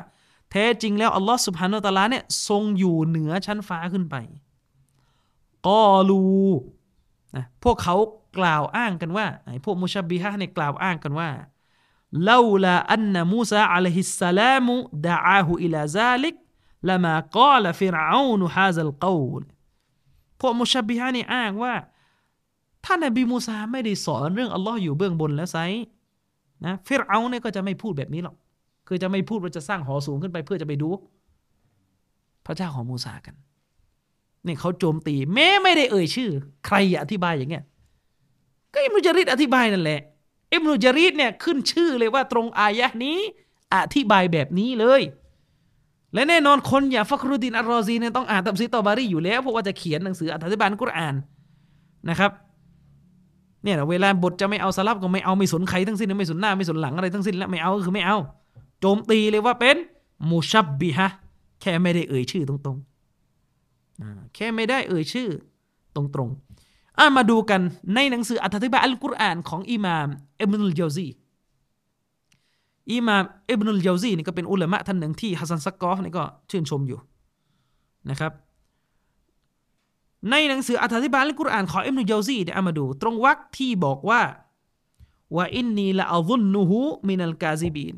[0.51, 4.15] แท้จริงแล้วอัลลอฮ์สุบฮานาตะลาเนี่ยทรงอยู่เหนือชั้นฟ้าขึ้นไป
[5.67, 6.21] กอลู
[7.35, 7.95] นะพวกเขา
[8.37, 11.29] กล่าวอ้างกันว่าไอ้พวกมุชบิฮะเนี่ยกล่าวอ้างกันว่า
[12.29, 14.75] ลาลาอันนมูซาอะลัยฮิสสลามุ
[15.07, 16.35] ดะอาหูอิลาซาลิก
[16.89, 19.41] ละมากาลฟิรอานุฮาซัลกอล
[20.39, 21.73] พวกมุชบิฮานี่อ้างว่า
[22.85, 25.57] ท่านนบีมูซาไม่ได้สอนเรื่องอัลลอฮ์อยู่เบื้องบนแล้วไซ
[26.65, 28.35] นะฟิรเอาเนี่ยก็จะไม่พูดแบบนี้หรอก
[28.87, 30.89] คือจะไม่พูดว่าจะสร้างหอสูงขึ้นไปเพื่อจะไปดู
[32.45, 33.35] พระเจ้าของมูซากัน
[34.45, 36.29] นี่เขาโจมตีแม้ไม่ได้เอ่ยชื่อ
[36.65, 37.63] ใครอธิบายอย่างเงี้ย
[38.73, 40.02] ก็อิมุจาริดอธิบายนั่นแหละ
[40.52, 43.18] อิบนุจารีดเนี่ยขึ้นชื่อเลยว่าตรงอายะนี้
[43.76, 45.02] อธิบายแบบนี้เลย
[46.14, 51.15] และแน่นอนคนอย่างฟักรุดินอัลรอซีเนี่ยต้องอ่านตัมซีตอบารีอยู่แล้ว เพราะว่าจะเขียนหนังสืออธิบายกุรอาน
[52.10, 52.31] นะครับ
[53.64, 58.18] เนี่ยเวลาบทจะไม่เอาสลับก็ไม่เอาไม่สนใครทั้งสิ้นไม่สนหน้าไม่สนหลังอะไรทั้งสิ้นแล้วไม่เอาก็คือไม่เอา
[58.80, 59.77] โจมตีเลยว่าเป็น
[60.29, 61.09] مشبهة
[61.61, 65.30] แค่ไม่ได้เอ่ยชื่อตรงๆแค่ไม่ได้เอ่ยชื่อ
[65.95, 67.61] ตรงๆ อามาดูกัน
[67.95, 70.07] ในหนังสืออธิบายอัลกุรอานของอิหม่าม
[70.41, 71.07] อิบนุลเจาซี
[72.93, 76.99] อิหม่ามอิบนุลเจาซีนี่ก็เป็นعلماء ท่านหนึ่งที่ฮัสซันซักกอฟนี่ก็ชื่นชมอยู่
[78.09, 78.31] นะครับ
[80.30, 84.22] ในหนังสืออธิบายอัลกุรอานของอิบนุลเจาซีเนี่ยเอามาดู ตรงวรรคที่บอกว่า
[85.35, 87.95] وإني لأظنه من الكاذبين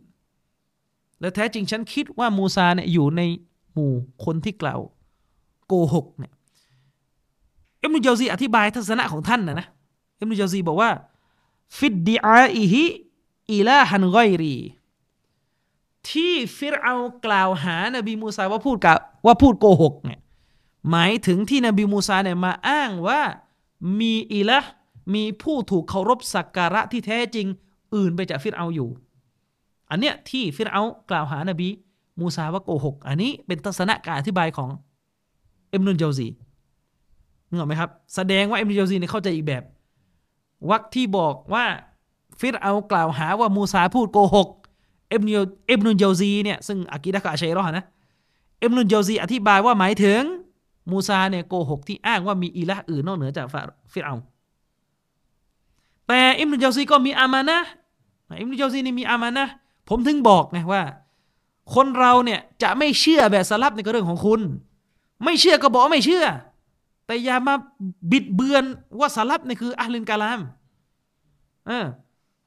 [1.19, 3.21] และแท้จริงฉันคิดว่ามูซาเนี่ยอยู่ใน
[3.73, 3.93] หมู่
[4.25, 4.79] คนที่กล่าว
[5.67, 6.33] โกหกเนี่ย
[7.83, 9.67] อิบนุลเจาซีอธิบายทัศนะของท่านนะนะ
[10.19, 10.89] อิบนุลเจาซีบอกว่า
[11.77, 14.55] في ادعائه إلها غيري
[16.09, 16.93] ที่ฟิรเอา
[17.25, 20.19] กล่าวหานบีมูซาว่าพูดกับว่าพูดโกหกเนี่ย
[20.89, 23.21] หมายถึงที่นบีมูซาเนี่ยมาอ้างว่า
[23.99, 24.59] มี إله
[25.13, 27.47] มีผู้ถูกเคารพสักการะที่แท้จริง
[27.95, 28.89] อื่นไปจากฟิรเอาอยู่
[29.89, 31.67] อันเนี้ยที่ฟิรเอากล่าวหานบี
[32.19, 34.69] มูซาว่าโกหก อันนี้เป็นทัศนะการอธิบายของ
[35.69, 36.27] อิบนุลเจาซี
[37.53, 39.63] นึกออกไหมครับ แสดงว่าอิบนุลเจาซีเนี่ยเข้าใจอีกแบบ
[40.69, 41.65] วรรคที่บอกว่า
[42.39, 44.49] ฟิรเอากล่าวหาว่ามูซาพูดโกหก
[45.09, 47.85] เอ็มนุเอ็มนุนเจซีเนี่ยซึ่งอากิดะกะชัยรอนะ
[48.59, 50.21] เอ็มนุนเจซีอธิบายว่าหมายถึง
[50.91, 53.47] มูซาเนี่ยโกหกที่อ้างว่ามี إله อื่นนอกเหนือจาก
[53.91, 54.15] ฟิรเอา
[56.07, 57.59] แต่อิบนุลเจาซีก็มี أمانة
[58.39, 59.45] อิบนุลเจาซีนี่มี أمانة
[59.89, 60.81] ผมถึงบอกไงว่า
[61.75, 64.41] คนเราเนี่ยจะไม่เชื่อแบบ سلف ในเรื่องของคุณ
[65.23, 66.25] ไม่เชื่อก็บอกไม่เชื่อ
[67.07, 67.55] แต่อย่ามา
[68.11, 68.63] บิดเบือน
[68.99, 70.39] ว่า سلف นี่คือ أهل الكلام
[71.67, 71.85] เออ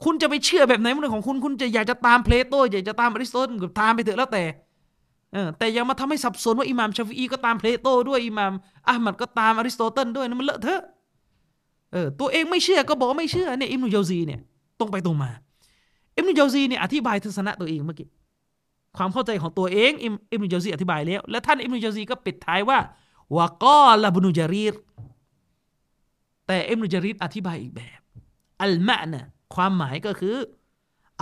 [0.05, 4.45] คุณจะไปเชื่อแบบไหนมันเรื่องของคุณคุณจะอยากจะตามเพลโตอยากจะตามอริสโตเติลก็ตามไปเถอะแล้วแต่
[5.33, 8.53] เออแต่อย่ามาทำให้สับสนว่าอิหม่ามชาฟีอีก็ตามเพลโตด้วยอิหม่าม
[8.89, 10.83] อะห์มัดก็ตามอริสโตเติลด้วยนั่นมันเลอะเทอะ
[11.93, 14.41] เออตัวเองไม่เชื่อก็บอกไม่เชื่อเนี่ยอิมนุยาซีเนี่ย
[14.79, 15.31] ตรงไปตรงมา
[16.17, 18.09] อิมนุยาซีเนี่ยอธิบายทัศนะตัวเองเมื่อกี้
[18.97, 22.79] ความเข้าใจของตัวเองอิมอิมนุยาซีอธิบายแล้ว และท่านอิมนุยาซีก็ปิดท้ายว่า
[23.37, 24.75] وقال ابن جرير
[26.47, 28.01] แต่อิมนุจารีรอธิบายอีกแบบ
[28.63, 29.23] المعنى
[29.55, 30.37] ความหมายก็คือ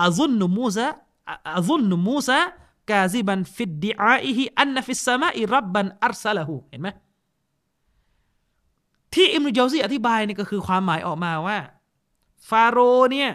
[0.01, 6.89] أظن موسى أظن موسى كاذبا في ادعائه أن في السماء ربا أرسلهเห็นไหม
[9.13, 11.59] ที่อิมนุจาซีอธิบายนี่ก็คือความหมายออกมาว่า
[12.49, 12.79] ฟาโร
[13.13, 13.31] เนี่ย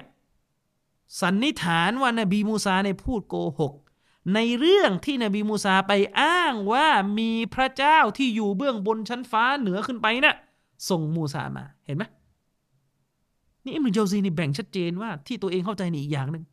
[1.21, 3.73] สันนิษฐานว่านบีมูซาในพูดโกหก
[4.33, 6.87] ในเรื่องที่นบีมูซาไปอ้างว่า
[7.19, 10.35] มีพระเจ้าที่อยู่เบื้องบนชั้นฟ้าเหนือขึ้นไปนะ่ะ
[10.89, 12.03] ส่งมูซามาเห็นไหม
[13.63, 16.43] นี่อิมนุจาซีนี่แบ่งชัดเจนว่าที่ตัวเองเข้าใจนี่อีกอย่างหนึ่ง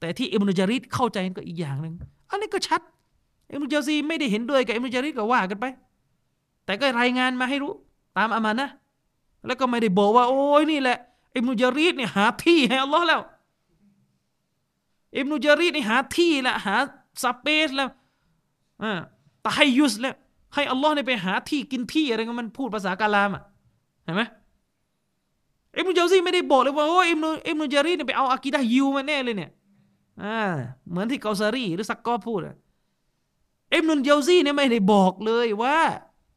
[0.00, 1.94] แต่ที่อิมนุจาริดเข้าใจก็อีกอย่างหนึ่ง
[2.30, 2.80] อันนี้ก็ชัด
[3.52, 5.66] อิมนุจาซีไม่ได้เห็นด้วยกับอิมนุจาริดก็ว่ากันไป
[6.64, 7.72] แต่ก็รายงานมาให้รู้
[8.16, 8.68] ตามอามานะ
[9.46, 10.98] แล้วก็ไม่ได้บอกว่า โอ้ยนี่แหละ
[11.36, 13.20] อิมนุจาริดเนี่ยหาที่ให้อัลลอฮ์แล้ว
[15.16, 16.76] อิมนุจารีนี่หาที่ละหา
[17.22, 17.90] สเปซแล้ว
[18.82, 18.92] อ่า
[19.44, 20.14] ตาให้ยุสแล้ว
[20.54, 23.42] ให้อัลลอฮ์เนี่ยไปหาที่กินที่อะไรก็มันพูดภาษากาลามอะ
[24.04, 24.22] เห็นไหม
[25.76, 29.50] อิมนุจาซีไม่ได้บอกเลยว่าโอ้อิมนุอิมนุจารีเนี่ยไปเอาอากีดะฮ์ยิวมาแน่เลยเนี่ย
[30.22, 30.38] อ่า
[30.90, 32.40] เหมือนที่เกาซารีหรือซักกอฟพูด
[33.74, 35.76] อิมนุจาซีเนี่ยไม่ได้บอกเลยว่า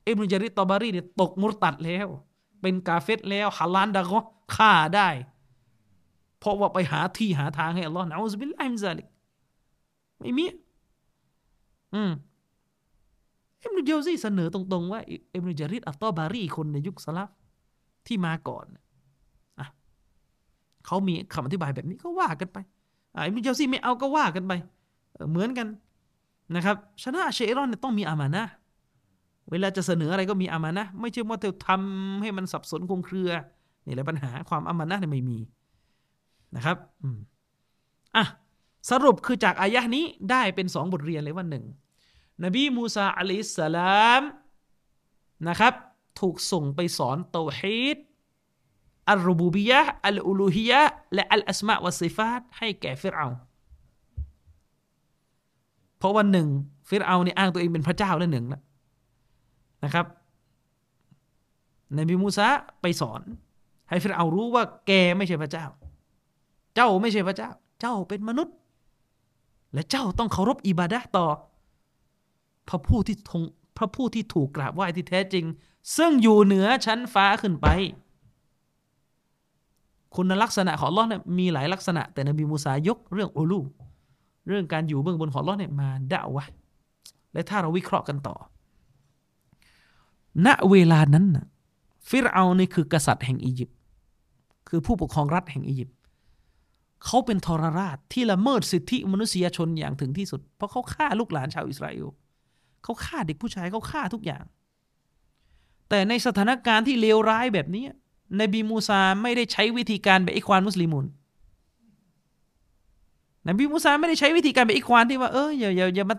[0.07, 2.07] อิมนุจารีตอบารีเนี่ยตกมุรตัดแล้ว
[2.61, 4.19] เป็นกาเฟรแล้วฮาลาลดัมก็
[4.55, 5.09] ฆ่าได้
[6.41, 9.07] เพราะว่าไปหาที่หาทางให้อัลลอฮ์نعوذ بالله من ذلك
[10.19, 10.45] ไม่มี
[11.93, 12.11] อืม
[13.61, 15.01] อิบนุจาซีเสนอตรงๆว่า
[15.33, 17.29] อิบนุจาริดอัตตอบารีคนในยุคสลับ
[18.07, 18.65] ที่มาก่อน
[19.59, 19.67] อะ
[20.85, 22.57] เขามีคำอธิบายแบบนี้ก็ว่ากันไป
[23.15, 24.53] อะอิบนุจาซีไม่เอาก็ว่ากันไป
[25.31, 25.67] เหมือนกัน
[26.55, 28.43] นะครับชนะเชอรอนเนี่ยต้องมีอามานะ
[29.51, 33.31] เวลาจะเสนออะไรก็มีอามานะไม่ใช่ว่าเธอทำให้มันสับสนคงเครือ
[33.85, 35.37] นี่แหละปัญหาความอามานะเนี่ยไม่มี
[36.55, 36.77] นะครับ
[38.15, 38.25] อะ
[38.89, 41.65] สรุปคือจากอายะนี้ได้เป็นสองบทเรียนเลยว่าหนึ่ง
[42.43, 44.21] นบีมูซาอะลัยสลาม
[45.47, 45.73] นะครับ
[46.19, 47.97] ถูกส่งไปสอนเตาฮีด
[49.09, 50.81] อัลรูบูบียะอัลอูลูฮียะ
[51.13, 53.27] และอัลอัสมาวัสิฟาตให้แก่ฟิรเอา
[55.97, 56.47] เพราะวันหนึ่ง
[56.89, 58.61] ฟิรเอานี่อ้างตัวเองเป็นพระเจ้าแล้วหนึ่งแล้ว
[59.83, 60.05] นะครับ
[61.97, 62.47] นบีมูซา
[62.81, 63.21] ไปสอน
[63.89, 65.65] ให้ฟิรเอารู้ว่าแกไม่ใช่พระเจ้า
[66.75, 67.49] เจ้าไม่ใช่พระเจ้า
[67.81, 68.55] เจ้าเป็นมนุษย์
[69.73, 71.25] และเจ้าต้องเคารพอิบาดะต่อ
[72.69, 73.43] พระผู้ที่ทง
[73.77, 75.45] พระผู้ที่ถูกกราบไหว้ที่แท้จริง
[75.97, 77.67] ซึ่งอยู่เหนือชั้นฟ้าขึ้นไป
[80.15, 83.59] คุณลักษณะของลอเนี่ยมีหลายลักษณะ แต่นบีมูซายกเรื่องอูลู
[84.47, 86.45] เรื่องการอยู่เบื้องบนของลอเนี่ยมาด่าวะ
[87.33, 88.35] และถ้าเราวิเคราะห์กันต่อ
[90.45, 91.45] ณเวลานั้นนะ
[92.09, 93.77] ฟิรเอานี่คือกษัตริย์แห่งอียิปต์
[94.69, 95.95] คือผู้ปกครองรัฐแห่งอียิปต์
[97.05, 102.07] เขาเป็นทรราชที่ละเมิดสิทธิมนุษยชนอย่างถึงที่สุด เพราะเขาฆ่าลูกหลานชาวอิสราเอล
[102.83, 104.43] เขาฆ่าเด็กผู้ชายเขาฆ่าทุกอย่าง
[105.89, 107.85] แต่ในสถานการณ์ที่เลวร้ายแบบนี้
[108.41, 111.05] นบีมูซาไม่ได้ใช้วิธีการแบบอิควานมุสลิมุน
[113.47, 116.15] นบีมูซาไม่ได้ใช้วิธีการแบบอิควานที่ว่าเอออย่าอย่าอย่ามา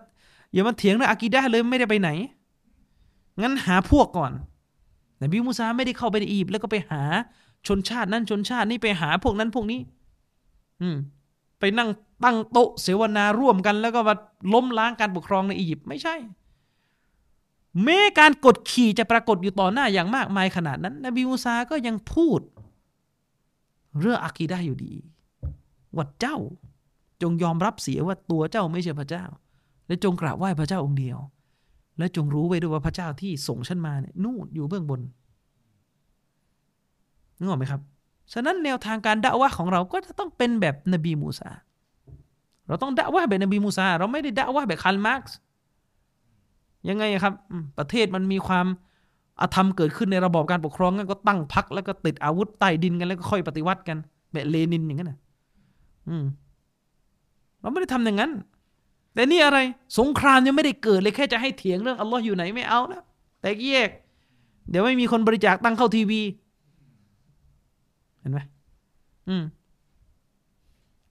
[0.53, 2.11] อย่ามาเถียงเรื่องอากีดะเลยไม่ได้ไปไหน
[3.41, 4.33] งั้นหาพวกก่อน
[5.23, 7.03] นบีมูซาไม่ได้เข้าไปในอียิปต์แล้วก็ไปหา
[7.67, 9.81] ชนชาตินั้นชนชาตินี้ไปหาพวกนั้นพวกนี้
[11.59, 11.91] ไปนั่ง
[12.25, 14.15] ตั้งโต๊ะเสวนาร่วมกัน แล้วก็มา
[14.53, 16.15] ล้มล้างการปกครองในอียิปต์ไม่ใช่
[17.85, 22.41] แม้การกดขี่จะปรากฏอยู่ต่อหน้าอย่างมากมายขนาดนั้นนบีมูซาก็ยังพูด
[24.01, 24.95] เรื่องอากีได้อยู่ดี
[25.97, 26.37] ว่าเจ้า
[27.23, 29.25] จงยอมรับเสียว่าตัวเจ้าไม่ใช่พระเจ้า
[29.87, 31.19] และจงกราบไหว้พระเจ้าองค์เดียว
[31.99, 35.01] และจงรู้ไว้ด้วยว่าพระเจ้าที่ส่งฉันมาเนี่ยนู่นอยู่เบื้องบน
[37.39, 37.81] นึกออกไหมครับ
[38.33, 41.51] ฉะนั้นแนวทางการดะอ์วะฮ์ของเราก็จะต้องเป็นแบบนบีมูซา
[42.69, 45.23] เราต้องดะอ์วะฮ์แบบนบีมูซา เราไม่ได้ดะอ์วะฮ์แบบคาร์ลมาร์กซ์
[46.89, 47.35] ยังไงครับ
[47.79, 48.67] ประเทศมันมีความ
[49.41, 53.97] อธรรมเกิดขึ้นในระบอบการปกครองงั้นก็ตั้งพรรคแล้วก็ติดอาวุธใต้ดินกันแล้วก็ค่อยปฏิวัติกัน
[54.33, 55.19] แบบเลนินอย่างนั้นนะ
[56.09, 56.25] อืม
[57.61, 58.31] เราไม่ได้ทำอย่างนั้น
[59.15, 59.59] แต่นี่อะไร
[59.99, 63.03] สงครามยังไม่ได้เกิดเลยแค่จะให้เถียงเรื่องอัลลอฮ์อยู่ไหนไม่เอานะ
[63.41, 63.89] แต่แยก
[64.71, 66.21] เดี๋ยวไม่มีคนบริจาคตั้งเข้าทีวี
[68.23, 68.41] เห็นไหม
[69.29, 69.45] อืม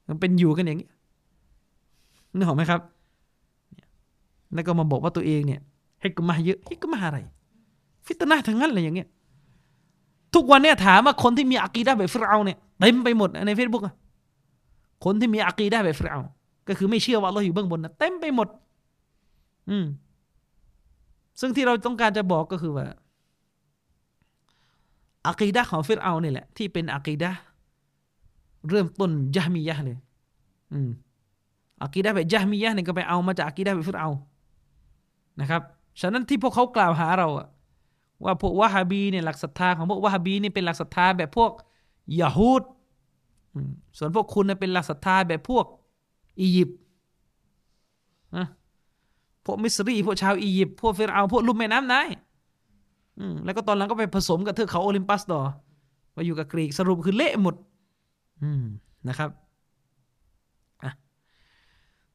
[0.08, 0.90] มันเป็นอยู่กันอย่างนี้
[2.38, 2.82] นึกออกไหมครับ
[4.54, 5.62] แล้วก็มาบอกว่าตัวเองเนี่ย
[6.04, 7.20] ฮิกมาเยอะฮิกมาอะไร
[8.06, 9.08] ฟิตนะทั้งนั้นเลยอย่างเงี้ย
[10.36, 13.84] ทุกวันเนี่ยถามว่าคนที่มีอากีดะแบบฟิรเอาเนี่ยเต็มไปหมดในเฟซบุ๊ก
[15.06, 16.20] คนที่มีอากีดะแบบฟิรเอา
[16.68, 18.48] ก็คือไม่เชื่อว่าเราอยู่เบื้องบนนะเต็มไปหมด
[19.70, 19.86] อืม
[21.40, 22.86] ซึ่งที่เราต้องการจะบอกก็คือว่า
[25.28, 27.32] อากีดะของฟิรเอาเนี่ยแหละ ที่เป็นอากีดะ
[28.70, 29.98] เริ่มต้นยะมียะเลย
[30.74, 30.90] อืม
[31.84, 34.10] อากีดะแบบยะมียะเนี่ยก็ไปเอามาจากอากีดะแบบฟิรเอา
[35.40, 35.62] นะครับ
[36.00, 37.48] ฉะนั้นที่พวกเขากล่าวหาเราอะ
[38.24, 41.52] ว่าพวกวะฮาบีเนี่ยหลักศรัทธาของพวกวะฮาบีนี่เป็นหลักศรัทธาแบบพวก
[42.20, 42.64] ยาฮูด
[43.98, 45.66] ส่วนพวกคุณเป็นหลักศรัทธาแบบพวก
[46.40, 46.78] อียิปต์
[48.38, 48.48] นะ
[49.46, 52.08] พวกมิสรีพวกชาวอียิปต์พวกเฟรเอาพวกลุ่มแม่น้ำนาย
[53.46, 55.40] แล้วก็ตอนหลังก็ไปผสมกับเทือกเขาโอลิมปัสต่อ
[56.14, 57.56] ไปอยู่กับกรีกสรุปคือเละหมด
[59.08, 59.30] นะครับ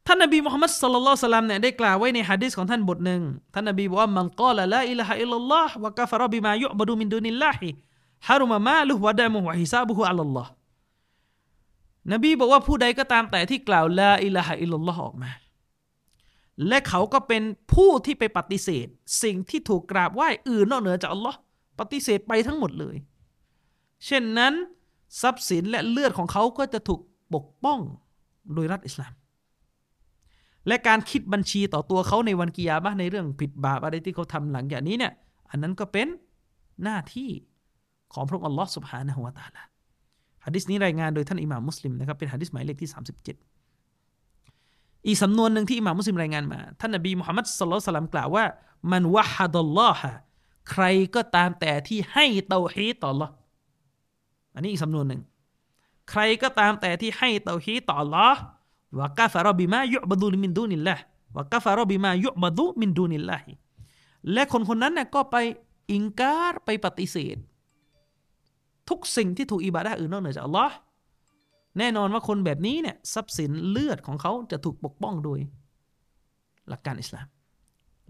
[0.07, 3.23] ท่านนบีมุฮัมมัดصلى الله عليه وسلمเนี่ยได้กล่าวไว้ในฮะดิษของท่านบทหนึ่ง
[3.55, 9.80] ท่านนบีบอกว่าمن قال لا إله إلا الله وكفر بما يعبد من دون الله حرم ماله ودمه وحسابه
[9.80, 10.50] على الله
[12.12, 15.31] นบีบอกว่าผู้ใดก็ตามแต่ที่กล่าวلا إله إلا اللهออกมา
[16.68, 17.43] และเขาก็เป็น
[17.75, 18.86] ผู้ที่ไปปฏิเสธ
[19.23, 21.39] สิ่งที่ถูกกราบไหว้อื่นนอกเหนือจากอัลลอฮ์
[21.78, 22.97] ปฏิเสธไปทั้งหมดเลย
[24.07, 24.55] เช่นนั้น
[25.20, 27.01] ทรัพย์สินและเลือดของเขาก็จะถูก
[27.35, 27.78] ปกป้อง
[28.55, 29.12] โดยรัฐอิสลาม
[30.67, 35.12] และการคิดบัญชีต่อตัวเขาในวันกิยามะในเรื่องผิดบาปอะไรที่เขาทำหลังจากนี้เนี่ย
[35.51, 36.09] อันนั้นก็เป็น
[36.83, 37.31] หน้าที่
[38.15, 39.62] ของพระองค์อัลลอฮ์สุบฮานะฮุวาตาลา
[40.44, 42.91] ฮะดิษนี้รายงานโดยท่านอิหม่ามมุสลิมนะครับเป็นฮะดิษหมายเลขที่
[43.25, 43.56] 37
[45.07, 48.44] อีกสำนวนหนึ่งที่อิหม่ามมุสลิมรายงานมา ท่านนบีมุฮัมมัดสุลลัลสลัมกล่าวว่า
[48.93, 50.10] มันวะฮัดัลลอฮะ
[50.70, 53.31] ใครก็ตามแต่ที่ให้เตาฮีต่อ Allah
[54.55, 55.20] อันนี้อีกสำนวนหนึ่ง
[56.10, 58.35] ใครก็ตามแต่ที่ให้เตาฮีต่อ Allah
[58.99, 60.97] วะกาฟารบิมายุบดูมินดูนิลละ
[61.36, 63.39] วะกาฟารบิมายุบดูมินดูนิลละ
[64.33, 65.36] และคนคนนั้นเนี่ยก็ไป
[65.91, 67.36] อิงการไปปฏิเสธ
[68.89, 70.75] ทุกสิ่งที่ถูกอิบาดะอื่นนอกเหนือจากอัลลอฮ์
[71.78, 75.38] แน่นอนว่าคนแบบนี้เนี่ยทรัพย์สินเลือดของเขาจะถูกปกป้องโดย
[76.68, 77.26] หลักการอิสลาม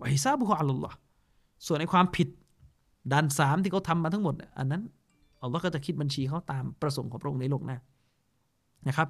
[0.01, 0.97] วะฮิซาบุฮอัลลอฮ์
[1.67, 2.29] ส่วนในความผิด
[3.13, 4.83] ด้านสามที่เขาทำมาทั้งหมด อันนั้น
[5.43, 7.79] อัลลอฮ์ก็จะคิดบัญชีเขาตามประสงค์ของพระองค์ในโลกหน้า
[8.89, 9.09] นะครับ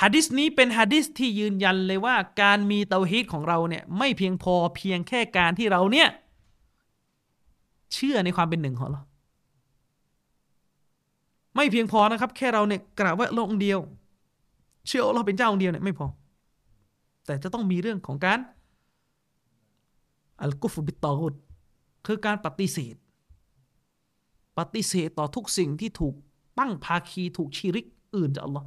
[0.00, 6.08] ฮะดิษนี้เป็นฮะดิษที่ยืนยันเลยว่า การมีเตาฮีดของเราเนี่ยไม่เพียงพอเพียงแค่การที่เราเนี่ย
[7.94, 9.00] เชื่อในความเป็นหนึ่งของเรา
[11.54, 13.78] ไม่เพียงพอนะครับ แค่เราเนี่ยกราบว่าลงเดียว
[14.86, 16.06] เชื่อเราเป็นเจ้าองเดียวเนี่ยไม่พอ
[17.26, 18.38] แต่จะต้องมีเรื่องของการ
[20.42, 21.34] อัลกุฟบิตตอฮุด
[22.06, 22.96] คือการปฏิเสธ
[24.58, 26.14] ปฏิเสธต่อทุกสิ่งที่ถูก
[26.58, 28.64] ตั้งภาคีถูกชีริกอื่นจากอัลลอฮ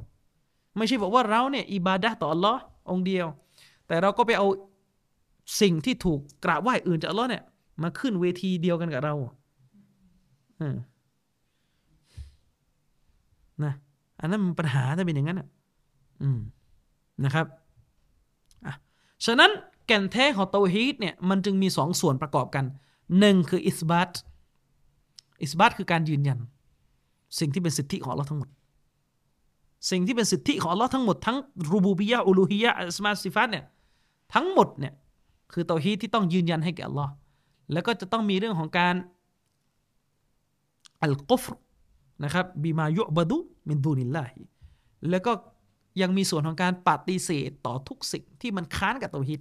[0.76, 3.26] ไม่ใช่บอกว่าเราเนี่ยอิบาดะต่ออัลลอฮ์องเดียว
[3.86, 4.46] แต่เราก็ไปเอา
[5.60, 7.42] สิ่งที่ถูกกราบไหว้อื่นจากอัลลอฮ์เนี่ย
[7.82, 9.14] มาขึ้นเวทีเดียวกันกับเรา
[10.62, 10.70] นะ
[14.20, 15.48] อันนั้นมันปัญหาถ้าเป็นอย่างนั้นอะ
[16.22, 16.38] อืม
[17.24, 17.46] นะครับ
[18.66, 18.74] อะ
[19.24, 19.50] ฉะนั้น
[19.86, 22.64] แก่นแท้ของเตาฮีดเนี่ยมันจึงมีสองส่วนประกอบกัน
[23.18, 24.12] หนึ่งคืออิสบัต
[25.42, 26.38] อิสบัตคือการยืนยัน
[27.38, 28.48] สิ่งที่เป็นสิทธิของเราทั้งหมด
[29.90, 31.36] สิ่งที่เป็นสิทธิของอัลลอฮ์ทั้งหมดทั้ง
[31.72, 33.64] รูบูบิยะอุลูฮิยะอัสมาสิฟัตเนี่ย
[34.34, 34.94] ทั้งหมดเนี่ย
[35.52, 37.12] คือเตาฮีที่ต้องยืนยันให้แก่อัลลอฮ์
[37.72, 38.94] แล้วก็จะต้องมีเรื่องของการ
[41.02, 41.52] อัลกุฟร
[42.24, 43.38] นะครับบีมายุบดุ
[43.68, 44.42] มินดูนิลลาฮิ
[45.10, 45.32] แล้วก็
[46.00, 49.40] ยังมีส่วนของการปฏิเสธต่อทุกสิ่งที่มันค้านกับเตาฮีด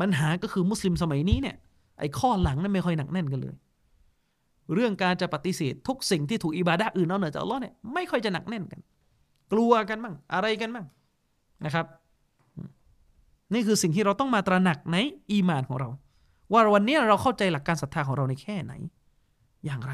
[0.00, 1.56] ปัญหาก็คือมุสลิมสมัยนี้เนี่ย
[1.98, 3.54] ไอ้ข้อหลังนั้นไม่ค่อยหนักแน่นกันเลย
[4.74, 8.80] เรื่องการจะปฏิเสธทุกสิ่งที่ถูกอิบาดะอื่นนอกเหนือจากอัลลอฮ์เนี่ยไม่ค่อยจะหนักแน่นกัน
[9.52, 10.86] กลัวกันบ้างอะไรกันบ้าง
[11.64, 11.86] นะครับ
[13.54, 14.96] นี่คือสิ่งที่เราต้องมาตระหนักใน
[15.30, 15.88] อีมานของเรา
[16.52, 18.72] ว่าวันนี้เราเข้าใจหลักการศรัทธาของเราในแค่ไหน
[19.66, 19.92] อย่างไร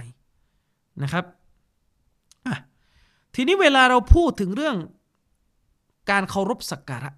[1.03, 1.25] นะครับ
[3.35, 4.77] ทีนี้เวลาเราพูดถึงเรื่อง
[6.11, 7.11] การเคารพสักการะ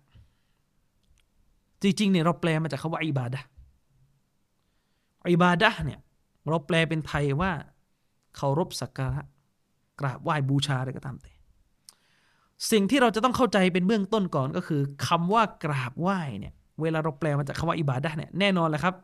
[1.83, 3.41] จริงๆเนี่ยเราแปลมาจากคำว่าอิบาดะ
[5.31, 6.01] อิบาดะเนี่ย
[6.49, 7.51] เราแปลเป็นไทยว่า
[8.37, 9.21] เคารพสักการะ
[10.01, 11.33] กราบไหว้บูชาอะไรก็ตามแต่
[12.71, 18.95] สิ่งที่เราจะต้องเข้าใจเป็นเบื้องต้นก่อนก็คือคำว่ากราบไหว้เนี่ยเวลาเราแปลมาจากคำว่าอิบาดะเนี่ยแน่นอนแหละครับ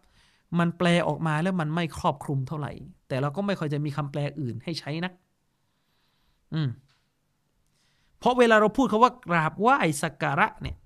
[0.59, 2.73] มันแปลออกมาแล้วมันไม่ครอบคลุมเท่าไหร่
[3.09, 5.13] แต่เราก็ไม่ค่อยจะมีคำแปลอื่นให้ใช้นัก
[6.55, 6.69] อืม
[8.19, 10.77] เพราะเวลาเราพูดคาว่ากราบไหว้สักการะเนี่ย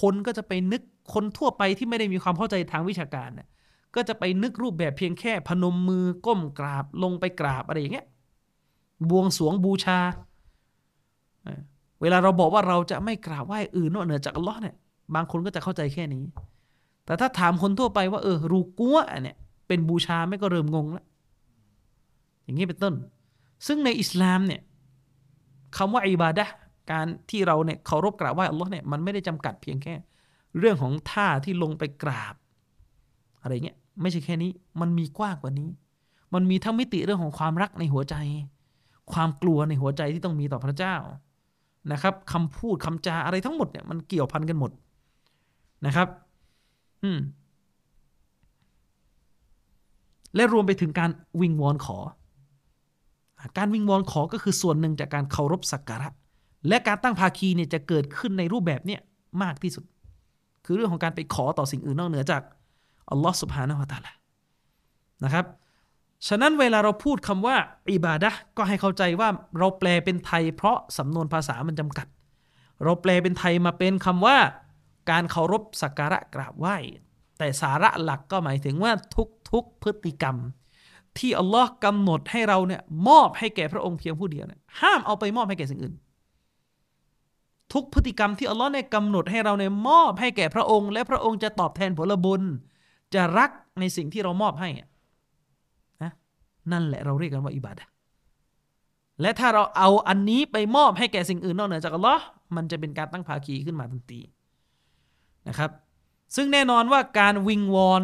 [0.00, 0.82] คนก็จะไปนึก
[1.14, 3.48] คนทั่วไปที่ไม่ได้มีความเข้าใจทางวิชาการเนี่ย
[3.94, 8.06] ก็จะไปนึกรูปแบบเพียงแค่พนมมือก้มกราบลงไปกราบอะไรอย่างเงี้ย
[9.10, 9.98] บวงสวงบูชา
[12.00, 14.74] เวลาเราบอกว่าเราจะไม่กราบไหว้อื่นนอกเหนือจากอัลลอฮ์เนี่ย
[15.14, 16.24] บางคนก็จะเข้าใจแค่นี้
[17.06, 19.36] แต่ถ้าถามคนทั่วไปว่าเออรูกัวเนี่ย
[19.68, 21.06] เป็นบูชาไม่ก็เริ่มงงแล้ว
[22.44, 22.94] อย่างนี้เป็นต้น
[23.66, 24.60] ซึ่งในอิสลามเนี่ย
[25.76, 26.46] คำว่าอิบาดะ
[26.92, 29.94] การที่เราเนี่ยเคารพกราบไหว้อัลลอฮ์เนี่ยมันไม่ได้จำกัดเพียงแค่
[30.58, 32.34] เรื่องของท่าที่ลงไปกราบ
[33.42, 34.50] อะไรเงี้ยไม่ใช่แค่นี้
[34.80, 35.68] มันมีกว้างกว่านี้
[36.34, 38.16] มันมีทั้งมิติเรื่องของความรักในหัวใจ
[39.12, 40.96] ความกลัวในหัวใจที่ต้องมีต่อพระเจ้า
[41.92, 44.70] นะครับคำพูดคำจาอะไรทั้งหมดเนี่ยมันเกี่ยวพันกันหมด
[45.86, 46.08] นะครับ
[50.34, 51.10] และรวมไปถึงการ
[51.40, 51.98] วิงวอนขอ
[53.58, 56.08] การวิงวอนขอก็คือส่วนหนึ่งจากการเคารพสักการะ
[56.68, 59.00] และการตั้งภาคีเนี่ยจะเกิดขึ้นในรูปแบบเนี้ย
[59.42, 59.84] มากที่สุด
[60.64, 62.42] คือเรื่องของการไปขอต่อสิ่งอื่นนอกเหนือจาก
[63.10, 64.12] อัลลอฮ์สุบฮานะฮุตาละ
[65.24, 65.44] นะครับ
[66.28, 67.56] ฉะนั้นเวลาเราพูดคำว่า
[67.92, 72.06] อิบาดะก็ให้เข้าใจว่าเราแปลเป็นไทยเพราะสำนวนภาษามันจำกัด
[72.84, 74.36] เราแปลเป็นไทยมาเป็นคำว่า
[75.10, 76.76] การเคารพสักการะกราบไหว้
[77.38, 78.92] แต่สาระหลักก็หมายถึงว่า
[79.50, 80.36] ทุกๆพฤติกรรม
[81.18, 85.94] ที่อัลลอฮ์กำหนดให้เราเนี่ยมอบให้แก่พระองค์เพียงผู้เดียวเนี่ยห้ามเอาไปมอบให้แก่สิ่งอื่น
[87.72, 92.42] ทุกพฤติกรรมที่อัลลอฮ์เนี่ยกำหนดให้เราเนี่ยมอบให้แก่พระองค์ และพระองค์จะตอบแทนผลบุญ
[93.14, 93.50] จะรัก
[93.80, 94.68] ในสิ่งที่เรามอบให้
[96.02, 96.12] นะ
[96.72, 97.84] นั่นแหละเราเรียกกันว่าอิบาดะ
[99.20, 102.24] และถ้าเราเอาอันนี้ไปมอบให้แก่สิ่งอื่นนอกเหนือจากอัลลอฮ์
[102.56, 104.20] มันจะเป็นการตั้งภาคีขึ้นมาทันที
[105.48, 105.70] นะครับ
[106.36, 108.02] ซึ่งแน่นอนว่าการวิงวอน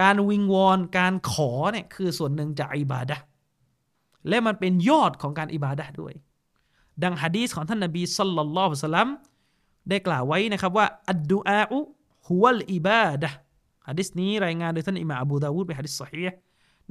[0.00, 3.16] การวิงวอน การขอเนี่ยคือส่วนหนึ่งจากอิบาดะ
[4.28, 6.14] และมันเป็นยอดของการอิบาดะด้วย
[7.02, 9.08] ดังฮะดีษของท่านนบีสัลลัลลอฮุอะลัยฮิสลัม
[9.88, 11.78] ได้กล่าวไว้นะครับว่าอัดดุอาอุ
[12.28, 13.30] ฮุวัลอิบาดะ
[13.88, 16.24] ฮะดิษนี้รายงานโดยท่านอิมาอบูดาวูดเป็นฮะดิษสฮี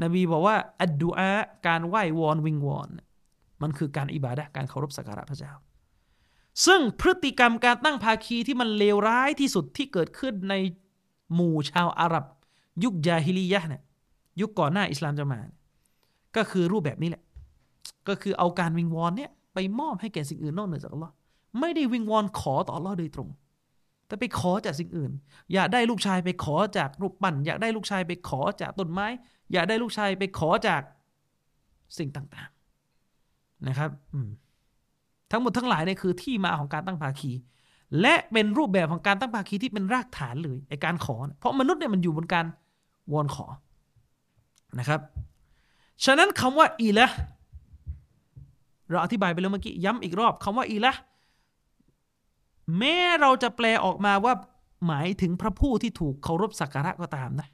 [0.03, 1.29] นบีบอกว่าอัดดุอา
[1.67, 2.89] การไหว้วอนวิงวอน
[3.61, 5.53] มันคือการอิบาดะการเคารพสักการะพระเจ้า
[6.65, 10.55] ซึ่งพฤติกรรมการตั้งภาคีที่มันเลวร้ายที่สุดที่เกิดขึ้นใน
[11.33, 12.25] หมู่ชาวอาหรับ
[12.83, 13.81] ยุคยาฮิลียะเนี่ย
[14.41, 15.39] ยุคก่อนหน้าอิสลามจะมา
[16.35, 17.23] ก็คือรูปแบบนี้แหละ
[18.07, 21.13] ก็คือเอาการวิงวอนเนี่ยไปมอบให้แก่สิ่งอื่นนอกเหนือจากอัลลอฮ์
[21.59, 23.29] ไม่ได้วิงวอนขอต่ออัลลอฮ์โดยตรง
[24.07, 25.11] แต่ไปขอจากสิ่งอื่น
[25.53, 29.07] อยากได้ลูกชายไปขอจากรูปปั้นอยากได้ลูกชายไปขอจากต้นไม้
[29.53, 30.81] อยากได้ลูกชายไปขอจาก
[31.97, 32.49] สิ่งต่าง
[33.07, 33.89] ๆ นะครับ
[35.31, 37.31] ทั้งหมดทั้งหลายเนี่ยคือที่มาของการตั้งภาคี
[38.01, 42.45] และเป็นรูปแบบของการตั้งภาคีที่เป็นรากฐานเลยไอการขอ เพราะมนุษย์เนี่ยมันอยู่บนการ
[43.11, 43.45] วอนขอ
[44.79, 45.01] นะครับ
[46.05, 47.07] ฉะนั้นคำว่าอีละ
[48.89, 50.93] เราอธิบายไปแล้วเมื่อกี้ย้ำอีกรอบคำว่าอีละ
[52.77, 54.33] แม้เราจะแปลออกมาว่า
[54.87, 57.47] หมายถึงพระผู้ที่ถูกเคารพสักการะก็ตามนะ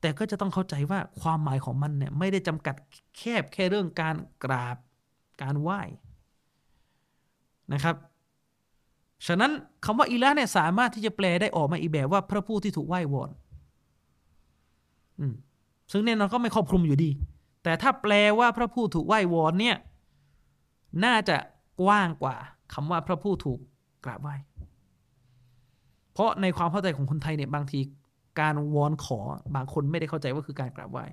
[0.00, 2.76] แต่ก็จะต้องเข้าใจว่าความหมายของมันเนี่ยไม่ได้จำกัด
[3.16, 4.76] แคบแค่เรื่องการกราบ
[5.42, 5.80] การไหว้
[7.72, 7.96] นะครับ
[9.26, 9.50] ฉะนั้น
[9.84, 13.30] คำว่าอิละเนี่ยสามารถที่จะแปลได้ออกมาอีกแบบว่าพระผู้ที่ถูกไหว้วอน
[15.92, 17.10] ซึ่งแน่นอนก็ไม่ครอบคลุมอยู่ดี
[17.62, 19.76] แต่ถ้าแปลว่าพระผู้ถูกไหว้วอนเนี่ย
[21.04, 21.36] น่าจะ
[21.80, 22.36] กว้างกว่า
[22.74, 23.58] คำว่าพระผู้ถูก
[24.04, 24.34] กราบไหว้
[26.12, 27.80] เพราะในความเข้าใจของคนไทยเนี่ยบางที
[28.40, 29.20] การวอนขอ
[29.56, 31.04] บางคนไม่ได้เข้าใจว่าคือการกราบไหว้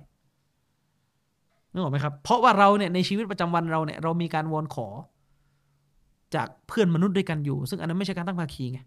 [1.78, 4.88] นึกออกไหมครับ เพราะว่าเราเนี่ยในชีวิตประจำวันเราเนี่ยเรามีการวอนขอ
[6.34, 8.80] จากเพื่อนมนุษย์ด้วยกันอยู่ ซึ่งอันนั้นไม่ใช่การตั้งภาคีไง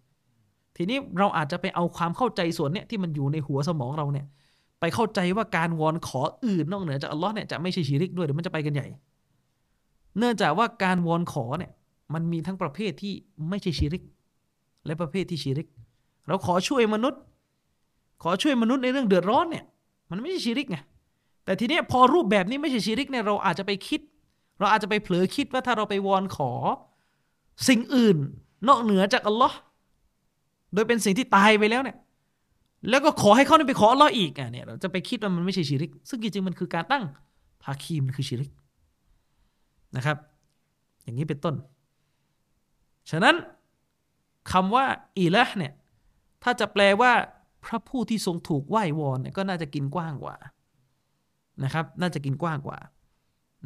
[0.76, 4.26] ทีนี้เราอาจจะไปเอาความเข้าใจส่วนเนี้ยที่มันอยู่ในหัวสมองเราเนี่ย
[4.80, 8.88] ไปเข้าใจว่าการวอนขออื่นนอกเหนือจากอัลลอฮ์เนี่ยจะไม่ใช่ชีริกด้วยเดี๋ยวมันจะไปกันใหญ่
[10.18, 11.72] เนื่องจากว่าการวอนขอเนี่ย
[12.14, 13.14] มันมีทั้งประเภทที่
[13.50, 14.03] ไม่ใช่ชีริก
[14.86, 15.68] และประเภทที่ชีริก
[16.28, 17.22] เราขอช่วยมนุษย์
[18.24, 19.66] ขอช่วยมนุษย์ในเรื่องเดือดร้อนเนี่ย
[20.11, 20.78] มันไม่ใช่ชีริกไง
[21.45, 24.02] แต่ทีนี้พอรูปแบบนี้ไม่ใช่ชีริกเนี่ยเราอาจจะไปคิด
[24.60, 26.52] เราอาจจะไปเผลอคิดว่าถ้าเราไปวอนขอ
[27.68, 28.18] สิ่งอื่น
[28.68, 29.58] นอกเหนือจากอัลลอฮ์
[30.74, 31.98] โดยเป็นสิ่งที่ตายไปแล้วเนี่ย
[32.90, 37.03] แล้วก็ขอให้เขาไปขออัลลอฮ์อีกอะเนี่ยเราจะไปคิดว่ามันไม่ใช่ชีริก ซึ่งจริงๆมันคือการตั้ง
[37.64, 38.52] ภาคีมันคือชีริก
[39.95, 40.18] นะครับ
[41.03, 41.56] อย่างนี้เป็นต้น
[43.11, 43.36] ฉะนั้น
[44.52, 44.86] คำว่า
[45.18, 45.74] อีละเนี่ย
[46.44, 47.11] ถ้าจะแปลว่า
[47.66, 50.36] พระผู้ที่ทรงถูกไหว้วอนเนี่ยก็น่าจะกินกว้างกว่า
[51.64, 52.78] นะครับ น่าจะกินกว้างกว่า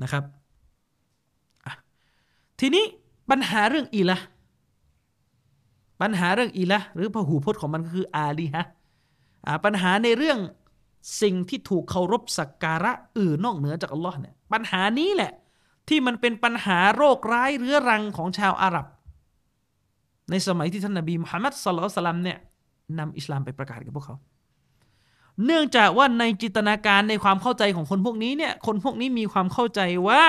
[0.04, 0.24] นะครับ
[2.60, 2.86] ทีนี้
[3.30, 4.18] ปัญหาเรื่องอีละ
[6.02, 8.66] ปัญหาเรื่องอีละหรือพหูพจน์ของมันก็คืออาลีฮะ
[9.66, 10.40] ปัญหาในเรื่อง
[11.22, 15.32] สิ่งที่ถูกเคารพสักการะอื่นนอกเหนือจากอัลลอฮ์เนี่ยปัญหานี้แหละ
[15.90, 18.86] ที่มันเป็นปัญหาโรคร้ายเรื้อรังของชาวอาหรับ
[20.32, 22.38] ในสมัยที่ท่านนบีมุฮัมมัดสุลตัลลัมเนี่ย
[23.00, 24.16] นำอิสลามไปประกาศกับพวกเขา
[25.46, 30.24] เนื่องจากว่าในจินตนาการในความเข้าใจของคนพวกนี้เนี่ย คนพวกนี้มีความเข้าใจว่า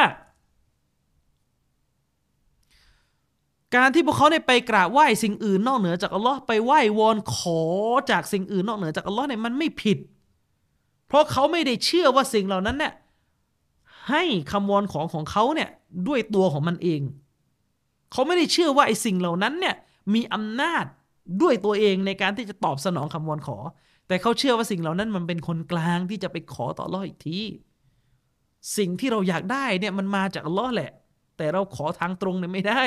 [3.77, 7.63] การที่พวกเขาเนี่ยไปกราบไหว้สิ่งอื่นนอกเหนือจากอัลลอฮ์ไปไหว้วอนขอ
[8.11, 9.99] จากสิ่งอื่นนอกเหนือจากอัลลอฮ์เนี่ยมันไม่ผิด
[11.07, 12.93] เพราะเขาไม่ได้เชื่อว่าสิ่งเหล่านั้นเนี่ย
[14.11, 15.69] ให้คำวอนของของเขาเนี่ย
[16.09, 17.01] ด้วยตัวของมันเอง
[18.13, 19.75] เขาไม่ได้เชื่อว่าไอ้สิ่งเหล่านั้นเนี่ย
[20.15, 20.85] มีอำนาจ
[21.43, 23.59] ด้วยตัวเองในการที่จะตอบสนองคำวอนขอ
[24.09, 27.39] แต่เขาเชื่อว่าสิ่งเหล่านั้นมันเป็นคนกลางที่จะไปขอต่ออัลลออีกที
[28.77, 30.91] สิ่งที่เราอยากได้เนี่ยมันมาจากอัลลอฮ์แหละ
[31.37, 32.83] แต่เราขอทางตรงเนี่ยไม่ได้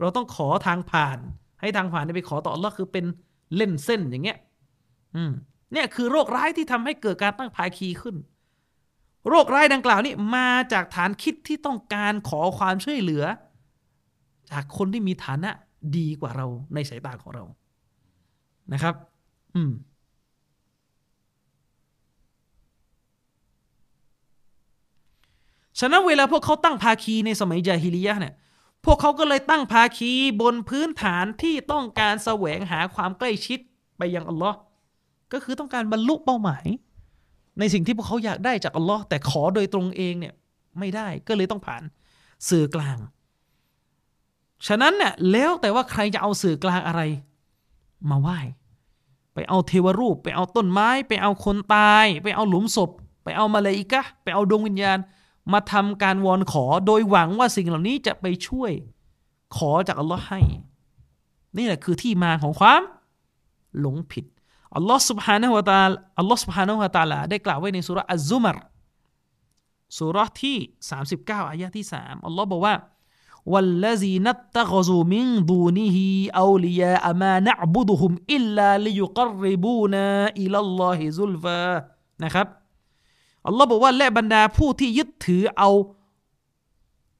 [0.00, 1.18] เราต้องขอทางผ่าน
[1.60, 3.04] ให้ทางผ่านไปขอต่ออัลลอฮ์คือเป็น
[3.56, 4.38] เล่นเส้นอย่างเงี้ย
[5.16, 5.32] อืม
[5.72, 8.16] เนี่ยคือโรคร้ายที่ทำให้เกิดการตั้งภาคีขึ้น
[9.28, 13.24] โรคร้ายดังกล่าวนี้มาจากฐานคิดที่ต้องการขอความช่วยเหลือ
[14.50, 15.50] จากคนที่มีฐานะ
[15.96, 17.44] ดีกว่าเราในสายตาของเรา
[18.72, 18.94] นะครับ
[19.54, 19.70] อืม
[25.80, 28.34] ฉะนั้นเวลาพวกเขาตั้งภาคีในสมัยจาฮิลียะเนี่ย
[28.84, 33.58] พวกเขาก็เลยตั้งภาคีบนพื้นฐานที่ต้องการแสวงหาความใกล้ชิด
[33.98, 34.58] ไปยังอัลลอฮ์
[35.32, 36.66] ก็คือต้องการบรรลุเป้าหมาย
[37.58, 40.34] ในสิ่งที่พวกเขาอยากได้จากอัลลอฮ์แต่ขอโดยตรงเองเนี่ย
[40.78, 41.82] ไม่ได้ก็เลยต้องผ่าน
[42.48, 42.98] สื่อกลาง
[44.66, 47.02] ฉะนั้นเนี่ยแล้วแต่ว่าใครจะเอาสื่อกลางอะไร
[48.10, 48.38] มาไหว้
[49.34, 52.90] ไปเอาเทวรูป ไปเอาต้นไม้ ไปเอาคนตาย ไปเอาหลุมศพ
[53.24, 54.98] ไปเอามาเลอิกะไปเอาดวงวิญญาณ
[55.53, 58.71] มาทำการวอนขอโดยหวังว่าสิ่งเหล่านี้จะไปช่วย
[59.55, 60.41] ขอจากอัลลอฮ์ให้
[61.57, 62.81] นี่แหละคือที่มาของความ
[63.79, 64.25] หลงผิด
[64.75, 68.57] อัลลอฮ์ سبحانه และ تعالى อัลลอฮ์ سبحانه และ تعالى ได้กล่าวไว้ในสุราะห์อัซซุมร
[69.97, 70.57] สุราะห์ที่
[71.03, 72.75] 39 อายะที่ 3 อัลลอฮ์บอกว่า
[73.53, 75.97] والذين اتخذوا من دونه
[76.45, 80.07] أولياء ما نعبدهم إلا ليقربونا
[80.41, 81.65] إلى الله زلفى
[82.23, 82.47] นะครับ
[83.48, 85.70] อัลลอฮ์บอกว่าและบรรดาผู้ที่ยึดถือเอา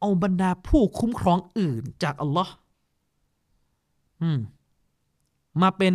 [0.01, 2.53] เอาบรรดาผู้คุ้มครองอื่นจากอัลลอฮ์
[4.23, 4.39] อืม
[5.63, 5.95] มาเป็น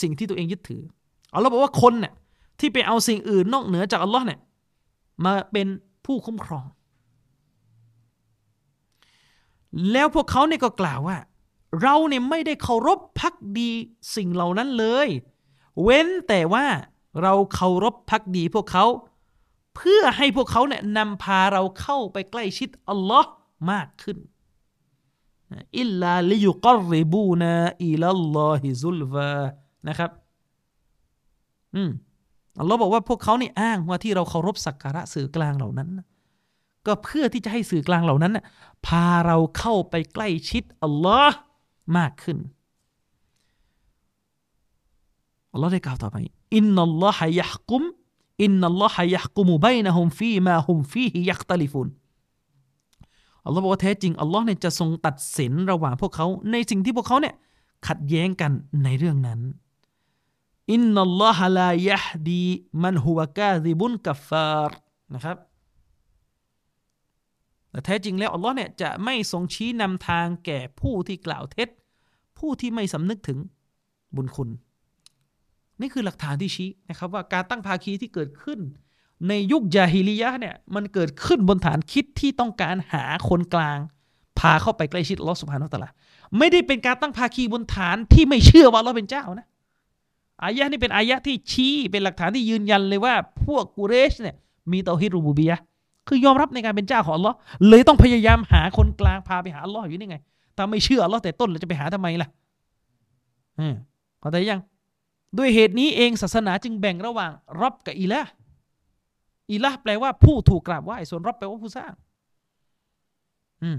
[0.00, 0.82] สิ่งที่ตัวเองยึดถือ
[1.34, 2.12] อัลลอฮ์บอกว่าคนเนี่ย
[2.60, 4.40] ที่ไปเอาสิ่งอื่นนอกเหนือจากอัลลอฮ์เนี่ย
[5.24, 5.66] มาเป็น
[6.06, 6.64] ผู้คุ้มครอง
[9.92, 11.18] แล้วพวกเขาเนี่ยก็กล่าวว่า
[11.82, 13.70] เราเนี่ยไม่ได้เคารพพักดี
[14.16, 15.08] สิ่งเหล่านั้นเลย
[15.82, 16.66] เว้นแต่ว่า
[17.22, 18.84] เราเคารพพักดีพวกเขา
[19.76, 23.30] เพื่อให้พวกเขาเนี่ยนำพาเราเข้าไปใกล้ชิดอัลลอฮ์
[23.70, 24.18] มากขึ้น
[25.78, 27.54] อิลลาลิยุกรริบูนา
[27.86, 29.36] إلى الله زلفى
[29.88, 30.10] นะครับ
[31.74, 31.90] อืม
[32.60, 35.88] อัลลอฮ์บอกว่าพวกเขานี่อ้างว่าที่เราเคารพสักการะสื่อกลางเหล่านั้น
[36.86, 38.44] ก็เพื่อที่จะให้สื่อกลางเหล่านั้นนะ
[38.86, 41.36] พาเราเข้าไปใกล้ชิดอัลลอฮ์
[41.96, 42.38] มากขึ้น
[45.52, 46.16] อัลลอฮ์ได้กล่าวต่อไป
[46.56, 47.82] إن الله يحكم
[48.42, 51.88] إن الله يحكم بينهم في ما هم فيه يختلفون
[53.46, 57.34] อัลลอฮ์บอกว่าแท้จริงอัลลอฮ์เนี่ยจะทรงตัดสินระหว่างพวกเขาในสิ่งที่พวกเขาเนี่ย
[57.88, 58.52] ขัดแย้งกัน
[58.84, 59.40] ในเรื่องนั้น
[60.72, 62.46] อินนัลลอฮะลายะฮดี
[62.82, 64.76] มันฮุวะกาซิบุนกัฟฟาร์
[65.14, 65.36] นะครับ
[67.70, 71.68] แต่แท้จริงแล้วอัลลอฮ์เนี่ยจะไม่ทรงชี้นำทางแก่ผู้ที่กล่าวเท็จ
[72.38, 73.38] ผู้ที่ไม่สำนึกถึง
[74.16, 74.48] บุญคุณ
[75.80, 78.58] นี่คือหลักฐานที่ชี้นะครับว่าการตั้งภาคีที่เกิดขึ้น
[79.28, 83.78] ในยุคยาฮิลิยะเนี่ยมันเกิดขึ้นบนฐานคิดที่ต้องการหาคนกลาง
[84.38, 85.90] พาเข้าไปใกล้ชิดลอสุบฮานาอัละอาลา
[86.38, 89.46] ไม่ได้เป็นการตั้งภาคีบนฐานที่ไม่เชื่อว่าอัลลอฮ์เป็นเจ้านะ
[90.44, 94.36] อายะนี่เป็นอายะที่ชี้เป็นหลักฐานที่ยืนยันเลยว่า พวกกุเรชเนี่ย
[94.72, 95.58] มีเตาฮิรูบูบียะ
[96.08, 97.34] คือยอมรับในการเป็นเจ้าของลอ
[97.68, 100.16] เลยต้องพยายามหาคนกลางพาไปหาลออยู่นี่ไง
[100.56, 102.28] ถ้าไม่เชื่อลอแต่ต้นเราจะไปหาทำไมล่ะ
[103.58, 103.74] อืม
[104.20, 104.60] เข้าใจยัง
[105.38, 107.32] ด้วยเหตุนี้เองศาสนาจึงแบ่งระหว่าง
[107.62, 108.22] รับกับอิละ
[109.52, 111.92] อิละแปลว่าผู้ถูกกราบไหว้ส่วนรับแปลว่าผู้สร้าง
[113.62, 113.78] อืม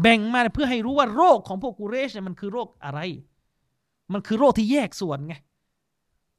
[0.00, 3.00] แบ่งมาเพื่อให้รู้ว่าโรคของพวกกุเรชเนี่ยมันคือโรคอะไร
[4.12, 5.34] มันคือโรคที่แยกส่วนไง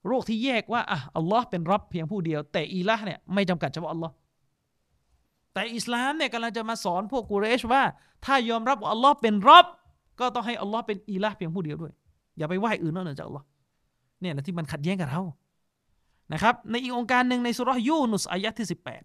[0.08, 4.14] โรคที่แยกว่าอะอัลลอฮ์เป็นรับเพียงผู้เดียว แต่อิละเนี่ยไม่จำกัดเฉพาะอัลลอฮ์
[5.54, 7.84] แต่อิสลามเนี่ยกำลังจะมาสอนพวกกุเรชว่า
[8.26, 9.66] ถ้ายอมรับว่าอัลลอฮ์เป็นรับ
[10.20, 11.94] ก็ต้องให้อัลลอฮ์เป็นอิละห์เพียงผู้เดียวด้วย
[12.38, 13.46] อย่าไปไหว้อื่นนอกเหนือจากอัลลอฮ์
[14.26, 15.22] เนี่ยนะที่มันขัดแย้งกับเรา
[16.34, 19.04] นะครับในอีกองค์การหนึ่งในสุรยูนุสอายะที่สิบแปด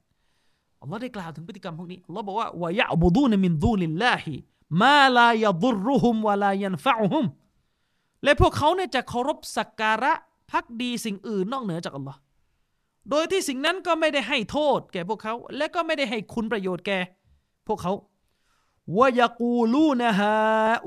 [0.81, 4.35] อัลลอฮ์ได้กล่าวถึงพฤติกรรมพวกนี้อัลลอฮ์บอกว่าวะยะบุดูนมินดูลิลลาฮิ
[4.83, 7.25] มาลายะดุรุฮุมวะลายันฟะฮุม
[8.25, 10.13] และพวกเขาเนี่ยจะเคารพสักการะ
[10.51, 12.19] พักดีสิ่งอื่นนอกเหนือจากอัลลอฮ์
[13.11, 16.99] โดยที่สิ่งนั้นก็ไม่ได้ให้โทษแก่พวกเขา และก็ไม่ได้ให้คุณประโยชน์แก่
[17.69, 17.93] พวกเขา
[18.99, 20.35] วยกูลูนะฮา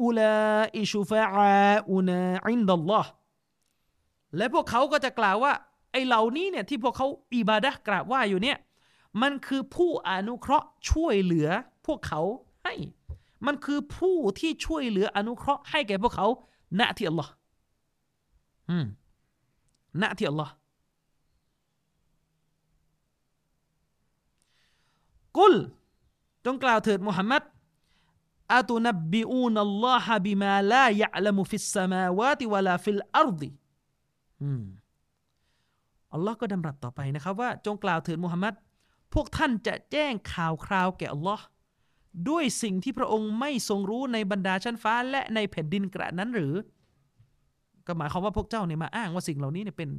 [0.03, 0.35] อุลา
[0.77, 3.09] อิชุฟะอาอุนาอินดัลลอฮ์
[4.37, 5.53] และพวกเขาก็จะกล่าวว่า
[5.91, 8.57] ไอเหล่านี้เนี่ยที่พวกเขาอิบาดะห์กราบไหว่าอยู่เนี่ย
[9.21, 11.47] มันคือผู้อนุเคราะห์ช่วยเหลือ
[11.85, 12.21] พวกเขา
[12.63, 12.73] ให้
[13.45, 16.27] มันคือผู้ที่ช่วยเหลืออนุเคราะห์ให้แก่พวกเขา
[16.79, 17.31] ณที่อัลลอฮ์
[18.69, 18.85] อืม
[20.01, 20.53] ณที่อัลลอฮ์
[25.37, 25.55] قل
[26.45, 27.43] จงกล่าวเถิดมุฮัมมัด
[28.53, 33.49] أتنبئون الله بما لا يعلم في السماوات ولا في الأرض
[36.13, 38.53] อัลลอฮ์ก็ดำรัสต่อไปนะครับว่าจงกล่าวเถิดมุฮัมมัด
[39.13, 41.43] พวกท่านจะแจ้งข่าวคราวแก่อัลลอฮ์
[42.29, 46.53] ด้วยสิ่งที่พระองค์ไม่ทรงรู้ในบรรดาชั้นฟ้าและในแผ่นดินกระนั้นหรือ
[47.87, 49.89] ก็หมายความว่าพวกเจ้าเนี่ยมาอ้างว่าสิ่งเหล่านี้เนี่ยเป็น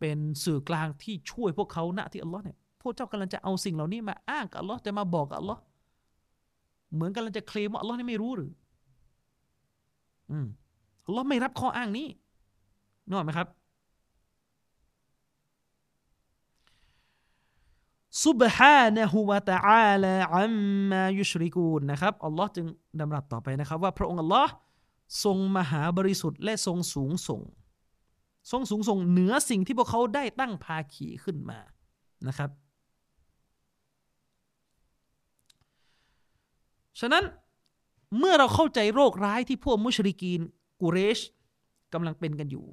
[0.00, 5.60] เป็นสื่อกลางที่ช่วยพวกเขาณที่อัลลอฮ์เนี่ยพวกเจ้ากำลังจะเอาสิ่งเหล่านี้มาอ้างกับอัลลอฮ์จะมาบอกกับอัลลอฮ์
[6.94, 8.52] เหมือนกำลังจะเคลมว่าอัลลอฮ์นี่ไม่รู้หรือ
[10.30, 10.46] อืม
[11.06, 12.06] อัลลอฮ์ไม่รับข้ออ้างนี้
[13.06, 13.48] นึกออกไหมครับ
[18.24, 20.54] ซุบฮานะฮูวะตะอาลาอัม
[20.90, 22.66] มายุชริกูนนะครับอัลลอฮ์จึง
[23.00, 24.52] ดำรัสต่อไปนะครับ ว่าพระองค์อัลลอฮ์
[25.24, 27.40] ทรงมหาบริสุทธิ์และทรงสูงส่ง
[28.50, 31.58] ทรงสูงส่งเหนือสิ่งที่พวกเขาได้ตั้งภาคีขึ้นมา
[32.28, 32.50] นะครับ
[37.00, 37.24] ฉะนั้น
[38.18, 40.40] เมื่อเราเข้าใจโรคร้ายที่พวกมุชริกีน
[40.80, 41.18] กุเรช
[41.92, 42.66] กำลังเป็นกันอยู่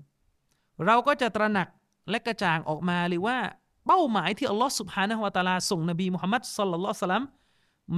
[0.86, 1.68] เราก็จะตระหนัก
[2.10, 3.38] และกระจ่างออกมาเลยว่า
[3.86, 7.24] เป้าหมายที่อัลลอฮ์สุบฮานะฮวาตาลาส่งนบีมุฮัมมัดสุลลัลสลัม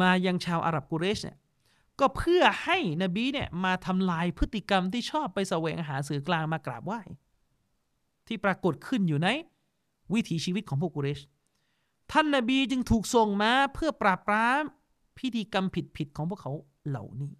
[0.02, 1.38] มายังชาวอาหรับกุเรชเนี่ย
[2.00, 7.02] ก็เพื่อให้นบีเนี่ยมาทำลายพฤติกรรมที่ชอบไปแสวงหาสื่อกลางมากราบไหว้
[8.28, 9.30] ที่ปรากฏขึ้นอยู่ใน
[10.14, 11.20] วิถีชีวิตของพวกกุเรช
[12.12, 14.64] ท่านนบีจึงถูกส่งมาเพื่อปราบปราม
[15.18, 15.66] พิธีกรรม
[15.98, 16.52] ผิดๆของพวกเขา
[16.88, 17.32] เหล่านี้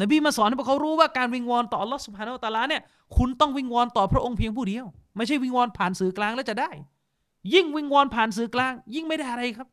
[0.00, 2.82] นบีมาสอนให้พวกเขารู้ว่าการวิงวอนต่อลอฮ์สุบฮานาอัลตะลาเนี่ย
[3.16, 4.84] คุณต้องวิงวอนต่อพระองค์เพียงผู้เดียว
[5.16, 6.70] ไม่ใช่วิงวอนผ่านสื่อกลางแล้วจะได้
[7.54, 9.68] ยิ่งวิงวอนผ่านสื่อกลาง ยิ่งไม่ได้อะไรครับ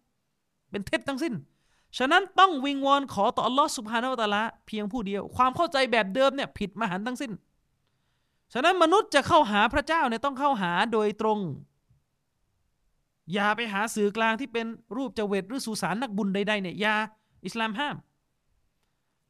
[0.71, 1.33] เป็นเท็จทั้งสิ้น
[1.97, 7.31] ฉะนั้นต้องวิงวอนขอต่อลอฮ์สุบฮานาอัลตะละเพียงผู้เดียว ความเข้าใจแบบเดิมเนี่ยผิดมหันทั้งสิ้น
[8.53, 11.39] ฉะนั้นมนุษย์จะเข้าหาพระเจ้าเนี่ยต้องเข้าหาโดยตรง
[13.33, 14.65] อย่าไปหาสื่อกลางที่เป็น
[14.95, 16.95] รูปเจเวตหรือสุสานนักบุญใดๆเนี่ยอย่า
[17.45, 17.95] อิสลามห้าม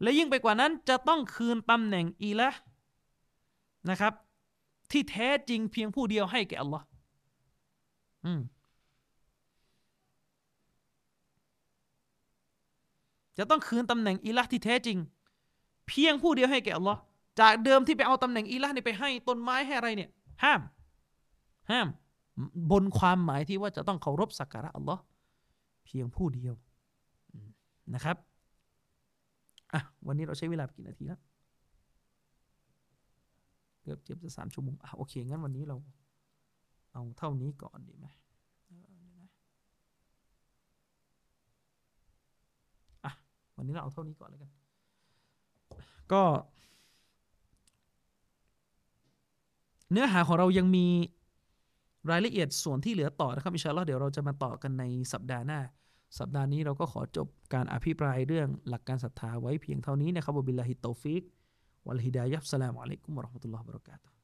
[0.01, 2.49] และยิ่งไปกว่านั้นจะต้องคืนตำแหน่งอีละ
[3.89, 4.13] นะครับ
[4.91, 6.85] ที่แท้จริงเพียงผู้เดียวให้แก่อัลลอฮ์
[13.37, 14.97] จะต้องคืนตำแหน่งอิละที่แท้จริง
[15.87, 16.99] เพียงผู้เดียวให้แก่อัลลอฮ์
[17.39, 20.09] จากเดิมที่ไปเอาตำแหน่งอิละนี่ไปให้ต้นไม้ให้อะไรเนี่ย
[20.43, 20.61] ห้าม
[21.71, 21.87] ห้าม
[22.71, 25.01] บนความหมายที่ว่าจะต้องเคารพสักการะอัลลอฮ์
[25.85, 26.53] เพียงผู้เดียว
[27.93, 28.17] นะครับ
[29.73, 31.19] อะ วันนี้เราใช้เวลากี่นาทีแล้ว
[33.81, 35.77] เกือบเจ็บจะสามชั่วโมงอะโอเค งั้นวันนี้เรา
[36.93, 38.07] เอาเท่านี้ก่อนดีไหม
[43.05, 43.11] อะ
[43.57, 44.51] วันนี้เราเอาเท่านี้ก่อนเลยกัน
[46.11, 46.23] ก็
[49.91, 50.85] เนื้อหาของเรายังมี
[52.09, 55.59] รายละเอียดส่วนที่เหลือต่อนะครับอินชาอัลลอฮ์เดี๋ยวเราจะมาต่อกันในสัปดาห์หน้า
[56.19, 61.23] สัปดาห์นี้เราก็ขอจบการอภิปรายเรื่องหลักการศรัทธาไว้เพียงเท่านี้นะครับบิลลาฮิตตฟิก
[61.87, 64.16] วัลฮิดายับสลามอะลัยกุมวะราะห์มะตุลลอฮ์บะเราะกาตุฮ์